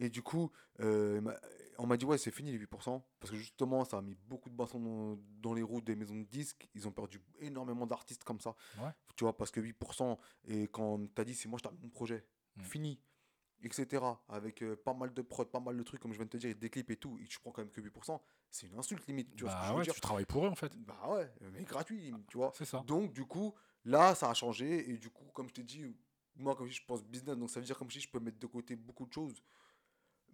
Et 0.00 0.08
du 0.08 0.22
coup, 0.22 0.50
euh, 0.80 1.20
on 1.78 1.86
m'a 1.86 1.96
dit, 1.96 2.04
ouais, 2.04 2.18
c'est 2.18 2.32
fini 2.32 2.50
les 2.50 2.58
8%, 2.58 3.00
parce 3.20 3.30
que 3.30 3.36
justement, 3.36 3.84
ça 3.84 3.98
a 3.98 4.02
mis 4.02 4.16
beaucoup 4.26 4.50
de 4.50 4.54
bâtons 4.56 4.80
dans, 4.80 5.18
dans 5.40 5.54
les 5.54 5.62
roues 5.62 5.80
des 5.80 5.94
maisons 5.94 6.16
de 6.16 6.24
disques. 6.24 6.68
Ils 6.74 6.88
ont 6.88 6.92
perdu 6.92 7.20
énormément 7.38 7.86
d'artistes 7.86 8.24
comme 8.24 8.40
ça. 8.40 8.56
Ouais. 8.78 8.90
Tu 9.14 9.22
vois, 9.22 9.36
parce 9.36 9.52
que 9.52 9.60
8%, 9.60 10.18
et 10.48 10.66
quand 10.66 11.00
t'as 11.14 11.22
dit, 11.24 11.34
c'est 11.34 11.48
moi, 11.48 11.58
je 11.58 11.62
termine 11.62 11.80
mon 11.82 11.90
projet, 11.90 12.24
Mm. 12.56 12.62
fini, 12.62 13.00
etc., 13.66 14.02
avec 14.28 14.62
euh, 14.62 14.76
pas 14.76 14.94
mal 14.94 15.12
de 15.14 15.22
prod, 15.22 15.48
pas 15.50 15.60
mal 15.60 15.76
de 15.76 15.82
trucs, 15.82 16.00
comme 16.00 16.12
je 16.12 16.18
viens 16.18 16.26
de 16.26 16.30
te 16.30 16.36
dire, 16.36 16.50
et 16.50 16.54
des 16.54 16.70
clips 16.70 16.90
et 16.90 16.96
tout, 16.96 17.18
et 17.22 17.26
tu 17.26 17.38
prends 17.40 17.50
quand 17.52 17.62
même 17.62 17.70
que 17.70 17.80
8%, 17.80 18.20
c'est 18.50 18.66
une 18.66 18.78
insulte 18.78 19.06
limite, 19.06 19.34
tu 19.36 19.44
vois 19.44 19.50
ce 19.52 19.56
que 19.56 19.60
Bah 19.60 19.66
je 19.66 19.72
veux 19.72 19.78
ouais, 19.78 19.84
dire 19.84 19.94
tu 19.94 20.00
travailles 20.00 20.26
pour 20.26 20.44
eux, 20.46 20.48
en 20.48 20.54
fait. 20.54 20.76
bah 20.76 21.00
ouais, 21.08 21.32
mais 21.52 21.64
gratuit, 21.64 22.12
tu 22.28 22.36
vois. 22.38 22.52
C'est 22.54 22.64
ça. 22.64 22.82
Donc, 22.86 23.12
du 23.12 23.24
coup, 23.24 23.54
là, 23.84 24.14
ça 24.14 24.30
a 24.30 24.34
changé. 24.34 24.90
Et 24.90 24.96
du 24.98 25.10
coup, 25.10 25.24
comme 25.32 25.48
je 25.48 25.54
t'ai 25.54 25.62
dit, 25.62 25.96
moi, 26.36 26.54
comme 26.54 26.66
je 26.66 26.72
dis, 26.72 26.78
je 26.78 26.84
pense 26.84 27.02
business. 27.04 27.36
Donc, 27.36 27.50
ça 27.50 27.60
veut 27.60 27.66
dire, 27.66 27.76
comme 27.78 27.90
je 27.90 27.98
dis, 27.98 28.04
je 28.04 28.10
peux 28.10 28.20
mettre 28.20 28.38
de 28.38 28.46
côté 28.46 28.76
beaucoup 28.76 29.06
de 29.06 29.12
choses. 29.12 29.42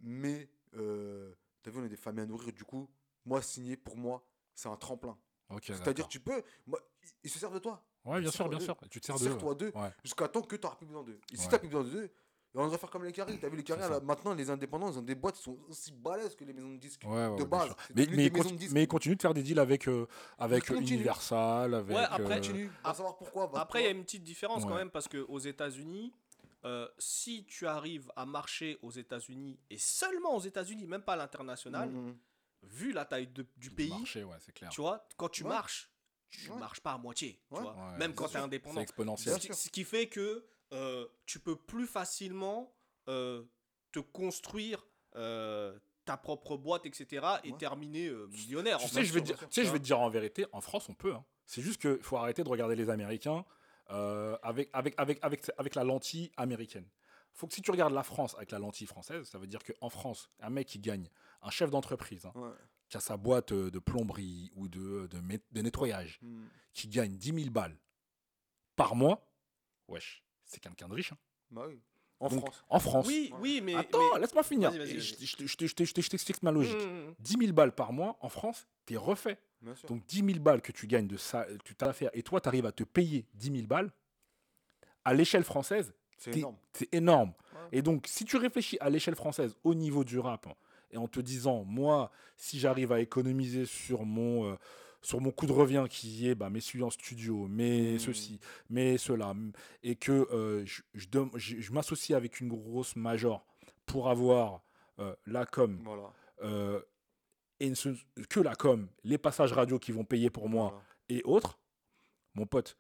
Mais, 0.01 0.49
euh, 0.75 1.35
t'as 1.63 1.71
vu, 1.71 1.79
on 1.81 1.85
a 1.85 1.89
des 1.89 1.97
familles 1.97 2.23
à 2.25 2.27
nourrir. 2.27 2.53
Du 2.53 2.65
coup, 2.65 2.89
moi, 3.25 3.43
signer, 3.43 3.77
pour 3.77 3.97
moi, 3.97 4.25
c'est 4.55 4.69
un 4.69 4.77
tremplin. 4.77 5.19
Ok, 5.51 5.65
C'est-à-dire, 5.67 6.09
tu 6.09 6.21
peux. 6.21 6.43
Moi, 6.67 6.79
ils- 7.25 7.31
se 7.31 7.39
servent 7.39 7.55
de 7.55 7.59
toi. 7.59 7.85
Ouais, 8.05 8.21
bien 8.21 8.31
sûr, 8.31 8.49
bien 8.49 8.61
sûr. 8.61 8.77
Tu 8.91 9.01
te 9.01 9.07
sers 9.07 9.19
d'eux. 9.19 9.25
Sers-toi 9.27 9.55
d'eux. 9.57 9.73
Ouais. 9.75 9.93
Jusqu'à 10.05 10.29
temps 10.29 10.43
que 10.43 10.57
tu 10.57 10.63
n'auras 10.63 10.77
plus 10.77 10.87
besoin 10.87 11.03
d'eux. 11.03 11.21
Et 11.33 11.37
si 11.37 11.43
Ouais. 11.43 11.49
tu 11.49 11.53
n'as 11.53 11.59
plus 11.59 11.69
besoin 11.69 11.85
d'eux, 11.85 12.11
on 12.55 12.65
devrait 12.65 12.79
faire 12.79 12.91
comme 12.91 13.05
les 13.05 13.13
carrés. 13.13 13.39
T'as 13.41 13.49
vu, 13.49 13.57
les 13.57 13.63
carrés, 13.63 13.89
là, 13.89 14.01
maintenant, 14.01 14.35
les 14.35 14.51
indépendants, 14.51 14.91
ils 14.91 14.99
ont 14.99 15.03
des 15.03 15.15
boîtes 15.15 15.37
qui 15.37 15.43
sont 15.43 15.59
aussi 15.69 15.93
balèzes 15.93 16.35
que 16.35 16.45
les 16.45 16.53
maisons 16.53 16.71
de 16.73 16.79
disques. 16.79 17.03
Ouais, 17.05 17.29
ouais, 17.29 17.37
de 17.39 17.45
base. 17.45 17.71
Mais, 17.95 18.07
devenu 18.07 18.17
mais, 18.17 18.23
des 18.23 18.27
il 18.29 18.33
maisons 18.33 18.43
conti- 18.45 18.53
de 18.55 18.59
disques. 18.59 18.73
mais 18.73 18.83
il 18.83 18.89
continue 18.89 19.17
de 19.17 19.23
faire 19.23 19.35
des 19.35 19.43
deals 19.43 19.59
avec, 19.61 19.89
euh, 19.89 20.07
avec 20.39 20.67
continue. 20.67 20.95
Universal, 20.95 21.75
avec. 21.75 21.97
Ouais, 21.97 22.03
après, 22.05 22.23
euh, 22.25 22.35
Continue. 22.37 22.71
Va 22.85 22.95
savoir 22.95 23.17
pourquoi. 23.17 23.47
va 23.47 23.61
Après, 23.61 23.83
il 23.83 23.85
y 23.85 23.89
a 23.89 23.91
une 23.91 24.03
petite 24.05 24.25
différence 24.25 24.65
quand 24.65 24.75
même 24.75 24.91
parce 24.91 25.07
qu'aux 25.09 25.39
États-Unis, 25.39 26.13
euh, 26.65 26.89
si 26.99 27.45
tu 27.45 27.67
arrives 27.67 28.11
à 28.17 28.27
marcher 28.27 28.79
aux 28.83 28.91
États-Unis 28.91 29.59
et 29.71 29.79
seulement 29.79 30.37
aux 30.37 30.41
États-Unis, 30.41 30.87
même 30.87 31.03
pas 31.03 31.15
à 31.15 31.17
l'international, 31.17 31.89
Mhm. 31.91 32.17
vu 32.65 32.93
la 32.93 33.05
taille 33.07 33.29
de- 33.29 33.47
du 33.57 33.71
pays, 33.71 33.89
marché, 33.89 34.27
clair. 34.55 34.71
tu 34.71 34.81
vois, 34.83 35.07
quand 35.17 35.29
tu 35.31 35.43
Ouais. 35.45 35.49
marches, 35.49 35.91
tu 36.29 36.51
Ouais. 36.51 36.59
marches 36.59 36.81
pas 36.81 36.93
à 36.93 36.99
moitié, 36.99 37.41
tu 37.55 37.61
vois, 37.61 37.73
Ouais, 37.75 37.99
même 37.99 38.15
quand 38.15 38.29
tu 38.29 38.37
es 38.37 38.41
indépendant. 38.41 38.75
C'est 38.77 38.83
exponentiel. 38.83 39.41
Ce 39.41 39.69
qui 39.71 39.85
fait 39.85 40.07
que 40.09 40.45
euh, 40.73 41.07
tu 41.27 41.41
peux 41.41 41.57
plus 41.57 41.87
facilement 41.87 42.75
euh, 43.09 43.43
te 43.93 43.99
construire 44.01 44.87
euh, 45.17 45.79
ta 46.05 46.17
propre 46.17 46.57
boîte, 46.57 46.87
etc. 46.87 47.27
et 47.45 47.53
Ouais. 47.53 47.59
terminer 47.59 48.11
millionnaire. 48.31 48.79
Tu 48.79 48.85
en 48.85 48.89
sais, 48.89 49.05
je 49.05 49.13
vais, 49.13 49.21
dire, 49.21 49.39
tu 49.39 49.47
sais, 49.51 49.65
je 49.65 49.71
vais 49.73 49.79
te 49.79 49.85
dire 49.85 50.01
en 50.01 50.09
vérité, 50.11 50.47
en 50.53 50.61
France, 50.61 50.89
on 50.89 50.95
peut. 50.95 51.15
hein. 51.15 51.25
C'est 51.47 51.63
juste 51.63 51.81
qu'il 51.81 52.03
faut 52.03 52.17
arrêter 52.17 52.45
de 52.45 52.49
regarder 52.49 52.77
les 52.77 52.89
Américains 52.91 53.45
avec, 53.89 54.71
avec, 54.73 54.95
avec, 54.99 55.19
avec, 55.23 55.51
avec 55.59 55.75
la 55.75 55.83
lentille 55.85 56.31
américaine. 56.37 56.87
faut 57.33 57.47
que 57.49 57.55
si 57.55 57.61
tu 57.63 57.71
regardes 57.73 57.93
la 57.93 58.05
France 58.05 58.35
avec 58.37 58.53
la 58.53 58.59
lentille 58.61 58.87
française, 58.87 59.27
ça 59.29 59.39
veut 59.39 59.49
dire 59.49 59.61
qu'en 59.65 59.89
France, 59.91 60.31
un 60.41 60.51
mec 60.51 60.69
qui 60.69 60.79
gagne, 60.79 61.09
un 61.43 61.51
chef 61.51 61.71
d'entreprise, 61.71 62.25
hein, 62.27 62.33
Ouais. 62.37 62.51
qui 62.89 62.97
a 62.97 63.01
sa 63.01 63.17
boîte 63.17 63.53
de 63.53 63.79
plomberie 63.81 64.51
ou 64.55 64.69
de, 64.69 65.09
de, 65.09 65.61
nettoyage, 65.61 66.19
Mhm. 66.23 66.49
qui 66.73 66.87
gagne 66.89 67.17
10 67.17 67.33
000 67.35 67.51
balles 67.51 67.77
par 68.77 68.95
mois, 68.95 69.27
wesh, 69.89 70.23
c'est 70.51 70.61
quelqu'un 70.61 70.89
de 70.89 70.95
riche. 70.95 71.13
hein. 71.13 71.19
Bah 71.51 71.65
oui. 71.69 71.81
En 72.19 72.29
Donc, 72.29 72.41
France. 72.41 72.65
En 72.69 72.79
France. 72.81 73.07
Oui, 73.07 73.33
oui, 73.41 73.61
mais. 73.65 73.75
Attends, 73.75 74.17
laisse-moi 74.19 74.43
finir. 74.43 74.71
Je 74.73 75.83
t'explique 76.09 76.43
ma 76.43 76.51
logique. 76.53 76.77
Mmh. 76.77 77.15
10 77.19 77.37
000 77.41 77.53
balles 77.53 77.73
par 77.75 77.93
mois, 77.93 78.19
en 78.21 78.29
France, 78.29 78.67
t'es 78.85 78.97
refait. 78.97 79.39
Bien 79.63 79.75
sûr. 79.75 79.89
Donc 79.89 80.05
10 80.07 80.25
000 80.25 80.39
balles 80.41 80.61
que 80.63 80.73
tu 80.73 80.87
gagnes 80.87 81.07
de 81.07 81.17
ça, 81.17 81.47
tu 81.65 81.75
t'as 81.75 81.89
affaire, 81.91 82.11
et 82.15 82.23
toi, 82.23 82.41
tu 82.41 82.49
arrives 82.49 82.67
à 82.67 82.73
te 82.73 82.83
payer 82.85 83.27
10 83.35 83.53
000 83.53 83.67
balles, 83.67 83.91
à 85.05 85.15
l'échelle 85.15 85.45
française, 85.45 85.93
C'est 86.19 86.37
énorme. 86.37 86.57
c'est 86.73 86.93
énorme. 86.95 87.33
Ouais. 87.55 87.61
Et 87.79 87.83
donc, 87.83 88.07
si 88.07 88.25
tu 88.25 88.37
réfléchis 88.37 88.79
à 88.81 88.91
l'échelle 88.91 89.17
française 89.17 89.55
au 89.65 89.75
niveau 89.75 90.03
du 90.05 90.19
rap, 90.19 90.47
hein, 90.47 90.55
et 90.91 90.97
en 90.97 91.09
te 91.09 91.21
disant, 91.21 91.65
moi, 91.65 92.11
si 92.37 92.59
j'arrive 92.59 92.91
à 92.93 93.01
économiser 93.01 93.65
sur 93.67 94.05
mon, 94.05 94.45
euh, 94.53 94.57
sur 95.03 95.21
mon 95.21 95.31
coût 95.31 95.47
de 95.47 95.53
revient 95.53 95.87
qui 95.89 96.29
est 96.29 96.35
bah, 96.35 96.51
mes 96.51 96.61
suivis 96.61 96.85
en 96.85 96.91
studio, 96.91 97.47
mes 97.49 97.93
Mhm. 97.93 97.99
ceci, 97.99 98.41
mes 98.69 98.99
cela, 98.99 99.35
et 99.83 99.97
que 99.97 100.13
euh, 100.33 100.65
je, 100.67 100.83
je 100.95 101.07
dem- 101.09 101.31
je- 101.37 101.61
je 101.61 101.73
m'associe 101.73 102.17
avec 102.17 102.41
une 102.41 102.49
grosse 102.49 102.97
major 102.97 103.45
pour 103.87 104.09
avoir 104.11 104.63
euh, 104.99 105.17
la 105.27 105.47
com, 105.47 105.81
Voilà. 105.83 106.13
euh, 106.43 106.81
et 107.61 107.75
ce- 107.75 107.97
que 108.29 108.41
la 108.41 108.55
com, 108.55 108.89
les 109.05 109.17
passages 109.17 109.53
radio 109.55 109.79
qui 109.79 109.93
vont 109.93 110.05
payer 110.05 110.29
pour 110.29 110.49
moi, 110.51 110.69
Voilà. 110.69 110.85
et 111.09 111.23
autres, 111.25 111.59
mon 112.35 112.45
pote, 112.47 112.77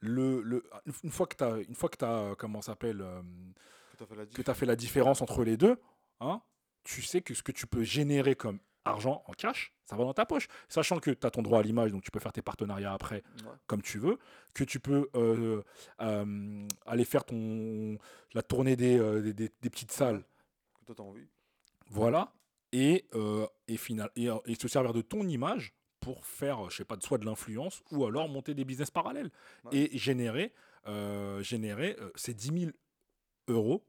le, 0.00 0.42
le, 0.42 0.64
une 1.04 1.10
fois 1.12 1.28
que 1.28 1.36
tu 1.36 1.44
as, 1.44 1.58
une 1.58 1.76
fois 1.76 1.88
que 1.88 2.04
as, 2.04 2.34
comment 2.36 2.60
s'appelle, 2.62 3.04
Que 4.34 4.42
tu 4.42 4.50
as 4.50 4.54
fait 4.54 4.66
la 4.66 4.74
différence 4.74 5.22
entre 5.22 5.44
les 5.44 5.56
deux, 5.56 5.76
hein, 6.18 6.42
tu 6.82 7.02
sais 7.02 7.20
que 7.22 7.34
ce 7.34 7.42
que 7.44 7.52
tu 7.52 7.68
peux 7.68 7.84
générer 7.84 8.34
comme 8.34 8.58
argent 8.84 9.22
en 9.26 9.32
cash, 9.32 9.72
ça 9.86 9.96
va 9.96 10.04
dans 10.04 10.14
ta 10.14 10.26
poche. 10.26 10.48
Sachant 10.68 10.98
que 10.98 11.10
tu 11.10 11.26
as 11.26 11.30
ton 11.30 11.42
droit 11.42 11.60
à 11.60 11.62
l'image, 11.62 11.92
donc 11.92 12.02
tu 12.02 12.10
peux 12.10 12.20
faire 12.20 12.32
tes 12.32 12.42
partenariats 12.42 12.92
après 12.92 13.22
Ouais. 13.44 13.52
comme 13.66 13.82
tu 13.82 13.98
veux, 13.98 14.18
que 14.54 14.64
tu 14.64 14.80
peux 14.80 15.08
euh, 15.14 15.62
euh, 16.00 16.66
aller 16.86 17.04
faire 17.04 17.24
ton, 17.24 17.98
la 18.34 18.42
tournée 18.42 18.76
des, 18.76 18.98
euh, 18.98 19.20
des, 19.22 19.32
des- 19.34 19.50
des 19.60 19.70
petites 19.70 19.92
salles, 19.92 20.24
Que 20.86 20.92
toi 20.92 21.04
envie. 21.06 21.26
voilà, 21.90 22.32
et, 22.72 23.06
et, 23.68 23.76
final, 23.76 24.10
et, 24.16 24.28
et 24.46 24.54
se 24.54 24.66
servir 24.68 24.92
de 24.92 25.02
ton 25.02 25.26
image 25.28 25.74
pour 26.00 26.24
faire, 26.26 26.68
je 26.70 26.78
sais 26.78 26.84
pas, 26.84 26.96
soit 27.00 27.18
de 27.18 27.24
l'influence 27.26 27.82
ou 27.92 28.04
alors 28.06 28.28
monter 28.28 28.54
des 28.54 28.64
business 28.64 28.90
parallèles 28.90 29.30
Ouais. 29.64 29.76
et 29.92 29.98
générer, 29.98 30.52
générer 31.42 31.96
ces 32.16 32.34
10 32.34 32.60
000 32.60 32.70
euros 33.48 33.84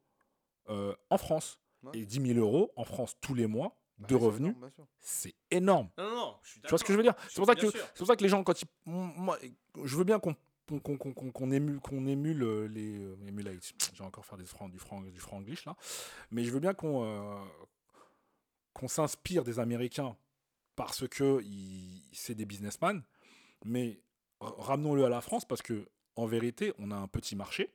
en 0.68 1.18
France. 1.18 1.60
Ouais. 1.84 1.92
Et 2.00 2.06
10 2.06 2.34
000 2.36 2.40
euros 2.40 2.72
en 2.78 2.86
France 2.86 3.18
tous 3.20 3.34
les 3.34 3.46
mois 3.48 3.76
Bah, 3.98 4.08
de 4.08 4.16
revenus, 4.16 4.56
c'est 5.00 5.36
énorme. 5.52 5.90
Non, 5.98 6.04
non, 6.10 6.16
non, 6.16 6.36
je 6.42 6.50
suis 6.50 6.62
Tu 6.62 6.68
vois 6.68 6.78
ce 6.78 6.84
que 6.84 6.94
je 6.94 6.98
veux 6.98 7.04
dire? 7.04 7.14
C'est 7.28 7.36
pour, 7.36 7.46
ça 7.46 7.56
que- 7.56 7.68
pour 7.98 8.08
ça 8.08 8.16
les 8.20 8.30
gens, 8.30 8.44
quand 8.44 8.62
ils. 8.62 8.66
Moi, 8.86 9.38
je 9.84 9.96
veux 9.98 10.04
bien 10.04 10.20
qu'on 10.20 10.36
qu'on 10.68 10.80
qu'on 10.80 10.98
qu'on 11.14 11.32
qu'on 11.32 11.52
émule, 11.52 11.80
qu'on 11.80 12.06
émule 12.08 12.42
euh, 12.44 12.68
les 12.68 12.98
euh, 13.04 13.16
emulate. 13.28 13.72
Je 13.94 14.00
vais 14.00 14.06
encore 14.06 14.26
faire 14.26 14.38
des 14.38 14.46
francs, 14.46 14.72
du 14.72 14.80
franc 14.80 15.02
du 15.02 15.20
franglish 15.20 15.66
là, 15.66 15.76
mais 16.32 16.44
je 16.44 16.52
veux 16.52 16.60
bien 16.60 16.74
qu'on 16.74 17.04
euh, 17.06 17.44
qu'on 18.74 18.88
s'inspire 18.88 19.44
des 19.44 19.60
Américains 19.60 20.16
parce 20.76 21.08
que 21.08 21.44
c'est 22.14 22.34
des 22.36 22.46
businessmen, 22.46 23.04
mais 23.66 24.02
ramenons-le 24.40 25.06
à 25.06 25.10
la 25.10 25.22
France 25.22 25.46
parce 25.46 25.62
que 25.62 25.88
en 26.16 26.26
vérité, 26.26 26.74
on 26.80 26.92
a 26.92 26.96
un 26.96 27.08
petit 27.08 27.36
marché, 27.36 27.74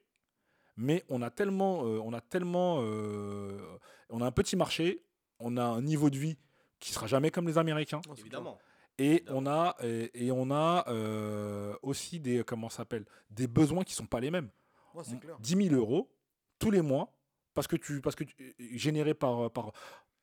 mais 0.76 1.04
on 1.08 1.22
a 1.22 1.30
tellement, 1.30 1.84
euh, 1.86 2.00
on 2.04 2.12
a 2.12 2.20
tellement, 2.20 2.78
euh, 2.82 3.58
on 4.10 4.20
a 4.20 4.26
un 4.26 4.32
petit 4.32 4.56
marché, 4.56 5.04
on 5.40 5.56
a 5.56 5.62
un 5.64 5.82
niveau 5.82 6.10
de 6.10 6.18
vie 6.18 6.36
qui 6.80 6.92
sera 6.92 7.06
jamais 7.06 7.30
comme 7.30 7.46
les 7.48 7.58
Américains. 7.58 8.00
Évidemment. 8.18 8.58
Et 8.98 9.16
Évidemment. 9.16 9.38
on 9.38 9.46
a, 9.46 9.76
et, 9.84 10.26
et 10.26 10.32
on 10.32 10.50
a 10.50 10.84
euh, 10.88 11.76
aussi 11.82 12.18
des, 12.20 12.42
comment 12.44 12.68
ça 12.68 12.78
s'appelle, 12.78 13.04
des 13.30 13.46
besoins 13.46 13.84
qui 13.84 13.94
sont 13.94 14.06
pas 14.06 14.20
les 14.20 14.30
mêmes. 14.30 14.50
Ouais, 14.94 15.04
clair. 15.20 15.38
10 15.38 15.68
000 15.68 15.74
euros 15.76 16.10
tous 16.58 16.70
les 16.72 16.82
mois, 16.82 17.12
parce 17.54 17.66
que 17.68 17.76
tu, 17.76 18.00
parce 18.00 18.16
que 18.16 18.24
tu, 18.24 18.54
généré 18.76 19.14
par, 19.14 19.50
par, 19.52 19.72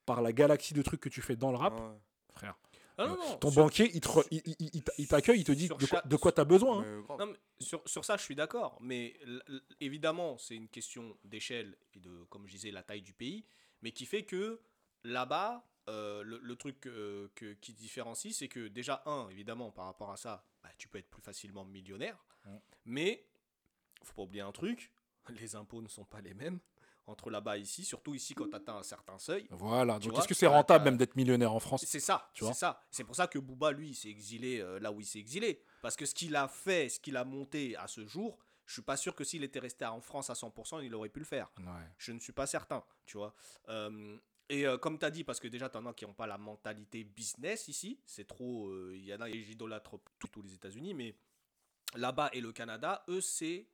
par 0.06 0.22
la 0.22 0.34
galaxie 0.34 0.74
de 0.74 0.82
trucs 0.82 1.00
que 1.00 1.08
tu 1.10 1.22
fais 1.22 1.36
dans 1.38 1.52
le 1.52 1.58
rap, 1.58 1.74
Ouais. 1.80 1.96
frère. 2.34 2.58
Ah, 2.98 3.08
non, 3.08 3.16
non, 3.18 3.38
Ton 3.38 3.52
sur- 3.52 3.62
banquier, 3.64 3.92
il 3.94 4.00
te 4.02 4.08
re- 4.08 4.26
il- 4.32 4.42
il- 4.46 4.70
il- 4.74 4.84
il 4.98 5.08
t'accueille, 5.08 5.40
il 5.42 5.44
te 5.44 5.52
dit 5.52 5.68
de 5.68 5.86
quoi, 5.86 6.02
de 6.02 6.16
quoi 6.16 6.32
tu 6.32 6.40
as 6.42 6.46
besoin. 6.46 6.80
hein. 6.82 6.86
Mais 6.98 7.04
grave. 7.04 7.20
Non, 7.20 7.26
mais 7.28 7.38
sur, 7.60 7.82
sur 7.86 8.06
ça, 8.06 8.16
je 8.18 8.24
suis 8.24 8.36
d'accord. 8.36 8.78
Mais 8.82 9.16
l- 9.22 9.42
l- 9.50 9.62
évidemment, 9.82 10.38
c'est 10.38 10.56
une 10.56 10.70
question 10.70 11.18
d'échelle 11.26 11.78
et 11.94 12.00
de, 12.00 12.24
comme 12.30 12.48
je 12.48 12.54
disais, 12.54 12.72
la 12.72 12.84
taille 12.84 13.02
du 13.02 13.14
pays. 13.14 13.46
Mais 13.82 13.92
qui 13.92 14.06
fait 14.06 14.24
que 14.24 14.62
là-bas, 15.06 15.66
euh, 15.88 16.24
le, 16.24 16.40
le 16.40 16.56
truc 16.56 16.86
euh, 16.88 17.30
que, 17.36 17.54
qui 17.54 17.74
différencie, 17.74 18.36
c'est 18.36 18.48
que 18.48 18.68
déjà, 18.68 19.02
un, 19.06 19.30
évidemment, 19.30 19.72
par 19.72 19.86
rapport 19.86 20.12
à 20.12 20.18
ça, 20.18 20.44
bah, 20.64 20.70
tu 20.78 20.88
peux 20.88 20.98
être 20.98 21.10
plus 21.10 21.22
facilement 21.22 21.64
millionnaire. 21.66 22.18
Ouais. 22.46 22.60
Mais, 22.86 23.26
faut 24.04 24.14
pas 24.14 24.22
oublier 24.24 24.42
un 24.42 24.52
truc 24.52 24.92
les 25.30 25.56
impôts 25.56 25.82
ne 25.82 25.88
sont 25.88 26.06
pas 26.06 26.22
les 26.22 26.34
mêmes 26.34 26.60
entre 27.08 27.30
là-bas 27.30 27.58
et 27.58 27.62
ici. 27.62 27.86
Surtout 27.86 28.16
ici, 28.16 28.34
quand 28.34 28.50
tu 28.50 28.56
atteins 28.56 28.78
un 28.78 28.84
certain 28.84 29.18
seuil. 29.20 29.48
Voilà. 29.52 30.00
Donc, 30.00 30.18
est-ce 30.18 30.28
que 30.28 30.34
c'est 30.34 30.48
rentable 30.48 30.84
t'as- 30.84 30.90
même 30.90 30.98
d'être 30.98 31.16
millionnaire 31.16 31.54
en 31.54 31.60
France 31.60 31.86
C'est 31.86 32.00
ça, 32.00 32.30
Tu 32.34 32.40
c'est 32.40 32.46
vois 32.46 32.54
ça. 32.56 32.82
C'est 32.90 33.04
pour 33.04 33.16
ça 33.16 33.28
que 33.28 33.38
Booba, 33.38 33.72
lui, 33.72 33.94
s'est 33.94 34.10
exilé 34.10 34.60
euh, 34.60 34.80
là 34.80 34.92
où 34.92 35.00
il 35.00 35.06
s'est 35.06 35.20
exilé. 35.20 35.62
Parce 35.84 35.96
que 35.96 36.06
ce 36.08 36.16
qu'il 36.16 36.36
a 36.36 36.48
fait, 36.48 36.90
ce 36.90 37.00
qu'il 37.00 37.16
a 37.16 37.24
monté 37.24 37.76
à 37.76 37.88
ce 37.88 38.06
jour, 38.08 38.40
je 38.66 38.74
suis 38.74 38.82
pas 38.82 38.98
sûr 38.98 39.14
que 39.14 39.24
s'il 39.24 39.44
était 39.44 39.60
resté 39.60 39.86
en 39.86 40.02
France 40.02 40.32
à 40.32 40.34
100%, 40.34 40.84
il 40.84 40.96
aurait 40.96 41.10
pu 41.10 41.20
le 41.20 41.26
faire. 41.26 41.52
Ouais. 41.60 41.66
Je 42.00 42.12
ne 42.12 42.20
suis 42.20 42.34
pas 42.34 42.48
certain, 42.48 42.84
tu 43.06 43.18
vois. 43.18 43.36
Euh, 43.70 44.18
et 44.50 44.66
euh, 44.68 44.78
comme 44.78 44.98
tu 45.00 45.06
as 45.06 45.12
dit, 45.12 45.24
parce 45.24 45.40
que 45.40 45.48
déjà, 45.48 45.70
tu 45.70 45.78
en 45.78 45.86
as 45.86 45.94
qui 45.94 46.06
n'ont 46.06 46.14
pas 46.14 46.28
la 46.28 46.38
mentalité 46.38 47.04
business 47.04 47.68
ici, 47.68 48.00
c'est 48.06 48.26
trop. 48.28 48.68
euh, 48.70 48.92
Il 48.96 49.06
y 49.06 49.14
en 49.14 49.22
a, 49.22 49.30
et 49.30 49.44
j'idolâtre 49.44 50.00
tous 50.20 50.42
les 50.42 50.54
États-Unis, 50.54 50.94
mais 50.94 51.16
là-bas 51.96 52.30
et 52.34 52.42
le 52.42 52.52
Canada, 52.52 53.04
eux, 53.10 53.22
c'est. 53.22 53.68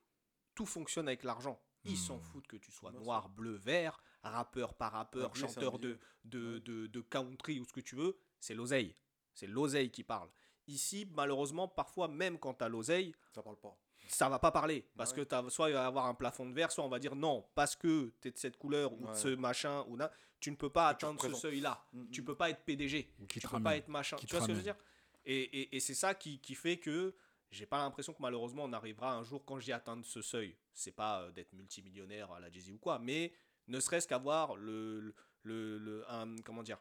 Tout 0.54 0.66
fonctionne 0.66 1.08
avec 1.08 1.22
l'argent. 1.24 1.58
Ils 1.84 1.96
s'en 1.96 2.18
Hmm. 2.18 2.22
foutent 2.24 2.46
que 2.46 2.58
tu 2.58 2.70
sois 2.70 2.92
noir, 2.92 3.30
bleu, 3.30 3.54
vert, 3.54 4.02
rappeur 4.22 4.74
par 4.74 4.92
rappeur, 4.92 5.34
chanteur 5.34 5.78
de, 5.78 5.98
de, 6.24 6.58
de, 6.58 6.86
de 6.88 7.00
country 7.00 7.58
ou 7.58 7.64
ce 7.64 7.72
que 7.72 7.80
tu 7.80 7.96
veux, 7.96 8.18
c'est 8.38 8.54
l'oseille. 8.54 8.94
C'est 9.32 9.46
l'oseille 9.46 9.90
qui 9.90 10.04
parle. 10.04 10.28
Ici, 10.68 11.08
malheureusement, 11.14 11.68
parfois, 11.68 12.06
même 12.06 12.38
quand 12.38 12.52
tu 12.54 12.64
as 12.64 12.68
l'oseille, 12.68 13.14
Ça 13.34 13.42
parle 13.42 13.56
pas. 13.56 13.76
Ça 14.08 14.28
va 14.28 14.38
pas 14.38 14.50
parler. 14.50 14.86
Parce 14.96 15.10
Ouais. 15.10 15.16
que 15.18 15.22
t'as- 15.22 15.48
soit 15.50 15.70
il 15.70 15.74
va 15.74 15.82
y 15.82 15.86
avoir 15.86 16.06
un 16.06 16.14
plafond 16.14 16.46
de 16.46 16.52
verre, 16.54 16.70
soit 16.72 16.84
on 16.84 16.88
va 16.88 16.98
dire 16.98 17.14
non, 17.14 17.46
parce 17.54 17.76
que 17.76 18.12
tu 18.20 18.28
es 18.28 18.30
de 18.30 18.38
cette 18.38 18.56
couleur 18.58 18.92
ou 18.92 19.06
de 19.06 19.14
ce 19.14 19.28
machin, 19.28 19.84
ou 19.88 19.96
na- 19.96 20.10
tu 20.40 20.50
ne 20.50 20.56
peux 20.56 20.70
pas 20.70 20.94
tu 20.94 21.04
atteindre 21.04 21.20
ce 21.22 21.32
seuil-là. 21.34 21.84
Mm, 21.92 22.10
Tu 22.10 22.20
mm. 22.22 22.24
peux 22.24 22.34
pas 22.36 22.50
être 22.50 22.64
PDG. 22.64 23.12
Ou 23.20 23.26
qui 23.26 23.40
tu 23.40 23.48
peux 23.48 23.62
pas 23.62 23.76
être 23.76 23.88
machin. 23.88 24.16
Qui 24.16 24.26
Tu 24.26 24.32
vois 24.34 24.42
ce 24.42 24.46
que 24.48 24.52
je 24.52 24.58
veux 24.58 24.62
dire? 24.64 24.76
Et, 25.24 25.40
et- 25.42 25.76
et 25.76 25.80
c'est 25.80 25.94
ça 25.94 26.14
qui, 26.14 26.40
qui 26.40 26.54
fait 26.56 26.78
que 26.78 27.14
j'ai 27.50 27.66
pas 27.66 27.78
l'impression 27.78 28.12
que 28.12 28.20
malheureusement 28.22 28.64
on 28.64 28.72
arrivera 28.72 29.14
un 29.14 29.22
jour 29.22 29.44
quand 29.44 29.60
j'y 29.60 29.72
atteindre 29.72 30.04
ce 30.04 30.20
seuil. 30.20 30.56
C'est 30.72 30.90
pas 30.92 31.22
euh, 31.22 31.30
d'être 31.30 31.52
multimillionnaire 31.52 32.32
à 32.32 32.40
la 32.40 32.50
Jay-Z 32.50 32.70
ou 32.70 32.78
quoi, 32.78 32.98
mais 32.98 33.32
ne 33.68 33.78
serait-ce 33.78 34.08
qu'avoir 34.08 34.56
le, 34.56 35.14
le, 35.44 35.78
le- 35.78 36.04
un, 36.10 36.34
comment 36.44 36.62
dire, 36.64 36.78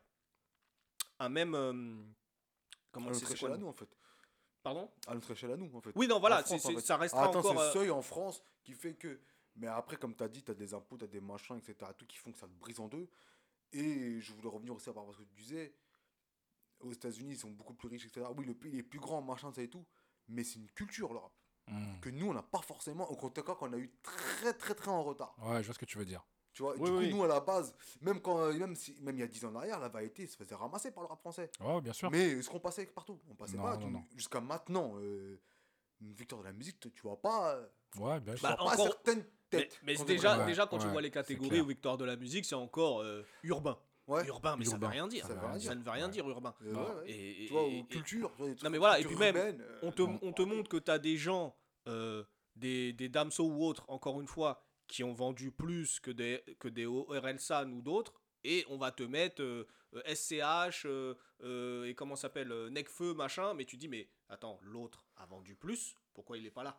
un 1.20 1.30
même, 1.30 1.54
euh, 1.54 2.04
comment 2.92 3.10
À 3.10 3.14
c'est 3.14 3.38
quoi 3.38 3.50
à 3.50 3.52
le- 3.54 3.58
nous, 3.60 3.68
en 3.68 3.74
fait. 3.74 3.90
Pardon? 4.64 4.90
À 5.08 5.14
notre 5.14 5.32
échelle 5.32 5.52
à 5.52 5.58
nous, 5.58 5.76
en 5.76 5.82
fait. 5.82 5.92
Oui, 5.96 6.08
non, 6.08 6.20
voilà, 6.20 6.44
France, 6.44 6.66
en 6.66 6.70
fait. 6.70 6.82
ça 6.82 6.98
restera 6.98 7.24
Attends, 7.26 7.40
encore. 7.40 7.52
c'est 7.52 7.60
euh, 7.60 7.66
le 7.68 7.72
seuil 7.72 7.92
en 7.92 8.02
France 8.02 8.44
qui 8.64 8.74
fait 8.74 8.94
que. 8.94 9.20
Mais 9.56 9.68
après, 9.68 9.98
comme 9.98 10.16
tu 10.16 10.24
as 10.24 10.28
dit, 10.28 10.44
tu 10.44 10.52
as 10.52 10.54
des 10.54 10.74
impôts, 10.74 10.98
tu 10.98 11.04
as 11.04 11.08
des 11.08 11.20
machins, 11.20 11.58
etc. 11.58 11.92
Tout 11.98 12.06
qui 12.06 12.18
font 12.18 12.32
que 12.32 12.38
ça 12.38 12.48
te 12.48 12.54
brise 12.54 12.80
en 12.80 12.88
deux. 12.88 13.10
Et 13.74 14.20
je 14.20 14.34
voulais 14.34 14.50
revenir 14.50 14.76
aussi 14.76 14.90
à 14.90 14.94
à 14.94 14.96
ce 15.14 15.18
que 15.18 15.24
tu 15.24 15.42
disais. 15.42 15.74
Aux 16.80 16.92
États-Unis, 16.92 17.34
ils 17.34 17.40
sont 17.40 17.52
beaucoup 17.52 17.74
plus 17.74 17.88
riches, 17.88 18.06
etc. 18.06 18.26
Oui, 18.36 18.46
le 18.46 18.54
pays 18.54 18.78
est 18.78 18.84
plus 18.84 19.00
grand, 19.00 19.22
machin, 19.22 19.52
ça 19.54 19.62
et 19.62 19.70
tout. 19.70 19.86
Mais 20.28 20.44
c'est 20.44 20.60
une 20.60 20.70
culture, 20.72 21.14
l'Europe. 21.14 21.34
Hmm. 21.68 22.00
Que 22.00 22.10
nous, 22.10 22.28
on 22.28 22.34
n'a 22.34 22.42
pas 22.42 22.62
forcément. 22.62 23.10
Au 23.10 23.16
contraire, 23.16 23.46
qu'on 23.46 23.74
a 23.74 23.78
eu 23.78 23.92
très, 24.02 24.54
très, 24.54 24.74
très 24.74 24.90
en 24.90 25.04
retard. 25.04 25.36
Ouais, 25.40 25.62
je 25.62 25.68
vois 25.68 25.74
ce 25.74 25.80
que 25.80 25.86
tu 25.86 25.98
veux 25.98 26.06
dire. 26.06 26.26
Tu 26.62 26.64
vois, 26.64 26.74
Oui, 26.78 26.80
du 26.84 26.92
coup, 26.92 26.98
oui. 27.00 27.14
nous, 27.14 27.24
à 27.24 27.28
la 27.28 27.40
base, 27.40 27.74
même, 28.02 28.22
quand, 28.22 28.40
euh, 28.40 28.54
même, 28.54 28.76
si, 28.76 28.96
même 29.02 29.16
il 29.18 29.22
y 29.22 29.24
a 29.24 29.28
10 29.28 29.46
ans 29.46 29.50
en 29.50 29.56
arrière, 29.56 29.80
la 29.80 29.90
variété 29.90 30.28
se 30.28 30.38
faisait 30.38 30.54
ramasser 30.54 30.92
par 30.92 31.02
le 31.02 31.10
rap 31.10 31.20
français. 31.20 31.50
Bien 31.82 31.92
sûr. 31.94 32.12
Mais 32.12 32.34
est-ce 32.34 32.50
qu'on 32.52 32.60
passait 32.60 32.86
partout? 32.86 33.20
On 33.32 33.34
passait 33.34 33.58
Non, 33.58 33.64
pas. 33.64 33.78
non, 33.78 33.88
tu- 33.88 33.92
non. 33.94 34.04
Jusqu'à 34.16 34.42
maintenant, 34.42 34.94
euh, 34.98 35.40
une 36.02 36.14
victoire 36.14 36.42
de 36.42 36.48
la 36.48 36.54
musique, 36.54 36.80
tu 36.80 37.02
vois 37.02 37.20
pas. 37.20 37.56
euh, 37.56 37.66
Ouais, 38.00 38.20
bien 38.20 38.36
sûr. 38.36 38.48
Bah, 38.48 38.56
pas 38.58 38.64
encore- 38.64 38.78
certaines 38.78 39.20
Mais, 39.52 39.60
têtes. 39.60 39.80
mais 39.84 39.96
déjà, 40.06 40.38
Ouais, 40.38 40.46
déjà, 40.46 40.68
quand 40.68 40.78
tu 40.78 40.88
vois 40.88 41.02
les 41.02 41.10
catégories 41.12 41.50
clair. 41.50 41.64
aux 41.64 41.68
victoires 41.68 41.98
de 41.98 42.06
la 42.06 42.16
musique, 42.16 42.46
c'est 42.46 42.54
encore 42.56 43.02
euh, 43.02 43.24
urbain. 43.44 43.78
Ouais. 44.08 44.26
Urbain, 44.28 44.56
mais 44.58 44.66
ça 44.66 44.74
Urbain. 44.74 44.88
veut 44.88 44.92
rien 44.92 45.08
dire. 45.08 45.22
Ça 45.24 45.30
Ça 45.30 45.34
veut 45.34 45.40
veut 45.40 45.46
rien 45.48 45.52
rien 45.54 45.60
dire. 45.60 45.70
Ça 45.70 45.76
ne 45.76 45.84
veut 45.84 45.90
rien 45.92 46.06
Ouais. 46.06 46.12
dire, 46.12 46.30
urbain. 46.30 46.54
Euh, 46.64 46.72
Non. 46.74 46.80
ouais, 46.84 46.96
ouais. 47.02 47.10
Et, 47.10 47.44
et- 47.44 47.48
Tu 47.48 47.54
vois, 47.54 47.62
et- 47.64 47.66
ou 47.66 47.80
et- 47.80 47.86
culture. 47.88 48.32
tu 48.38 48.44
vois, 48.44 48.54
Non, 48.64 48.70
mais 48.70 48.78
voilà, 48.78 49.00
et 49.00 49.04
puis 49.04 49.16
même, 49.16 49.36
euh, 49.36 49.80
on 49.82 49.92
te, 49.92 50.02
on- 50.04 50.20
on 50.22 50.32
te 50.32 50.42
montre 50.44 50.70
que 50.70 50.78
tu 50.78 50.92
as 50.92 51.00
des 51.00 51.18
gens, 51.18 51.56
euh, 51.88 52.24
des, 52.56 52.94
des 52.94 53.10
Damso 53.10 53.46
ou 53.46 53.64
autres, 53.66 53.84
encore 53.88 54.22
une 54.22 54.28
fois, 54.28 54.62
qui 54.92 55.04
ont 55.06 55.14
vendu 55.14 55.52
plus 55.52 56.00
que 56.02 56.12
des, 56.12 56.44
que 56.60 56.68
des 56.68 56.86
Orelsan 56.86 57.72
ou 57.72 57.82
d'autres, 57.82 58.14
et 58.44 58.66
on 58.70 58.78
va 58.78 58.92
te 58.92 59.04
mettre 59.04 59.42
euh, 59.42 59.66
euh, 59.96 60.02
SCH 60.14 60.86
euh, 60.86 61.16
euh, 61.44 61.86
et 61.86 61.96
comment 61.96 62.16
ça 62.18 62.24
s'appelle, 62.24 62.50
Necfeu, 62.72 63.14
machin, 63.14 63.54
mais 63.54 63.64
tu 63.66 63.78
dis, 63.78 63.88
mais 63.88 64.10
attends, 64.30 64.60
l'autre 64.64 65.06
a 65.16 65.26
vendu 65.26 65.56
plus, 65.56 65.96
pourquoi 66.14 66.38
il 66.38 66.46
est 66.46 66.52
pas 66.52 66.64
là? 66.64 66.78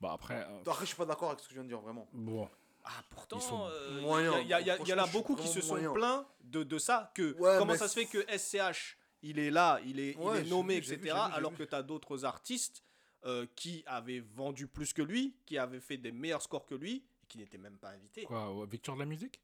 Bah 0.00 0.12
après, 0.14 0.46
euh, 0.48 0.60
Après, 0.66 0.80
je 0.84 0.88
suis 0.88 0.96
pas 0.96 1.04
d'accord 1.04 1.28
avec 1.30 1.40
ce 1.40 1.44
que 1.48 1.50
je 1.50 1.56
viens 1.60 1.64
de 1.64 1.68
dire, 1.68 1.80
vraiment. 1.80 2.08
bon. 2.12 2.48
Ah, 2.86 3.02
pourtant, 3.08 3.38
euh, 3.70 3.98
il 4.42 4.48
y, 4.48 4.52
a- 4.52 4.60
y 4.60 4.70
a- 4.70 5.06
y 5.06 5.10
beaucoup 5.10 5.36
qui 5.36 5.48
se 5.48 5.62
sont 5.62 5.92
plaints 5.94 6.26
de, 6.42 6.62
de 6.64 6.78
ça. 6.78 7.10
Que 7.14 7.32
Ouais, 7.38 7.56
comment 7.58 7.74
ça 7.76 7.88
se 7.88 7.94
fait 7.94 8.04
que 8.04 8.24
SCH, 8.28 8.98
il 9.22 9.38
est 9.38 9.50
là, 9.50 9.80
il 9.86 9.98
est, 10.00 10.12
il 10.42 10.48
nommé, 10.50 10.80
vu, 10.80 10.92
etc. 10.92 10.96
vu, 10.98 11.04
vu, 11.04 11.10
alors 11.34 11.50
vu. 11.52 11.56
que 11.58 11.62
tu 11.62 11.74
as 11.74 11.82
d'autres 11.82 12.26
artistes 12.26 12.82
euh, 13.24 13.46
qui 13.56 13.82
avaient 13.86 14.20
vendu 14.20 14.66
plus 14.66 14.92
que 14.92 15.00
lui, 15.00 15.34
qui 15.46 15.56
avaient 15.56 15.80
fait 15.80 15.96
des 15.96 16.12
meilleurs 16.12 16.42
scores 16.42 16.66
que 16.66 16.74
lui, 16.74 17.06
qui 17.34 17.38
n'étaient 17.38 17.58
même 17.58 17.78
pas 17.78 17.88
invités. 17.90 18.22
Quoi, 18.26 18.64
victoire 18.70 18.96
de 18.96 19.02
la 19.02 19.06
musique? 19.06 19.40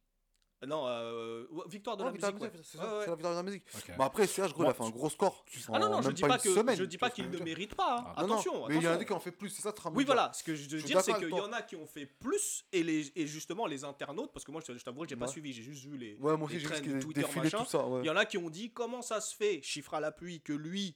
Non, 0.65 0.87
euh, 0.87 1.47
victoire 1.69 1.97
de 1.97 2.03
Ouais, 2.03 2.09
la 2.09 2.13
victoire 2.13 2.35
musique. 2.35 2.53
ouais. 2.55 2.61
c'est 2.63 2.79
Ouais, 2.79 2.85
ça, 2.85 2.93
ouais. 2.99 3.01
c'est 3.05 3.11
la 3.11 3.15
victoire 3.17 3.33
de 3.33 3.39
la 3.39 3.43
musique. 3.43 3.65
Ok. 3.75 3.97
Bah 3.99 4.05
après, 4.05 4.27
CH, 4.27 4.53
gros, 4.53 4.65
il 4.65 4.69
a 4.69 4.75
fait 4.75 4.83
un 4.85 4.91
gros 4.91 5.09
score. 5.11 5.45
Ah 5.73 5.79
non, 5.79 5.89
non, 5.91 6.03
je 6.03 6.11
dis 6.11 6.21
pas, 6.23 6.39
que, 6.39 6.55
semaine, 6.55 6.77
je 6.77 6.85
dis 6.85 6.99
pas 6.99 7.09
que 7.11 7.15
qu'il 7.17 7.31
ne 7.31 7.39
mérite 7.39 7.75
pas. 7.75 7.97
hein. 8.01 8.13
Ah, 8.15 8.21
Non, 8.23 8.29
non, 8.29 8.35
attention, 8.35 8.69
Mais 8.69 8.77
il 8.77 8.83
y 8.83 8.87
en 8.89 8.93
a 8.93 9.05
qui 9.05 9.13
ont 9.13 9.19
fait 9.21 9.33
plus, 9.33 9.49
c'est 9.49 9.63
ça, 9.63 9.75
Oui, 9.95 10.05
voilà, 10.05 10.31
ce 10.35 10.45
que 10.45 10.55
je 10.55 10.69
veux 10.77 10.83
dire, 10.83 11.01
c'est 11.01 11.15
qu'il 11.15 11.31
y 11.31 11.41
en 11.41 11.53
a 11.53 11.63
qui 11.63 11.75
ont 11.77 11.87
fait 11.87 12.07
plus, 12.07 12.65
et, 12.73 12.83
les, 12.85 13.11
et 13.19 13.27
justement 13.27 13.67
les 13.67 13.83
internautes, 13.85 14.33
parce 14.33 14.45
que 14.45 14.53
moi 14.53 14.61
je 14.65 14.77
je 14.77 14.85
t'avoue, 14.85 15.07
j'ai 15.09 15.17
pas 15.17 15.27
suivi, 15.27 15.53
j'ai 15.53 15.63
juste 15.63 15.87
vu 15.87 15.97
les, 15.97 16.17
Ouais, 16.19 16.37
moi 16.37 16.47
aussi, 16.47 16.55
les 16.57 16.61
j'ai 16.61 16.69
trends 16.69 17.01
Twitter, 17.01 17.23
défilé 17.23 17.43
machin. 17.45 17.59
tout 17.65 17.71
ça. 17.71 17.85
Il 18.01 18.07
y 18.07 18.11
en 18.11 18.17
a 18.17 18.25
qui 18.27 18.37
ont 18.39 18.51
dit 18.51 18.71
comment 18.71 19.01
ça 19.03 19.21
se 19.23 19.35
fait, 19.35 19.63
chiffre 19.63 19.95
à 19.95 20.01
l'appui, 20.01 20.43
que 20.43 20.53
lui 20.53 20.95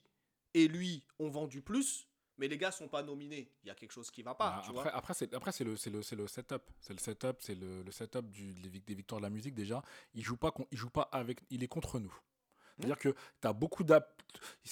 et 0.52 0.68
lui 0.68 1.02
ont 1.18 1.30
vendu 1.30 1.62
plus, 1.62 2.06
mais 2.38 2.48
les 2.48 2.56
gars 2.58 2.70
sont 2.70 2.88
pas 2.88 3.02
nominés. 3.02 3.50
Il 3.62 3.68
y 3.68 3.70
a 3.70 3.74
quelque 3.74 3.92
chose 3.92 4.10
qui 4.10 4.22
va 4.22 4.34
pas, 4.34 4.50
Bah, 4.56 4.62
tu 4.64 4.70
après, 4.70 4.82
vois. 4.82 4.94
après, 4.96 5.14
c'est, 5.14 5.34
après 5.34 5.52
c'est, 5.52 5.64
le, 5.64 5.76
c'est, 5.76 5.90
le, 5.90 6.02
c'est 6.02 6.16
le 6.16 6.26
setup. 6.26 6.62
C'est 6.80 6.92
le 6.92 6.98
setup, 6.98 7.36
c'est 7.40 7.54
le, 7.54 7.82
le 7.82 7.90
setup 7.92 8.28
du, 8.30 8.52
des, 8.54 8.68
vic- 8.68 8.86
des 8.86 8.94
victoires 8.94 9.20
de 9.20 9.24
la 9.26 9.30
musique 9.30 9.54
déjà. 9.54 9.82
Il 10.14 10.22
joue 10.22 10.36
pas, 10.36 10.52
il 10.70 10.78
joue 10.78 10.90
pas 10.90 11.08
avec. 11.12 11.40
Il 11.50 11.62
est 11.62 11.68
contre 11.68 11.98
nous. 11.98 12.14
C'est-à-dire 12.76 12.98
que 12.98 13.10
tu 13.40 13.46
as 13.46 13.52
beaucoup 13.52 13.84
d'app. 13.84 14.20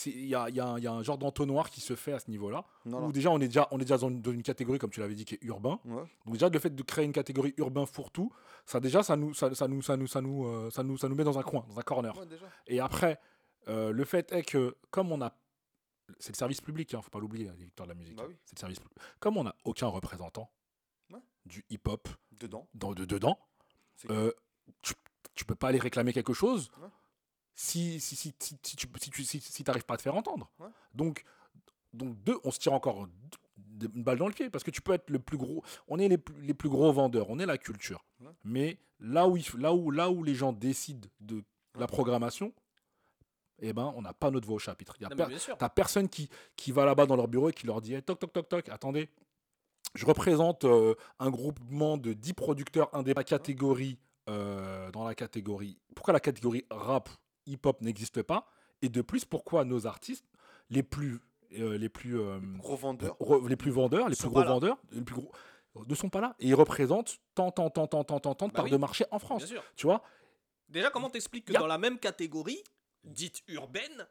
Il 0.06 0.26
y 0.26 0.34
a, 0.34 0.48
il 0.48 0.56
y 0.56 0.60
a 0.60 0.66
un- 0.66 0.76
il 0.78 0.82
y 0.82 0.88
a 0.88 0.92
un 0.92 1.04
genre 1.04 1.18
d'entonnoir 1.18 1.70
qui 1.70 1.80
se 1.80 1.94
fait 1.94 2.12
à 2.12 2.18
ce 2.18 2.28
niveau-là. 2.32 2.64
Où 2.84 3.12
déjà, 3.12 3.30
on 3.30 3.40
est 3.40 3.46
déjà, 3.46 3.68
on 3.70 3.76
est 3.78 3.82
déjà 3.82 3.96
dans 3.96 4.08
une, 4.08 4.20
dans 4.20 4.32
une 4.32 4.42
catégorie, 4.42 4.80
comme 4.80 4.90
tu 4.90 4.98
l'avais 4.98 5.14
dit, 5.14 5.24
qui 5.24 5.36
est 5.36 5.42
urbain. 5.42 5.78
Ouais. 5.84 6.02
Donc 6.26 6.34
déjà, 6.34 6.48
le 6.48 6.58
fait 6.58 6.74
de 6.74 6.82
créer 6.82 7.04
une 7.04 7.12
catégorie 7.12 7.54
urbain 7.58 7.86
fourre-tout, 7.86 8.32
ça 8.66 8.80
déjà, 8.80 9.04
ça 9.04 9.16
nous, 9.16 9.34
ça, 9.34 9.54
ça 9.54 9.68
nous, 9.68 9.82
ça 9.82 9.96
nous, 9.96 10.08
ça 10.08 10.20
nous, 10.20 10.46
euh, 10.48 10.68
ça 10.72 10.82
nous, 10.82 10.98
ça 10.98 11.08
nous 11.08 11.14
met 11.14 11.22
dans 11.22 11.38
un 11.38 11.42
coin, 11.44 11.64
dans 11.68 11.78
un 11.78 11.82
corner. 11.82 12.18
Ouais. 12.18 12.26
Et 12.66 12.80
après, 12.80 13.20
euh, 13.68 13.92
le 13.92 14.04
fait 14.04 14.32
est 14.32 14.42
que, 14.42 14.76
comme 14.90 15.12
on 15.12 15.22
a. 15.22 15.32
C'est 16.18 16.32
le 16.32 16.36
service 16.36 16.60
public, 16.60 16.94
hein, 16.94 17.02
faut 17.02 17.10
pas 17.10 17.18
l'oublier, 17.20 17.50
les 17.56 17.64
victoires 17.64 17.86
de 17.86 17.92
la 17.92 17.98
musique. 17.98 18.16
Bah 18.16 18.24
oui. 18.28 18.36
C'est 18.44 18.56
le 18.56 18.60
service 18.60 18.78
public. 18.80 18.98
Comme 19.20 19.36
on 19.36 19.44
n'a 19.44 19.54
aucun 19.64 19.86
représentant 19.86 20.50
Ouais. 21.10 21.20
du 21.44 21.64
hip-hop 21.70 22.08
Dedans. 22.32 22.68
dans, 22.74 22.92
de, 22.92 23.04
dedans, 23.04 23.38
euh, 24.10 24.32
tu, 24.82 24.94
tu 25.34 25.44
peux 25.44 25.54
pas 25.54 25.68
aller 25.68 25.78
réclamer 25.78 26.12
quelque 26.12 26.32
chose 26.32 26.70
Ouais. 26.80 26.88
si, 27.54 28.00
si, 28.00 28.16
si, 28.16 28.34
si, 28.38 28.58
si 28.62 28.76
tu 28.76 28.86
si, 29.00 29.10
tu- 29.10 29.24
si, 29.24 29.40
si 29.40 29.64
pas 29.64 29.72
à 29.74 29.96
te 29.96 30.02
faire 30.02 30.14
entendre. 30.14 30.50
Ouais. 30.58 30.68
Donc, 30.94 31.24
donc, 31.92 32.16
deux, 32.22 32.38
on 32.44 32.50
se 32.50 32.58
tire 32.58 32.72
encore 32.72 33.04
une 33.04 34.02
balle 34.02 34.18
dans 34.18 34.26
le 34.28 34.32
pied 34.32 34.48
parce 34.48 34.64
que 34.64 34.70
tu 34.70 34.80
peux 34.80 34.92
être 34.92 35.10
le 35.10 35.18
plus 35.18 35.36
gros. 35.36 35.62
On 35.88 35.98
est 35.98 36.08
les 36.08 36.18
plus, 36.18 36.40
les 36.42 36.54
plus 36.54 36.68
gros 36.70 36.90
vendeurs, 36.92 37.28
on 37.28 37.38
est 37.38 37.46
la 37.46 37.58
culture. 37.58 38.04
Mais 38.44 38.78
là 39.00 39.28
où, 39.28 39.36
il 39.36 39.44
là, 39.58 39.74
où, 39.74 39.90
là 39.90 40.10
où 40.10 40.22
les 40.24 40.34
gens 40.34 40.52
décident 40.52 41.08
de 41.20 41.42
la 41.78 41.86
programmation, 41.86 42.52
eh 43.68 43.72
ben, 43.72 43.92
on 43.96 44.02
n'a 44.02 44.12
pas 44.12 44.30
notre 44.30 44.46
voix 44.46 44.56
au 44.56 44.60
chapitre. 44.60 44.94
Il 44.98 45.02
y 45.02 45.06
a 45.06 45.08
per- 45.56 45.68
personne 45.74 46.08
qui, 46.08 46.28
qui 46.56 46.72
va 46.72 46.84
là-bas 46.84 47.06
dans 47.06 47.16
leur 47.16 47.28
bureau 47.28 47.48
et 47.48 47.52
qui 47.52 47.66
leur 47.66 47.80
dit 47.80 47.94
Eh, 47.94 48.02
toc, 48.02 48.18
toc, 48.18 48.32
toc, 48.32 48.48
toc, 48.48 48.68
attendez, 48.68 49.08
je 49.94 50.04
représente 50.06 50.64
euh, 50.64 50.94
un 51.18 51.30
groupement 51.30 51.96
de 51.96 52.12
10 52.12 52.32
producteurs 52.34 52.88
indépendants 52.94 53.24
catégorie, 53.26 53.98
euh, 54.28 54.90
dans 54.90 55.04
la 55.04 55.14
catégorie. 55.14 55.78
Pourquoi 55.94 56.12
la 56.12 56.20
catégorie 56.20 56.64
rap, 56.70 57.08
hip-hop 57.46 57.80
n'existe 57.82 58.22
pas? 58.22 58.46
Et 58.82 58.88
de 58.88 59.02
plus, 59.02 59.24
pourquoi 59.24 59.64
nos 59.64 59.86
artistes, 59.86 60.26
les 60.70 60.82
plus. 60.82 61.20
euh, 61.58 61.76
les 61.78 61.88
plus 61.88 62.18
euh, 62.18 62.38
Gros 62.58 62.76
vendeur. 62.76 63.14
re- 63.20 63.46
les 63.48 63.56
plus 63.56 63.70
vendeurs, 63.70 64.08
les 64.08 64.16
plus 64.16 64.28
gros 64.28 64.42
vendeurs, 64.42 64.78
les 64.90 65.02
plus 65.02 65.14
gros 65.14 65.30
ne 65.86 65.94
sont 65.94 66.08
pas 66.10 66.20
là 66.20 66.34
et 66.38 66.48
ils 66.48 66.54
représentent 66.54 67.18
tant 67.34 67.50
tant 67.50 67.70
tant 67.70 67.86
tant 67.86 68.04
tant 68.04 68.20
tant 68.20 68.34
tant 68.34 68.46
de 68.46 68.52
Bah 68.52 68.56
parts 68.56 68.64
oui. 68.66 68.70
de 68.72 68.76
marché 68.76 69.04
en 69.10 69.18
France. 69.18 69.38
Bien 69.44 69.46
sûr. 69.54 69.62
Tu 69.76 69.86
vois? 69.86 70.02
Déjà, 70.68 70.90
comment 70.90 71.08
t'expliques 71.10 71.46
que 71.46 71.54
a- 71.56 71.58
dans 71.60 71.66
la 71.66 71.78
même 71.78 71.98
catégorie, 71.98 72.62
dite 73.04 73.42
urbaine, 73.48 74.06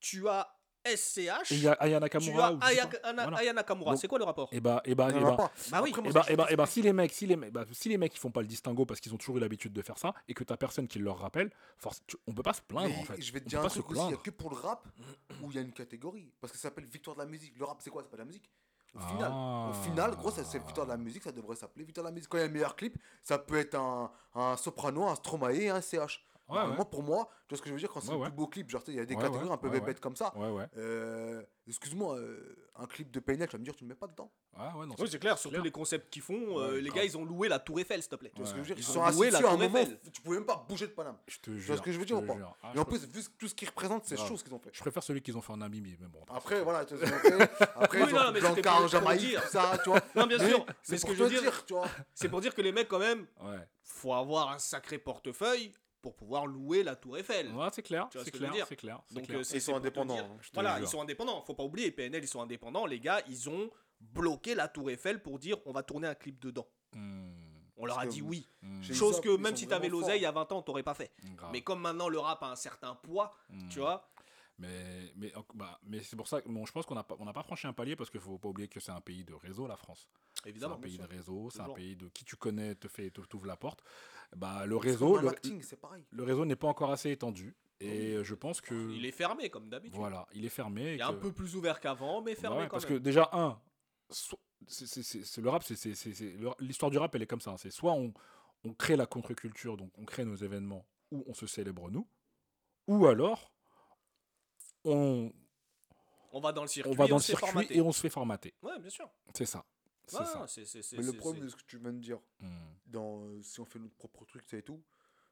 tu 0.00 0.28
as 0.28 0.52
SCH, 0.84 1.50
Et 1.50 1.56
il 1.56 1.62
y 1.64 1.66
a 1.68 1.72
Aya 1.72 1.96
tu 1.98 2.02
Nakamura 2.02 2.46
as 2.46 2.52
je 2.54 2.60
sais 2.60 2.80
Aya, 2.80 2.86
pas. 2.86 3.08
Ana- 3.08 3.22
Voilà. 3.24 3.38
Aya 3.38 3.52
Nakamura. 3.52 3.90
Donc- 3.90 4.00
C'est 4.00 4.06
quoi 4.06 4.20
le 4.20 4.24
rapport? 4.24 4.48
Et 4.52 4.60
bah 4.60 4.80
et 4.84 4.94
bah 4.94 5.08
Il 5.10 5.16
et 5.16 5.20
y 5.20 5.24
en 5.24 5.26
a 5.26 5.30
bah, 5.32 5.36
pas. 5.36 5.52
Bah 5.72 5.80
oui. 5.82 5.92
Et 6.04 6.12
bah, 6.12 6.24
et 6.28 6.36
bah, 6.36 6.46
et 6.48 6.54
bah, 6.54 6.66
si 6.66 6.80
les 6.80 6.92
mecs, 6.92 7.12
si 7.12 7.26
les, 7.26 7.34
mecs- 7.34 7.52
bah, 7.52 7.64
si 7.72 7.88
les 7.88 7.98
mecs 7.98 8.14
ils 8.14 8.18
font 8.20 8.30
pas 8.30 8.40
le 8.40 8.46
distinguo 8.46 8.86
parce 8.86 9.00
qu'ils 9.00 9.12
ont 9.12 9.16
toujours 9.16 9.36
eu 9.38 9.40
l'habitude 9.40 9.72
de 9.72 9.82
faire 9.82 9.98
ça 9.98 10.14
et 10.28 10.34
que 10.34 10.44
t'as 10.44 10.56
personne 10.56 10.86
qui 10.86 11.00
leur 11.00 11.18
rappelle, 11.18 11.50
force, 11.76 12.02
tu- 12.06 12.16
on 12.28 12.32
peut 12.34 12.44
pas 12.44 12.52
se 12.52 12.62
plaindre 12.62 12.88
Mais 12.88 13.00
en 13.00 13.04
fait. 13.04 13.20
Je 13.20 13.32
vais 13.32 13.40
te 13.40 13.46
On 13.46 13.48
dire 13.48 13.58
peut 13.58 13.64
un 13.64 13.68
pas 13.68 13.74
se 13.74 13.80
truc 13.80 13.90
aussi, 13.90 14.00
il 14.00 14.06
n'y 14.06 14.12
a 14.12 14.16
plaindre. 14.16 14.22
que 14.22 14.30
pour 14.30 14.50
le 14.50 14.56
rap 14.56 14.86
où 15.42 15.50
il 15.50 15.56
y 15.56 15.58
a 15.58 15.62
une 15.62 15.72
catégorie. 15.72 16.32
Parce 16.40 16.52
que 16.52 16.58
ça 16.58 16.68
s'appelle 16.68 16.84
victoire 16.86 17.16
de 17.16 17.22
la 17.22 17.26
musique. 17.26 17.58
Le 17.58 17.64
rap, 17.64 17.78
c'est 17.80 17.90
quoi? 17.90 18.02
C'est 18.04 18.08
pas 18.10 18.16
de 18.18 18.22
la 18.22 18.26
musique? 18.26 18.48
Au 18.94 19.00
final, 19.00 19.30
Ah. 19.34 19.68
au 19.70 19.72
final, 19.82 20.14
gros, 20.14 20.30
ça, 20.30 20.44
c'est 20.44 20.58
victoire 20.64 20.86
de 20.86 20.92
la 20.92 20.96
musique, 20.96 21.24
ça 21.24 21.32
devrait 21.32 21.56
s'appeler 21.56 21.84
victoire 21.84 22.04
de 22.04 22.10
la 22.10 22.14
musique. 22.14 22.28
Quand 22.30 22.38
il 22.38 22.42
y 22.42 22.44
a 22.44 22.46
un 22.46 22.50
meilleur 22.50 22.76
clip, 22.76 22.96
ça 23.24 23.38
peut 23.38 23.58
être 23.58 23.74
un, 23.74 24.10
un 24.36 24.56
soprano, 24.56 25.04
un 25.08 25.16
stromae 25.16 25.52
et 25.62 25.68
un 25.68 25.80
CH. 25.80 26.24
Ouais, 26.48 26.58
ouais. 26.60 26.66
Moi, 26.76 26.84
pour 26.88 27.02
moi, 27.02 27.28
tu 27.48 27.54
vois 27.54 27.58
ce 27.58 27.62
que 27.62 27.68
je 27.68 27.74
veux 27.74 27.80
dire, 27.80 27.90
quand 27.90 28.00
c'est 28.00 28.10
Ouais, 28.12 28.18
le 28.18 28.22
plus 28.24 28.32
beau 28.32 28.46
clip, 28.46 28.70
genre, 28.70 28.82
tu 28.84 28.92
il 28.92 28.96
y 28.96 29.00
a 29.00 29.04
des 29.04 29.14
Ouais, 29.14 29.20
catégories 29.22 29.46
ouais, 29.48 29.52
un 29.52 29.56
peu 29.56 29.68
ouais, 29.68 29.80
bébêtes 29.80 29.98
comme 30.00 30.14
ça. 30.16 30.32
Ouais, 30.36 30.48
ouais. 30.50 30.66
Euh, 30.76 31.42
Excuse-moi, 31.68 32.16
euh, 32.18 32.54
un 32.76 32.86
clip 32.86 33.10
de 33.10 33.18
PNL, 33.18 33.48
tu 33.48 33.56
vas 33.56 33.58
me 33.58 33.64
dire, 33.64 33.74
tu 33.74 33.82
le 33.82 33.88
mets 33.88 33.96
pas 33.96 34.06
dedans. 34.06 34.30
Ouais, 34.56 34.62
ouais, 34.78 34.86
non, 34.86 34.94
Oui, 35.00 35.08
c'est 35.10 35.18
clair, 35.18 35.36
surtout 35.36 35.60
les 35.60 35.72
concepts 35.72 36.08
qu'ils 36.08 36.22
font. 36.22 36.60
euh, 36.60 36.80
les 36.80 36.90
gars, 36.90 37.02
ils 37.02 37.16
ont 37.18 37.24
loué 37.24 37.48
la 37.48 37.58
Tour 37.58 37.80
Eiffel, 37.80 38.00
s'il 38.00 38.10
te 38.10 38.14
plaît. 38.14 38.30
Tu 38.32 38.40
vois 38.40 38.46
ce 38.46 38.54
que 38.54 38.62
je 38.62 38.68
veux 38.68 38.74
dire 38.74 38.76
Ils 38.78 38.82
Ils 38.84 38.90
ont 38.90 38.94
sont 38.94 39.02
assis 39.02 39.34
à 39.44 39.50
un 39.50 39.56
moment, 39.56 39.84
tu 40.12 40.22
pouvais 40.22 40.36
même 40.36 40.46
pas 40.46 40.64
bouger 40.68 40.86
de 40.86 40.92
Paname. 40.92 41.16
Je 41.26 41.38
te 41.38 41.50
Tu 41.50 41.58
jure. 41.58 41.66
vois 41.66 41.76
ce 41.78 41.82
que 41.82 41.90
je 41.90 41.98
veux 41.98 42.04
dire 42.04 42.18
ou 42.18 42.22
pas. 42.22 42.36
Ah, 42.62 42.72
Et 42.74 42.78
en 42.78 42.84
plus, 42.84 43.04
vu 43.08 43.22
tout 43.36 43.48
ce 43.48 43.54
qu'ils 43.56 43.68
représentent, 43.68 44.04
c'est 44.04 44.14
Grave. 44.14 44.28
chaud 44.28 44.36
ce 44.36 44.44
qu'ils 44.44 44.54
ont 44.54 44.60
fait. 44.60 44.70
Je 44.72 44.80
préfère 44.80 45.02
celui 45.02 45.20
qu'ils 45.22 45.36
ont 45.36 45.40
fait 45.42 45.52
en 45.52 45.56
Namibie, 45.56 45.96
mais 46.00 46.06
bon. 46.06 46.20
Après, 46.32 46.62
voilà, 46.62 46.84
tu 46.84 46.94
vois. 46.94 47.08
Après, 47.76 47.98
ils 48.00 48.68
en 48.68 48.86
Jamaïque, 48.86 49.38
ça, 49.50 49.72
tu 49.82 49.90
vois. 49.90 50.00
Non, 50.14 50.26
bien 50.28 50.38
sûr. 50.38 50.64
Mais 50.66 50.74
c'est 50.84 50.98
ce 50.98 51.00
pour 51.02 51.10
que 51.10 51.16
je 51.16 51.24
veux 51.24 51.40
dire, 51.40 51.64
tu 51.66 51.74
vois. 51.74 51.86
c'est 52.14 52.28
pour 52.28 52.40
dire 52.40 52.54
que 52.54 52.62
les 52.62 52.70
mecs, 52.70 52.86
quand 52.88 53.00
même, 53.00 53.26
faut 53.82 54.14
avoir 54.14 54.50
un 54.52 54.58
sacré 54.58 54.98
portefeuille 54.98 55.72
pour 56.06 56.14
pouvoir 56.14 56.46
louer 56.46 56.84
la 56.84 56.94
Tour 56.94 57.18
Eiffel. 57.18 57.50
Ouais, 57.52 57.66
c'est 57.72 57.82
clair. 57.82 58.06
C'est 58.12 58.22
ce 58.24 58.30
clair, 58.30 58.52
dire 58.52 58.66
c'est 58.68 58.76
clair. 58.76 59.02
Donc 59.10 59.24
clair. 59.26 59.40
euh, 59.40 59.44
Ils 59.54 59.60
sont 59.60 59.74
indépendants, 59.74 60.14
dire- 60.14 60.24
hein, 60.24 60.38
Voilà, 60.54 60.78
ils 60.78 60.86
sont 60.86 61.00
indépendants. 61.02 61.42
Faut 61.42 61.54
pas 61.54 61.64
oublier, 61.64 61.90
PNL, 61.90 62.22
ils 62.22 62.28
sont 62.28 62.40
indépendants. 62.40 62.86
Les 62.86 63.00
gars, 63.00 63.20
ils 63.28 63.50
ont 63.50 63.68
bloqué 64.00 64.54
la 64.54 64.68
Tour 64.68 64.88
Eiffel 64.90 65.20
pour 65.20 65.40
dire 65.40 65.56
on 65.66 65.72
va 65.72 65.82
tourner 65.82 66.06
un 66.06 66.14
clip 66.14 66.38
dedans. 66.38 66.68
Hmm, 66.94 67.32
On 67.76 67.86
leur 67.86 67.98
a 67.98 68.06
dit 68.06 68.20
vous- 68.20 68.28
oui. 68.28 68.48
J'ai- 68.82 68.94
Chose 68.94 69.20
que 69.20 69.36
même 69.36 69.56
si 69.56 69.66
t'avais 69.66 69.88
l'oseille 69.88 70.20
il 70.20 70.22
y 70.22 70.26
a 70.26 70.30
20 70.32 70.50
ans, 70.52 70.62
t'aurais 70.62 70.84
pas 70.84 70.94
fait. 70.94 71.10
grave. 71.34 71.50
Mais 71.52 71.62
comme 71.62 71.80
maintenant 71.80 72.08
le 72.08 72.20
rap 72.20 72.40
a 72.44 72.50
un 72.52 72.56
certain 72.56 72.94
poids, 72.94 73.32
Hmm. 73.50 73.68
tu 73.68 73.80
vois, 73.80 74.08
Mais, 74.58 75.12
mais, 75.16 75.30
bah, 75.52 75.78
mais 75.84 76.00
c'est 76.02 76.16
pour 76.16 76.26
ça 76.28 76.40
que 76.40 76.48
bon, 76.48 76.64
je 76.64 76.72
pense 76.72 76.86
qu'on 76.86 76.94
n'a 76.94 77.02
pas, 77.04 77.14
on 77.18 77.26
n'a 77.26 77.34
pas 77.34 77.42
franchi 77.42 77.66
un 77.66 77.74
palier 77.74 77.94
parce 77.94 78.08
qu'il 78.08 78.20
faut 78.20 78.38
pas 78.38 78.48
oublier 78.48 78.68
que 78.68 78.80
c'est 78.80 78.90
un 78.90 79.02
pays 79.02 79.22
de 79.22 79.34
réseau, 79.34 79.66
la 79.66 79.76
France. 79.76 80.08
C'est 80.32 80.46
un 80.46 80.48
évidemment. 80.48 80.76
pays 80.78 80.96
de 80.96 81.04
réseau, 81.04 81.50
c'est 81.50 81.60
un 81.60 81.68
pays 81.74 81.94
de 81.94 82.08
qui 82.08 82.24
tu 82.24 82.36
connais 82.36 82.74
te 82.74 82.88
fait 82.88 83.10
te- 83.10 83.20
t'ouvre 83.20 83.44
la 83.46 83.56
porte. 83.58 83.82
Bah, 84.34 84.66
le 84.66 84.76
réseau, 84.76 85.18
le, 85.18 86.22
réseau 86.24 86.44
n'est 86.44 86.56
pas 86.56 86.66
encore 86.68 86.90
assez 86.90 87.10
étendu 87.10 87.54
et 87.80 88.22
je 88.24 88.34
pense 88.34 88.60
que 88.60 88.90
Il 88.92 89.04
est 89.04 89.12
fermé 89.12 89.50
comme 89.50 89.68
d'habitude. 89.68 89.96
voilà, 89.96 90.26
il 90.32 90.44
est 90.44 90.48
fermé. 90.50 90.82
et 90.92 90.94
Il 90.94 91.00
est 91.00 91.02
un 91.02 91.12
que- 91.12 91.18
peu 91.20 91.32
plus 91.32 91.54
ouvert 91.56 91.78
qu'avant, 91.80 92.22
mais 92.22 92.34
Bah 92.34 92.40
fermé 92.40 92.56
ouais, 92.58 92.62
quand 92.64 92.70
parce 92.70 92.86
que 92.86 92.94
même. 92.94 93.02
déjà 93.02 93.28
un, 93.32 93.60
so- 94.10 94.38
c'est- 94.66 95.36
le 95.38 95.48
rap, 95.50 95.62
c'est 95.62 95.76
c'est- 95.76 95.94
c'est- 95.94 96.14
c'est- 96.14 96.32
le- 96.38 96.50
l'histoire 96.58 96.90
du 96.90 96.98
rap, 96.98 97.14
elle 97.14 97.22
est 97.22 97.26
comme 97.26 97.40
ça. 97.40 97.50
hein. 97.52 97.56
C'est 97.58 97.70
soit 97.70 97.92
on, 97.92 98.12
on 98.64 98.72
crée 98.74 98.96
la 98.96 99.06
contre-culture, 99.06 99.76
donc 99.76 99.90
on 99.98 100.04
crée 100.04 100.24
nos 100.24 100.36
événements 100.36 100.86
où 101.12 101.22
on 101.26 101.34
se 101.34 101.46
célèbre 101.46 101.90
nous, 101.90 102.06
ou 102.88 103.06
alors 103.06 103.52
on, 104.84 105.32
On 106.32 106.40
va 106.40 106.52
dans 106.52 106.62
le 106.62 106.68
circuit, 106.68 106.90
on 106.92 106.94
va 106.94 107.06
dans 107.06 107.16
le 107.16 107.22
circuit 107.22 107.66
et 107.70 107.80
on 107.80 107.92
se 107.92 108.00
fait 108.00 108.10
formater. 108.10 108.54
Ouais, 108.62 108.78
bien 108.78 108.90
sûr. 108.90 109.08
C'est 109.34 109.46
ça. 109.46 109.64
C'est 110.06 110.18
Ouais, 110.18 110.24
ça. 110.24 110.46
c'est- 110.46 110.64
c'est- 110.64 110.82
c'est- 110.82 110.96
Mais 110.98 111.02
le 111.04 111.12
problème 111.14 111.42
c'est- 111.42 111.46
de 111.46 111.50
ce 111.50 111.56
que 111.56 111.62
tu 111.66 111.78
viens 111.78 111.92
de 111.92 111.98
dire, 111.98 112.18
Hmm. 112.40 112.48
dans, 112.86 113.24
euh, 113.24 113.42
si 113.42 113.60
on 113.60 113.64
fait 113.64 113.78
notre 113.78 113.94
propre 113.96 114.24
truc, 114.24 114.44
ça 114.48 114.56
et 114.56 114.62
tout, 114.62 114.80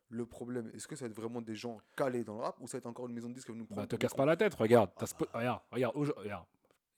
le 0.08 0.26
problème, 0.26 0.70
est-ce 0.74 0.86
que 0.88 0.96
ça 0.96 1.04
va 1.04 1.10
être 1.10 1.16
vraiment 1.16 1.40
des 1.40 1.54
gens 1.54 1.80
calés 1.96 2.24
dans 2.24 2.34
le 2.34 2.40
rap 2.42 2.60
ou 2.60 2.66
ça 2.66 2.76
va 2.76 2.78
être 2.78 2.86
encore 2.86 3.06
une 3.06 3.14
maison 3.14 3.28
de 3.28 3.34
disques 3.34 3.46
qui 3.46 3.52
va 3.52 3.58
nous 3.58 3.64
prendre 3.66 3.80
Bah, 3.80 3.86
te 3.86 3.96
casse 3.96 4.14
pas 4.14 4.24
la 4.26 4.36
tête, 4.36 4.54
regarde. 4.54 4.90
Ah 4.96 5.04
bah. 5.18 5.26
Regarde, 5.32 5.62
regarde, 5.70 5.96
regarde. 6.16 6.46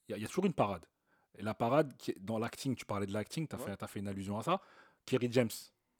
Il 0.09 0.13
y, 0.13 0.15
a- 0.15 0.17
il 0.19 0.23
y 0.23 0.25
a 0.25 0.29
toujours 0.29 0.47
une 0.47 0.55
parade. 0.55 0.87
Et 1.35 1.43
la 1.43 1.53
parade, 1.55 1.95
qui 1.99 2.13
est 2.13 2.19
dans 2.19 2.39
l'acting, 2.39 2.75
tu 2.75 2.87
parlais 2.87 3.07
de 3.07 3.13
l'acting, 3.13 3.47
tu 3.47 3.55
as, 3.55 3.59
Ouais. 3.59 3.67
fait, 3.67 3.77
t'as 3.77 3.87
fait 3.87 4.01
une 4.01 4.09
allusion 4.09 4.39
à 4.39 4.43
ça. 4.43 4.61
Kerry 5.05 5.29
James. 5.31 5.51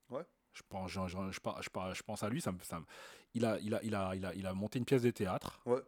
Ouais. 0.09 0.25
Je 0.53 0.63
pense, 0.69 0.91
je, 0.91 1.01
je- 1.07 1.31
je 1.31 1.41
je 1.95 2.03
pense 2.03 2.23
à 2.23 2.31
lui. 2.31 2.41
Ça 2.41 2.53
me, 2.53 2.59
ça 2.61 2.81
me- 2.81 2.87
il, 3.35 3.45
a, 3.45 3.59
il, 3.61 3.75
a, 3.75 3.83
il, 3.83 3.95
a, 3.95 4.15
il, 4.17 4.25
a, 4.25 4.35
il 4.35 4.47
a 4.47 4.55
monté 4.55 4.79
une 4.79 4.87
pièce 4.87 5.03
de 5.03 5.11
théâtre 5.11 5.61
Ouais. 5.67 5.83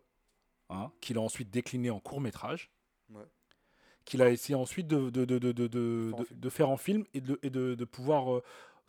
hein, 0.68 0.93
qu'il 1.01 1.16
a 1.16 1.20
ensuite 1.22 1.51
décliné 1.51 1.89
en 1.91 1.99
court 2.01 2.20
métrage. 2.20 2.70
Ouais. 3.09 3.24
Qu'il 4.09 4.22
a 4.22 4.30
essayé 4.30 4.54
ensuite 4.54 4.86
de, 4.86 5.11
de, 5.11 5.24
de, 5.26 5.38
de, 5.38 5.52
de, 5.52 5.66
de, 5.68 6.11
Faire 6.11 6.16
en 6.16 6.18
de- 6.20 6.24
film. 6.24 6.40
de 6.40 6.48
faire 6.48 6.68
en 6.70 6.76
film 6.78 7.04
et 7.14 7.20
de, 7.20 7.38
et 7.42 7.50
de, 7.50 7.74
de 7.74 7.84
pouvoir 7.84 8.34
euh, 8.34 8.42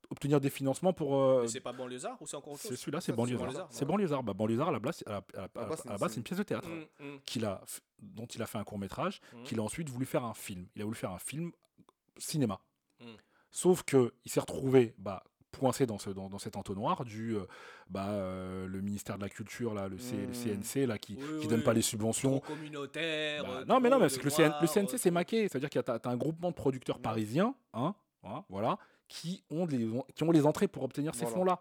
obtenir 0.10 0.40
des 0.40 0.50
financements 0.50 0.94
pour. 0.94 1.16
euh, 1.16 1.42
Mais 1.42 1.48
c'est 1.50 1.60
pas 1.60 1.74
banlieusard 1.74 2.22
ou 2.22 2.26
c'est 2.26 2.38
encore 2.38 2.54
autre 2.54 2.62
c'est 2.62 2.70
chose 2.70 2.80
celui-là, 2.80 3.02
c'est 3.02 3.12
Banlieusard. 3.12 3.68
C'est. 3.70 3.84
Banlieusard. 3.86 4.24
Bah, 4.24 4.34
Banlieusard, 4.34 4.70
à 4.70 4.72
la 4.72 4.80
base, 4.80 5.04
à 5.06 5.10
la, 5.12 5.18
à 5.18 5.22
la- 5.56 5.62
à 5.64 5.68
la- 5.70 5.76
c'est 5.76 5.90
une- 5.90 5.98
base, 5.98 6.12
c'est 6.12 6.18
une 6.18 6.24
pièce 6.24 6.38
de 6.40 6.44
théâtre 6.44 6.70
Mm, 6.70 7.06
mm. 7.06 7.20
qu'il 7.26 7.44
a, 7.46 7.62
dont 8.02 8.26
il 8.28 8.42
a 8.42 8.46
fait 8.48 8.58
un 8.58 8.64
court 8.64 8.80
métrage, 8.80 9.20
Mhm. 9.34 9.44
qu'il 9.44 9.60
a 9.60 9.64
ensuite 9.64 9.90
voulu 9.90 10.06
faire 10.06 10.24
un 10.24 10.34
film. 10.34 10.68
Il 10.76 10.82
a 10.82 10.86
voulu 10.86 10.96
faire 10.96 11.12
un 11.12 11.20
film 11.20 11.52
cinéma. 12.18 12.60
Sauf 13.52 13.84
que 13.84 14.14
il 14.26 14.32
s'est 14.32 14.40
retrouvé 14.40 14.94
bah, 15.00 15.24
coincé 15.58 15.86
dans, 15.86 15.98
ce, 15.98 16.10
dans, 16.10 16.30
dans 16.30 16.40
cet 16.40 16.56
entonnoir 16.56 17.04
du 17.06 17.36
euh, 17.36 17.42
bah, 17.90 18.10
euh, 18.10 18.68
le 18.68 18.82
ministère 18.82 19.18
de 19.18 19.24
la 19.24 19.30
Culture, 19.30 19.74
là, 19.74 19.88
le, 19.88 19.98
C- 19.98 20.16
le. 20.28 20.34
CNC, 20.34 20.88
là, 20.88 20.98
qui, 20.98 21.16
Oui, 21.16 21.24
oui. 21.42 21.48
donne 21.48 21.64
pas 21.64 21.74
les 21.74 21.82
subventions. 21.82 22.40
Trop 22.40 22.54
communautaire. 22.54 23.44
Bah, 23.44 23.50
euh, 23.62 23.66
non, 23.66 23.80
mais 23.80 23.90
non, 23.90 23.98
mais 23.98 24.04
parce 24.06 24.18
que 24.18 24.24
le, 24.26 24.30
CN 24.30 24.48
noirs, 24.50 24.62
le 24.62 24.68
CNC, 24.68 24.98
c'est 24.98 25.12
maqué. 25.12 25.48
C'est-à-dire 25.48 25.70
qu'il 25.70 25.80
y 25.80 25.90
a 25.90 26.00
t'as 26.00 26.10
un 26.10 26.18
groupement 26.18 26.50
de 26.50 26.56
producteurs 26.56 26.98
Ouais. 26.98 27.02
parisiens, 27.02 27.56
hein, 27.74 27.96
hein, 28.24 28.44
voilà, 28.50 28.78
qui 29.08 29.44
ont, 29.50 29.66
les, 29.66 29.88
qui 30.16 30.24
ont 30.24 30.32
les 30.32 30.46
entrées 30.46 30.68
pour 30.68 30.84
obtenir 30.84 31.16
ces 31.16 31.22
Voilà. 31.22 31.36
fonds-là. 31.38 31.60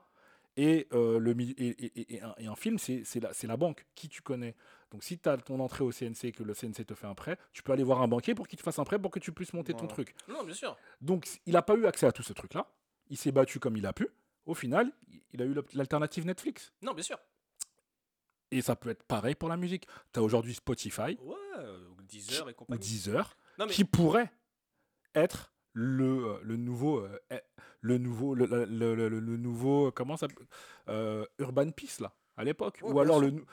Et, 0.56 0.88
euh, 0.92 1.18
le, 1.20 1.40
et, 1.40 1.44
et- 1.44 2.00
et- 2.00 2.14
et 2.16 2.22
un, 2.22 2.34
et 2.38 2.46
un 2.48 2.56
film, 2.56 2.78
c'est 2.78 3.04
la, 3.44 3.56
banque, 3.56 3.86
qui 3.94 4.08
tu 4.08 4.22
connais. 4.22 4.56
Donc 4.90 5.04
si 5.04 5.16
tu 5.18 5.28
as 5.28 5.36
ton 5.36 5.60
entrée 5.60 5.84
au 5.84 5.92
CNC 5.92 6.24
et 6.24 6.32
que 6.32 6.42
le 6.42 6.52
CNC 6.52 6.84
te 6.84 6.94
fait 6.94 7.06
un 7.06 7.14
prêt, 7.14 7.38
tu 7.52 7.62
peux 7.62 7.72
aller 7.72 7.84
voir 7.84 8.02
un 8.02 8.08
banquier 8.08 8.34
pour 8.34 8.48
qu'il 8.48 8.58
te 8.58 8.64
fasse 8.64 8.78
un 8.80 8.84
prêt 8.84 8.98
pour 8.98 9.10
que 9.12 9.18
tu 9.20 9.30
puisses 9.32 9.52
monter 9.52 9.72
ton 9.74 9.86
truc. 9.86 10.14
Non, 10.28 10.42
bien 10.44 10.54
sûr. 10.54 10.76
Donc 11.00 11.28
il 11.46 11.52
n'a 11.52 11.62
pas 11.62 11.74
eu 11.74 11.86
accès 11.86 12.06
à 12.06 12.12
tout 12.12 12.22
ce 12.24 12.32
truc-là. 12.32 12.66
Il 13.10 13.16
s'est 13.16 13.32
battu 13.32 13.58
comme 13.60 13.76
il 13.76 13.86
a 13.86 13.92
pu. 13.92 14.08
Au 14.46 14.54
final, 14.54 14.90
il 15.32 15.42
a 15.42 15.44
eu 15.44 15.54
l'alternative 15.74 16.26
Netflix. 16.26 16.72
Non, 16.82 16.92
bien 16.94 17.02
sûr. 17.02 17.18
Et 18.50 18.62
ça 18.62 18.76
peut 18.76 18.88
être 18.90 19.02
pareil 19.04 19.34
pour 19.34 19.48
la 19.48 19.56
musique. 19.56 19.86
Tu 20.12 20.20
as 20.20 20.22
aujourd'hui 20.22 20.54
Spotify 20.54 21.18
Ouais, 21.22 21.34
euh, 21.58 21.88
10 22.04 22.40
heures 22.40 22.48
et 22.48 22.54
ou. 22.54 22.76
Deezer 22.78 23.36
Non, 23.58 23.66
mais 23.66 23.72
qui 23.72 23.84
pourrait 23.84 24.32
être 25.14 25.52
le, 25.74 26.04
euh, 26.26 26.38
le 26.42 26.56
nouveau 26.56 27.00
euh, 27.00 27.18
eh, 27.30 27.40
le 27.82 27.98
nouveau 27.98 28.34
le, 28.34 28.46
le- 28.46 28.94
le- 28.94 29.08
le- 29.08 29.36
nouveau 29.36 29.92
comment 29.92 30.16
ça 30.16 30.26
euh, 30.88 31.24
Urban 31.38 31.70
Peace 31.70 32.00
là 32.00 32.14
à 32.36 32.42
l'époque 32.44 32.78
Ouais, 32.82 32.90
ou 32.92 33.00
alors 33.00 33.20
sûr. 33.20 33.30
le 33.30 33.44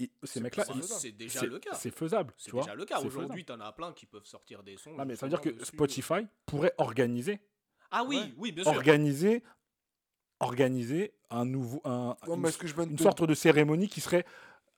et 0.00 0.10
ces 0.22 0.26
C'est- 0.34 0.40
mecs 0.40 0.56
là 0.56 0.64
c'est 0.82 1.12
déjà 1.12 1.42
le 1.44 1.58
cas. 1.58 1.74
c'est 1.74 1.90
faisable 1.94 2.32
C'est 2.36 2.50
tu 2.50 2.56
déjà 2.56 2.74
le 2.74 2.84
cas. 2.84 3.00
Aujourd'hui, 3.00 3.44
t'en 3.44 3.60
as 3.60 3.72
plein 3.72 3.92
qui 3.92 4.06
peuvent 4.06 4.24
sortir 4.26 4.62
des 4.62 4.76
sons. 4.76 4.94
non 4.94 5.04
mais 5.04 5.14
ça 5.16 5.26
veut 5.26 5.30
dire 5.30 5.40
que 5.40 5.50
dessus. 5.50 5.66
Spotify 5.66 6.26
pourrait 6.46 6.74
organiser 6.78 7.38
Ah 7.90 8.04
oui, 8.04 8.16
Ouais. 8.18 8.34
oui, 8.38 8.52
bien 8.52 8.64
sûr. 8.64 8.72
organiser 8.72 9.42
organiser 10.40 11.12
un 11.30 11.44
nouveau 11.44 11.80
un, 11.84 12.16
Ouais, 12.26 12.34
une, 12.36 12.42
que 12.52 12.66
je 12.66 12.74
te- 12.74 13.02
sorte 13.02 13.22
de 13.24 13.34
cérémonie 13.34 13.88
qui 13.88 14.00
serait 14.00 14.24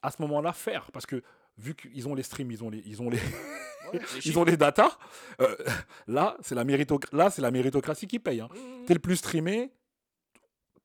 à 0.03 0.11
ce 0.11 0.21
moment-là 0.23 0.53
faire 0.53 0.91
parce 0.93 1.07
que 1.07 1.23
vu 1.57 1.75
qu'ils 1.75 2.09
ont 2.09 2.15
les 2.15 2.23
streams 2.25 2.51
ils 2.51 2.65
ont 2.65 2.71
les 2.71 2.83
ils 2.85 3.01
ont 3.01 3.09
les 3.11 3.21
ils 4.25 4.39
ont 4.39 4.45
les 4.45 4.57
datas 4.57 4.99
euh, 5.41 5.55
là 6.09 6.37
c'est 6.41 6.55
la 6.57 6.65
méritoc- 6.65 7.15
là 7.15 7.31
c'est 7.31 7.43
la 7.43 7.51
méritocratie 7.53 8.07
qui 8.09 8.19
paye 8.19 8.41
hein. 8.41 8.49
Mmh. 8.53 8.87
t'es 8.87 8.95
le 8.95 9.01
plus 9.01 9.17
streamé, 9.17 9.71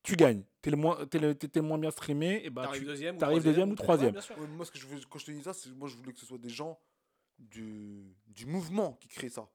tu 0.04 0.16
gagnes. 0.16 0.44
T'es 0.62 0.72
le 0.72 0.78
moins, 0.78 1.06
t'es 1.06 1.20
le, 1.20 1.34
t'es- 1.34 1.48
t'es 1.48 1.60
le 1.62 1.66
moins 1.66 1.78
bien 1.78 1.92
streamé, 1.92 2.42
et 2.44 2.50
bah 2.50 2.64
T'arrives 2.64 2.82
tu- 2.82 2.88
deuxième 2.88 3.16
ou 3.16 3.20
t'arrives 3.20 3.42
troisième, 3.42 3.54
deuxième 3.54 3.72
ou 3.72 3.76
troisième. 3.76 4.16
Ouais, 4.16 4.48
moi, 4.48 4.66
ce 4.66 4.72
que 4.72 4.78
je 4.80 4.86
veux, 4.88 5.00
quand 5.10 5.18
je 5.20 5.26
te 5.26 5.32
dis 5.32 5.42
ça, 5.42 5.54
c'est 5.54 5.70
moi, 5.72 5.88
je 5.88 5.96
voulais 5.96 6.12
que 6.12 6.20
ce 6.20 6.26
soit 6.26 6.38
des 6.38 6.50
gens 6.50 6.78
du, 7.40 8.14
du 8.28 8.46
mouvement 8.46 8.94
qui 9.00 9.08
créent 9.08 9.30
ça. 9.30 9.48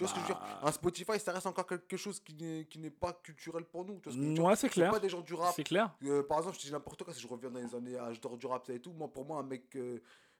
Tu 0.00 0.04
vois 0.06 0.14
ce 0.14 0.14
que 0.14 0.20
je 0.20 0.32
veux 0.32 0.32
dire 0.34 0.40
Bah. 0.40 0.60
Un 0.68 0.72
Spotify, 0.72 1.20
ça 1.20 1.32
reste 1.32 1.46
encore 1.46 1.66
quelque 1.66 1.96
chose 1.98 2.20
qui 2.20 2.32
n'est, 2.34 2.64
qui 2.64 2.78
n'est 2.78 2.90
pas 2.90 3.12
culturel 3.12 3.64
pour 3.64 3.84
nous. 3.84 4.00
Tu 4.00 4.04
vois 4.08 4.12
ce 4.12 4.16
que 4.18 4.24
je 4.34 4.40
veux 4.40 4.46
Ouais, 4.46 4.56
c'est 4.56 4.68
clair. 4.70 4.90
pas 4.90 4.98
des 4.98 5.10
gens 5.10 5.20
du 5.20 5.34
rap. 5.34 5.52
C'est 5.54 5.64
clair. 5.64 5.94
Euh, 6.04 6.22
par 6.22 6.38
exemple, 6.38 6.56
je 6.56 6.60
te 6.62 6.66
dis 6.66 6.72
n'importe 6.72 7.02
quoi, 7.04 7.12
si 7.12 7.20
je 7.20 7.28
reviens 7.28 7.50
dans 7.50 7.60
les 7.60 7.74
années 7.74 7.98
âge 7.98 8.18
d'or 8.20 8.38
du 8.38 8.46
rap 8.46 8.66
ça 8.66 8.72
et 8.72 8.80
tout, 8.80 8.92
moi, 8.92 9.08
pour 9.12 9.26
moi, 9.26 9.38
un 9.38 9.42
mec 9.42 9.76
euh, 9.76 9.98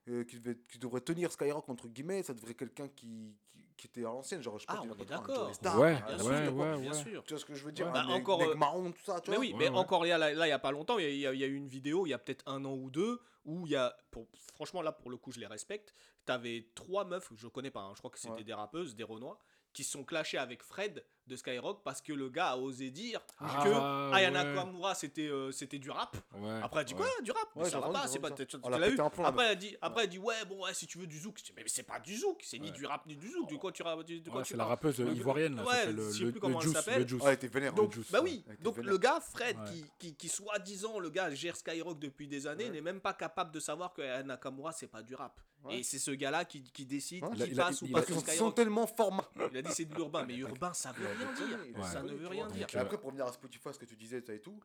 euh, 0.08 0.24
qui, 0.24 0.40
devait- 0.40 0.58
qui 0.66 0.78
devrait 0.78 1.02
tenir 1.02 1.30
Skyrock, 1.30 1.68
entre 1.68 1.88
guillemets, 1.88 2.22
ça 2.22 2.32
devrait 2.32 2.54
quelqu'un 2.54 2.88
qui, 2.88 3.36
qui, 3.52 3.66
qui 3.76 3.86
était 3.86 4.00
à 4.00 4.04
l'ancienne. 4.04 4.40
Genre, 4.42 4.54
je 4.58 4.60
sais 4.62 4.66
pas, 4.66 4.76
Ah, 4.78 4.82
tu 4.82 4.88
on 4.88 4.94
est 4.94 4.96
pas, 4.96 5.04
d'accord. 5.04 5.48
Ouais, 5.78 6.02
Bien 6.06 6.18
sûr, 6.18 6.30
ouais, 6.56 6.70
ouais, 6.72 6.80
bien 6.80 6.92
sûr. 6.94 7.22
Tu 7.24 7.34
vois 7.34 7.38
ce 7.40 7.44
que 7.44 7.54
je 7.54 7.62
veux 7.64 7.72
dire. 7.72 7.86
Un 7.88 7.92
Bah, 7.92 8.06
encore, 8.08 8.40
euh, 8.42 8.54
marron, 8.54 8.90
tout 8.92 9.04
ça, 9.04 9.20
tu 9.20 9.28
Mais 9.30 9.36
vois 9.36 9.44
oui, 9.44 9.52
Ouais, 9.52 9.58
mais 9.58 9.68
ouais. 9.68 9.76
encore 9.76 10.04
là, 10.06 10.30
il 10.46 10.48
y 10.48 10.52
a 10.52 10.58
pas 10.58 10.70
longtemps, 10.72 10.98
il 10.98 11.04
y 11.10 11.16
y, 11.18 11.20
y 11.20 11.26
a 11.26 11.32
eu 11.46 11.54
une 11.54 11.68
vidéo, 11.68 12.06
il 12.06 12.10
y 12.10 12.14
a 12.14 12.18
peut-être 12.18 12.44
un 12.48 12.64
an 12.64 12.72
ou 12.74 12.88
deux, 12.90 13.20
où 13.44 13.66
il 13.66 13.72
y 13.72 13.76
a, 13.76 13.94
pour, 14.10 14.26
franchement 14.54 14.82
là 14.82 14.92
pour 14.92 15.10
le 15.10 15.16
coup 15.16 15.32
je 15.32 15.40
les 15.40 15.46
respecte, 15.46 15.94
t'avais 16.26 16.66
trois 16.74 17.06
meufs, 17.06 17.30
je 17.34 17.48
connais 17.48 17.70
pas, 17.70 17.80
hein, 17.80 17.92
je 17.94 17.98
crois 18.00 18.10
que 18.10 18.18
c'était 18.18 18.34
Ouais. 18.34 18.44
des 18.44 18.52
rappeuses, 18.52 18.94
des 18.94 19.02
Renois, 19.02 19.38
qui 19.72 19.84
se 19.84 19.92
sont 19.92 20.04
clashés 20.04 20.38
avec 20.38 20.62
Fred 20.62 21.04
de 21.26 21.36
Skyrock 21.36 21.82
parce 21.84 22.00
que 22.00 22.12
le 22.12 22.28
gars 22.28 22.48
a 22.48 22.56
osé 22.56 22.90
dire 22.90 23.20
Ah, 23.38 23.60
que 23.62 24.14
Ayana 24.16 24.42
ouais. 24.42 24.48
Nakamura 24.52 24.96
c'était 24.96 25.28
euh, 25.28 25.52
c'était 25.52 25.78
du 25.78 25.88
rap. 25.88 26.16
Ouais, 26.34 26.60
Après 26.60 26.80
elle 26.80 26.86
dit 26.86 26.94
ouais. 26.94 27.00
quoi 27.00 27.22
du 27.22 27.30
rap? 27.30 27.48
Mais 27.54 27.70
Ça 27.70 27.78
va 27.78 27.88
pas, 27.90 28.08
c'est 28.08 28.18
pas. 28.18 28.32
tu- 28.32 28.44
l'as 28.68 28.88
eu 28.88 28.96
plomb, 28.96 29.24
Après 29.24 29.44
elle 29.52 29.58
dit, 29.58 29.76
après 29.80 30.04
elle 30.04 30.10
dit 30.10 30.18
ouais 30.18 30.44
bon 30.48 30.64
ouais 30.64 30.74
si 30.74 30.88
tu 30.88 30.98
veux 30.98 31.06
du 31.06 31.20
zouk, 31.20 31.38
mais 31.54 31.62
c'est 31.66 31.84
pas 31.84 32.00
du 32.00 32.16
zouk, 32.16 32.40
c'est 32.42 32.58
ni 32.58 32.72
du 32.72 32.84
rap 32.84 33.06
ni 33.06 33.14
du 33.16 33.30
zouk. 33.30 33.48
De 33.48 33.54
quoi 33.56 33.70
tu 33.70 33.82
ra- 33.84 33.94
de 34.02 34.28
quoi 34.28 34.38
Ouais, 34.38 34.42
tu 34.42 34.50
c'est 34.52 34.56
la 34.56 34.64
rappeuse 34.64 34.98
Ouais, 35.00 35.12
ivoirienne, 35.14 35.54
là, 35.54 35.62
ouais, 35.64 35.68
s'appelle 35.72 35.90
je 35.96 36.00
le, 36.02 36.12
sais 36.12 36.24
le, 36.24 36.30
plus 36.32 36.40
comment 36.40 36.58
le 36.58 36.64
elle 36.64 36.68
Juice, 36.72 36.76
s'appelle. 36.84 37.06
le. 37.08 37.14
Ouais, 37.16 37.22
elle 37.28 37.34
était 37.34 37.46
vénère. 37.46 37.74
Donc. 37.74 37.92
Juice, 37.92 38.10
bah 38.10 38.20
oui, 38.24 38.44
donc 38.60 38.78
le 38.78 38.98
gars, 38.98 39.20
Fred, 39.20 39.56
qui, 39.70 39.84
qui, 40.00 40.16
qui 40.16 40.28
soi-disant, 40.28 40.98
le 40.98 41.10
gars 41.10 41.30
gère 41.30 41.54
Skyrock 41.56 42.00
depuis 42.00 42.26
des 42.26 42.48
années, 42.48 42.70
n'est 42.70 42.80
même 42.80 43.00
pas 43.00 43.14
capable 43.14 43.52
de 43.52 43.60
savoir 43.60 43.92
que 43.92 44.02
Ayana 44.02 44.24
Nakamura, 44.24 44.72
c'est 44.72 44.88
pas 44.88 45.02
du 45.02 45.14
rap. 45.14 45.40
Ouais. 45.64 45.78
Et 45.78 45.82
c'est 45.82 45.98
ce 45.98 46.10
gars-là 46.10 46.44
qui, 46.46 46.62
qui 46.62 46.86
décide 46.86 47.22
Ouais. 47.24 47.36
qui 47.36 47.42
Il 47.50 47.60
a- 47.60 47.64
passe 47.66 47.82
ou 47.82 47.86
pas 47.88 47.92
Parce 48.00 48.06
sur 48.06 48.16
qu'ils 48.16 48.24
sont 48.26 48.32
Skyrock. 48.32 48.54
tellement 48.54 48.86
formats. 48.86 49.28
Il 49.52 49.56
a 49.58 49.62
dit 49.62 49.72
c'est 49.72 49.84
de 49.84 49.94
l'urbain, 49.94 50.24
mais 50.26 50.36
urbain, 50.38 50.72
ça 50.72 50.92
veut 50.92 51.06
rien 51.06 51.32
dire. 51.34 51.84
Ça 51.86 52.02
ne 52.02 52.14
veut 52.14 52.28
rien 52.28 52.46
dire. 52.48 52.66
Et 52.72 52.78
après, 52.78 52.98
pour 52.98 53.10
venir 53.10 53.26
à 53.26 53.32
Spotify, 53.32 53.68
ce 53.72 53.78
que 53.78 53.84
tu 53.84 53.96
disais, 53.96 54.22
ça 54.26 54.32
et 54.32 54.40
tout. 54.40 54.58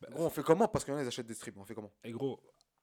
Bah, 0.00 0.08
Gros, 0.10 0.26
on 0.26 0.30
fait 0.30 0.42
comment? 0.42 0.66
Parce 0.68 0.84
qu'il 0.84 0.92
y 0.92 0.96
en 0.96 1.00
a, 1.00 1.02
ils 1.04 1.08
achètent 1.08 1.26
des 1.26 1.34
streams. 1.34 1.56
On 1.58 1.64
fait 1.64 1.74
comment? 1.74 1.92
Et 2.02 2.10
gros, 2.10 2.40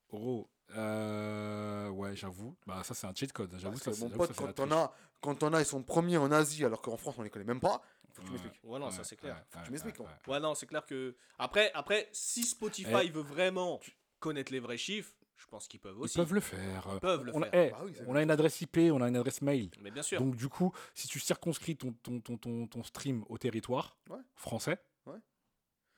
gros, 0.09 0.49
euh, 0.75 1.89
ouais, 1.89 2.15
j'avoue. 2.15 2.55
Bah, 2.65 2.81
ça, 2.83 2.93
c'est 2.93 3.07
un 3.07 3.13
cheat 3.13 3.33
code. 3.33 3.53
J'avoue, 3.57 3.77
Parce 3.77 3.97
ça, 3.97 4.05
que 4.05 4.09
mon 4.11 4.17
pote, 4.17 4.33
ça, 4.33 4.43
quand 4.43 4.59
on 4.59 4.71
a, 4.71 4.93
quand 5.21 5.43
on 5.43 5.53
a, 5.53 5.59
ils 5.61 5.65
sont 5.65 5.83
premiers 5.83 6.17
en 6.17 6.31
Asie, 6.31 6.63
alors 6.65 6.81
qu'en 6.81 6.97
France, 6.97 7.15
on 7.17 7.21
les 7.23 7.29
connaît 7.29 7.45
même 7.45 7.59
pas. 7.59 7.81
Faut 8.13 8.21
que 8.21 8.27
tu 8.27 8.31
m'expliques. 8.33 8.59
Ouais, 8.63 8.79
non, 8.79 8.91
ça 8.91 9.03
c'est 9.03 9.15
clair. 9.15 9.35
ouais, 9.55 9.61
tu 9.65 9.71
m'expliques, 9.71 9.99
ouais, 9.99 10.05
non 10.27 10.33
ouais. 10.33 10.39
Non, 10.39 10.55
c'est 10.55 10.65
clair 10.67 10.85
que. 10.85 11.15
Après, 11.39 11.71
après 11.73 12.09
si 12.11 12.43
Spotify 12.43 13.09
veut 13.09 13.21
vraiment 13.21 13.79
connaître 14.19 14.51
les 14.51 14.59
vrais 14.59 14.77
chiffres, 14.77 15.13
je 15.41 15.47
pense 15.47 15.67
qu'ils 15.67 15.79
peuvent 15.79 15.95
Ils 15.97 16.03
aussi. 16.03 16.17
peuvent 16.17 16.33
le 16.33 16.39
faire. 16.39 16.87
Ils 16.93 16.99
peuvent 16.99 17.23
le 17.25 17.35
on, 17.35 17.41
a, 17.41 17.49
faire. 17.49 17.67
eh, 17.67 17.71
Bah 17.71 17.81
oui, 17.83 17.93
c'est 17.95 18.03
on 18.07 18.15
a 18.15 18.21
une 18.21 18.31
adresse 18.31 18.61
IP, 18.61 18.77
on 18.93 19.01
a 19.01 19.07
une 19.07 19.15
adresse 19.15 19.41
mail. 19.41 19.69
Mais 19.81 19.89
bien 19.91 20.03
sûr. 20.03 20.19
Donc 20.21 20.35
du 20.35 20.47
coup, 20.47 20.71
si 20.93 21.07
tu 21.07 21.19
circonscris 21.19 21.75
ton, 21.75 21.93
ton, 22.03 22.19
ton, 22.19 22.37
ton, 22.37 22.67
ton 22.67 22.83
stream 22.83 23.23
au 23.29 23.37
territoire 23.37 23.97
Ouais. 24.09 24.19
français, 24.35 24.77
Ouais. 25.07 25.17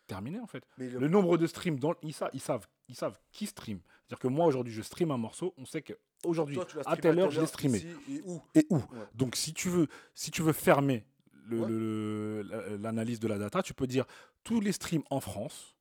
terminé 0.08 0.40
en 0.40 0.48
fait. 0.48 0.64
Mais 0.78 0.90
le- 0.90 1.00
Le 1.00 1.08
nombre 1.10 1.38
de 1.38 1.46
streams, 1.48 1.80
dans, 1.80 1.94
ils, 2.02 2.14
sa- 2.14 2.30
ils 2.34 2.40
savent, 2.42 2.68
ils 2.88 2.96
savent 2.96 3.20
qui 3.32 3.46
stream. 3.46 3.80
C'est-à-dire 4.08 4.20
que 4.20 4.28
moi 4.28 4.46
aujourd'hui, 4.46 4.74
je 4.74 4.82
stream 4.82 5.12
un 5.12 5.18
morceau, 5.18 5.54
on 5.58 5.66
sait 5.66 5.82
que 5.82 5.94
aujourd'hui, 6.26 6.58
à 6.86 6.96
telle 6.98 7.20
heure, 7.20 7.32
je 7.32 7.42
l'ai 7.42 7.48
streamé. 7.48 7.84
Et 8.10 8.22
où 8.26 8.42
Et 8.56 8.66
où 8.70 8.78
Ouais. 8.78 8.84
Donc 9.14 9.36
si 9.36 9.54
tu 9.54 9.70
veux, 9.70 9.88
si 10.14 10.32
tu 10.32 10.42
veux 10.42 10.54
fermer 10.54 11.06
le- 11.46 11.60
Ouais. 11.60 11.68
le- 11.70 12.42
la- 12.44 12.78
l'analyse 12.78 13.20
de 13.20 13.28
la 13.28 13.38
data, 13.38 13.62
tu 13.62 13.74
peux 13.74 13.88
dire 13.88 14.06
tous 14.44 14.62
les 14.62 14.72
streams 14.72 15.04
en 15.10 15.20
France, 15.20 15.76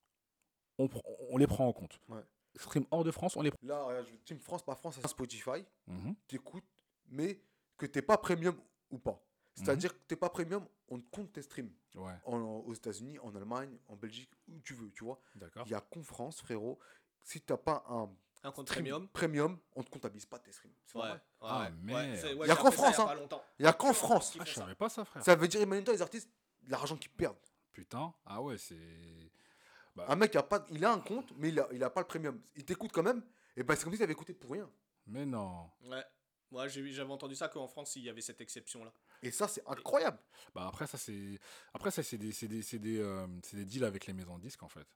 on, 0.78 0.88
on 1.30 1.36
les 1.36 1.46
prend 1.46 1.66
en 1.68 1.72
compte. 1.72 2.00
Ouais. 2.54 2.60
Streams 2.62 2.86
hors 2.90 3.04
de 3.04 3.10
France, 3.10 3.36
on 3.36 3.42
les 3.42 3.50
prend. 3.50 3.58
Là, 3.66 4.02
je- 4.02 4.16
Team 4.24 4.38
France, 4.38 4.62
pas 4.64 4.74
France, 4.74 4.98
c'est 5.00 5.08
Spotify. 5.08 5.64
Mhm. 5.86 6.14
T'écoutes, 6.28 6.64
mais 7.08 7.40
que 7.76 7.86
t'es 7.86 8.02
pas 8.02 8.18
premium 8.18 8.56
ou 8.90 8.98
pas. 8.98 9.12
Mhm. 9.12 9.64
C'est-à-dire 9.64 9.92
que 9.94 10.00
t'es 10.06 10.16
pas 10.16 10.30
premium, 10.30 10.66
on 10.88 10.98
te 11.00 11.08
compte 11.10 11.32
tes 11.32 11.42
streams. 11.42 11.72
Ouais, 11.94 12.12
En- 12.24 12.38
aux 12.38 12.72
États-Unis, 12.74 13.18
en 13.18 13.34
Allemagne, 13.34 13.76
en 13.88 13.96
Belgique, 13.96 14.30
où 14.48 14.60
tu 14.60 14.74
veux, 14.74 14.90
tu 14.92 15.04
vois. 15.04 15.20
d'accord. 15.34 15.64
Il 15.66 15.72
y 15.72 15.74
a 15.74 15.80
qu'en 15.80 16.02
France, 16.02 16.40
frérot. 16.40 16.78
Si 17.22 17.40
t'as 17.40 17.56
pas 17.58 17.84
un 17.88 18.10
Un 18.44 18.50
compte 18.50 18.68
stream 18.68 18.84
premium. 18.84 19.08
premium, 19.08 19.58
on 19.76 19.82
te 19.82 19.90
comptabilise 19.90 20.26
pas 20.26 20.38
tes 20.38 20.52
streams. 20.52 20.72
C'est 20.86 20.98
Ouais. 20.98 21.10
ouais, 21.10 21.18
Ah, 21.42 21.62
ouais. 21.64 21.70
merde. 21.82 22.16
c'est- 22.20 22.34
ouais, 22.34 22.48
Y 22.48 22.50
a 22.50 22.56
qu'en 22.56 22.64
ça 22.64 22.70
France, 22.72 22.94
il 22.96 22.98
y 22.98 23.00
a 23.00 23.04
hein. 23.04 23.06
pas 23.06 23.14
longtemps. 23.14 23.42
Il 23.58 23.64
y 23.64 23.68
a 23.68 23.72
qu'en 23.72 23.92
France. 23.92 24.36
Ah, 24.40 24.44
je 24.44 24.52
ça. 24.54 24.60
savais 24.62 24.74
pas 24.74 24.88
ça, 24.88 25.04
frère. 25.04 25.22
Ça 25.24 25.36
veut 25.36 25.48
dire, 25.48 25.60
imagine-toi, 25.60 25.94
les 25.94 26.02
artistes, 26.02 26.30
l'argent 26.68 26.96
qu'ils 26.96 27.10
perdent. 27.12 27.36
Putain, 27.72 28.12
ah 28.26 28.42
ouais, 28.42 28.58
c'est. 28.58 28.76
Bah, 29.94 30.06
Un 30.08 30.16
mec, 30.16 30.32
il 30.34 30.38
a, 30.38 30.42
pas, 30.42 30.66
il 30.70 30.84
a 30.84 30.92
un 30.92 31.00
compte, 31.00 31.32
mais 31.36 31.50
il 31.50 31.60
a, 31.60 31.68
il 31.72 31.82
a 31.84 31.90
pas 31.90 32.00
le 32.00 32.06
premium. 32.06 32.40
Il 32.56 32.64
t'écoute 32.64 32.90
quand 32.92 33.02
même. 33.02 33.22
Et 33.56 33.62
ben 33.62 33.74
c'est 33.76 33.84
comme 33.84 33.92
s'il 33.92 34.02
avait 34.02 34.12
écouté 34.12 34.32
pour 34.32 34.52
rien. 34.52 34.70
Mais 35.06 35.26
non. 35.26 35.70
Ouais. 35.82 36.02
Moi, 36.50 36.68
j'ai- 36.68 36.92
j'avais 36.92 37.10
entendu 37.12 37.34
ça 37.34 37.48
qu'en 37.48 37.66
France, 37.66 37.96
il 37.96 38.02
y 38.04 38.08
avait 38.10 38.20
cette 38.20 38.40
exception-là. 38.40 38.92
Et 39.22 39.30
ça, 39.30 39.48
c'est 39.48 39.62
incroyable. 39.68 40.18
Bah 40.54 40.66
après 40.68 40.86
ça 40.86 40.98
c'est 40.98 41.38
après 41.74 41.90
ça 41.90 42.02
c'est 42.02 42.18
des 42.18 42.32
c'est 42.32 42.48
des 42.48 42.62
c'est 42.62 42.78
des, 42.78 42.98
euh, 42.98 43.26
c'est 43.42 43.56
des 43.56 43.64
deals 43.64 43.84
avec 43.84 44.06
les 44.06 44.12
maisons 44.12 44.36
de 44.38 44.42
disques 44.42 44.62
en 44.62 44.68
fait. 44.68 44.86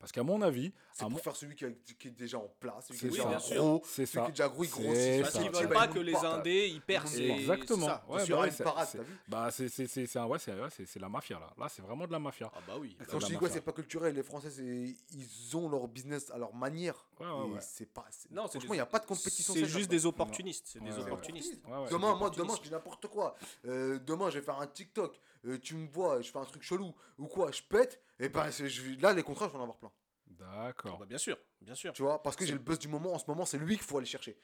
Parce 0.00 0.12
qu'à 0.12 0.22
mon 0.22 0.40
avis, 0.40 0.72
C'est 0.92 1.00
pour 1.02 1.10
mon- 1.10 1.18
faire 1.18 1.36
celui 1.36 1.54
qui, 1.54 1.66
a- 1.66 1.70
qui 1.98 2.08
est 2.08 2.10
déjà 2.10 2.38
en 2.38 2.48
place, 2.58 2.86
celui 2.88 2.98
qui 2.98 3.06
est 3.06 3.10
déjà 3.10 3.24
gros, 3.58 3.82
c'est 3.84 4.06
celui 4.06 4.06
qui 4.06 4.12
ça. 4.16 4.24
est 4.24 4.30
déjà 4.30 4.48
gros, 4.48 4.64
il 4.64 4.68
C'est 4.70 4.82
grossit. 4.82 5.22
Parce 5.22 5.38
qu'ils 5.44 5.50
veulent 5.60 5.68
pas 5.74 5.88
que 5.88 5.98
les 5.98 6.16
indés, 6.16 6.68
ils 6.68 6.80
percent. 6.80 7.16
Exactement. 7.18 7.80
c'est 7.86 7.86
ça. 7.86 8.04
Ouais, 8.08 8.26
bah 8.26 8.40
ouais, 8.40 8.46
une 8.48 8.52
c'est- 8.54 8.64
parade, 8.64 8.88
c'est- 8.90 8.98
t'as 8.98 9.04
vu 9.04 9.18
Bah 9.28 9.50
c'est 9.50 9.68
c'est 9.68 9.86
c'est 9.86 10.06
c'est 10.06 10.18
un- 10.18 10.26
ouais, 10.26 10.38
c'est 10.38 10.52
ouais, 10.54 10.68
c'est 10.70 10.86
c'est 10.86 10.98
la 11.00 11.08
mafia 11.10 11.38
là. 11.38 11.50
Là 11.58 11.68
c'est 11.68 11.82
vraiment 11.82 12.06
de 12.06 12.12
la 12.12 12.18
mafia. 12.18 12.50
Ah 12.54 12.60
bah 12.66 12.74
oui. 12.80 12.96
Quand 13.10 13.20
je 13.20 13.26
dis 13.26 13.34
mafia. 13.34 13.48
c'est 13.50 13.60
pas 13.60 13.72
culturel, 13.72 14.14
les 14.14 14.22
Français, 14.22 14.48
c'est- 14.50 14.94
ils 15.12 15.56
ont 15.56 15.68
leur 15.68 15.86
business 15.86 16.30
à 16.30 16.38
leur 16.38 16.54
manière. 16.54 16.94
Ouais, 17.20 17.26
ouais, 17.26 17.32
et 17.32 17.50
ouais. 17.52 17.58
c'est 17.60 17.84
pas. 17.92 18.06
Non, 18.30 18.44
c'est 18.46 18.52
franchement, 18.58 18.72
il 18.74 18.78
n'y 18.78 18.80
a 18.80 18.86
pas 18.86 19.00
de 19.00 19.06
compétition. 19.06 19.52
C'est 19.52 19.66
juste 19.66 19.90
des 19.90 20.06
opportunistes. 20.06 20.66
C'est 20.72 20.82
des 20.82 20.96
opportunistes. 20.98 21.60
Demain, 21.90 22.14
moi, 22.14 22.30
demain, 22.30 22.54
je 22.56 22.62
dis 22.62 22.70
n'importe 22.70 23.06
quoi. 23.08 23.36
Euh, 23.66 23.98
demain, 23.98 24.30
je 24.30 24.38
vais 24.38 24.44
faire 24.44 24.58
un 24.58 24.66
TikTok. 24.66 25.20
Euh, 25.46 25.58
tu 25.58 25.74
me 25.74 25.86
vois, 25.88 26.20
je 26.20 26.30
fais 26.30 26.38
un 26.38 26.44
truc 26.44 26.62
chelou 26.62 26.94
ou 27.18 27.26
quoi, 27.26 27.50
je 27.50 27.62
pète. 27.62 28.00
Et 28.20 28.28
ben, 28.28 28.50
je 28.50 29.00
là, 29.00 29.12
les 29.12 29.22
contrats, 29.22 29.46
je 29.48 29.52
vais 29.52 29.58
en 29.58 29.62
avoir 29.62 29.78
plein. 29.78 29.90
D'accord. 30.26 30.98
Bah, 30.98 31.06
bien 31.06 31.18
sûr, 31.18 31.36
bien 31.60 31.74
sûr. 31.74 31.92
Tu 31.92 32.02
vois, 32.02 32.22
parce 32.22 32.36
que 32.36 32.44
j'ai 32.46 32.52
le 32.52 32.58
buzz 32.60 32.78
du 32.78 32.86
moment. 32.88 33.12
En 33.14 33.18
ce 33.18 33.24
moment, 33.26 33.44
c'est 33.44 33.58
lui 33.58 33.76
qu'il 33.76 33.84
faut 33.86 33.98
aller 33.98 34.06
chercher. 34.06 34.38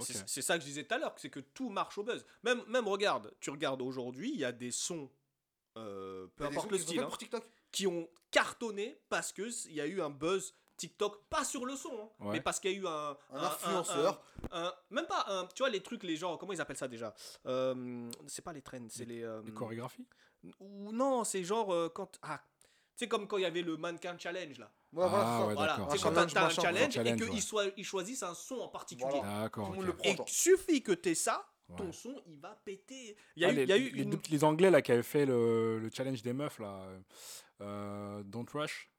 C'est 0.00 0.42
ça 0.42 0.54
que 0.56 0.62
je 0.62 0.66
disais 0.66 0.84
tout 0.84 0.94
à 0.94 0.98
l'heure, 0.98 1.14
c'est 1.18 1.30
que 1.30 1.40
tout 1.40 1.68
marche 1.68 1.98
au 1.98 2.02
buzz. 2.04 2.24
Même, 2.42 2.62
même 2.68 2.88
regarde, 2.88 3.32
tu 3.40 3.50
regardes 3.50 3.80
aujourd'hui, 3.82 4.30
il 4.32 4.40
y 4.40 4.44
a 4.44 4.50
des 4.52 4.70
sons, 4.72 5.08
euh, 5.76 6.26
peu 6.36 6.44
importe 6.46 6.70
le 6.70 6.78
style, 6.78 7.00
hein, 7.00 7.06
pour 7.06 7.18
TikTok. 7.18 7.44
qui 7.70 7.86
ont 7.86 8.08
cartonné 8.30 9.00
parce 9.08 9.32
que 9.32 9.46
s- 9.48 9.66
il 9.68 9.74
y 9.74 9.80
a 9.80 9.86
eu 9.86 10.00
un 10.00 10.10
buzz 10.10 10.54
TikTok, 10.76 11.28
pas 11.28 11.44
sur 11.44 11.64
le 11.66 11.76
son, 11.76 11.92
hein, 12.20 12.24
Ouais. 12.26 12.32
mais 12.32 12.40
parce 12.40 12.58
qu'il 12.58 12.72
y 12.72 12.74
a 12.74 12.78
eu 12.78 12.86
un, 12.86 13.16
Un 13.30 13.42
influenceur. 13.44 14.24
un- 14.50 14.64
un- 14.66 14.74
même 14.90 15.06
pas 15.06 15.24
un, 15.28 15.46
tu 15.46 15.62
vois 15.62 15.70
les 15.70 15.82
trucs, 15.82 16.02
les 16.02 16.16
gens, 16.16 16.36
comment 16.36 16.52
ils 16.52 16.60
appellent 16.60 16.76
ça 16.76 16.88
déjà 16.88 17.14
Euh, 17.46 18.10
C'est 18.26 18.42
pas 18.42 18.52
les 18.52 18.62
trends, 18.62 18.86
c'est 18.88 19.04
les. 19.04 19.22
euh, 19.22 19.42
Les 19.44 19.52
chorégraphies? 19.52 20.06
ou 20.60 20.90
non, 20.92 21.22
c'est 21.24 21.42
genre 21.44 21.72
euh, 21.72 21.88
quand, 21.88 22.18
ah, 22.22 22.42
tu 22.96 23.04
sais 23.04 23.08
comme 23.08 23.26
quand 23.26 23.36
il 23.38 23.42
y 23.42 23.46
avait 23.46 23.62
le 23.62 23.76
mannequin 23.76 24.16
challenge 24.18 24.58
là. 24.58 24.70
Ouais, 24.92 25.08
voilà, 25.08 25.14
Ah, 25.16 25.20
c'est 25.20 25.40
ça. 25.42 25.46
ouais, 25.48 25.54
Voilà, 25.54 25.72
d'accord. 25.76 25.90
c'est 25.92 25.98
Un 25.98 26.02
quand 26.02 26.14
t'as- 26.14 26.22
un 26.22 26.48
challenge, 26.50 26.92
challenge, 26.92 26.96
et 27.08 27.16
qu'ils 27.24 27.34
ouais. 27.34 27.40
soient- 27.40 27.64
ils 27.76 27.84
choisissent 27.84 28.22
un 28.22 28.34
son 28.34 28.56
en 28.60 28.68
particulier. 28.68 29.08
Voilà. 29.10 29.42
D'accord. 29.42 29.66
Tout 29.66 29.72
le 29.72 29.78
monde 29.78 29.88
ok. 29.88 30.06
le 30.06 30.14
prend. 30.14 30.24
Et 30.24 30.28
suffit 30.30 30.82
que 30.82 30.92
t'aies 30.92 31.14
ça, 31.14 31.44
ton 31.76 31.86
Ouais. 31.86 31.92
son 31.92 32.22
il 32.26 32.38
va 32.38 32.54
péter. 32.64 33.16
Il 33.36 33.42
y 33.42 33.44
a 33.44 33.48
Ah, 33.48 33.52
eu, 33.52 33.56
les, 33.56 33.62
il 33.64 33.68
y 33.68 33.72
a 33.72 33.76
eu 33.76 33.90
les 33.90 34.02
une. 34.36 34.44
Anglais 34.44 34.70
là 34.70 34.80
qui 34.82 34.92
avaient 34.92 35.02
fait 35.02 35.26
le, 35.26 35.78
le 35.80 35.90
challenge 35.92 36.22
des 36.22 36.32
meufs 36.32 36.58
là, 36.60 36.86
euh, 37.60 38.22
Don't 38.24 38.46
Rush, 38.52 38.90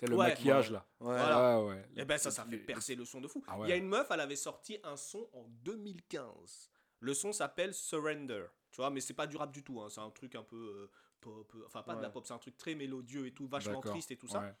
c'est 0.00 0.08
le 0.08 0.16
Ouais. 0.16 0.28
maquillage 0.28 0.70
là. 0.72 0.84
Ouais. 1.00 1.16
Voilà. 1.16 1.60
Ouais, 1.60 1.68
ouais. 1.74 1.84
Et 1.96 2.04
ben 2.04 2.18
ça, 2.18 2.30
ça 2.30 2.44
fait 2.44 2.56
percer 2.58 2.94
le 2.96 3.04
son 3.04 3.20
de 3.20 3.28
fou. 3.28 3.44
Ah 3.46 3.54
Il 3.56 3.60
ouais. 3.62 3.68
y 3.68 3.72
a 3.72 3.76
une 3.76 3.86
meuf, 3.88 4.08
elle 4.10 4.20
avait 4.20 4.34
sorti 4.36 4.78
un 4.82 4.96
son 4.96 5.28
en 5.32 5.44
2015. 5.62 6.70
Le 7.00 7.14
son 7.14 7.32
s'appelle 7.32 7.74
Surrender. 7.74 8.46
Tu 8.72 8.80
vois, 8.80 8.90
mais 8.90 9.00
c'est 9.00 9.14
pas 9.14 9.26
du 9.26 9.36
rap 9.36 9.52
du 9.52 9.62
tout. 9.62 9.80
hein. 9.80 9.88
C'est 9.90 10.00
un 10.00 10.10
truc 10.10 10.34
un 10.34 10.42
peu 10.42 10.56
euh, 10.56 10.90
pop. 11.30 11.52
euh, 11.54 11.62
Enfin, 11.66 11.82
pas 11.82 11.94
de 11.94 12.02
la 12.02 12.10
pop, 12.10 12.24
c'est 12.26 12.34
un 12.34 12.38
truc 12.38 12.56
très 12.56 12.74
mélodieux 12.74 13.26
et 13.26 13.32
tout, 13.32 13.46
vachement 13.46 13.80
triste 13.90 14.10
et 14.10 14.16
tout 14.16 14.28
ça. 14.28 14.40
Ouais. 14.40 14.54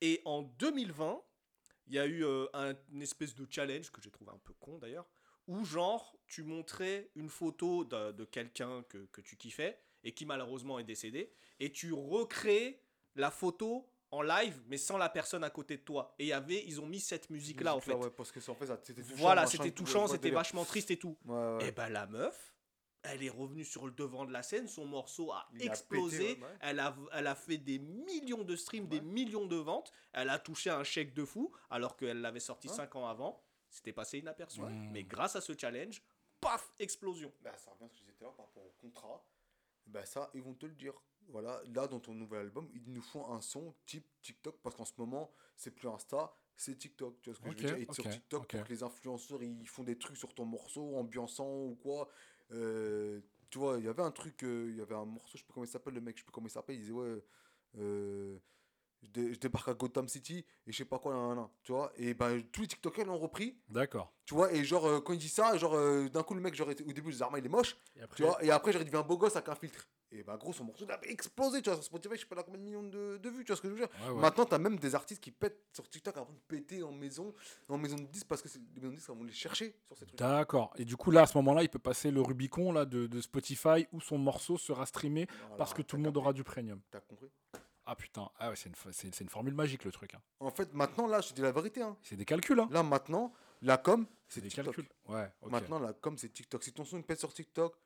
Et 0.00 0.22
en 0.24 0.42
2020, 0.42 1.20
il 1.86 1.94
y 1.94 1.98
a 1.98 2.06
eu 2.06 2.24
euh, 2.24 2.46
un, 2.54 2.74
une 2.92 3.02
espèce 3.02 3.34
de 3.34 3.46
challenge 3.50 3.90
que 3.90 4.00
j'ai 4.00 4.10
trouvé 4.10 4.30
un 4.32 4.38
peu 4.38 4.52
con 4.60 4.78
d'ailleurs, 4.78 5.06
où 5.46 5.64
genre 5.64 6.16
tu 6.26 6.42
montrais 6.42 7.10
une 7.16 7.28
photo 7.28 7.84
de, 7.84 8.12
de 8.12 8.24
quelqu'un 8.24 8.82
que, 8.88 9.06
que 9.06 9.20
tu 9.20 9.36
kiffais 9.36 9.80
et 10.04 10.12
qui 10.12 10.24
malheureusement 10.26 10.78
est 10.78 10.84
décédé, 10.84 11.32
et 11.58 11.70
tu 11.72 11.92
recrées 11.92 12.82
la 13.16 13.30
photo 13.30 13.86
en 14.12 14.22
live 14.22 14.60
mais 14.66 14.76
sans 14.78 14.96
la 14.98 15.08
personne 15.08 15.44
à 15.44 15.50
côté 15.50 15.76
de 15.76 15.82
toi. 15.82 16.14
Et 16.18 16.26
y 16.26 16.32
avait, 16.32 16.64
ils 16.66 16.80
ont 16.80 16.86
mis 16.86 17.00
cette 17.00 17.28
musique 17.30 17.60
là 17.60 17.74
en 17.76 17.80
fait. 17.80 17.94
Ouais, 17.94 18.10
parce 18.10 18.32
que 18.32 18.40
c'est- 18.40 18.50
en 18.50 18.54
fait, 18.54 18.66
ça- 18.66 18.80
c'était 18.82 19.02
touchant, 19.02 19.16
voilà, 19.16 19.46
c'était 19.46 19.70
touchant, 19.72 20.06
c'était 20.08 20.30
vachement 20.30 20.64
triste 20.64 20.90
et 20.90 20.96
tout. 20.98 21.16
Ouais, 21.24 21.34
ouais. 21.56 21.68
Et 21.68 21.72
ben 21.72 21.88
la 21.90 22.06
meuf, 22.06 22.54
elle 23.02 23.22
est 23.22 23.30
revenue 23.30 23.64
sur 23.64 23.86
le 23.86 23.92
devant 23.92 24.24
de 24.24 24.32
la 24.32 24.42
scène, 24.42 24.68
son 24.68 24.84
morceau 24.84 25.32
a 25.32 25.48
Il 25.54 25.62
a 25.62 25.72
explosé, 25.72 26.18
pété, 26.18 26.40
ouais, 26.40 26.46
ouais. 26.46 26.56
Elle, 26.60 26.80
a, 26.80 26.96
elle 27.12 27.26
a 27.26 27.34
fait 27.34 27.58
des 27.58 27.78
millions 27.78 28.44
de 28.44 28.56
streams, 28.56 28.88
des 28.88 29.00
millions 29.00 29.46
de 29.46 29.56
ventes, 29.56 29.92
elle 30.12 30.28
a 30.28 30.38
touché 30.38 30.70
un 30.70 30.84
chèque 30.84 31.14
de 31.14 31.24
fou, 31.24 31.52
alors 31.70 31.96
qu'elle 31.96 32.20
l'avait 32.20 32.40
sorti 32.40 32.68
Ouais. 32.68 32.74
5 32.74 32.96
ans 32.96 33.08
avant, 33.08 33.42
c'était 33.70 33.92
passé 33.92 34.18
inaperçu. 34.18 34.60
Ouais. 34.60 34.70
Mais 34.70 35.04
grâce 35.04 35.36
à 35.36 35.40
ce 35.40 35.56
challenge, 35.56 36.02
paf, 36.40 36.72
explosion. 36.78 37.32
Bah, 37.40 37.56
ça 37.56 37.70
revient 37.70 37.84
à 37.84 37.88
ce 37.88 37.92
que 37.92 37.98
je 37.98 38.02
disais 38.02 38.12
tout 38.16 38.24
à 38.24 38.26
l'heure 38.26 38.34
par 38.34 38.46
rapport 38.46 38.64
au 38.64 38.74
contrat. 38.80 39.24
Bah, 39.86 40.04
ça, 40.04 40.30
ils 40.34 40.42
vont 40.42 40.54
te 40.54 40.66
le 40.66 40.74
dire. 40.74 40.94
Voilà, 41.28 41.62
là, 41.74 41.86
dans 41.86 42.00
ton 42.00 42.14
nouvel 42.14 42.40
album, 42.40 42.68
ils 42.74 42.92
nous 42.92 43.02
font 43.02 43.32
un 43.32 43.40
son 43.40 43.74
type 43.86 44.06
TikTok 44.22 44.56
parce 44.62 44.74
qu'en 44.74 44.84
ce 44.84 44.94
moment, 44.98 45.30
c'est 45.56 45.70
plus 45.70 45.88
Insta, 45.88 46.34
c'est 46.56 46.76
TikTok. 46.76 47.20
Tu 47.20 47.30
vois 47.30 47.36
ce 47.36 47.40
que 47.40 47.46
je 47.46 47.68
veux 47.68 47.76
dire? 47.78 47.88
Et 47.88 47.94
sur 47.94 48.04
ok, 48.04 48.12
TikTok, 48.12 48.42
ok. 48.42 48.48
pour 48.48 48.64
que 48.64 48.68
les 48.68 48.82
influenceurs 48.82 49.42
ils 49.42 49.68
font 49.68 49.84
des 49.84 49.96
trucs 49.96 50.16
sur 50.16 50.34
ton 50.34 50.44
morceau, 50.44 50.96
ambiançant 50.96 51.48
ou 51.48 51.76
quoi. 51.76 52.08
Euh, 52.52 53.20
tu 53.50 53.58
vois, 53.58 53.78
il 53.78 53.84
y 53.84 53.88
avait 53.88 54.02
un 54.02 54.10
truc, 54.10 54.42
euh, 54.44 54.68
il 54.70 54.76
y 54.76 54.80
avait 54.80 54.94
un 54.94 55.04
morceau, 55.04 55.32
je 55.34 55.38
sais 55.38 55.44
pas 55.44 55.52
comment 55.54 55.64
il 55.64 55.68
s'appelle, 55.70 55.94
le 55.94 56.00
mec, 56.00 56.16
je 56.16 56.20
sais 56.22 56.26
pas 56.26 56.32
comment 56.32 56.46
il 56.46 56.50
s'appelle, 56.50 56.76
il 56.76 56.80
disait 56.82 56.92
ouais. 56.92 57.22
euh, 57.78 58.38
je, 59.02 59.08
dé- 59.08 59.34
je 59.34 59.38
débarque 59.40 59.68
à 59.68 59.74
Gotham 59.74 60.08
City 60.08 60.44
et 60.66 60.72
je 60.72 60.76
sais 60.76 60.84
pas 60.84 60.98
quoi, 60.98 61.14
nan, 61.14 61.28
nan, 61.28 61.36
nan, 61.38 61.48
tu 61.62 61.72
vois. 61.72 61.90
Et 61.96 62.12
ben 62.14 62.42
tous 62.52 62.60
les 62.62 62.66
TikTokers 62.68 63.06
l'ont 63.06 63.18
repris, 63.18 63.56
D'accord. 63.68 64.12
tu 64.26 64.34
vois. 64.34 64.52
Et 64.52 64.62
genre, 64.64 64.86
euh, 64.86 65.00
quand 65.00 65.12
il 65.14 65.18
dit 65.18 65.28
ça, 65.28 65.56
genre, 65.56 65.74
euh, 65.74 66.08
d'un 66.08 66.22
coup, 66.22 66.34
le 66.34 66.40
mec, 66.40 66.54
genre, 66.54 66.68
au 66.68 66.74
début, 66.92 67.12
Zarma, 67.12 67.38
il 67.38 67.46
est 67.46 67.48
moche, 67.48 67.76
Et 67.96 68.02
après, 68.02 68.16
tu 68.16 68.22
vois, 68.24 68.44
et 68.44 68.50
après, 68.50 68.76
un 68.94 69.02
beau 69.02 69.16
gosse 69.16 69.36
avec 69.36 69.48
un 69.48 69.54
filtre. 69.54 69.88
Et 70.12 70.22
bah, 70.24 70.36
gros, 70.36 70.52
son 70.52 70.64
morceau 70.64 70.84
a 70.90 70.98
explosé, 71.06 71.62
tu 71.62 71.70
vois, 71.70 71.76
sur 71.76 71.84
Spotify, 71.84 72.14
je 72.16 72.20
sais 72.20 72.26
pas 72.26 72.34
là 72.34 72.42
combien 72.42 72.58
de 72.58 72.64
millions 72.64 72.82
de, 72.82 73.16
de 73.18 73.28
vues, 73.30 73.44
tu 73.44 73.48
vois 73.52 73.56
ce 73.56 73.62
que 73.62 73.68
je 73.68 73.74
veux 73.74 73.78
dire. 73.80 73.88
Ouais, 74.06 74.10
ouais. 74.14 74.20
Maintenant, 74.20 74.44
t'as 74.44 74.58
même 74.58 74.76
des 74.78 74.94
artistes 74.96 75.22
qui 75.22 75.30
pètent 75.30 75.62
sur 75.72 75.88
TikTok 75.88 76.16
avant 76.16 76.32
de 76.32 76.38
péter 76.48 76.82
en 76.82 76.90
maison, 76.90 77.32
en 77.68 77.78
maison 77.78 77.96
de 77.96 78.06
10 78.06 78.24
parce 78.24 78.42
que 78.42 78.48
c'est- 78.48 78.58
les 78.74 78.80
maisons 78.80 78.90
de 78.92 78.96
10 78.96 79.06
vont 79.08 79.22
les 79.22 79.32
chercher 79.32 79.74
sur 79.86 79.96
ces 79.96 80.06
trucs. 80.06 80.18
D'accord. 80.18 80.72
Et 80.76 80.84
du 80.84 80.96
coup, 80.96 81.12
là, 81.12 81.22
à 81.22 81.26
ce 81.26 81.36
moment-là, 81.38 81.62
il 81.62 81.68
peut 81.68 81.78
passer 81.78 82.10
le 82.10 82.20
Rubicon 82.22 82.72
là, 82.72 82.84
de, 82.86 83.06
de 83.06 83.20
Spotify 83.20 83.86
où 83.92 84.00
son 84.00 84.18
morceau 84.18 84.58
sera 84.58 84.84
streamé 84.84 85.26
Voilà, 85.42 85.56
parce 85.56 85.74
que 85.74 85.82
tout 85.82 85.96
le 85.96 86.02
monde 86.02 86.16
aura 86.16 86.32
du 86.32 86.42
premium. 86.42 86.80
T'as 86.90 87.00
compris 87.00 87.30
Ah 87.86 87.94
putain, 87.94 88.28
ah 88.40 88.50
ouais, 88.50 88.56
c'est 88.56 88.68
une, 88.68 89.12
une 89.20 89.28
formule 89.28 89.54
magique 89.54 89.84
le 89.84 89.92
truc. 89.92 90.14
hein. 90.14 90.20
En 90.40 90.50
fait, 90.50 90.74
maintenant, 90.74 91.06
là, 91.06 91.20
je 91.20 91.32
dis 91.32 91.40
la 91.42 91.52
vérité. 91.52 91.82
Hein. 91.82 91.96
C'est 92.02 92.16
des 92.16 92.24
calculs, 92.24 92.58
hein. 92.58 92.68
Là, 92.72 92.82
maintenant, 92.82 93.32
la 93.62 93.76
com, 93.78 94.06
C'est 94.26 94.40
des 94.40 94.48
TikTok. 94.48 94.74
calculs. 94.74 94.88
Ouais. 95.08 95.30
Maintenant, 95.46 95.78
la 95.78 95.92
com, 95.92 96.18
c'est 96.18 96.30
TikTok. 96.32 96.64
Si 96.64 96.72
ton 96.72 96.84
son 96.84 97.00
pète 97.02 97.20
sur 97.20 97.32
TikTok, 97.32 97.76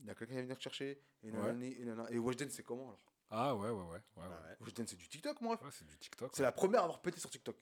il 0.00 0.06
y 0.06 0.10
a 0.10 0.14
quelqu'un 0.14 0.32
qui 0.32 0.36
va 0.36 0.42
venir 0.42 0.58
te 0.58 0.62
chercher. 0.62 1.00
Et, 1.22 1.30
nanani, 1.30 1.74
et, 1.78 1.84
nanana. 1.84 2.10
et 2.10 2.18
Weshden, 2.18 2.50
c'est 2.50 2.62
comment 2.62 2.88
alors? 2.88 3.00
Ah 3.30 3.54
ouais, 3.54 3.68
ouais, 3.68 3.82
ouais. 3.82 4.02
ouais, 4.16 4.22
ouais. 4.22 4.56
Weshden, 4.60 4.86
c'est 4.86 4.96
du 4.96 5.08
TikTok, 5.08 5.40
moi. 5.40 5.60
Ouais, 5.62 5.70
c'est 5.70 5.86
du 5.86 5.98
TikTok. 5.98 6.30
C'est 6.34 6.40
ouais. 6.40 6.46
la 6.46 6.52
première 6.52 6.80
à 6.80 6.84
avoir 6.84 7.00
pété 7.00 7.20
sur 7.20 7.30
TikTok. 7.30 7.56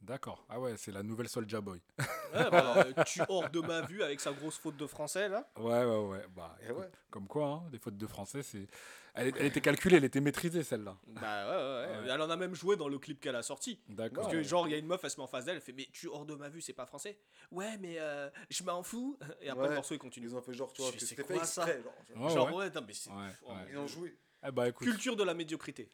D'accord. 0.00 0.44
Ah 0.48 0.60
ouais, 0.60 0.76
c'est 0.76 0.92
la 0.92 1.02
nouvelle 1.02 1.28
Soulja 1.28 1.60
Boy. 1.60 1.80
Ouais, 2.34 2.50
bah, 2.50 2.84
euh, 2.84 3.04
tu 3.04 3.22
hors 3.28 3.48
de 3.48 3.60
ma 3.60 3.82
vue 3.82 4.02
avec 4.02 4.20
sa 4.20 4.32
grosse 4.32 4.58
faute 4.58 4.76
de 4.76 4.86
français 4.86 5.28
là. 5.28 5.48
Ouais, 5.56 5.84
ouais, 5.84 6.06
ouais. 6.08 6.26
Bah, 6.34 6.56
écoute, 6.60 6.76
ouais. 6.78 6.90
comme 7.08 7.26
quoi, 7.28 7.46
hein, 7.46 7.70
des 7.70 7.78
fautes 7.78 7.96
de 7.96 8.06
français, 8.06 8.42
c'est. 8.42 8.66
Elle, 9.16 9.32
elle 9.38 9.46
était 9.46 9.60
calculée, 9.60 9.96
elle 9.96 10.04
était 10.04 10.20
maîtrisée 10.20 10.62
celle-là. 10.62 10.96
Bah 11.06 11.20
ouais, 11.20 11.50
ouais, 11.50 11.56
ouais. 11.96 12.06
Ouais. 12.06 12.12
Elle 12.14 12.20
en 12.20 12.28
a 12.30 12.36
même 12.36 12.54
joué 12.54 12.76
dans 12.76 12.88
le 12.88 12.98
clip 12.98 13.18
qu'elle 13.20 13.34
a 13.36 13.42
sorti. 13.42 13.80
D'accord. 13.88 14.24
Parce 14.24 14.32
que 14.34 14.42
genre, 14.42 14.68
il 14.68 14.72
y 14.72 14.74
a 14.74 14.78
une 14.78 14.86
meuf, 14.86 15.00
elle 15.02 15.10
se 15.10 15.16
met 15.16 15.22
en 15.24 15.26
face 15.26 15.44
d'elle, 15.46 15.56
elle 15.56 15.62
fait 15.62 15.72
Mais 15.72 15.88
tu 15.92 16.06
hors 16.08 16.26
de 16.26 16.34
ma 16.34 16.48
vue, 16.48 16.60
c'est 16.60 16.72
pas 16.74 16.84
français 16.86 17.18
Ouais, 17.50 17.76
mais 17.78 17.96
euh, 17.98 18.28
je 18.50 18.62
m'en 18.62 18.82
fous. 18.82 19.18
Et 19.40 19.48
après, 19.48 19.62
Ouais. 19.64 19.68
le 19.70 19.74
morceau, 19.76 19.94
il 19.94 19.98
continue. 19.98 20.26
Ils 20.26 20.36
ont 20.36 20.42
fait 20.42 20.52
genre, 20.52 20.72
tu 20.72 20.82
vois, 20.82 20.90
Je 20.92 20.98
que 20.98 21.04
c'était 21.04 21.22
quoi, 21.22 21.38
fait 21.40 21.44
ça. 21.46 21.66
Genre, 21.66 21.76
Ouais, 22.24 22.30
genre, 22.34 22.48
ouais. 22.48 22.54
ouais, 22.66 22.70
non, 22.74 22.82
mais 22.86 22.92
c'est. 22.94 23.10
Ouais, 23.10 23.16
oh, 23.46 23.52
Ils 23.70 23.78
ont 23.78 23.86
joué. 23.86 24.14
Eh 24.46 24.50
bah 24.50 24.68
écoute, 24.68 24.86
Culture 24.86 25.16
de 25.16 25.24
la 25.24 25.34
médiocrité. 25.34 25.88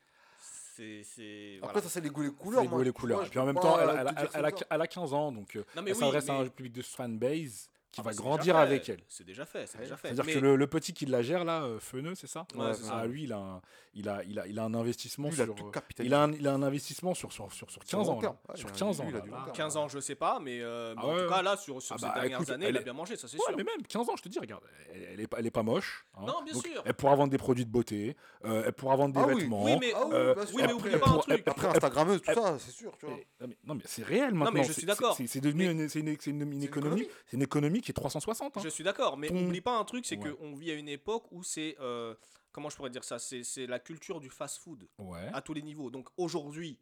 C'est. 0.75 1.03
c'est- 1.05 1.59
Après, 1.59 1.73
voilà. 1.75 1.83
ça, 1.83 1.89
c'est 1.91 2.01
les 2.01 2.09
goûts 2.11 2.23
et 2.23 2.27
les 2.27 2.31
c'est 2.33 2.37
couleurs. 2.39 2.63
les 2.63 2.69
goûts 2.69 2.81
et 2.81 2.85
les 2.85 2.93
couleurs. 2.93 3.25
Et 3.27 3.29
puis 3.29 3.39
en 3.39 3.47
même 3.47 3.55
temps, 3.57 3.79
elle, 3.79 3.91
a, 3.91 4.05
comme 4.13 4.27
ça. 4.59 4.67
elle 4.71 4.81
a 4.81 4.87
15 4.87 5.13
ans, 5.13 5.31
donc 5.31 5.55
euh, 5.57 5.65
Non, 5.77 5.83
mais 5.83 5.91
elle 5.91 5.97
oui, 5.97 6.01
s'adresse 6.01 6.29
à 6.29 6.33
mais- 6.39 6.47
un 6.47 6.49
public 6.49 6.73
de 6.73 6.83
fanbase 6.83 7.69
qui 7.93 8.01
Ah 8.01 8.05
va 8.05 8.11
bah, 8.11 8.17
grandir 8.17 8.57
avec 8.57 8.89
elle. 8.89 9.01
C'est 9.09 9.25
déjà 9.25 9.45
fait, 9.45 9.67
c'est 9.67 9.79
déjà 9.79 9.97
fait. 9.97 10.09
C'est-à-dire 10.09 10.25
Mais- 10.25 10.33
que 10.35 10.39
le, 10.39 10.57
le 10.57 10.67
petit 10.67 10.93
qui 10.95 11.05
la 11.07 11.23
gère 11.23 11.45
là, 11.45 11.63
euh, 11.63 11.79
Feneux, 11.79 12.15
c'est 12.15 12.27
ça 12.27 12.47
Ouais, 12.57 12.73
c'est 12.75 12.85
Ah 12.87 13.01
ça. 13.03 13.07
lui, 13.07 13.25
il 13.25 13.33
a 13.33 13.37
un, 13.39 13.61
il 13.95 14.09
a, 14.09 14.25
il 14.25 14.39
a, 14.39 14.47
il 14.47 14.59
a 14.59 14.65
un 14.65 14.73
investissement 14.75 15.29
Lui, 15.29 15.37
il 15.37 15.43
a 15.43 15.45
sur. 15.45 15.55
tout 15.55 15.67
euh, 15.67 15.71
capitalisé. 15.71 16.11
il 16.11 16.15
a 16.15 16.23
un, 16.23 16.33
il 16.33 16.49
a 16.49 16.53
un 16.55 16.63
investissement 16.63 17.13
sur 17.15 17.31
sur 17.33 17.53
sur, 17.53 17.71
sur 17.71 17.85
15 17.85 18.07
long 18.09 18.15
ans. 18.15 18.21
sur 18.55 18.69
il 18.69 18.73
a- 18.75 18.79
15 18.79 19.01
ans. 19.01 19.05
lui, 19.05 19.11
il 19.11 19.15
là. 19.17 19.19
Là. 19.27 19.43
terme. 19.45 19.53
15 19.53 19.77
ans, 19.77 19.89
je 19.89 20.01
sais 20.01 20.15
pas, 20.15 20.41
mais, 20.41 20.61
euh, 20.63 20.95
mais 20.97 21.03
Ah 21.03 21.07
en 21.07 21.15
ouais. 21.15 21.23
tout 21.25 21.29
cas, 21.29 21.43
là, 21.43 21.57
sur, 21.59 21.83
sur 21.83 21.95
Ah 21.95 21.99
ces 21.99 22.07
bah, 22.07 22.13
dernières 22.15 22.39
écoute, 22.39 22.51
années, 22.51 22.67
elle 22.67 22.75
il 22.75 22.79
a 22.79 22.83
bien 22.83 22.93
mangé, 22.95 23.17
ça 23.17 23.29
c'est 23.29 23.37
Ouais, 23.37 23.43
sûr. 23.49 23.57
mais 23.59 23.65
même 23.65 23.83
15 23.87 24.09
ans, 24.09 24.17
je 24.17 24.23
te 24.23 24.29
dis, 24.31 24.39
regarde, 24.39 24.63
elle, 24.95 25.03
elle 25.13 25.21
est 25.21 25.27
pas, 25.27 25.37
elle 25.39 25.47
est 25.47 25.51
pas 25.51 25.63
moche. 25.63 26.07
hein. 26.17 26.23
Non, 26.27 26.43
bien 26.43 26.55
Donc, 26.55 26.67
sûr. 26.67 26.83
Elle 26.87 26.95
pourra 26.95 27.15
vendre 27.15 27.31
des 27.31 27.39
produits 27.39 27.67
de 27.67 27.71
beauté, 27.71 28.17
euh, 28.47 28.63
elle 28.67 28.73
pourra 28.73 28.97
vendre 28.97 29.15
des 29.15 29.21
Ah 29.21 29.27
oui, 29.29 29.43
vêtements. 29.43 29.65
Oui, 29.65 29.77
mais, 29.79 29.93
Ah 29.95 30.05
oui, 30.07 30.15
Euh, 30.15 30.33
Après, 30.33 30.73
oubliez 30.73 30.97
pas 30.99 31.11
un 31.11 31.19
truc. 31.19 31.43
Après, 31.47 31.69
Instagrammeuse, 31.69 32.23
tout 32.23 32.33
ça, 32.33 32.59
c'est 32.59 32.71
sûr, 32.73 32.93
tu 32.99 33.05
vois. 33.05 33.15
Mais- 33.17 33.47
non, 33.47 33.47
mais, 33.67 33.75
non, 33.75 33.81
c'est 33.85 34.03
réel 34.05 34.33
maintenant. 34.33 34.53
mais 34.55 34.65
je 34.65 34.73
suis 34.73 34.87
d'accord. 34.87 35.15
C'est 35.27 35.41
devenu 35.41 35.71
une, 35.71 35.89
c'est 35.91 36.01
une, 36.01 36.17
c'est 36.19 36.31
une- 36.31 36.41
une 36.43 36.53
une 36.55 36.63
économie. 36.63 37.03
économie. 37.03 37.09
C'est 37.27 37.37
une 37.37 37.43
économie 37.43 37.81
qui 37.83 37.91
est 37.91 37.95
360. 37.95 38.57
hein. 38.57 38.61
Je 38.63 38.69
suis 38.69 38.85
d'accord, 38.85 39.17
mais 39.17 39.29
Ton- 39.29 39.45
oublie 39.47 39.61
pas 39.61 39.77
un 39.79 39.85
truc, 39.85 40.07
c'est 40.07 40.17
Ouais. 40.17 40.35
qu'on 40.35 40.55
vit 40.55 40.71
à 40.71 40.75
une 40.75 40.89
époque 40.89 41.31
où 41.33 41.43
c'est. 41.43 41.77
euh, 41.81 42.15
comment 42.53 42.69
je 42.71 42.77
pourrais 42.77 42.91
dire 42.91 43.05
ça 43.05 43.19
C'est 43.19 43.67
la 43.67 43.79
culture 43.79 44.21
du 44.21 44.31
fast-food 44.31 44.89
Ouais. 44.99 45.31
à 45.33 45.43
tous 45.43 45.55
les 45.55 45.63
niveaux. 45.63 45.91
Donc 45.91 46.09
aujourd'hui, 46.17 46.79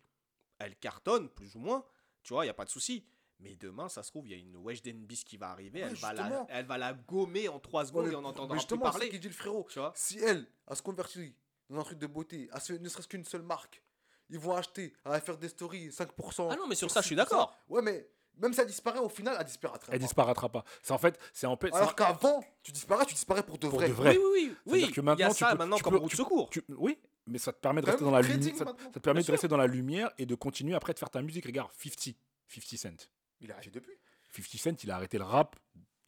elle 0.59 0.77
cartonne, 0.77 1.29
plus 1.29 1.55
ou 1.57 1.59
moins, 1.59 1.85
tu 2.23 2.33
vois, 2.35 2.45
il 2.45 2.47
n'y 2.49 2.51
a 2.51 2.55
pas 2.55 2.65
de 2.65 2.71
souci. 2.71 3.05
Mais 3.43 3.57
demain, 3.57 3.89
ça 3.89 4.03
se 4.03 4.11
trouve, 4.11 4.27
il 4.29 4.33
y 4.33 4.35
a 4.35 4.37
une 4.37 4.55
Weshden 4.59 5.07
Bis 5.07 5.25
qui 5.25 5.39
va 5.39 5.49
arriver, 5.51 5.83
Ouais, 5.83 5.89
elle, 5.89 5.97
va 5.97 6.13
la, 6.13 6.47
elle 6.51 6.67
va 6.67 6.77
la 6.77 6.93
gommer 6.93 7.49
en 7.49 7.59
3 7.59 7.87
secondes 7.87 8.05
Ouais, 8.07 8.13
et 8.13 8.17
on 8.17 8.21
n'entendra 8.21 8.55
mais 8.57 8.63
plus 8.67 8.79
parler. 8.79 9.09
dit 9.19 9.29
le 9.29 9.33
frérot. 9.33 9.67
Tu 9.71 9.79
vois? 9.79 9.93
Si 9.97 10.19
elle, 10.19 10.47
elle 10.69 10.77
se 10.77 10.83
convertit 10.83 11.35
dans 11.71 11.81
un 11.81 11.85
truc 11.85 11.99
de 11.99 12.07
beauté, 12.07 12.51
à 12.53 12.59
ne 12.79 12.89
serait-ce 12.91 13.09
qu'une 13.09 13.25
seule 13.25 13.41
marque, 13.43 13.83
ils 14.29 14.39
vont 14.39 14.55
acheter, 14.55 14.93
va 15.07 15.19
faire 15.23 15.39
des 15.39 15.49
stories, 15.49 15.89
5%. 15.91 16.49
Ah 16.53 16.57
non, 16.57 16.67
mais 16.67 16.75
sur 16.75 16.89
sur 16.89 16.91
ça, 16.91 17.01
je 17.01 17.07
suis 17.07 17.17
d'accord. 17.17 17.57
Ouais, 17.71 17.81
mais 17.81 18.11
même 18.41 18.53
si 18.53 18.61
elle 18.61 18.67
disparaît, 18.67 18.99
au 18.99 19.09
final, 19.09 19.37
elle 19.39 19.45
disparaîtra. 19.47 19.93
Elle 19.93 19.99
pas. 20.01 20.05
disparaîtra 20.07 20.49
pas. 20.49 20.65
C'est 20.83 20.93
en 20.93 20.99
fait, 20.99 21.19
c'est 21.33 21.47
en 21.47 21.57
fait. 21.57 21.73
Alors 21.75 21.95
qu'avant, 21.95 22.43
tu 22.63 22.73
disparais, 22.73 23.07
tu 23.07 23.15
disparais 23.15 23.43
pour 23.43 23.59
de 23.59 23.69
Pour 23.69 23.79
vrai. 23.79 23.89
de 23.89 23.93
vrai. 23.95 24.17
Oui, 24.17 24.25
oui, 24.33 24.55
oui. 24.67 24.81
Que 24.93 25.01
Il 25.01 25.03
y 25.03 25.03
maintenant, 25.05 25.27
a 25.27 25.31
tu 25.33 25.39
ça 25.39 25.53
peux- 25.53 25.59
maintenant 25.59 25.77
tu 25.77 25.83
comme 25.83 25.93
peux- 25.95 25.99
route 26.01 26.11
tu- 26.11 26.17
secours. 26.17 26.51
Tu- 26.51 26.65
oui, 26.77 26.99
mais 27.27 27.39
ça 27.39 27.53
te 27.53 27.59
permet 27.61 27.81
de 27.83 27.87
rester 27.87 28.05
dans 28.05 28.11
la 28.11 28.23
lumière. 28.23 28.57
Ça, 28.57 28.65
maintenant. 28.65 28.85
ça 28.85 28.91
te 28.91 28.99
permet 28.99 29.21
Bien 29.21 29.27
de 29.27 29.31
rester 29.33 29.49
dans 29.49 29.57
la 29.57 29.67
lumière 29.67 30.11
et 30.19 30.27
de 30.27 30.35
continuer 30.35 30.75
après 30.75 30.93
de 30.95 30.99
faire 30.99 31.11
ta 31.11 31.23
musique. 31.23 31.45
Regarde, 31.47 31.71
50, 31.77 32.17
50 32.49 32.77
Cent. 32.79 33.09
Il 33.41 33.51
a 33.53 33.55
arrêté 33.55 33.71
depuis. 33.71 33.99
50 34.33 34.59
Cent, 34.59 34.83
il 34.85 34.91
a 34.91 34.97
arrêté 34.97 35.19
le 35.19 35.25
rap. 35.25 35.57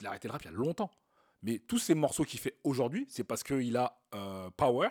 Il 0.00 0.06
a 0.06 0.10
arrêté 0.10 0.28
le 0.28 0.32
rap 0.32 0.42
il 0.42 0.46
y 0.46 0.48
a 0.48 0.52
longtemps. 0.56 0.90
Mais 1.42 1.58
tous 1.58 1.78
ces 1.78 1.94
morceaux 1.94 2.24
qu'il 2.24 2.38
fait 2.40 2.58
aujourd'hui, 2.64 3.06
c'est 3.10 3.24
parce 3.24 3.42
qu'il 3.42 3.76
a 3.76 4.00
euh, 4.14 4.48
Power 4.56 4.88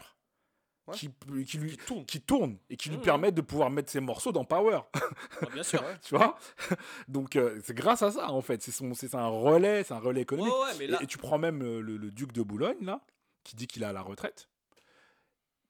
Ouais. 0.88 0.96
qui, 0.96 1.10
qui, 1.46 1.58
lui, 1.60 1.78
Qui 1.78 1.86
tourne. 1.86 2.06
qui 2.06 2.22
tourne 2.22 2.58
et 2.70 2.76
qui 2.76 2.90
lui 2.90 2.98
Mhm. 2.98 3.04
permettent 3.04 3.36
de 3.36 3.42
pouvoir 3.42 3.70
mettre 3.70 3.92
ses 3.92 4.00
morceaux 4.00 4.32
dans 4.32 4.44
Power. 4.46 4.80
Ah, 4.94 5.46
bien 5.54 5.62
sûr. 5.64 5.84
tu 6.02 6.16
vois 6.16 6.36
Donc 7.08 7.36
euh, 7.36 7.60
c'est 7.64 7.76
grâce 7.76 8.02
à 8.02 8.12
ça 8.12 8.32
en 8.32 8.42
fait. 8.42 8.62
C'est 8.64 8.72
son- 8.72 8.94
c'est 8.96 9.14
un 9.14 9.28
relais, 9.28 9.84
c'est 9.84 9.94
un 9.94 10.00
relais 10.00 10.22
économique. 10.22 10.52
ouais, 10.52 10.74
mais 10.80 10.88
là, 10.88 10.98
Et, 11.00 11.04
et 11.04 11.08
tu 11.08 11.18
prends 11.20 11.38
même 11.38 11.62
euh, 11.62 11.82
le, 11.82 11.98
le 11.98 12.10
duc 12.12 12.32
de 12.32 12.42
Boulogne, 12.42 12.84
là, 12.84 13.00
qui 13.44 13.56
dit 13.56 13.68
qu'il 13.68 13.84
est 13.84 13.86
à 13.86 13.94
la 13.94 14.02
retraite. 14.02 14.50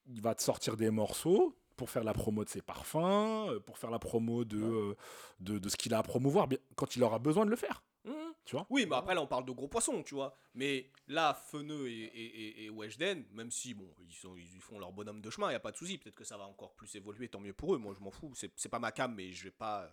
Il 0.06 0.20
va 0.22 0.34
te 0.34 0.42
sortir 0.42 0.76
des 0.76 0.90
morceaux 0.90 1.56
pour 1.76 1.90
faire 1.90 2.04
la 2.04 2.12
promo 2.14 2.44
de 2.44 2.48
ses 2.48 2.62
parfums, 2.62 2.96
euh, 3.50 3.60
pour 3.60 3.76
faire 3.78 3.90
la 3.90 3.98
promo 3.98 4.44
de, 4.44 4.62
euh, 4.62 4.96
de, 5.40 5.58
de 5.58 5.68
ce 5.68 5.76
qu'il 5.76 5.92
a 5.94 5.98
à 5.98 6.02
promouvoir, 6.02 6.48
quand 6.76 6.96
il 6.96 7.02
aura 7.02 7.18
besoin 7.18 7.44
de 7.44 7.50
le 7.50 7.56
faire. 7.56 7.82
Tu 8.44 8.56
vois? 8.56 8.66
Oui, 8.70 8.84
mais 8.86 8.96
après, 8.96 9.14
là, 9.14 9.22
on 9.22 9.26
parle 9.26 9.44
de 9.44 9.52
gros 9.52 9.68
poissons, 9.68 10.02
tu 10.02 10.14
vois. 10.14 10.36
Mais 10.54 10.90
là, 11.06 11.34
Feneux 11.34 11.88
et, 11.88 12.02
et, 12.02 12.24
et, 12.24 12.64
et 12.64 12.70
Weshden, 12.70 13.24
même 13.30 13.50
si, 13.50 13.74
bon, 13.74 13.88
ils, 14.00 14.12
sont, 14.12 14.36
ils 14.36 14.60
font 14.60 14.78
leur 14.78 14.92
bonhomme 14.92 15.20
de 15.20 15.30
chemin, 15.30 15.46
il 15.46 15.50
n'y 15.50 15.56
a 15.56 15.60
pas 15.60 15.70
de 15.70 15.76
souci. 15.76 15.98
Peut-être 15.98 16.16
que 16.16 16.24
ça 16.24 16.36
va 16.36 16.44
encore 16.44 16.74
plus 16.74 16.92
évoluer, 16.96 17.28
tant 17.28 17.40
mieux 17.40 17.52
pour 17.52 17.74
eux. 17.74 17.78
Moi, 17.78 17.94
je 17.96 18.02
m'en 18.02 18.10
fous. 18.10 18.32
C'est 18.34 18.52
c'est 18.56 18.68
pas 18.68 18.80
ma 18.80 18.90
cam, 18.90 19.14
mais 19.14 19.32
je 19.32 19.44
vais 19.44 19.50
pas 19.52 19.84
euh, 19.84 19.88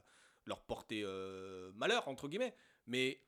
leur 0.45 0.61
porter 0.61 1.03
euh, 1.03 1.71
malheur, 1.75 2.07
entre 2.07 2.27
guillemets. 2.27 2.55
Mais 2.87 3.21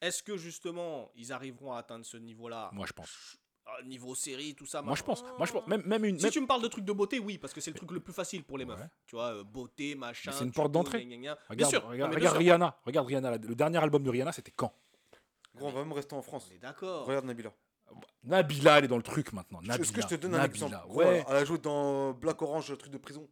est-ce 0.00 0.22
que, 0.22 0.36
justement, 0.38 1.12
ils 1.14 1.32
arriveront 1.32 1.72
à 1.72 1.78
atteindre 1.78 2.06
ce 2.06 2.16
niveau-là? 2.16 2.70
Moi, 2.72 2.86
je 2.86 2.92
pense. 2.92 3.36
Ah, 3.66 3.82
Niveau 3.84 4.14
série, 4.14 4.54
tout 4.54 4.66
ça 4.66 4.82
Moi, 4.82 4.94
je 4.94 5.02
pense. 5.02 5.22
Moi, 5.38 5.46
je 5.46 5.52
pense. 5.52 5.66
Même, 5.66 5.82
même 5.86 6.04
une. 6.04 6.18
Si 6.18 6.24
même- 6.24 6.32
tu 6.32 6.40
me 6.40 6.46
parles 6.46 6.62
de 6.62 6.68
trucs 6.68 6.84
de 6.84 6.92
beauté, 6.92 7.18
oui, 7.18 7.38
parce 7.38 7.52
que 7.54 7.60
c'est 7.60 7.70
le 7.70 7.76
truc 7.76 7.90
le 7.92 8.00
plus 8.00 8.12
facile 8.12 8.44
pour 8.44 8.58
les 8.58 8.64
meufs. 8.64 8.78
Ouais. 8.78 8.86
Tu 9.06 9.16
vois, 9.16 9.34
euh, 9.36 9.44
beauté, 9.44 9.94
machin. 9.94 10.32
C'est 10.32 10.44
une 10.44 10.52
porte 10.52 10.70
d'entrée. 10.72 11.04
gna. 11.04 11.16
Bien 11.16 11.36
Regarde, 11.48 11.70
sûr. 11.72 11.86
regarde, 11.86 12.10
non, 12.12 12.16
regarde 12.16 12.34
sûr. 12.34 12.40
Rihanna. 12.40 12.76
Regarde 12.84 13.06
Rihanna. 13.06 13.30
Le 13.38 13.54
dernier 13.54 13.78
album 13.78 14.02
de 14.04 14.10
Rihanna, 14.10 14.32
c'était 14.32 14.52
quand? 14.54 14.72
Gros, 15.54 15.68
on 15.68 15.72
va 15.72 15.80
même 15.80 15.92
rester 15.92 16.14
en 16.14 16.22
France. 16.22 16.48
On 16.50 16.54
est 16.54 16.58
d'accord. 16.58 17.06
Regarde 17.06 17.24
Nabila. 17.24 17.52
Nabila, 18.24 18.78
elle 18.78 18.84
est 18.84 18.88
dans 18.88 18.96
le 18.96 19.02
truc 19.02 19.32
maintenant. 19.32 19.60
Nabila. 19.60 19.76
Est-ce 19.82 19.92
que 19.92 20.02
je 20.02 20.06
te 20.08 20.14
donne 20.16 20.34
un 20.34 20.38
Nabila, 20.38 20.66
exemple 20.66 20.96
Ouais. 20.96 21.24
Elle 21.28 21.36
a 21.36 21.44
joué 21.44 21.58
dans 21.58 22.12
Black 22.12 22.40
Orange, 22.42 22.70
le 22.70 22.76
truc 22.76 22.92
de 22.92 22.98
prison. 22.98 23.28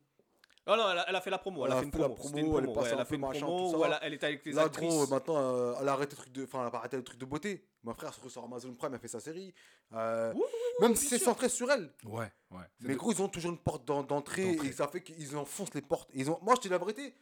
Oh 0.65 0.77
non, 0.77 0.91
elle 0.93 0.99
a, 0.99 1.09
elle 1.09 1.17
a 1.17 1.21
fait 1.21 1.31
la 1.31 1.39
promo. 1.39 1.67
Elle, 1.67 1.73
a 1.73 1.77
fait 1.77 1.85
une 1.87 1.91
la 1.91 2.09
promo. 2.09 2.17
C'était 2.23 2.39
une 2.41 2.45
promo, 2.47 2.59
elle 2.59 2.65
est 2.65 2.69
ouais, 2.69 2.75
passée 2.75 2.91
elle 2.93 3.01
a 3.01 3.05
fait 3.05 3.15
une 3.17 3.21
machin, 3.21 3.47
promo 3.47 3.73
tout 3.73 3.81
ça. 3.81 3.87
elle, 3.87 3.93
a- 3.95 4.05
elle 4.05 4.15
était 4.15 4.27
avec 4.27 4.45
les 4.45 4.53
Là, 4.53 4.63
actrices. 4.63 4.89
gros, 4.95 5.07
maintenant, 5.09 5.37
euh, 5.39 5.75
elle 5.81 5.89
a 5.89 5.93
arrêté 5.93 6.13
le 6.13 6.17
truc 6.23 6.33
de, 6.33 6.45
enfin, 6.45 6.61
elle 6.69 6.75
a 6.75 6.79
arrêté 6.79 6.97
le 6.97 7.03
truc 7.03 7.19
de 7.19 7.25
beauté. 7.25 7.65
Ma 7.83 7.95
frère 7.95 8.15
se 8.15 8.29
sur 8.29 8.45
Amazon 8.45 8.73
Prime, 8.75 8.95
elle 8.95 9.01
fait 9.01 9.09
sa 9.09 9.19
série. 9.19 9.53
Euh, 9.93 10.33
Oui, 10.37 10.43
oui, 10.45 10.87
même 10.87 10.95
si 10.95 11.07
c'est 11.09 11.19
centré 11.19 11.49
sur 11.49 11.69
elle. 11.71 11.93
Ouais, 12.05 12.31
ouais. 12.53 12.59
Mais 12.81 12.95
de- 12.95 12.99
gros, 12.99 13.11
ils 13.13 13.21
ont 13.21 13.29
toujours 13.29 13.51
une 13.51 13.59
porte 13.59 13.85
d'en- 13.85 14.05
d'entrée 14.05 14.53
et 14.65 14.71
ça 14.73 14.87
fait 14.87 15.03
qu'ils 15.03 15.37
enfoncent 15.37 15.75
les 15.75 15.83
portes. 15.83 16.11
Ils 16.15 16.31
ont... 16.31 16.39
Moi, 16.43 16.55
je 16.55 16.61
te 16.61 16.69
dis 16.69 16.69
la 16.73 16.79
vérité. 16.79 17.13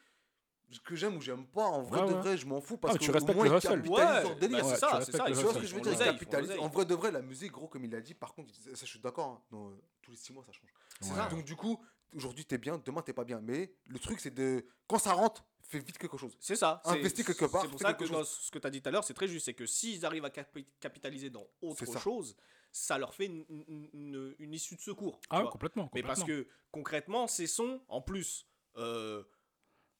Ce 0.72 0.78
que 0.78 0.94
j'aime 0.94 1.16
ou 1.16 1.20
j'aime 1.20 1.46
pas, 1.46 1.64
en 1.64 1.82
vrai 1.82 2.02
Ouais, 2.02 2.08
de 2.08 2.12
ouais. 2.14 2.20
vrai, 2.20 2.36
je 2.36 2.46
m'en 2.46 2.60
fous 2.60 2.76
parce 2.76 2.94
Ah, 2.94 2.98
que 2.98 3.02
tu 3.02 3.10
au 3.10 3.12
respectes 3.12 3.34
moins, 3.36 3.44
le 3.48 3.56
ils 3.56 3.60
capitalisent 3.60 3.90
Ouais, 3.90 4.20
sur 4.20 4.28
le 4.28 4.34
délire. 4.36 4.62
bah, 4.62 4.68
c'est 4.70 4.78
ça, 4.78 5.00
c'est 5.04 5.16
ça. 5.16 5.24
Tu 5.24 5.32
vois 5.32 5.52
ce 5.54 5.58
que 5.58 5.66
je 5.66 5.74
veux 5.74 5.80
dire? 5.80 5.98
Capitalisent. 5.98 6.58
En 6.60 6.68
vrai 6.68 6.84
de 6.84 6.94
vrai, 6.94 7.10
la 7.10 7.22
musique, 7.22 7.50
gros, 7.50 7.66
comme 7.66 7.84
il 7.86 7.90
l'a 7.90 8.00
dit, 8.00 8.14
par 8.14 8.34
contre, 8.34 8.50
ça, 8.54 8.70
je 8.74 8.84
suis 8.86 9.00
d'accord. 9.00 9.26
hein. 9.26 9.42
Non, 9.50 9.72
tous 10.02 10.12
les 10.12 10.16
6 10.16 10.32
mois, 10.32 10.44
ça 10.44 10.52
change. 10.52 10.70
Ça. 11.00 11.26
Donc, 11.28 11.44
du 11.44 11.56
coup, 11.56 11.80
aujourd'hui, 12.14 12.44
t'es 12.44 12.58
bien, 12.58 12.78
demain, 12.84 13.02
t'es 13.02 13.12
pas 13.12 13.24
bien. 13.24 13.40
Mais 13.40 13.72
le 13.86 13.98
truc, 13.98 14.20
c'est 14.20 14.30
de. 14.34 14.64
Quand 14.86 14.98
ça 14.98 15.12
rentre, 15.12 15.44
fais 15.62 15.78
vite 15.78 15.98
quelque 15.98 16.16
chose. 16.16 16.36
C'est 16.40 16.56
ça. 16.56 16.80
Investis 16.84 17.24
quelque 17.24 17.44
part, 17.44 17.62
C'est 17.62 17.68
pour 17.68 17.80
ça 17.80 17.94
que 17.94 18.04
dans 18.04 18.24
ce 18.24 18.50
que 18.50 18.58
tu 18.58 18.66
as 18.66 18.70
dit 18.70 18.82
tout 18.82 18.88
à 18.88 18.92
l'heure, 18.92 19.04
c'est 19.04 19.14
très 19.14 19.28
juste. 19.28 19.44
C'est 19.46 19.54
que 19.54 19.66
s'ils 19.66 20.04
arrivent 20.04 20.24
à 20.24 20.30
capi- 20.30 20.66
capitaliser 20.80 21.30
dans 21.30 21.46
autre 21.62 21.84
ça. 21.86 21.98
chose, 22.00 22.36
ça 22.72 22.98
leur 22.98 23.14
fait 23.14 23.26
une, 23.26 24.34
une- 24.38 24.54
issue 24.54 24.76
de 24.76 24.80
secours. 24.80 25.20
tu 25.20 25.26
Ah, 25.30 25.36
ouais, 25.36 25.42
vois. 25.42 25.50
complètement. 25.52 25.90
Mais 25.94 26.02
parce 26.02 26.24
que 26.24 26.46
concrètement, 26.70 27.26
ces 27.26 27.46
sons, 27.46 27.80
en 27.88 28.00
plus, 28.00 28.46
euh, 28.76 29.22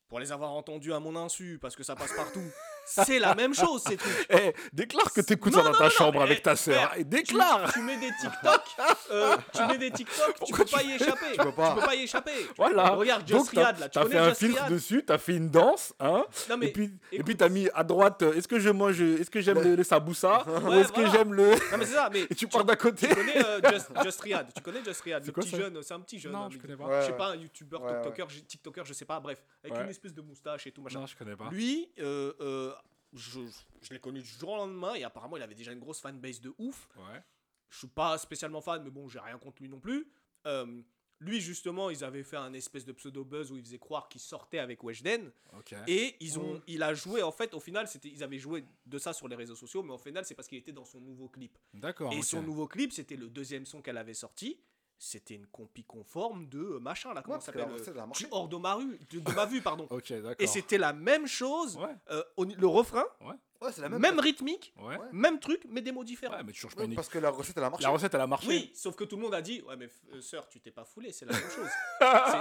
pour 0.09 0.19
les 0.21 0.33
avoir 0.33 0.51
entendus 0.53 0.93
à 0.93 0.99
mon 1.01 1.15
insu, 1.17 1.59
parce 1.61 1.77
que 1.77 1.83
ça 1.85 1.95
passe 1.97 2.13
partout, 2.15 2.41
c'est 2.85 3.19
la 3.19 3.35
même 3.35 3.55
chose 3.55 3.83
ces 3.87 3.97
trucs. 3.97 4.27
Eh, 4.31 4.53
déclare 4.73 5.13
que 5.13 5.21
t'écoutes 5.21 5.55
ça 5.55 5.63
dans 5.63 5.73
non, 5.73 5.79
ta 5.79 5.85
non, 5.85 5.91
chambre 5.91 6.19
mais, 6.19 6.25
avec 6.25 6.43
ta 6.43 6.53
eh, 6.53 6.57
sœur. 6.57 6.93
Et 6.97 6.99
Tu, 6.99 7.05
déclare 7.05 7.73
tu 7.73 7.81
mets 7.81 7.97
des 7.99 8.11
TikTok, 8.21 8.61
euh, 9.11 9.37
tu 9.55 9.67
mets 9.67 9.79
des 9.79 9.91
TikTok, 9.91 10.35
tu 10.45 10.53
peux 10.53 10.65
pas 10.65 10.83
y 10.83 10.93
échapper. 10.93 11.37
peux 11.37 11.53
pas. 11.53 11.69
Tu 11.75 11.81
peux 11.81 11.87
pas 11.87 11.95
y 11.95 12.03
échapper. 12.03 12.47
Voilà. 12.57 12.91
Regarde 12.91 13.27
Just 13.27 13.53
t'as 13.55 13.61
Riyad 13.61 13.79
là, 13.79 13.89
tu 13.89 13.99
connais 13.99 14.11
fait 14.11 14.19
un 14.19 14.29
Just 14.29 14.41
filtre 14.41 14.67
dessus, 14.69 15.05
t'as 15.05 15.19
fait 15.19 15.37
une 15.37 15.49
danse, 15.51 15.93
hein 16.01 16.25
Non 16.49 16.57
mais 16.57 16.67
Et 16.69 16.73
puis, 16.73 16.85
et 17.13 17.17
écoute. 17.17 17.27
puis 17.27 17.37
t'as 17.37 17.49
mis 17.49 17.69
à 17.75 17.85
droite, 17.85 18.23
euh, 18.23 18.35
est-ce 18.35 18.49
que 18.49 18.59
je 18.59 18.71
mange, 18.71 19.01
est-ce 19.01 19.31
que 19.31 19.41
j'aime 19.41 19.59
Le- 19.59 19.71
le, 19.71 19.77
le 19.77 19.85
saboussa 19.85 20.45
ou 20.47 20.73
est-ce 20.75 20.93
que 20.93 21.07
j'aime 21.11 21.35
le... 21.35 21.51
non 21.51 21.79
mais 21.79 21.85
c'est 21.87 21.95
ça, 21.95 22.09
mais 22.13 22.23
Et 22.31 22.35
tu 22.35 22.47
pars 22.47 22.65
d'à 22.65 22.77
côté 22.77 23.09
tu 23.09 23.15
connais 23.15 23.45
euh, 23.45 23.61
Just, 23.73 23.89
Just 24.03 24.21
Riyad, 24.21 24.53
tu 24.55 24.63
connais 24.63 24.85
Just 24.85 25.01
Riyad, 25.03 25.23
C'est 25.25 25.37
le 25.37 25.43
petit 25.43 25.57
jeune, 25.57 25.83
c'est 25.83 25.95
un 25.95 26.01
petit 26.01 26.19
jeune. 26.19 26.33
Non, 26.33 26.45
hein, 26.45 26.49
je 26.51 26.59
connais 26.59 26.77
pas. 26.77 27.01
Je 27.01 27.07
sais 27.07 27.13
pas, 27.13 27.31
un 27.31 27.37
ouais. 27.39 27.49
tiktoker, 28.47 28.85
je 28.85 28.93
sais 28.93 29.05
pas, 29.05 29.21
bref, 29.21 29.43
avec 29.65 29.77
une 29.83 29.91
espèce 29.91 30.15
de 30.15 30.23
moustache 30.23 30.67
et 30.67 30.73
tout 30.73 30.83
machin. 30.83 31.01
Non, 31.01 31.07
je 31.07 31.17
connais 31.17 31.37
pas. 31.37 31.49
Lui, 31.51 31.91
euh, 31.99 32.33
euh, 32.41 32.73
je, 33.13 33.41
je 33.83 33.93
l'ai 33.93 34.01
connu 34.01 34.21
du 34.21 34.29
jour 34.29 34.51
au 34.51 34.57
lendemain 34.57 34.95
et 34.95 35.05
apparemment 35.05 35.37
il 35.37 35.43
avait 35.43 35.55
déjà 35.55 35.73
une 35.73 35.81
grosse 35.81 36.01
fanbase 36.01 36.41
de 36.41 36.53
ouf. 36.59 36.89
Ouais. 36.97 37.23
Je 37.69 37.79
suis 37.79 37.89
pas 37.89 38.19
spécialement 38.19 38.61
fan, 38.61 38.83
mais 38.83 38.91
bon, 38.91 39.09
j'ai 39.09 39.21
rien 39.21 39.39
contre 39.39 39.63
lui 39.63 39.69
non 39.69 39.81
plus. 39.81 40.11
Euh, 40.47 40.83
lui, 41.21 41.41
justement, 41.41 41.91
ils 41.91 42.03
avaient 42.03 42.23
fait 42.23 42.39
un 42.39 42.53
espèce 42.55 42.85
de 42.87 42.93
pseudo 42.93 43.25
buzz 43.25 43.53
où 43.53 43.57
il 43.57 43.63
faisait 43.63 43.79
croire 43.79 44.09
qu'il 44.09 44.23
sortait 44.23 44.59
avec 44.59 44.83
Weshden. 44.83 45.31
Et 45.87 46.17
ils 46.21 46.39
ont, 46.39 46.63
il 46.67 46.83
a 46.83 46.95
joué, 46.95 47.23
en 47.23 47.31
fait, 47.31 47.53
au 47.53 47.61
final, 47.61 47.87
c'était, 47.89 48.09
ils 48.09 48.23
avaient 48.23 48.39
joué 48.39 48.65
de 48.87 48.99
ça 48.99 49.13
sur 49.13 49.29
les 49.29 49.37
réseaux 49.37 49.55
sociaux, 49.55 49.83
mais 49.83 49.93
au 49.93 49.99
final, 49.99 50.25
c'est 50.25 50.35
parce 50.35 50.49
qu'il 50.49 50.57
était 50.57 50.73
dans 50.73 50.87
son 50.87 50.99
nouveau 51.01 51.29
clip. 51.29 51.59
D'accord. 51.75 52.13
Et 52.15 52.23
son 52.23 52.43
nouveau 52.43 52.67
clip, 52.67 52.93
c'était 52.93 53.17
le 53.17 53.29
deuxième 53.29 53.67
son 53.67 53.83
qu'elle 53.83 53.99
avait 53.99 54.15
sorti. 54.15 54.59
C'était 55.03 55.33
une 55.35 55.47
compie 55.47 55.83
conforme 55.85 56.47
de 56.47 56.59
euh, 56.61 56.79
machin, 56.79 57.15
là, 57.15 57.23
comment 57.23 57.37
Ouais, 57.37 57.41
ça 57.41 57.47
s'appelle 57.47 57.73
recette, 57.73 57.95
elle 57.95 58.01
a 58.01 58.05
euh, 58.05 58.29
hors 58.33 58.49
de 58.49 58.57
ma 58.59 58.75
rue, 58.75 58.99
de, 59.11 59.19
de 59.21 59.33
ma 59.33 59.47
vue, 59.47 59.63
pardon. 59.63 59.89
Et 60.39 60.47
c'était 60.47 60.77
la 60.77 60.93
même 60.93 61.27
chose, 61.27 61.79
Ouais, 61.79 61.97
euh, 62.11 62.23
au- 62.37 62.45
le 62.45 62.67
refrain, 62.67 63.05
Ouais, 63.23 63.73
c'est 63.73 63.81
la 63.81 63.89
même, 63.89 63.99
même. 64.01 64.21
rythmique, 64.21 64.75
ouais. 64.79 64.99
Même 65.13 65.41
truc, 65.41 65.63
mais 65.71 65.81
des 65.81 65.91
mots 65.93 66.05
différents. 66.05 66.37
Ouais, 66.37 66.43
mais 66.45 66.53
tu 66.53 66.61
changes 66.61 66.75
pas 66.75 66.83
Ouais, 66.83 66.87
une 66.87 66.95
parce 66.95 67.09
que 67.09 67.19
la 67.19 67.31
recette, 67.31 67.57
elle 67.57 67.65
a 67.65 67.71
marché. 67.71 67.83
La 67.85 67.89
recette, 67.91 68.13
elle 68.15 68.21
a 68.21 68.27
marché. 68.27 68.49
Oui, 68.49 68.71
sauf 68.75 68.95
que 68.95 69.05
tout 69.05 69.17
le 69.17 69.23
monde 69.23 69.33
a 69.35 69.41
dit 69.41 69.63
Ouais, 69.67 69.77
mais 69.77 69.89
euh, 70.13 70.21
sœur, 70.21 70.47
tu 70.51 70.61
t'es 70.61 70.71
pas 70.71 70.85
foulé, 70.85 71.13
c'est 71.13 71.25
la 71.25 71.33
même 71.33 71.49
chose. 71.51 71.69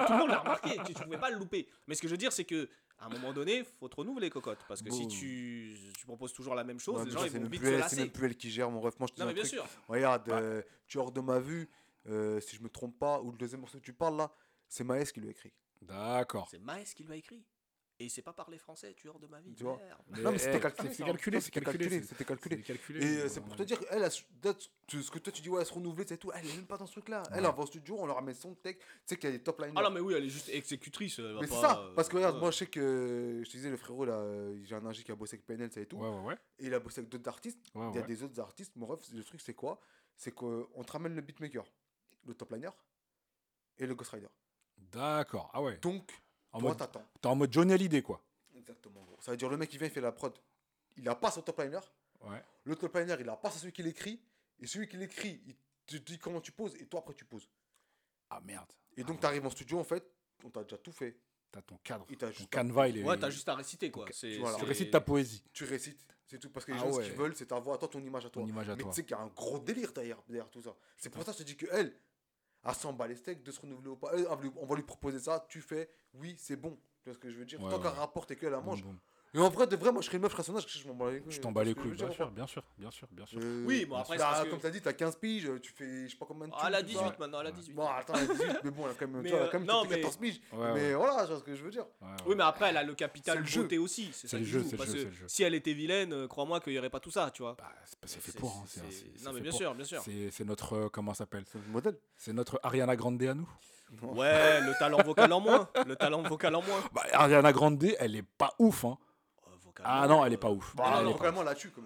Tout 0.07 0.13
le 0.13 0.17
monde 0.19 0.29
l'a 0.29 0.39
remarqué, 0.39 0.71
tu, 0.85 0.93
tu 0.93 1.01
pouvais 1.03 1.17
pas 1.17 1.29
le 1.29 1.37
louper. 1.37 1.65
Mais 1.87 1.95
ce 1.95 2.01
que 2.01 2.07
je 2.09 2.13
veux 2.13 2.17
dire, 2.17 2.33
c'est 2.33 2.45
que 2.45 2.69
à 2.99 3.05
un 3.05 3.09
moment 3.09 3.31
donné, 3.31 3.63
faut 3.79 3.87
te 3.87 3.95
renouveler, 3.95 4.29
cocotte. 4.29 4.59
Parce 4.67 4.81
que 4.81 4.91
si 4.91 5.07
tu, 5.07 5.77
tu 5.97 6.05
proposes 6.05 6.33
toujours 6.33 6.55
la 6.55 6.65
même 6.65 6.79
chose, 6.81 6.99
Ouais, 6.99 7.05
les 7.05 7.11
gens 7.11 7.23
ils 7.23 7.31
c'est 7.31 7.39
vont 7.39 7.47
vite 7.47 7.61
plus 7.61 7.69
se 7.69 7.73
elle- 7.75 7.83
C'est 7.87 7.95
même 7.95 8.05
lasser. 8.07 8.11
plus 8.11 8.25
elle 8.25 8.35
qui 8.35 8.51
gère 8.51 8.69
mon 8.69 8.81
ref. 8.81 8.99
Moi, 8.99 9.07
je 9.07 9.13
te 9.13 9.15
dis 9.15 9.21
Non, 9.21 9.27
un 9.27 9.29
mais 9.29 9.33
bien 9.35 9.43
truc. 9.43 9.53
sûr. 9.53 9.65
Regarde, 9.87 10.29
euh, 10.29 10.61
tu 10.87 10.97
es 10.97 11.01
hors 11.01 11.11
de 11.13 11.21
ma 11.21 11.39
vue. 11.39 11.69
Euh, 12.07 12.39
si 12.39 12.55
je 12.55 12.61
me 12.61 12.69
trompe 12.69 12.97
pas, 12.97 13.21
ou 13.21 13.31
le 13.31 13.37
deuxième 13.37 13.61
morceau 13.61 13.77
que 13.79 13.83
tu 13.83 13.93
parles 13.93 14.17
là, 14.17 14.31
c'est 14.67 14.83
Maës 14.83 15.11
qui 15.11 15.19
lui 15.21 15.27
a 15.27 15.31
écrit. 15.31 15.53
D'accord. 15.81 16.47
C'est 16.51 16.59
Maes 16.59 16.83
qui 16.95 17.03
lui 17.03 17.13
a 17.13 17.15
écrit. 17.15 17.43
Et 18.01 18.07
c'est 18.07 18.21
pas 18.21 18.31
parler 18.31 18.57
français, 18.57 18.93
tueur 18.93 19.19
de 19.19 19.27
ma 19.27 19.41
vie. 19.41 19.53
Tu 19.55 19.63
vois. 19.63 19.77
Mais, 20.07 20.21
Non, 20.21 20.31
mais 20.31 20.37
c'était 20.37 20.55
eh, 20.55 20.59
calculé, 20.61 20.89
C'est 20.89 21.03
ça, 21.03 21.05
calculé, 21.05 21.39
c'est 21.41 21.45
C'était 21.47 21.59
calculé. 22.23 22.55
c'était 22.55 22.61
calculé. 22.73 23.05
Et 23.05 23.17
euh, 23.23 23.27
c'est 23.27 23.41
pour 23.41 23.57
te 23.57 23.63
dire, 23.63 23.77
elle, 23.89 24.03
a 24.05 24.09
ce 24.09 24.21
que 25.11 25.19
toi 25.19 25.33
tu 25.33 25.41
dis, 25.41 25.49
ouais, 25.49 25.59
elle 25.59 25.65
se 25.67 25.73
renouveler, 25.73 26.05
c'est 26.07 26.15
tout. 26.17 26.31
Elle 26.33 26.47
est 26.47 26.55
même 26.55 26.65
pas 26.65 26.77
dans 26.77 26.85
ce 26.85 26.93
truc-là. 26.93 27.23
Elle, 27.27 27.31
Ouais. 27.33 27.37
elle 27.49 27.55
va 27.55 27.59
au 27.61 27.65
studio, 27.65 27.97
on 27.99 28.05
leur 28.05 28.15
ramène 28.15 28.35
son 28.35 28.55
texte. 28.55 28.83
Tu 28.83 28.87
sais 29.05 29.15
qu'il 29.17 29.29
y 29.29 29.33
a 29.33 29.37
des 29.37 29.43
top 29.43 29.59
liners. 29.59 29.73
Ah 29.75 29.81
non, 29.81 29.89
mais 29.91 29.99
oui, 29.99 30.13
elle 30.15 30.23
est 30.23 30.29
juste 30.29 30.47
exécutrice. 30.47 31.19
elle 31.19 31.33
va 31.33 31.41
Mais 31.41 31.47
c'est 31.47 31.59
ça, 31.59 31.77
euh, 31.77 31.93
parce 31.93 32.07
que 32.07 32.15
regarde, 32.15 32.35
ouais. 32.35 32.39
moi 32.41 32.51
je 32.51 32.57
sais 32.59 32.67
que 32.67 33.41
je 33.43 33.49
te 33.49 33.57
disais, 33.57 33.69
le 33.69 33.75
frérot 33.75 34.05
là, 34.05 34.13
euh, 34.13 34.57
j'ai 34.63 34.75
un 34.75 34.85
ingé 34.85 35.03
qui 35.03 35.11
a 35.11 35.15
bossé 35.15 35.35
avec 35.35 35.45
PNL, 35.45 35.69
ça 35.69 35.81
et 35.81 35.85
tout, 35.85 35.97
Ouais, 35.97 36.07
ouais, 36.07 36.23
ouais. 36.27 36.37
et 36.59 36.67
il 36.67 36.73
a 36.73 36.79
bossé 36.79 36.99
avec 37.01 37.09
d'autres 37.11 37.27
artistes. 37.27 37.59
ouais, 37.75 37.89
Il 37.89 37.95
y 37.95 37.97
a 37.97 38.01
ouais. 38.01 38.07
des 38.07 38.23
autres 38.23 38.39
artistes, 38.39 38.77
mon 38.77 38.85
ref, 38.85 39.01
le 39.13 39.23
truc 39.25 39.41
c'est 39.41 39.53
quoi? 39.55 39.77
C'est 40.15 40.31
qu'on 40.31 40.65
te 40.85 40.91
ramène 40.93 41.15
le 41.15 41.21
beatmaker, 41.21 41.65
le 42.29 42.35
top 42.35 42.51
liner 42.53 42.69
et 43.77 43.85
le 43.85 43.95
ghostwriter. 43.95 44.27
D'accord. 44.77 45.49
Ah 45.53 45.61
ouais. 45.61 45.77
Donc, 45.79 46.09
En 46.51 46.59
toi 46.59 46.69
mode, 46.69 46.77
t'attends. 46.77 47.05
t'es 47.21 47.27
en 47.27 47.35
mode 47.35 47.51
Johnny 47.51 47.73
Hallyday, 47.73 48.01
quoi. 48.01 48.23
Exactement. 48.55 49.01
gros. 49.03 49.17
Ça 49.19 49.31
veut 49.31 49.37
dire 49.37 49.49
le 49.49 49.57
mec 49.57 49.69
qui 49.69 49.77
vient, 49.77 49.87
il 49.87 49.93
fait 49.93 50.01
la 50.01 50.11
prod. 50.11 50.33
Il 50.97 51.07
a 51.09 51.15
pas 51.15 51.31
son 51.31 51.41
top 51.41 51.59
liner, 51.59 51.79
Ouais. 52.21 52.43
le 52.65 52.75
top 52.75 52.95
liner 52.95 53.15
il 53.19 53.29
a 53.29 53.35
pas 53.37 53.49
celui 53.51 53.71
qui 53.71 53.83
l'écrit, 53.83 54.21
et 54.59 54.67
celui 54.67 54.87
qui 54.87 54.97
l'écrit, 54.97 55.41
il 55.45 55.55
te 55.85 55.95
dit 55.97 56.19
comment 56.19 56.41
tu 56.41 56.51
poses, 56.51 56.75
et 56.75 56.85
toi 56.85 56.99
après 56.99 57.13
tu 57.13 57.25
poses. 57.25 57.49
Ah 58.29 58.39
merde. 58.41 58.71
Et 58.97 59.01
Ah 59.01 59.03
donc 59.03 59.15
ouais. 59.15 59.19
tu 59.21 59.25
arrives 59.25 59.45
en 59.45 59.49
studio 59.49 59.79
en 59.79 59.83
fait, 59.83 60.03
on 60.43 60.49
t'a 60.49 60.63
déjà 60.63 60.77
tout 60.77 60.91
fait. 60.91 61.17
T'as 61.51 61.61
ton 61.61 61.77
cadre. 61.77 62.05
Il 62.09 62.17
t'a 62.17 62.27
Ton 62.27 62.33
juste 62.33 62.49
canevas, 62.49 62.87
il 62.89 62.97
est. 62.99 63.03
Ouais, 63.03 63.17
t'as 63.17 63.29
juste 63.31 63.47
à 63.49 63.55
réciter 63.55 63.89
quoi. 63.89 64.05
C'est- 64.11 64.37
tu 64.59 64.65
récites 64.65 64.91
ta 64.91 65.01
poésie, 65.01 65.43
Tu 65.53 65.63
récites, 65.63 65.99
c'est 66.27 66.37
tout. 66.37 66.49
Parce 66.51 66.65
que 66.65 66.73
les 66.73 66.77
Ah 66.77 66.81
gens, 66.81 66.91
ce 66.91 66.97
ouais. 66.97 67.03
qu'ils 67.05 67.13
veulent, 67.15 67.35
c'est 67.35 67.47
ta 67.47 67.59
voix 67.59 67.75
à 67.75 67.77
toi, 67.79 67.87
ton 67.87 68.03
image 68.03 68.25
à 68.25 68.29
toi. 68.29 68.43
ton 68.43 68.47
image 68.47 68.69
à 68.69 68.75
Mais 68.75 68.83
tu 68.83 68.91
sais 68.91 69.03
qu'il 69.03 69.11
y 69.15 69.19
a 69.19 69.21
un 69.23 69.27
gros 69.29 69.57
délire 69.59 69.91
derrière, 69.93 70.21
derrière 70.27 70.49
tout 70.49 70.61
ça. 70.61 70.75
C'est 70.97 71.09
pour 71.09 71.23
ça 71.23 71.31
que 71.31 71.37
je 71.39 71.43
te 71.43 71.47
dis 71.47 71.55
que 71.57 71.65
elle, 71.71 71.95
à 72.63 72.73
100 72.73 72.93
balles 72.93 73.09
les 73.09 73.15
steaks, 73.15 73.43
de 73.43 73.51
se 73.51 73.61
renouveler 73.61 73.89
ou 73.89 73.95
pas, 73.95 74.11
elle, 74.13 74.27
on 74.27 74.65
va 74.65 74.75
lui- 74.75 74.83
proposer 74.83 75.19
ça, 75.19 75.45
tu 75.49 75.61
fais, 75.61 75.89
oui, 76.13 76.35
c'est 76.37 76.55
bon. 76.57 76.77
Tu 77.01 77.09
vois 77.09 77.13
ce 77.13 77.19
que 77.19 77.29
je 77.29 77.37
veux 77.37 77.45
dire? 77.45 77.61
Ouais, 77.63 77.69
Tant 77.69 77.77
ouais. 77.77 77.83
qu'elle 77.83 77.99
rapporte 77.99 78.31
et 78.31 78.35
qu'elle 78.35 78.51
la 78.51 78.59
mange. 78.61 78.83
Et 79.35 79.37
en 79.39 79.49
vrai, 79.49 79.67
de 79.67 79.75
vrai, 79.75 79.91
moi 79.91 80.01
je 80.01 80.07
serais 80.07 80.17
une 80.17 80.23
meuf, 80.23 80.31
je 80.31 80.37
serais 80.37 80.43
son 80.47 80.55
âge, 80.57 80.65
je 80.67 80.87
m'en 80.87 80.95
bats 80.95 81.11
les 81.11 81.19
couilles. 81.21 81.31
Je 81.31 81.39
t'en 81.39 81.51
bats 81.51 81.63
les 81.63 81.75
couilles, 81.75 81.91
bien 81.91 82.09
sûr, 82.11 82.31
bien 82.31 82.47
sûr, 82.47 82.63
bien 82.79 82.89
sûr, 82.89 83.07
bien 83.11 83.25
sûr. 83.27 83.39
Euh, 83.43 83.63
Oui, 83.67 83.85
bon, 83.85 83.95
après, 83.97 84.17
bah, 84.17 84.23
c'est 84.23 84.31
parce 84.33 84.43
que- 84.45 84.49
comme 84.49 84.59
t'as 84.59 84.69
dit, 84.71 84.81
t'as 84.81 84.93
15 84.93 85.15
piges, 85.17 85.51
tu 85.61 85.71
fais, 85.71 86.05
je 86.07 86.11
sais 86.11 86.17
pas 86.17 86.25
combien 86.25 86.47
de 86.47 86.53
Ah, 86.57 86.65
elle 86.67 86.73
a 86.75 86.77
thunes, 86.81 86.87
tout 86.93 86.93
ça. 86.97 87.03
18 87.03 87.19
maintenant, 87.19 87.41
elle 87.41 87.47
a 87.47 87.51
18. 87.51 87.73
Bon, 87.75 87.85
attends, 87.87 88.13
elle 88.15 88.23
a 88.31 88.33
18, 88.33 88.57
mais 88.63 88.71
bon, 88.71 88.85
elle 88.85 88.91
a 88.91 88.93
quand 88.95 89.07
même, 89.07 89.21
Mais, 89.21 89.29
tu 89.29 89.35
vois, 89.35 89.37
elle 89.37 89.43
a 89.43 89.47
euh, 89.47 89.51
quand 89.51 89.59
même 89.59 89.87
mais- 89.87 89.95
14 89.97 90.17
piges. 90.17 90.41
Ouais, 90.51 90.73
mais 90.73 90.73
ouais. 90.73 90.93
voilà, 90.95 91.21
tu 91.21 91.27
vois 91.29 91.37
ce 91.39 91.43
que 91.43 91.55
je 91.55 91.63
veux 91.63 91.69
dire. 91.69 91.85
Ouais, 92.01 92.07
ouais. 92.07 92.15
Oui, 92.25 92.35
mais 92.35 92.43
après, 92.43 92.69
elle 92.69 92.77
a 92.77 92.83
le 92.83 92.95
capital 92.95 93.43
C'est 93.45 93.59
beauté 93.59 93.77
aussi. 93.77 94.09
C'est 94.13 94.21
C'est 94.21 94.27
ça 94.29 94.37
le 94.39 94.45
jeu, 94.45 94.63
c'est 94.67 94.77
parce 94.77 94.89
jeu, 94.95 95.05
que 95.05 95.11
c'est. 95.21 95.29
Si 95.29 95.43
elle 95.43 95.53
était 95.53 95.73
vilaine, 95.73 96.11
euh, 96.11 96.27
crois-moi 96.27 96.59
qu'il 96.59 96.73
n'y 96.73 96.79
aurait 96.79 96.89
pas 96.89 96.99
tout 96.99 97.11
ça, 97.11 97.29
tu 97.31 97.43
vois. 97.43 97.53
Bah, 97.55 97.65
c'est 97.85 97.99
pas- 97.99 98.07
c'est 98.07 98.19
fait 98.21 98.31
pour. 98.39 98.49
hein, 98.49 98.63
c'est- 98.65 98.79
c'est- 98.79 98.91
c'est- 98.91 99.05
c'est 99.15 99.25
Non, 99.25 99.33
mais 99.33 99.41
bien 99.41 99.51
sûr, 99.51 99.75
bien 99.75 99.85
sûr. 99.85 100.01
C'est 100.03 100.31
c'est 100.31 100.43
notre. 100.45 100.73
euh, 100.73 100.89
Comment 100.89 101.13
ça 101.13 101.19
s'appelle? 101.19 101.43
C'est 101.51 101.59
le 101.63 101.71
modèle. 101.71 101.99
C'est 102.17 102.33
notre 102.33 102.59
Ariana 102.63 102.95
Grande 102.95 103.21
à 103.21 103.35
nous. 103.35 103.47
Ouais, 104.01 104.61
le 104.61 104.73
talent 104.79 105.01
vocal 105.03 105.31
en 105.33 105.39
moins. 105.39 105.69
Le 105.85 105.95
talent 105.95 106.21
vocal 106.23 106.55
en 106.55 106.61
moins. 106.63 106.79
Bah, 106.93 107.03
Ariana 107.13 107.51
Grande, 107.51 107.83
elle 107.99 108.15
est 108.15 108.23
pas 108.23 108.53
ouf. 108.59 108.85
Hein. 108.85 108.97
Euh, 109.79 109.83
Ah 109.85 110.07
non, 110.07 110.25
elle 110.25 110.33
est 110.33 110.35
euh, 110.35 110.39
pas 110.39 110.49
ouf. 110.49 110.75
Bah, 110.75 110.95
elle, 110.99 111.05
non, 111.05 111.11
est 111.11 111.17
vraiment 111.17 111.43
là-dessus, 111.43 111.71
euh, 111.77 111.81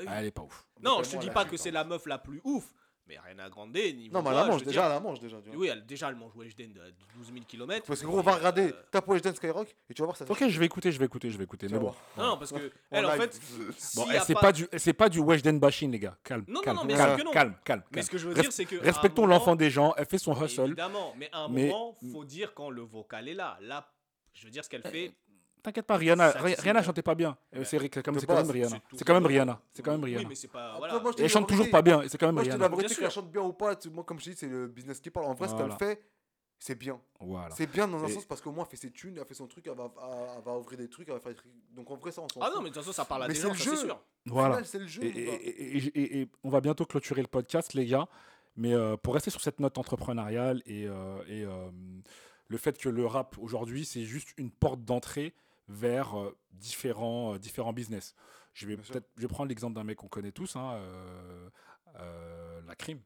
oui. 0.00 0.04
elle 0.16 0.26
est 0.26 0.30
pas 0.30 0.42
ouf. 0.42 0.66
Non, 0.82 1.02
je 1.02 1.10
te 1.10 1.16
dis 1.16 1.30
pas 1.30 1.44
que 1.44 1.56
c'est 1.56 1.70
la 1.70 1.84
meuf 1.84 2.06
la 2.06 2.18
plus 2.18 2.40
ouf, 2.44 2.64
mais 3.06 3.16
Ariana 3.16 3.48
Grande, 3.48 3.72
niveau 3.74 4.12
Non, 4.12 4.22
mais 4.22 4.30
elle 4.30 4.36
la 4.36 4.44
mange 4.44 4.62
déjà, 4.64 4.70
dire- 4.82 4.82
elle 4.84 4.88
la 4.94 5.00
mange 5.00 5.18
déjà. 5.20 5.36
Oui, 5.54 5.68
elle, 5.68 5.86
déjà, 5.86 6.08
elle 6.08 6.14
mange 6.16 6.32
Weshden 6.36 6.72
de 6.72 6.80
12 7.16 7.32
000 7.32 7.44
km. 7.48 7.86
Parce 7.86 8.00
que 8.00 8.06
gros, 8.06 8.18
on 8.18 8.22
va 8.22 8.34
regarder, 8.34 8.72
tape 8.90 9.08
Weshden 9.08 9.34
Skyrock 9.34 9.74
et 9.88 9.94
tu 9.94 10.02
vas 10.02 10.06
voir 10.06 10.16
ça. 10.16 10.24
Ok, 10.28 10.46
je 10.46 10.58
vais 10.60 10.66
écouter, 10.66 10.92
je 10.92 10.98
vais 10.98 11.06
écouter, 11.06 11.30
je 11.30 11.38
vais 11.38 11.44
écouter. 11.44 11.68
Mais 11.70 11.78
bon. 11.78 11.94
Non, 12.16 12.36
parce 12.36 12.52
que, 12.52 12.56
En 12.56 12.70
elle, 12.90 13.06
en 13.06 13.10
fait, 13.12 13.40
Bon, 13.96 14.06
eh, 14.12 14.16
a 14.18 14.20
c'est 14.20 14.34
pas- 14.34 14.40
pas 14.40 14.52
du, 14.52 14.68
c'est 14.76 14.92
pas 14.92 15.08
du 15.08 15.20
Weshden 15.20 15.58
bashing, 15.58 15.90
les 15.90 15.98
gars. 15.98 16.16
Calme. 16.22 16.44
Non, 16.48 16.54
non, 16.54 16.60
calme, 16.60 16.76
non, 16.76 16.84
mais 16.84 16.94
calme, 16.94 17.08
sûr 17.10 17.18
que 17.18 17.24
non. 17.24 17.30
calme, 17.32 17.54
calme, 17.64 17.82
Mais 17.90 17.94
calme. 17.96 18.06
ce 18.06 18.10
que 18.10 18.18
je 18.18 18.28
veux 18.28 18.34
Res- 18.34 18.40
dire, 18.42 18.52
c'est 18.52 18.64
que. 18.66 18.76
à 18.76 18.82
Respectons 18.82 19.26
l'enfant 19.26 19.56
des 19.56 19.70
gens. 19.70 19.94
Elle 19.96 20.06
fait 20.06 20.18
son 20.18 20.34
hustle. 20.44 20.66
Évidemment, 20.66 21.14
mais 21.16 21.30
à 21.32 21.38
un 21.44 21.48
Mais- 21.48 21.68
moment, 21.68 21.96
faut 22.12 22.24
dire 22.24 22.52
quand 22.54 22.68
le 22.70 22.82
vocal 22.82 23.26
est 23.28 23.34
là. 23.34 23.56
Là, 23.62 23.88
je 24.34 24.44
veux 24.44 24.50
dire, 24.50 24.64
ce 24.64 24.68
qu'elle 24.68 24.82
fait. 24.82 25.12
T'inquiète 25.68 25.84
pas, 25.86 25.96
Rihanna, 25.98 26.30
Rihanna 26.30 26.82
chantait 26.82 27.02
pas 27.02 27.14
bien. 27.14 27.36
Ouais. 27.54 27.62
C'est 27.62 27.76
quand 28.02 28.12
même, 28.12 28.50
Rihanna. 28.50 28.80
c'est 28.94 29.04
quand 29.04 29.12
même. 29.12 29.26
Rihanna. 29.26 29.60
C'est 29.74 29.82
quand 29.82 29.90
même 29.92 30.02
Rihanna. 30.04 30.24
moi, 31.02 31.12
je 31.18 31.22
elle 31.22 31.28
chante 31.28 31.46
toujours 31.46 31.68
pas 31.68 31.82
bien. 31.82 32.02
C'est 32.08 32.16
quand 32.16 32.24
même 32.26 32.36
Moi, 32.36 32.44
je 32.44 32.48
te 32.48 32.54
Rihanna. 32.54 32.68
vérité, 32.74 32.88
Bien 32.94 32.96
qu'elle 32.96 33.10
chante 33.10 33.30
bien 33.30 33.42
ou 33.42 33.52
pas, 33.52 33.76
tu- 33.76 33.90
moi, 33.90 34.02
comme 34.02 34.18
je 34.18 34.30
dis, 34.30 34.34
c'est 34.36 34.48
le 34.48 34.66
business 34.66 34.98
qui 34.98 35.10
parle. 35.10 35.26
En 35.26 35.34
vrai, 35.34 35.46
ce 35.48 35.54
qu'elle 35.54 35.70
fait, 35.72 36.02
c'est 36.58 36.74
bien. 36.74 36.98
Voilà. 37.20 37.54
C'est 37.54 37.66
bien 37.70 37.86
dans 37.86 38.02
un 38.02 38.06
Et- 38.06 38.12
sens 38.12 38.24
parce 38.24 38.40
qu'au 38.40 38.50
moins, 38.50 38.64
elle 38.64 38.70
fait 38.70 38.76
ses 38.86 38.90
thunes, 38.90 39.18
elle 39.20 39.26
fait 39.26 39.34
son 39.34 39.46
truc, 39.46 39.66
elle 39.66 39.76
va, 39.76 39.92
elle- 40.38 40.42
va 40.42 40.56
ouvrir 40.56 40.78
des 40.78 40.88
trucs, 40.88 41.06
elle 41.08 41.14
va 41.16 41.20
faire 41.20 41.32
des 41.32 41.36
trucs. 41.38 41.52
Donc 41.72 41.90
en 41.90 41.96
vrai, 41.96 42.12
ça, 42.12 42.22
on 42.22 42.28
s'en 42.30 42.40
Ah 42.40 42.48
non, 42.54 42.62
mais 42.62 42.70
de 42.70 42.74
toute 42.74 42.82
façon, 42.82 42.92
ça 42.94 43.04
parle 43.04 43.24
à 43.24 43.28
Mais 43.28 43.34
des 43.34 43.40
c'est 43.40 43.46
gens, 43.46 43.52
le 43.52 43.58
ça, 43.58 43.64
jeu. 43.64 43.76
c'est 43.76 43.84
sûr. 43.84 44.00
Voilà. 44.24 44.64
c'est 44.64 44.78
le 44.78 44.86
jeu. 44.86 45.04
Et, 45.04 46.28
on 46.44 46.48
va 46.48 46.62
bientôt 46.62 46.86
clôturer 46.86 47.20
le 47.20 47.28
podcast, 47.28 47.74
les 47.74 47.84
gars. 47.84 48.08
Mais 48.56 48.72
euh, 48.72 48.96
pour 48.96 49.12
rester 49.12 49.30
sur 49.30 49.42
cette 49.42 49.60
note 49.60 49.76
entrepreneuriale 49.76 50.62
et, 50.64 50.86
euh, 50.88 51.18
euh, 51.28 51.70
le 52.48 52.56
fait 52.56 52.78
que 52.78 52.88
le 52.88 53.04
rap 53.06 53.36
aujourd'hui, 53.38 53.84
c'est 53.84 54.04
juste 54.04 54.30
une 54.38 54.50
porte 54.50 54.82
d'entrée 54.82 55.34
vers 55.68 56.18
euh, 56.18 56.36
différents, 56.52 57.34
euh, 57.34 57.38
différents 57.38 57.72
business. 57.72 58.14
Je 58.54 58.66
vais 58.66 58.76
peut-être, 58.76 59.08
je 59.16 59.22
vais 59.22 59.28
prendre 59.28 59.48
l'exemple 59.48 59.74
d'un 59.74 59.84
mec 59.84 59.98
qu'on 59.98 60.08
connaît 60.08 60.32
tous, 60.32 60.56
hein, 60.56 60.80
euh, 61.96 62.60
la 62.66 62.74
crime. 62.74 63.00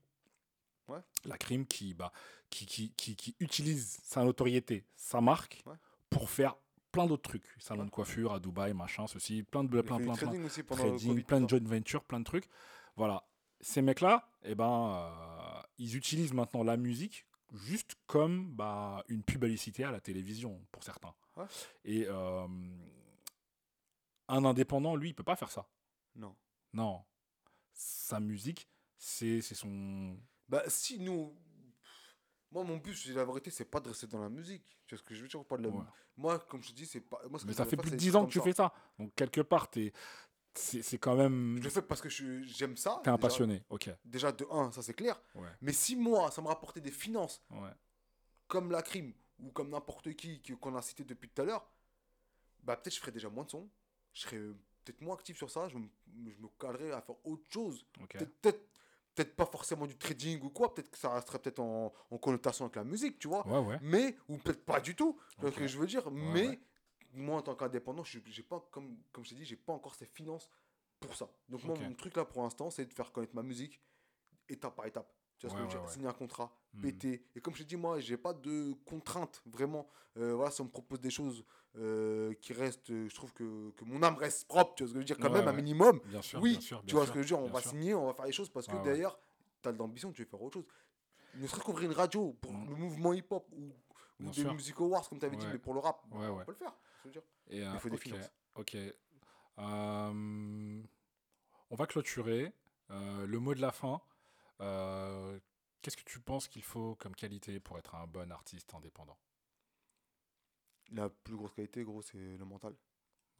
Ouais. 0.88 0.98
La 1.24 1.38
crime 1.38 1.66
qui, 1.66 1.94
bah, 1.94 2.12
qui, 2.50 2.66
qui, 2.66 2.92
qui, 2.94 3.16
qui 3.16 3.36
utilise 3.40 4.00
sa 4.04 4.24
notoriété, 4.24 4.84
sa 4.96 5.20
marque, 5.20 5.62
Ouais. 5.66 5.76
pour 6.10 6.30
faire 6.30 6.56
plein 6.90 7.06
d'autres 7.06 7.22
trucs. 7.22 7.46
Salon 7.58 7.80
Ouais. 7.80 7.86
de 7.86 7.90
coiffure 7.90 8.32
à 8.34 8.40
Dubaï, 8.40 8.74
machin, 8.74 9.06
ceci, 9.06 9.42
plein 9.42 9.64
de 9.64 9.68
plein, 9.68 9.82
plein, 9.82 9.98
plein, 9.98 10.14
trading 10.14 10.44
aussi 10.44 10.62
pendant 10.62 10.84
trading, 10.88 11.08
Covid, 11.08 11.22
plein 11.24 11.40
de 11.40 11.48
joint 11.48 11.60
venture, 11.64 12.04
plein 12.04 12.20
de 12.20 12.24
trucs. 12.24 12.48
Voilà. 12.96 13.24
Ces 13.60 13.80
mecs-là, 13.80 14.28
eh 14.42 14.54
ben, 14.54 14.64
euh, 14.96 15.62
ils 15.78 15.96
utilisent 15.96 16.32
maintenant 16.34 16.64
la 16.64 16.76
musique 16.76 17.24
juste 17.52 17.94
comme 18.06 18.50
bah, 18.54 19.04
une 19.08 19.22
publicité 19.22 19.84
à 19.84 19.90
la 19.90 20.00
télévision, 20.00 20.64
pour 20.72 20.82
certains. 20.82 21.14
Ouais. 21.36 21.44
Et 21.84 22.06
euh, 22.08 22.46
un 24.28 24.44
indépendant, 24.44 24.96
lui, 24.96 25.10
il 25.10 25.14
peut 25.14 25.22
pas 25.24 25.36
faire 25.36 25.50
ça. 25.50 25.68
Non. 26.14 26.34
Non. 26.72 27.04
Sa 27.72 28.20
musique, 28.20 28.68
c'est 28.96 29.40
c'est 29.40 29.54
son... 29.54 30.16
Bah, 30.48 30.62
si 30.68 30.98
nous. 30.98 31.34
Moi, 32.50 32.64
mon 32.64 32.76
but, 32.76 32.92
dis 32.94 33.14
la 33.14 33.24
vérité, 33.24 33.50
c'est 33.50 33.64
pas 33.64 33.80
de 33.80 33.88
rester 33.88 34.06
dans 34.06 34.20
la 34.20 34.28
musique. 34.28 34.64
Tu 34.86 34.94
vois 34.94 34.98
ce 34.98 35.02
que 35.02 35.14
je 35.14 35.22
veux 35.22 35.28
dire 35.28 35.40
ou 35.40 35.44
pas 35.44 35.56
de 35.56 35.62
la... 35.62 35.68
Ouais. 35.70 35.84
Moi, 36.16 36.38
comme 36.40 36.62
je 36.62 36.68
te 36.68 36.74
dis, 36.74 36.84
c'est 36.86 37.00
pas. 37.00 37.18
Moi, 37.30 37.38
ce 37.38 37.44
que 37.44 37.48
Mais 37.48 37.54
ça 37.54 37.64
fait 37.64 37.76
plus 37.78 37.90
de 37.90 37.96
c'est 37.96 38.04
10 38.04 38.16
ans 38.16 38.26
que 38.26 38.30
tu 38.32 38.38
ça. 38.38 38.44
fais 38.44 38.52
ça. 38.52 38.74
Donc, 38.98 39.14
quelque 39.14 39.40
part, 39.40 39.70
t'es- 39.70 39.92
c'est 39.94 40.31
c'est 40.54 40.98
quand 40.98 41.14
même... 41.16 41.56
Je 41.58 41.64
le 41.64 41.70
fais 41.70 41.82
parce 41.82 42.00
que 42.00 42.08
j'aime 42.08 42.76
ça. 42.76 43.00
T'es 43.02 43.10
un 43.10 43.14
déjà. 43.16 43.28
passionné. 43.28 43.62
Ok. 43.70 43.90
Déjà, 44.04 44.32
de 44.32 44.46
1, 44.50 44.72
ça 44.72 44.82
c'est 44.82 44.94
clair. 44.94 45.20
Ouais. 45.34 45.48
Mais 45.60 45.72
si 45.72 45.96
moi, 45.96 46.30
ça 46.30 46.42
me 46.42 46.48
rapportait 46.48 46.80
des 46.80 46.90
finances 46.90 47.42
Ouais. 47.50 47.70
comme 48.48 48.70
la 48.70 48.82
crime 48.82 49.12
ou 49.38 49.50
comme 49.50 49.70
n'importe 49.70 50.12
qui 50.14 50.40
qu'on 50.60 50.76
a 50.76 50.82
cité 50.82 51.04
depuis 51.04 51.28
tout 51.28 51.42
à 51.42 51.44
l'heure, 51.44 51.66
bah 52.62 52.76
peut-être 52.76 52.94
je 52.94 53.00
ferais 53.00 53.12
déjà 53.12 53.28
moins 53.28 53.44
de 53.44 53.50
sons. 53.50 53.68
Je 54.12 54.20
serais 54.22 54.36
euh, 54.36 54.54
peut-être 54.84 55.00
moins 55.00 55.14
actif 55.14 55.36
sur 55.36 55.50
ça. 55.50 55.68
Je 55.68 55.76
me, 55.78 55.86
je 56.26 56.38
me 56.40 56.48
calerais 56.60 56.92
à 56.92 57.00
faire 57.00 57.16
autre 57.24 57.44
chose. 57.50 57.84
Peut-être 58.08 58.60
peut-être 59.14 59.36
pas 59.36 59.44
forcément 59.46 59.86
du 59.86 59.96
trading 59.96 60.40
ou 60.42 60.48
quoi. 60.50 60.72
Peut-être 60.74 60.90
que 60.90 60.96
ça 60.98 61.12
resterait 61.12 61.38
peut-être 61.38 61.58
en, 61.60 61.92
en 62.10 62.18
connotation 62.18 62.64
avec 62.66 62.76
la 62.76 62.84
musique, 62.84 63.18
tu 63.18 63.28
vois. 63.28 63.46
Ouais, 63.46 63.58
ouais. 63.68 63.78
Mais, 63.82 64.16
ou 64.28 64.38
peut-être 64.38 64.64
pas 64.64 64.80
du 64.80 64.94
tout. 64.94 65.18
Tu 65.34 65.40
vois 65.40 65.48
Ok. 65.50 65.54
ce 65.56 65.60
que 65.60 65.66
je 65.66 65.78
veux 65.78 65.86
dire. 65.86 66.10
mais. 66.10 66.60
Moi, 67.12 67.38
en 67.38 67.42
tant 67.42 67.54
qu'indépendant, 67.54 68.04
je- 68.04 68.18
j'ai 68.26 68.42
pas, 68.42 68.66
comme, 68.70 68.96
comme 69.12 69.24
je 69.24 69.30
t'ai 69.30 69.36
dit, 69.36 69.44
j'ai 69.44 69.56
pas 69.56 69.72
encore 69.72 69.94
ces 69.94 70.06
finances 70.06 70.48
pour 71.00 71.14
ça. 71.14 71.28
Donc, 71.48 71.62
moi, 71.64 71.76
mon 71.78 71.94
truc 71.94 72.16
là 72.16 72.24
pour 72.24 72.42
l'instant, 72.42 72.70
c'est 72.70 72.86
de 72.86 72.92
faire 72.92 73.12
connaître 73.12 73.34
ma 73.34 73.42
musique 73.42 73.80
étape 74.48 74.74
par 74.76 74.86
étape. 74.86 75.12
Tu 75.38 75.46
vois 75.46 75.56
ce 75.56 75.62
que 75.64 75.68
je 75.70 75.76
veux 75.76 75.82
ouais. 75.84 75.88
Signer 75.90 76.06
un 76.06 76.12
contrat, 76.12 76.54
Mhm. 76.74 76.82
péter. 76.82 77.24
Et 77.34 77.40
comme 77.40 77.54
je 77.54 77.58
t'ai 77.62 77.64
dit, 77.64 77.76
moi, 77.76 77.98
j'ai 78.00 78.16
pas 78.16 78.32
de 78.32 78.72
contraintes 78.84 79.42
vraiment. 79.46 79.88
Euh, 80.16 80.34
voilà, 80.34 80.50
si 80.52 80.60
on 80.60 80.64
me 80.64 80.70
propose 80.70 81.00
des 81.00 81.10
choses 81.10 81.44
euh, 81.76 82.32
qui 82.34 82.52
restent, 82.52 82.90
euh, 82.90 83.08
je 83.08 83.14
trouve 83.14 83.32
que, 83.32 83.70
que 83.72 83.84
mon 83.84 84.02
âme 84.02 84.16
reste 84.16 84.46
propre. 84.46 84.74
Tu 84.74 84.82
vois 84.84 84.88
ce 84.88 84.92
que 84.92 84.98
je 84.98 84.98
veux 85.00 85.04
dire? 85.04 85.18
Quand 85.18 85.30
Ouais, 85.30 85.38
même, 85.38 85.48
un 85.48 85.52
minimum. 85.52 86.00
Bien 86.04 86.22
sûr, 86.22 86.38
oui, 86.40 86.52
bien 86.52 86.60
sûr, 86.60 86.84
tu 86.86 86.94
vois 86.94 87.04
sûr, 87.06 87.08
ce 87.08 87.18
que 87.18 87.22
je 87.22 87.34
veux 87.34 87.38
dire? 87.38 87.44
On 87.44 87.52
va 87.52 87.60
sûr. 87.60 87.70
signer, 87.70 87.94
on 87.94 88.06
va 88.06 88.14
faire 88.14 88.26
les 88.26 88.32
choses 88.32 88.50
parce 88.50 88.66
que 88.66 88.76
derrière, 88.84 89.18
tu 89.62 89.68
as 89.68 89.72
de 89.72 89.78
l'ambition, 89.78 90.12
tu 90.12 90.22
veux 90.22 90.28
faire 90.28 90.40
autre 90.42 90.60
chose. 90.60 90.66
Ne 91.34 91.46
serait-ce 91.46 91.64
qu'ouvrir 91.64 91.90
une 91.90 91.96
radio 91.96 92.34
pour 92.34 92.52
Mhm. 92.52 92.68
le 92.68 92.76
mouvement 92.76 93.12
hip-hop 93.14 93.48
ou, 93.52 93.72
ou 94.20 94.24
Bien 94.24 94.32
des 94.32 94.40
sûr. 94.42 94.54
music 94.54 94.80
awards, 94.80 95.08
comme 95.08 95.18
tu 95.18 95.26
avais 95.26 95.36
dit, 95.36 95.46
mais 95.46 95.58
pour 95.58 95.74
le 95.74 95.80
rap, 95.80 96.04
Ouais, 96.10 96.26
on 96.26 96.36
ouais. 96.38 96.44
peut 96.44 96.52
le 96.52 96.56
faire. 96.56 96.74
je 97.02 97.08
veux 97.08 97.12
dire. 97.12 97.22
Et, 97.48 97.62
euh, 97.62 97.70
Il 97.74 97.80
faut 97.80 97.88
des 97.88 97.96
ok, 97.96 98.02
finances. 98.02 98.30
ok. 98.54 98.76
Euh, 99.58 100.82
on 101.70 101.74
va 101.76 101.86
clôturer. 101.86 102.52
Euh, 102.90 103.26
le 103.26 103.38
mot 103.38 103.54
de 103.54 103.60
la 103.60 103.72
fin. 103.72 104.00
Qu'est-ce 105.80 105.96
que 105.96 106.04
tu 106.04 106.20
penses 106.20 106.46
qu'il 106.46 106.62
faut 106.62 106.94
comme 106.96 107.14
qualité 107.16 107.58
pour 107.58 107.76
être 107.78 107.94
un 107.96 108.06
bon 108.06 108.30
artiste 108.30 108.72
indépendant? 108.74 109.18
La 110.92 111.08
plus 111.08 111.34
grosse 111.36 111.52
qualité, 111.54 111.82
gros, 111.82 112.02
c'est 112.02 112.36
le 112.36 112.44
mental. 112.44 112.74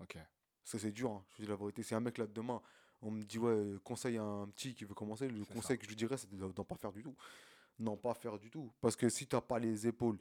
Ok. 0.00 0.16
Ça, 0.64 0.78
c'est 0.78 0.90
dur, 0.90 1.10
hein, 1.10 1.24
je 1.30 1.36
te 1.36 1.42
dis 1.42 1.48
la 1.48 1.54
vérité. 1.56 1.82
C'est 1.82 1.94
un 1.94 2.00
mec 2.00 2.18
là 2.18 2.26
demain, 2.26 2.60
on 3.00 3.10
me 3.10 3.22
dit, 3.22 3.38
ouais, 3.38 3.76
conseil 3.84 4.16
à 4.16 4.22
un 4.24 4.48
petit 4.48 4.74
qui 4.74 4.84
veut 4.84 4.94
commencer. 4.94 5.28
Le 5.28 5.44
conseil 5.44 5.76
que 5.78 5.84
je 5.84 5.88
lui 5.90 5.96
dirais, 5.96 6.16
c'est 6.16 6.28
de 6.30 6.36
n'en 6.36 6.52
pas 6.64 6.76
faire 6.76 6.92
du 6.92 7.02
tout. 7.02 7.14
Non, 7.78 7.96
pas 7.96 8.14
faire 8.14 8.38
du 8.38 8.50
tout. 8.50 8.72
Parce 8.80 8.96
que 8.96 9.08
si 9.08 9.26
tu 9.26 9.36
n'as 9.36 9.40
pas 9.42 9.58
les 9.58 9.86
épaules 9.86 10.18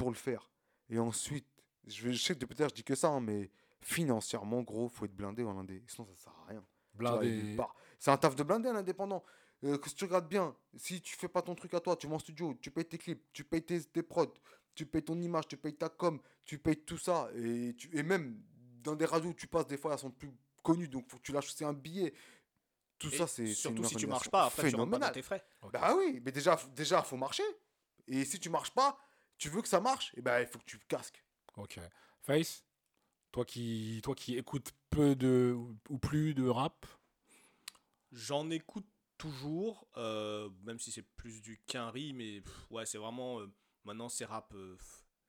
pour 0.00 0.10
le 0.10 0.16
faire, 0.16 0.48
et 0.88 0.98
ensuite, 0.98 1.46
je, 1.86 2.10
sais 2.12 2.34
que 2.34 2.38
depuis 2.38 2.54
tout 2.56 2.62
à 2.62 2.64
l'heure, 2.64 2.70
je 2.70 2.74
dis 2.74 2.84
que 2.84 2.94
ça, 2.94 3.08
hein, 3.08 3.20
mais 3.20 3.50
financièrement, 3.82 4.62
gros, 4.62 4.88
faut 4.88 5.04
être 5.04 5.14
blindé 5.14 5.44
en 5.44 5.58
indé. 5.58 5.84
Sinon, 5.88 6.06
ça 6.06 6.14
sert 6.14 6.32
à 6.32 6.46
rien. 6.48 6.64
Blindé. 6.94 7.54
C'est 7.98 8.10
un 8.10 8.16
taf 8.16 8.34
de 8.34 8.42
blindé, 8.42 8.70
un 8.70 8.76
indépendant. 8.76 9.22
euh, 9.62 9.76
que 9.76 9.90
si 9.90 9.94
tu 9.94 10.04
regardes 10.04 10.26
bien, 10.26 10.56
si 10.74 11.02
tu 11.02 11.16
fais 11.16 11.28
pas 11.28 11.42
ton 11.42 11.54
truc 11.54 11.74
à 11.74 11.80
toi, 11.80 11.96
tu 11.96 12.06
vas 12.06 12.14
en 12.14 12.18
studio, 12.18 12.54
tu 12.62 12.70
payes 12.70 12.86
tes 12.86 12.96
clips, 12.96 13.22
tu 13.34 13.44
payes 13.44 13.62
tes, 13.62 13.78
tes 13.82 14.02
prods, 14.02 14.32
tu 14.74 14.86
payes 14.86 15.02
ton 15.02 15.20
image, 15.20 15.48
tu 15.48 15.58
payes 15.58 15.76
ta 15.76 15.90
com, 15.90 16.18
tu 16.46 16.58
payes 16.58 16.80
tout 16.80 16.96
ça. 16.96 17.28
Et, 17.36 17.74
tu, 17.76 17.94
et 17.94 18.02
même 18.02 18.40
dans 18.82 18.96
des 18.96 19.04
radios 19.04 19.30
où 19.30 19.34
tu 19.34 19.48
passes, 19.48 19.66
des 19.66 19.76
fois, 19.76 19.92
elles 19.92 19.98
sont 19.98 20.10
plus 20.10 20.30
connues, 20.62 20.88
donc 20.88 21.10
faut 21.10 21.18
que 21.18 21.22
tu 21.22 21.32
lâches 21.32 21.48
aussi 21.48 21.62
un 21.62 21.74
billet. 21.74 22.14
Tout 22.98 23.10
Et 23.12 23.18
ça, 23.18 23.26
c'est. 23.26 23.48
Surtout 23.48 23.84
si 23.84 23.96
tu 23.96 24.06
marches 24.06 24.30
pas, 24.30 24.46
après 24.46 24.70
tu 24.70 24.76
rentres 24.76 24.92
pas 24.92 24.98
dans 24.98 25.12
tes 25.12 25.22
frais. 25.22 25.44
Ok. 25.60 25.72
Bah 25.72 25.94
oui, 25.94 26.22
mais 26.24 26.32
déjà, 26.32 26.58
déjà, 26.74 27.02
faut 27.02 27.18
marcher. 27.18 27.44
Et 28.06 28.24
si 28.24 28.40
tu 28.40 28.48
marches 28.48 28.72
pas, 28.72 28.98
tu 29.40 29.48
veux 29.48 29.62
que 29.62 29.68
ça 29.68 29.80
marche, 29.80 30.12
et 30.16 30.22
ben 30.22 30.40
il 30.40 30.46
faut 30.46 30.58
que 30.60 30.64
tu 30.64 30.78
casques. 30.86 31.24
Ok. 31.56 31.80
Face, 32.22 32.64
toi 33.32 33.44
qui, 33.44 34.00
toi 34.04 34.14
qui 34.14 34.36
écoutes 34.36 34.72
peu 34.90 35.16
de 35.16 35.56
ou 35.88 35.98
plus 35.98 36.34
de 36.34 36.46
rap, 36.46 36.86
J'en 38.12 38.50
écoute 38.50 38.86
toujours, 39.18 39.86
euh, 39.96 40.50
même 40.64 40.78
si 40.80 40.90
c'est 40.90 41.02
plus 41.16 41.40
du 41.42 41.60
quinri, 41.66 42.12
mais 42.12 42.40
pff, 42.40 42.70
ouais, 42.70 42.86
c'est 42.86 42.98
vraiment. 42.98 43.40
euh, 43.40 43.46
maintenant, 43.84 44.08
c'est 44.08 44.24
rap 44.24 44.52
euh, 44.54 44.76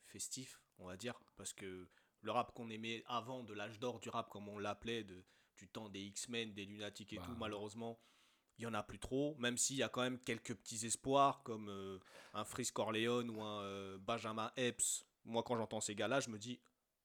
festif, 0.07 0.59
on 0.79 0.85
va 0.87 0.97
dire. 0.97 1.19
Parce 1.35 1.53
que 1.53 1.87
le 2.21 2.31
rap 2.31 2.53
qu'on 2.53 2.69
aimait 2.69 3.03
avant, 3.07 3.43
de 3.43 3.53
l'âge 3.53 3.79
d'or 3.79 3.99
du 3.99 4.09
rap, 4.09 4.29
comme 4.29 4.47
on 4.49 4.57
l'appelait, 4.57 5.03
de, 5.03 5.23
du 5.57 5.67
temps 5.69 5.89
des 5.89 6.01
X-Men, 6.01 6.53
des 6.53 6.65
Lunatiques 6.65 7.13
et 7.13 7.17
Bah. 7.17 7.23
tout, 7.25 7.35
malheureusement, 7.35 7.99
il 8.61 8.65
y 8.65 8.67
en 8.67 8.73
a 8.75 8.83
plus 8.83 8.99
trop. 8.99 9.35
Même 9.39 9.57
s'il 9.57 9.77
y 9.77 9.83
a 9.83 9.89
quand 9.89 10.01
même 10.01 10.19
quelques 10.19 10.53
petits 10.53 10.85
espoirs, 10.85 11.41
comme 11.43 11.67
euh, 11.69 11.97
un 12.33 12.43
Freeze 12.45 12.71
Corleone 12.71 13.29
ou 13.31 13.41
un 13.41 13.61
euh, 13.63 13.97
Benjamin 13.99 14.51
Epps. 14.55 15.05
Moi, 15.25 15.41
quand 15.43 15.57
j'entends 15.57 15.81
ces 15.81 15.95
gars-là, 15.95 16.19
je 16.19 16.29
me 16.29 16.37
dis, 16.37 16.59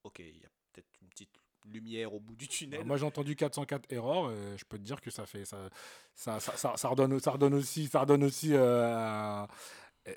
ok, 0.04 0.18
il 0.18 0.36
y 0.38 0.44
a 0.44 0.48
peut-être 0.72 0.88
une 1.00 1.08
petite 1.08 1.30
lumière 1.64 2.14
au 2.14 2.20
bout 2.20 2.36
du 2.36 2.46
tunnel. 2.46 2.84
moi 2.84 2.96
j'ai 2.96 3.06
entendu 3.06 3.34
404 3.34 3.90
erreurs, 3.92 4.30
et 4.30 4.56
je 4.56 4.64
peux 4.64 4.78
te 4.78 4.84
dire 4.84 5.00
que 5.00 5.10
ça 5.10 5.26
fait 5.26 5.44
ça, 5.44 5.68
ça, 6.14 6.38
ça, 6.38 6.56
ça, 6.56 6.74
ça 6.76 6.88
redonne, 6.88 7.18
ça 7.18 7.32
redonne 7.32 7.54
aussi, 7.54 7.86
ça 7.88 8.00
redonne 8.00 8.22
aussi 8.22 8.50
euh, 8.52 9.44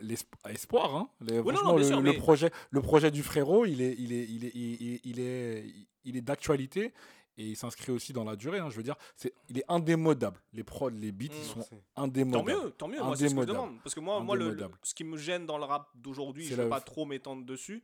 l'espo- 0.01 0.37
espoir. 0.49 0.95
Hein. 0.95 1.09
Les- 1.21 1.39
Oui, 1.39 1.53
non, 1.53 1.59
franchement, 1.59 1.69
non, 1.71 1.75
bien 1.75 1.83
le, 1.83 1.87
sûr, 1.87 2.01
le 2.01 2.11
mais- 2.11 2.17
projet, 2.17 2.51
le 2.69 2.81
projet 2.81 3.09
du 3.11 3.23
frérot, 3.23 3.65
il 3.65 3.81
est, 3.81 3.95
il 3.97 4.13
est, 4.13 4.25
il 4.25 4.45
est, 4.45 4.51
il, 4.53 4.81
il- 4.81 4.99
il 5.05 5.19
est, 5.19 5.65
il 6.03 6.17
est 6.17 6.21
d'actualité. 6.21 6.93
Et 7.39 7.43
il 7.51 7.55
s'inscrit 7.55 7.91
aussi 7.93 8.11
dans 8.13 8.25
la 8.25 8.35
durée. 8.35 8.59
hein. 8.59 8.69
Je 8.69 8.75
veux 8.75 8.83
dire, 8.83 8.95
c'est, 9.15 9.33
il 9.47 9.57
est 9.57 9.63
indémodable. 9.69 10.39
Les 10.53 10.63
prods, 10.65 10.89
les 10.89 11.11
beats, 11.13 11.27
ils 11.33 11.39
Mm. 11.39 11.43
sont 11.45 11.61
C'est- 11.61 11.69
Tant 11.95 12.03
indémodables. 12.03 12.51
mieux, 12.65 12.71
tant 12.71 12.87
mieux. 12.89 13.01
Moi, 13.01 13.15
c'est 13.15 13.29
ce 13.29 13.33
que 13.33 13.35
je 13.37 13.41
Indémodable. 13.43 13.57
demande. 13.69 13.81
Parce 13.81 13.95
que 13.95 13.99
moi, 14.01 14.19
moi 14.19 14.35
le, 14.35 14.57
ce 14.83 14.93
qui 14.93 15.05
me 15.05 15.15
gêne 15.17 15.45
dans 15.45 15.57
le 15.57 15.63
rap 15.63 15.89
d'aujourd'hui, 15.95 16.43
C'est 16.43 16.49
je 16.51 16.55
ne 16.55 16.63
veux 16.63 16.69
la- 16.69 16.75
pas 16.75 16.81
trop 16.81 17.05
m'étendre 17.05 17.45
dessus. 17.45 17.81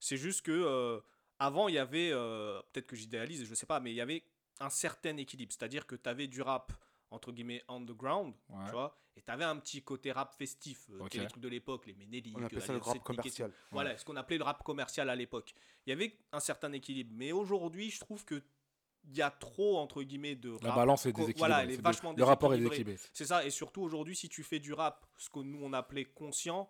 C'est 0.00 0.16
juste 0.16 0.42
que 0.42 0.50
euh, 0.50 0.98
avant, 1.38 1.68
il 1.68 1.76
y 1.76 1.78
avait, 1.78 2.10
euh, 2.12 2.60
peut-être 2.72 2.86
que 2.88 2.96
j'idéalise, 2.96 3.44
je 3.44 3.54
sais 3.54 3.64
pas, 3.66 3.78
mais 3.80 3.92
il 3.92 3.94
y 3.96 4.00
avait 4.00 4.24
un 4.58 4.70
certain 4.70 5.16
équilibre. 5.18 5.52
C'est-à-dire 5.56 5.86
que 5.86 5.94
tu 5.94 6.08
avais 6.08 6.26
du 6.26 6.42
rap, 6.42 6.72
entre 7.12 7.30
guillemets, 7.30 7.62
underground, 7.68 8.34
Ouais. 8.50 8.64
tu 8.66 8.72
vois, 8.72 8.98
et 9.16 9.22
tu 9.22 9.30
avais 9.30 9.44
un 9.44 9.56
petit 9.58 9.82
côté 9.82 10.10
rap 10.10 10.34
festif, 10.34 10.88
euh, 10.90 10.98
Ok. 11.00 11.10
qui 11.10 11.18
est 11.18 11.20
les 11.20 11.28
trucs 11.28 11.42
de 11.42 11.48
l'époque, 11.48 11.86
les 11.86 11.94
Ménéliques, 11.94 12.36
On 12.36 12.42
appelle 12.42 12.60
ça 12.60 12.72
euh, 12.72 12.76
le 12.78 12.82
rap 12.82 12.98
commercial. 13.04 13.52
Voilà, 13.70 13.96
ce 13.96 14.04
qu'on 14.04 14.16
appelait 14.16 14.38
le 14.38 14.44
rap 14.44 14.62
commercial 14.64 15.08
à 15.08 15.14
l'époque. 15.14 15.54
Il 15.86 15.90
y 15.90 15.92
avait 15.92 16.18
un 16.32 16.40
certain 16.40 16.72
équilibre. 16.72 17.12
Mais 17.14 17.30
aujourd'hui, 17.32 17.90
je 17.90 18.00
trouve 18.00 18.24
que 18.24 18.42
il 19.06 19.16
y 19.16 19.22
a 19.22 19.30
trop, 19.30 19.78
entre 19.78 20.02
guillemets, 20.02 20.34
de 20.34 20.50
rap. 20.50 20.62
La 20.62 20.74
balance 20.74 21.06
est 21.06 21.12
déséquilibrée. 21.12 21.38
Voilà, 21.38 21.62
elle 21.64 21.70
est 21.70 21.80
vachement 21.80 22.12
le 22.12 22.24
rapport 22.24 22.52
est 22.54 22.58
déséquilibrée. 22.58 22.92
déséquilibré. 22.94 23.10
C'est 23.14 23.24
ça, 23.26 23.44
et 23.44 23.50
surtout 23.50 23.82
aujourd'hui, 23.82 24.16
si 24.16 24.28
tu 24.28 24.42
fais 24.42 24.58
du 24.58 24.72
rap, 24.72 25.06
ce 25.16 25.30
que 25.30 25.38
nous 25.40 25.60
on 25.62 25.72
appelait 25.72 26.04
conscient, 26.06 26.68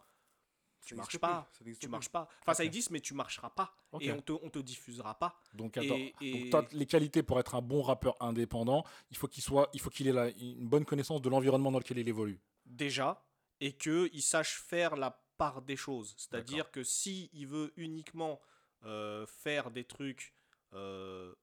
tu 0.85 0.95
Ça 0.95 0.97
marches 1.01 1.19
pas. 1.19 1.49
ça 1.53 1.65
Tu 1.65 1.75
plus. 1.79 1.89
marches 1.89 2.09
pas. 2.11 2.29
Enfin, 2.43 2.55
ça 2.55 2.63
Ok. 2.63 2.67
existe, 2.69 2.91
mais 2.91 3.01
tu 3.01 3.15
marcheras 3.15 3.51
pas. 3.51 3.75
Et 4.01 4.13
on 4.13 4.21
te, 4.21 4.33
on 4.33 4.51
te 4.51 4.59
diffusera 4.61 5.19
pas. 5.19 5.35
Donc, 5.55 5.77
Et- 5.79 5.81
attends. 5.87 5.97
et- 6.25 6.41
Donc, 6.43 6.51
toi, 6.51 6.65
les 6.73 6.87
qualités 6.87 7.23
pour 7.25 7.41
être 7.41 7.55
un 7.57 7.63
bon 7.63 7.83
rappeur 7.83 8.15
indépendant, 8.21 8.85
il 9.11 9.17
faut 9.17 9.27
qu'il 9.27 9.43
soit, 9.43 9.69
il 9.73 9.81
faut 9.81 9.91
qu'il 9.91 10.07
ait 10.07 10.13
la- 10.13 10.31
une 10.31 10.69
bonne 10.69 10.85
connaissance 10.85 11.23
de 11.23 11.29
l'environnement 11.29 11.73
dans 11.73 11.79
lequel 11.79 11.99
il 11.99 12.09
évolue. 12.09 12.41
déjà 12.67 13.25
et 13.61 13.73
qu'il 13.73 14.23
sache 14.23 14.61
faire 14.61 14.97
la 14.97 15.23
part 15.39 15.63
des 15.63 15.77
choses. 15.77 16.15
C'est-à-dire 16.19 16.71
que 16.71 16.83
si 16.85 17.31
il 17.33 17.47
veut 17.47 17.73
uniquement 17.77 18.41
euh, 18.85 19.25
faire 19.27 19.71
des 19.71 19.85
trucs 19.85 20.35
euh, 20.75 21.35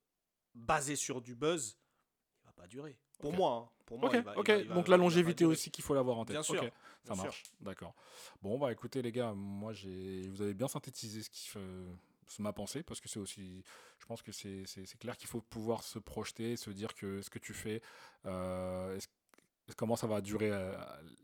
basés 0.54 0.96
sur 0.96 1.22
du 1.22 1.36
buzz, 1.36 1.78
il 2.44 2.46
va 2.48 2.52
pas 2.54 2.68
durer. 2.68 2.98
Pour 3.20 3.34
moi, 3.34 3.56
hein. 3.56 3.70
pour 3.86 4.00
moi, 4.00 4.10
Ok, 4.10 4.16
il 4.16 4.24
va- 4.24 4.34
il 4.34 4.40
ok. 4.40 4.48
va- 4.48 4.58
il 4.58 4.68
va- 4.68 4.76
Donc 4.76 4.88
la 4.88 4.98
longévité 4.98 5.46
aussi 5.46 5.72
qu'il 5.72 5.84
faut 5.84 5.94
l'avoir 5.94 6.18
en 6.18 6.26
tête. 6.26 6.36
Bien 6.36 6.44
sûr, 6.44 6.64
Ok, 6.64 6.72
ça 7.04 7.14
bien 7.14 7.24
marche. 7.24 7.44
D'accord. 7.62 7.96
Bon 8.42 8.58
bah 8.60 8.72
écoutez 8.72 9.02
les 9.02 9.12
gars, 9.12 9.34
moi 9.34 9.74
j'ai, 9.74 10.28
vous 10.30 10.42
avez 10.42 10.54
bien 10.54 10.68
synthétisé 10.68 11.24
ce 11.24 11.30
qui 11.30 11.48
fait 11.48 11.60
ma 12.40 12.54
pensée 12.54 12.84
parce 12.84 13.00
que 13.00 13.10
c'est 13.10 13.20
aussi, 13.20 13.64
je 14.00 14.06
pense 14.06 14.22
que 14.22 14.32
c'est, 14.32 14.66
clair 15.00 15.18
qu'il 15.18 15.28
faut 15.28 15.42
pouvoir 15.42 15.84
se 15.84 16.00
projeter, 16.00 16.58
se 16.58 16.70
dire 16.70 16.96
que 16.96 17.22
ce 17.22 17.30
que 17.30 17.40
tu 17.40 17.54
fais, 17.54 17.82
euh, 18.26 19.00
comment 19.78 19.96
ça 19.96 20.08
va 20.08 20.22
durer 20.22 20.50
euh, 20.52 20.76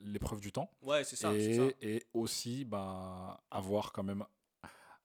l'épreuve 0.02 0.40
du 0.40 0.52
temps. 0.52 0.72
Ouais, 0.82 1.04
c'est 1.04 1.16
ça. 1.16 1.34
et, 1.34 2.04
aussi 2.14 2.66
ben, 2.66 3.38
avoir 3.52 3.92
quand 3.92 4.04
même 4.04 4.26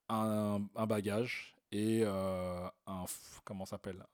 un, 0.09 0.60
un 0.74 0.86
bagage 0.86 1.56
et 1.72 2.02
euh, 2.05 2.68
un 2.86 3.05
comment 3.44 3.66
ça 3.66 3.72
s'appelle? 3.72 4.05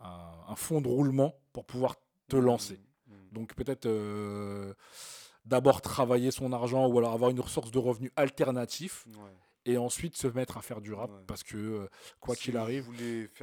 Un, 0.00 0.32
un 0.48 0.56
fond 0.56 0.80
de 0.80 0.88
roulement 0.88 1.34
pour 1.52 1.64
pouvoir 1.64 1.96
te 2.28 2.36
lancer. 2.36 2.80
Mm, 3.06 3.12
mm. 3.14 3.28
Donc 3.32 3.54
peut-être 3.54 3.86
euh, 3.86 4.74
d'abord 5.44 5.80
travailler 5.82 6.30
son 6.30 6.52
argent 6.52 6.86
ou 6.86 6.98
alors 6.98 7.12
avoir 7.12 7.30
une 7.30 7.40
ressource 7.40 7.70
de 7.70 7.78
revenus 7.78 8.10
alternatif 8.16 9.06
Ouais. 9.08 9.30
et 9.66 9.76
ensuite 9.78 10.16
se 10.16 10.26
mettre 10.28 10.56
à 10.56 10.62
faire 10.62 10.80
du 10.80 10.92
rap 10.94 11.10
Ouais. 11.10 11.24
parce 11.26 11.42
que 11.42 11.56
euh, 11.56 11.88
quoi 12.20 12.34
Si 12.34 12.44
qu'il 12.44 12.56
arrive, 12.56 12.88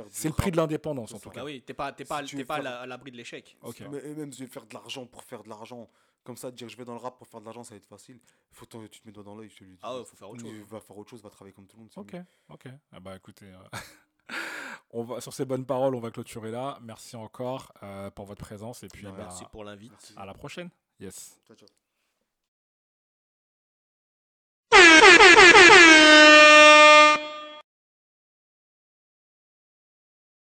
c'est 0.10 0.30
le 0.30 0.34
prix 0.34 0.52
de 0.52 0.58
l'indépendance 0.58 1.14
en 1.14 1.20
tout 1.20 1.30
cas. 1.30 1.42
Bah 1.42 1.46
oui, 1.46 1.62
t'es 1.62 1.74
pas, 1.74 1.92
t'es 1.92 2.06
pas, 2.06 2.24
tu 2.24 2.36
t'es 2.36 2.42
veux 2.42 2.46
pas 2.48 2.56
à 2.56 2.62
faire- 2.62 2.64
la- 2.72 2.80
à 2.82 2.86
l'abri 2.88 3.12
de 3.12 3.18
l'échec. 3.18 3.58
Ok. 3.62 3.84
Mais- 3.92 4.00
et 4.06 4.16
même 4.16 4.32
si 4.32 4.40
je 4.40 4.46
vais 4.46 4.52
faire 4.52 4.66
de 4.66 4.74
l'argent 4.74 5.06
pour 5.06 5.24
faire 5.24 5.44
de 5.44 5.50
l'argent, 5.50 5.90
comme 6.24 6.36
ça, 6.38 6.52
dire 6.52 6.68
je 6.68 6.76
vais 6.76 6.84
dans 6.86 6.94
le 6.94 7.00
rap 7.00 7.18
pour 7.18 7.28
faire 7.28 7.40
de 7.40 7.46
l'argent, 7.46 7.64
ça 7.64 7.72
va 7.72 7.78
être 7.78 7.86
facile. 7.86 8.20
Faut 8.52 8.66
tu 8.66 8.78
te 8.90 9.06
mets 9.08 9.12
doigt 9.14 9.24
dans 9.24 9.36
l'œil, 9.36 9.50
je 9.50 9.58
te 9.60 9.64
le 9.64 9.70
dis. 9.72 9.80
Ah 9.84 9.96
ouais, 9.98 10.04
faut 10.06 10.16
faire 10.18 10.30
autre 10.30 10.42
chose. 10.42 10.52
Va 10.70 10.80
faire 10.82 10.98
autre 10.98 11.10
chose, 11.10 11.22
va 11.24 11.30
travailler 11.30 11.54
comme 11.54 11.68
tout 11.68 11.78
le 11.78 11.84
monde. 11.84 11.92
Ok, 11.96 12.14
mieux. 12.14 12.26
ok. 12.50 12.68
Ah 12.92 13.00
bah 13.00 13.16
écoutez, 13.16 13.46
euh, 13.46 13.58
on 14.92 15.04
va, 15.04 15.22
sur 15.22 15.34
ces 15.34 15.46
bonnes 15.46 15.66
paroles, 15.66 15.96
on 15.96 16.00
va 16.00 16.12
clôturer 16.12 16.52
là. 16.52 16.80
Merci 16.82 17.16
encore 17.16 17.72
euh, 17.84 18.10
pour 18.12 18.26
votre 18.26 18.44
présence 18.44 18.84
et 18.84 18.88
puis 18.88 19.06
Ouais, 19.06 19.12
bah, 19.12 19.18
Merci 19.24 19.46
pour 19.52 19.64
l'invite. 19.64 20.14
À 20.16 20.26
la 20.26 20.34
prochaine. 20.34 20.70
Yes. 21.00 21.40
Ciao, 21.46 21.56
ciao. 21.56 21.87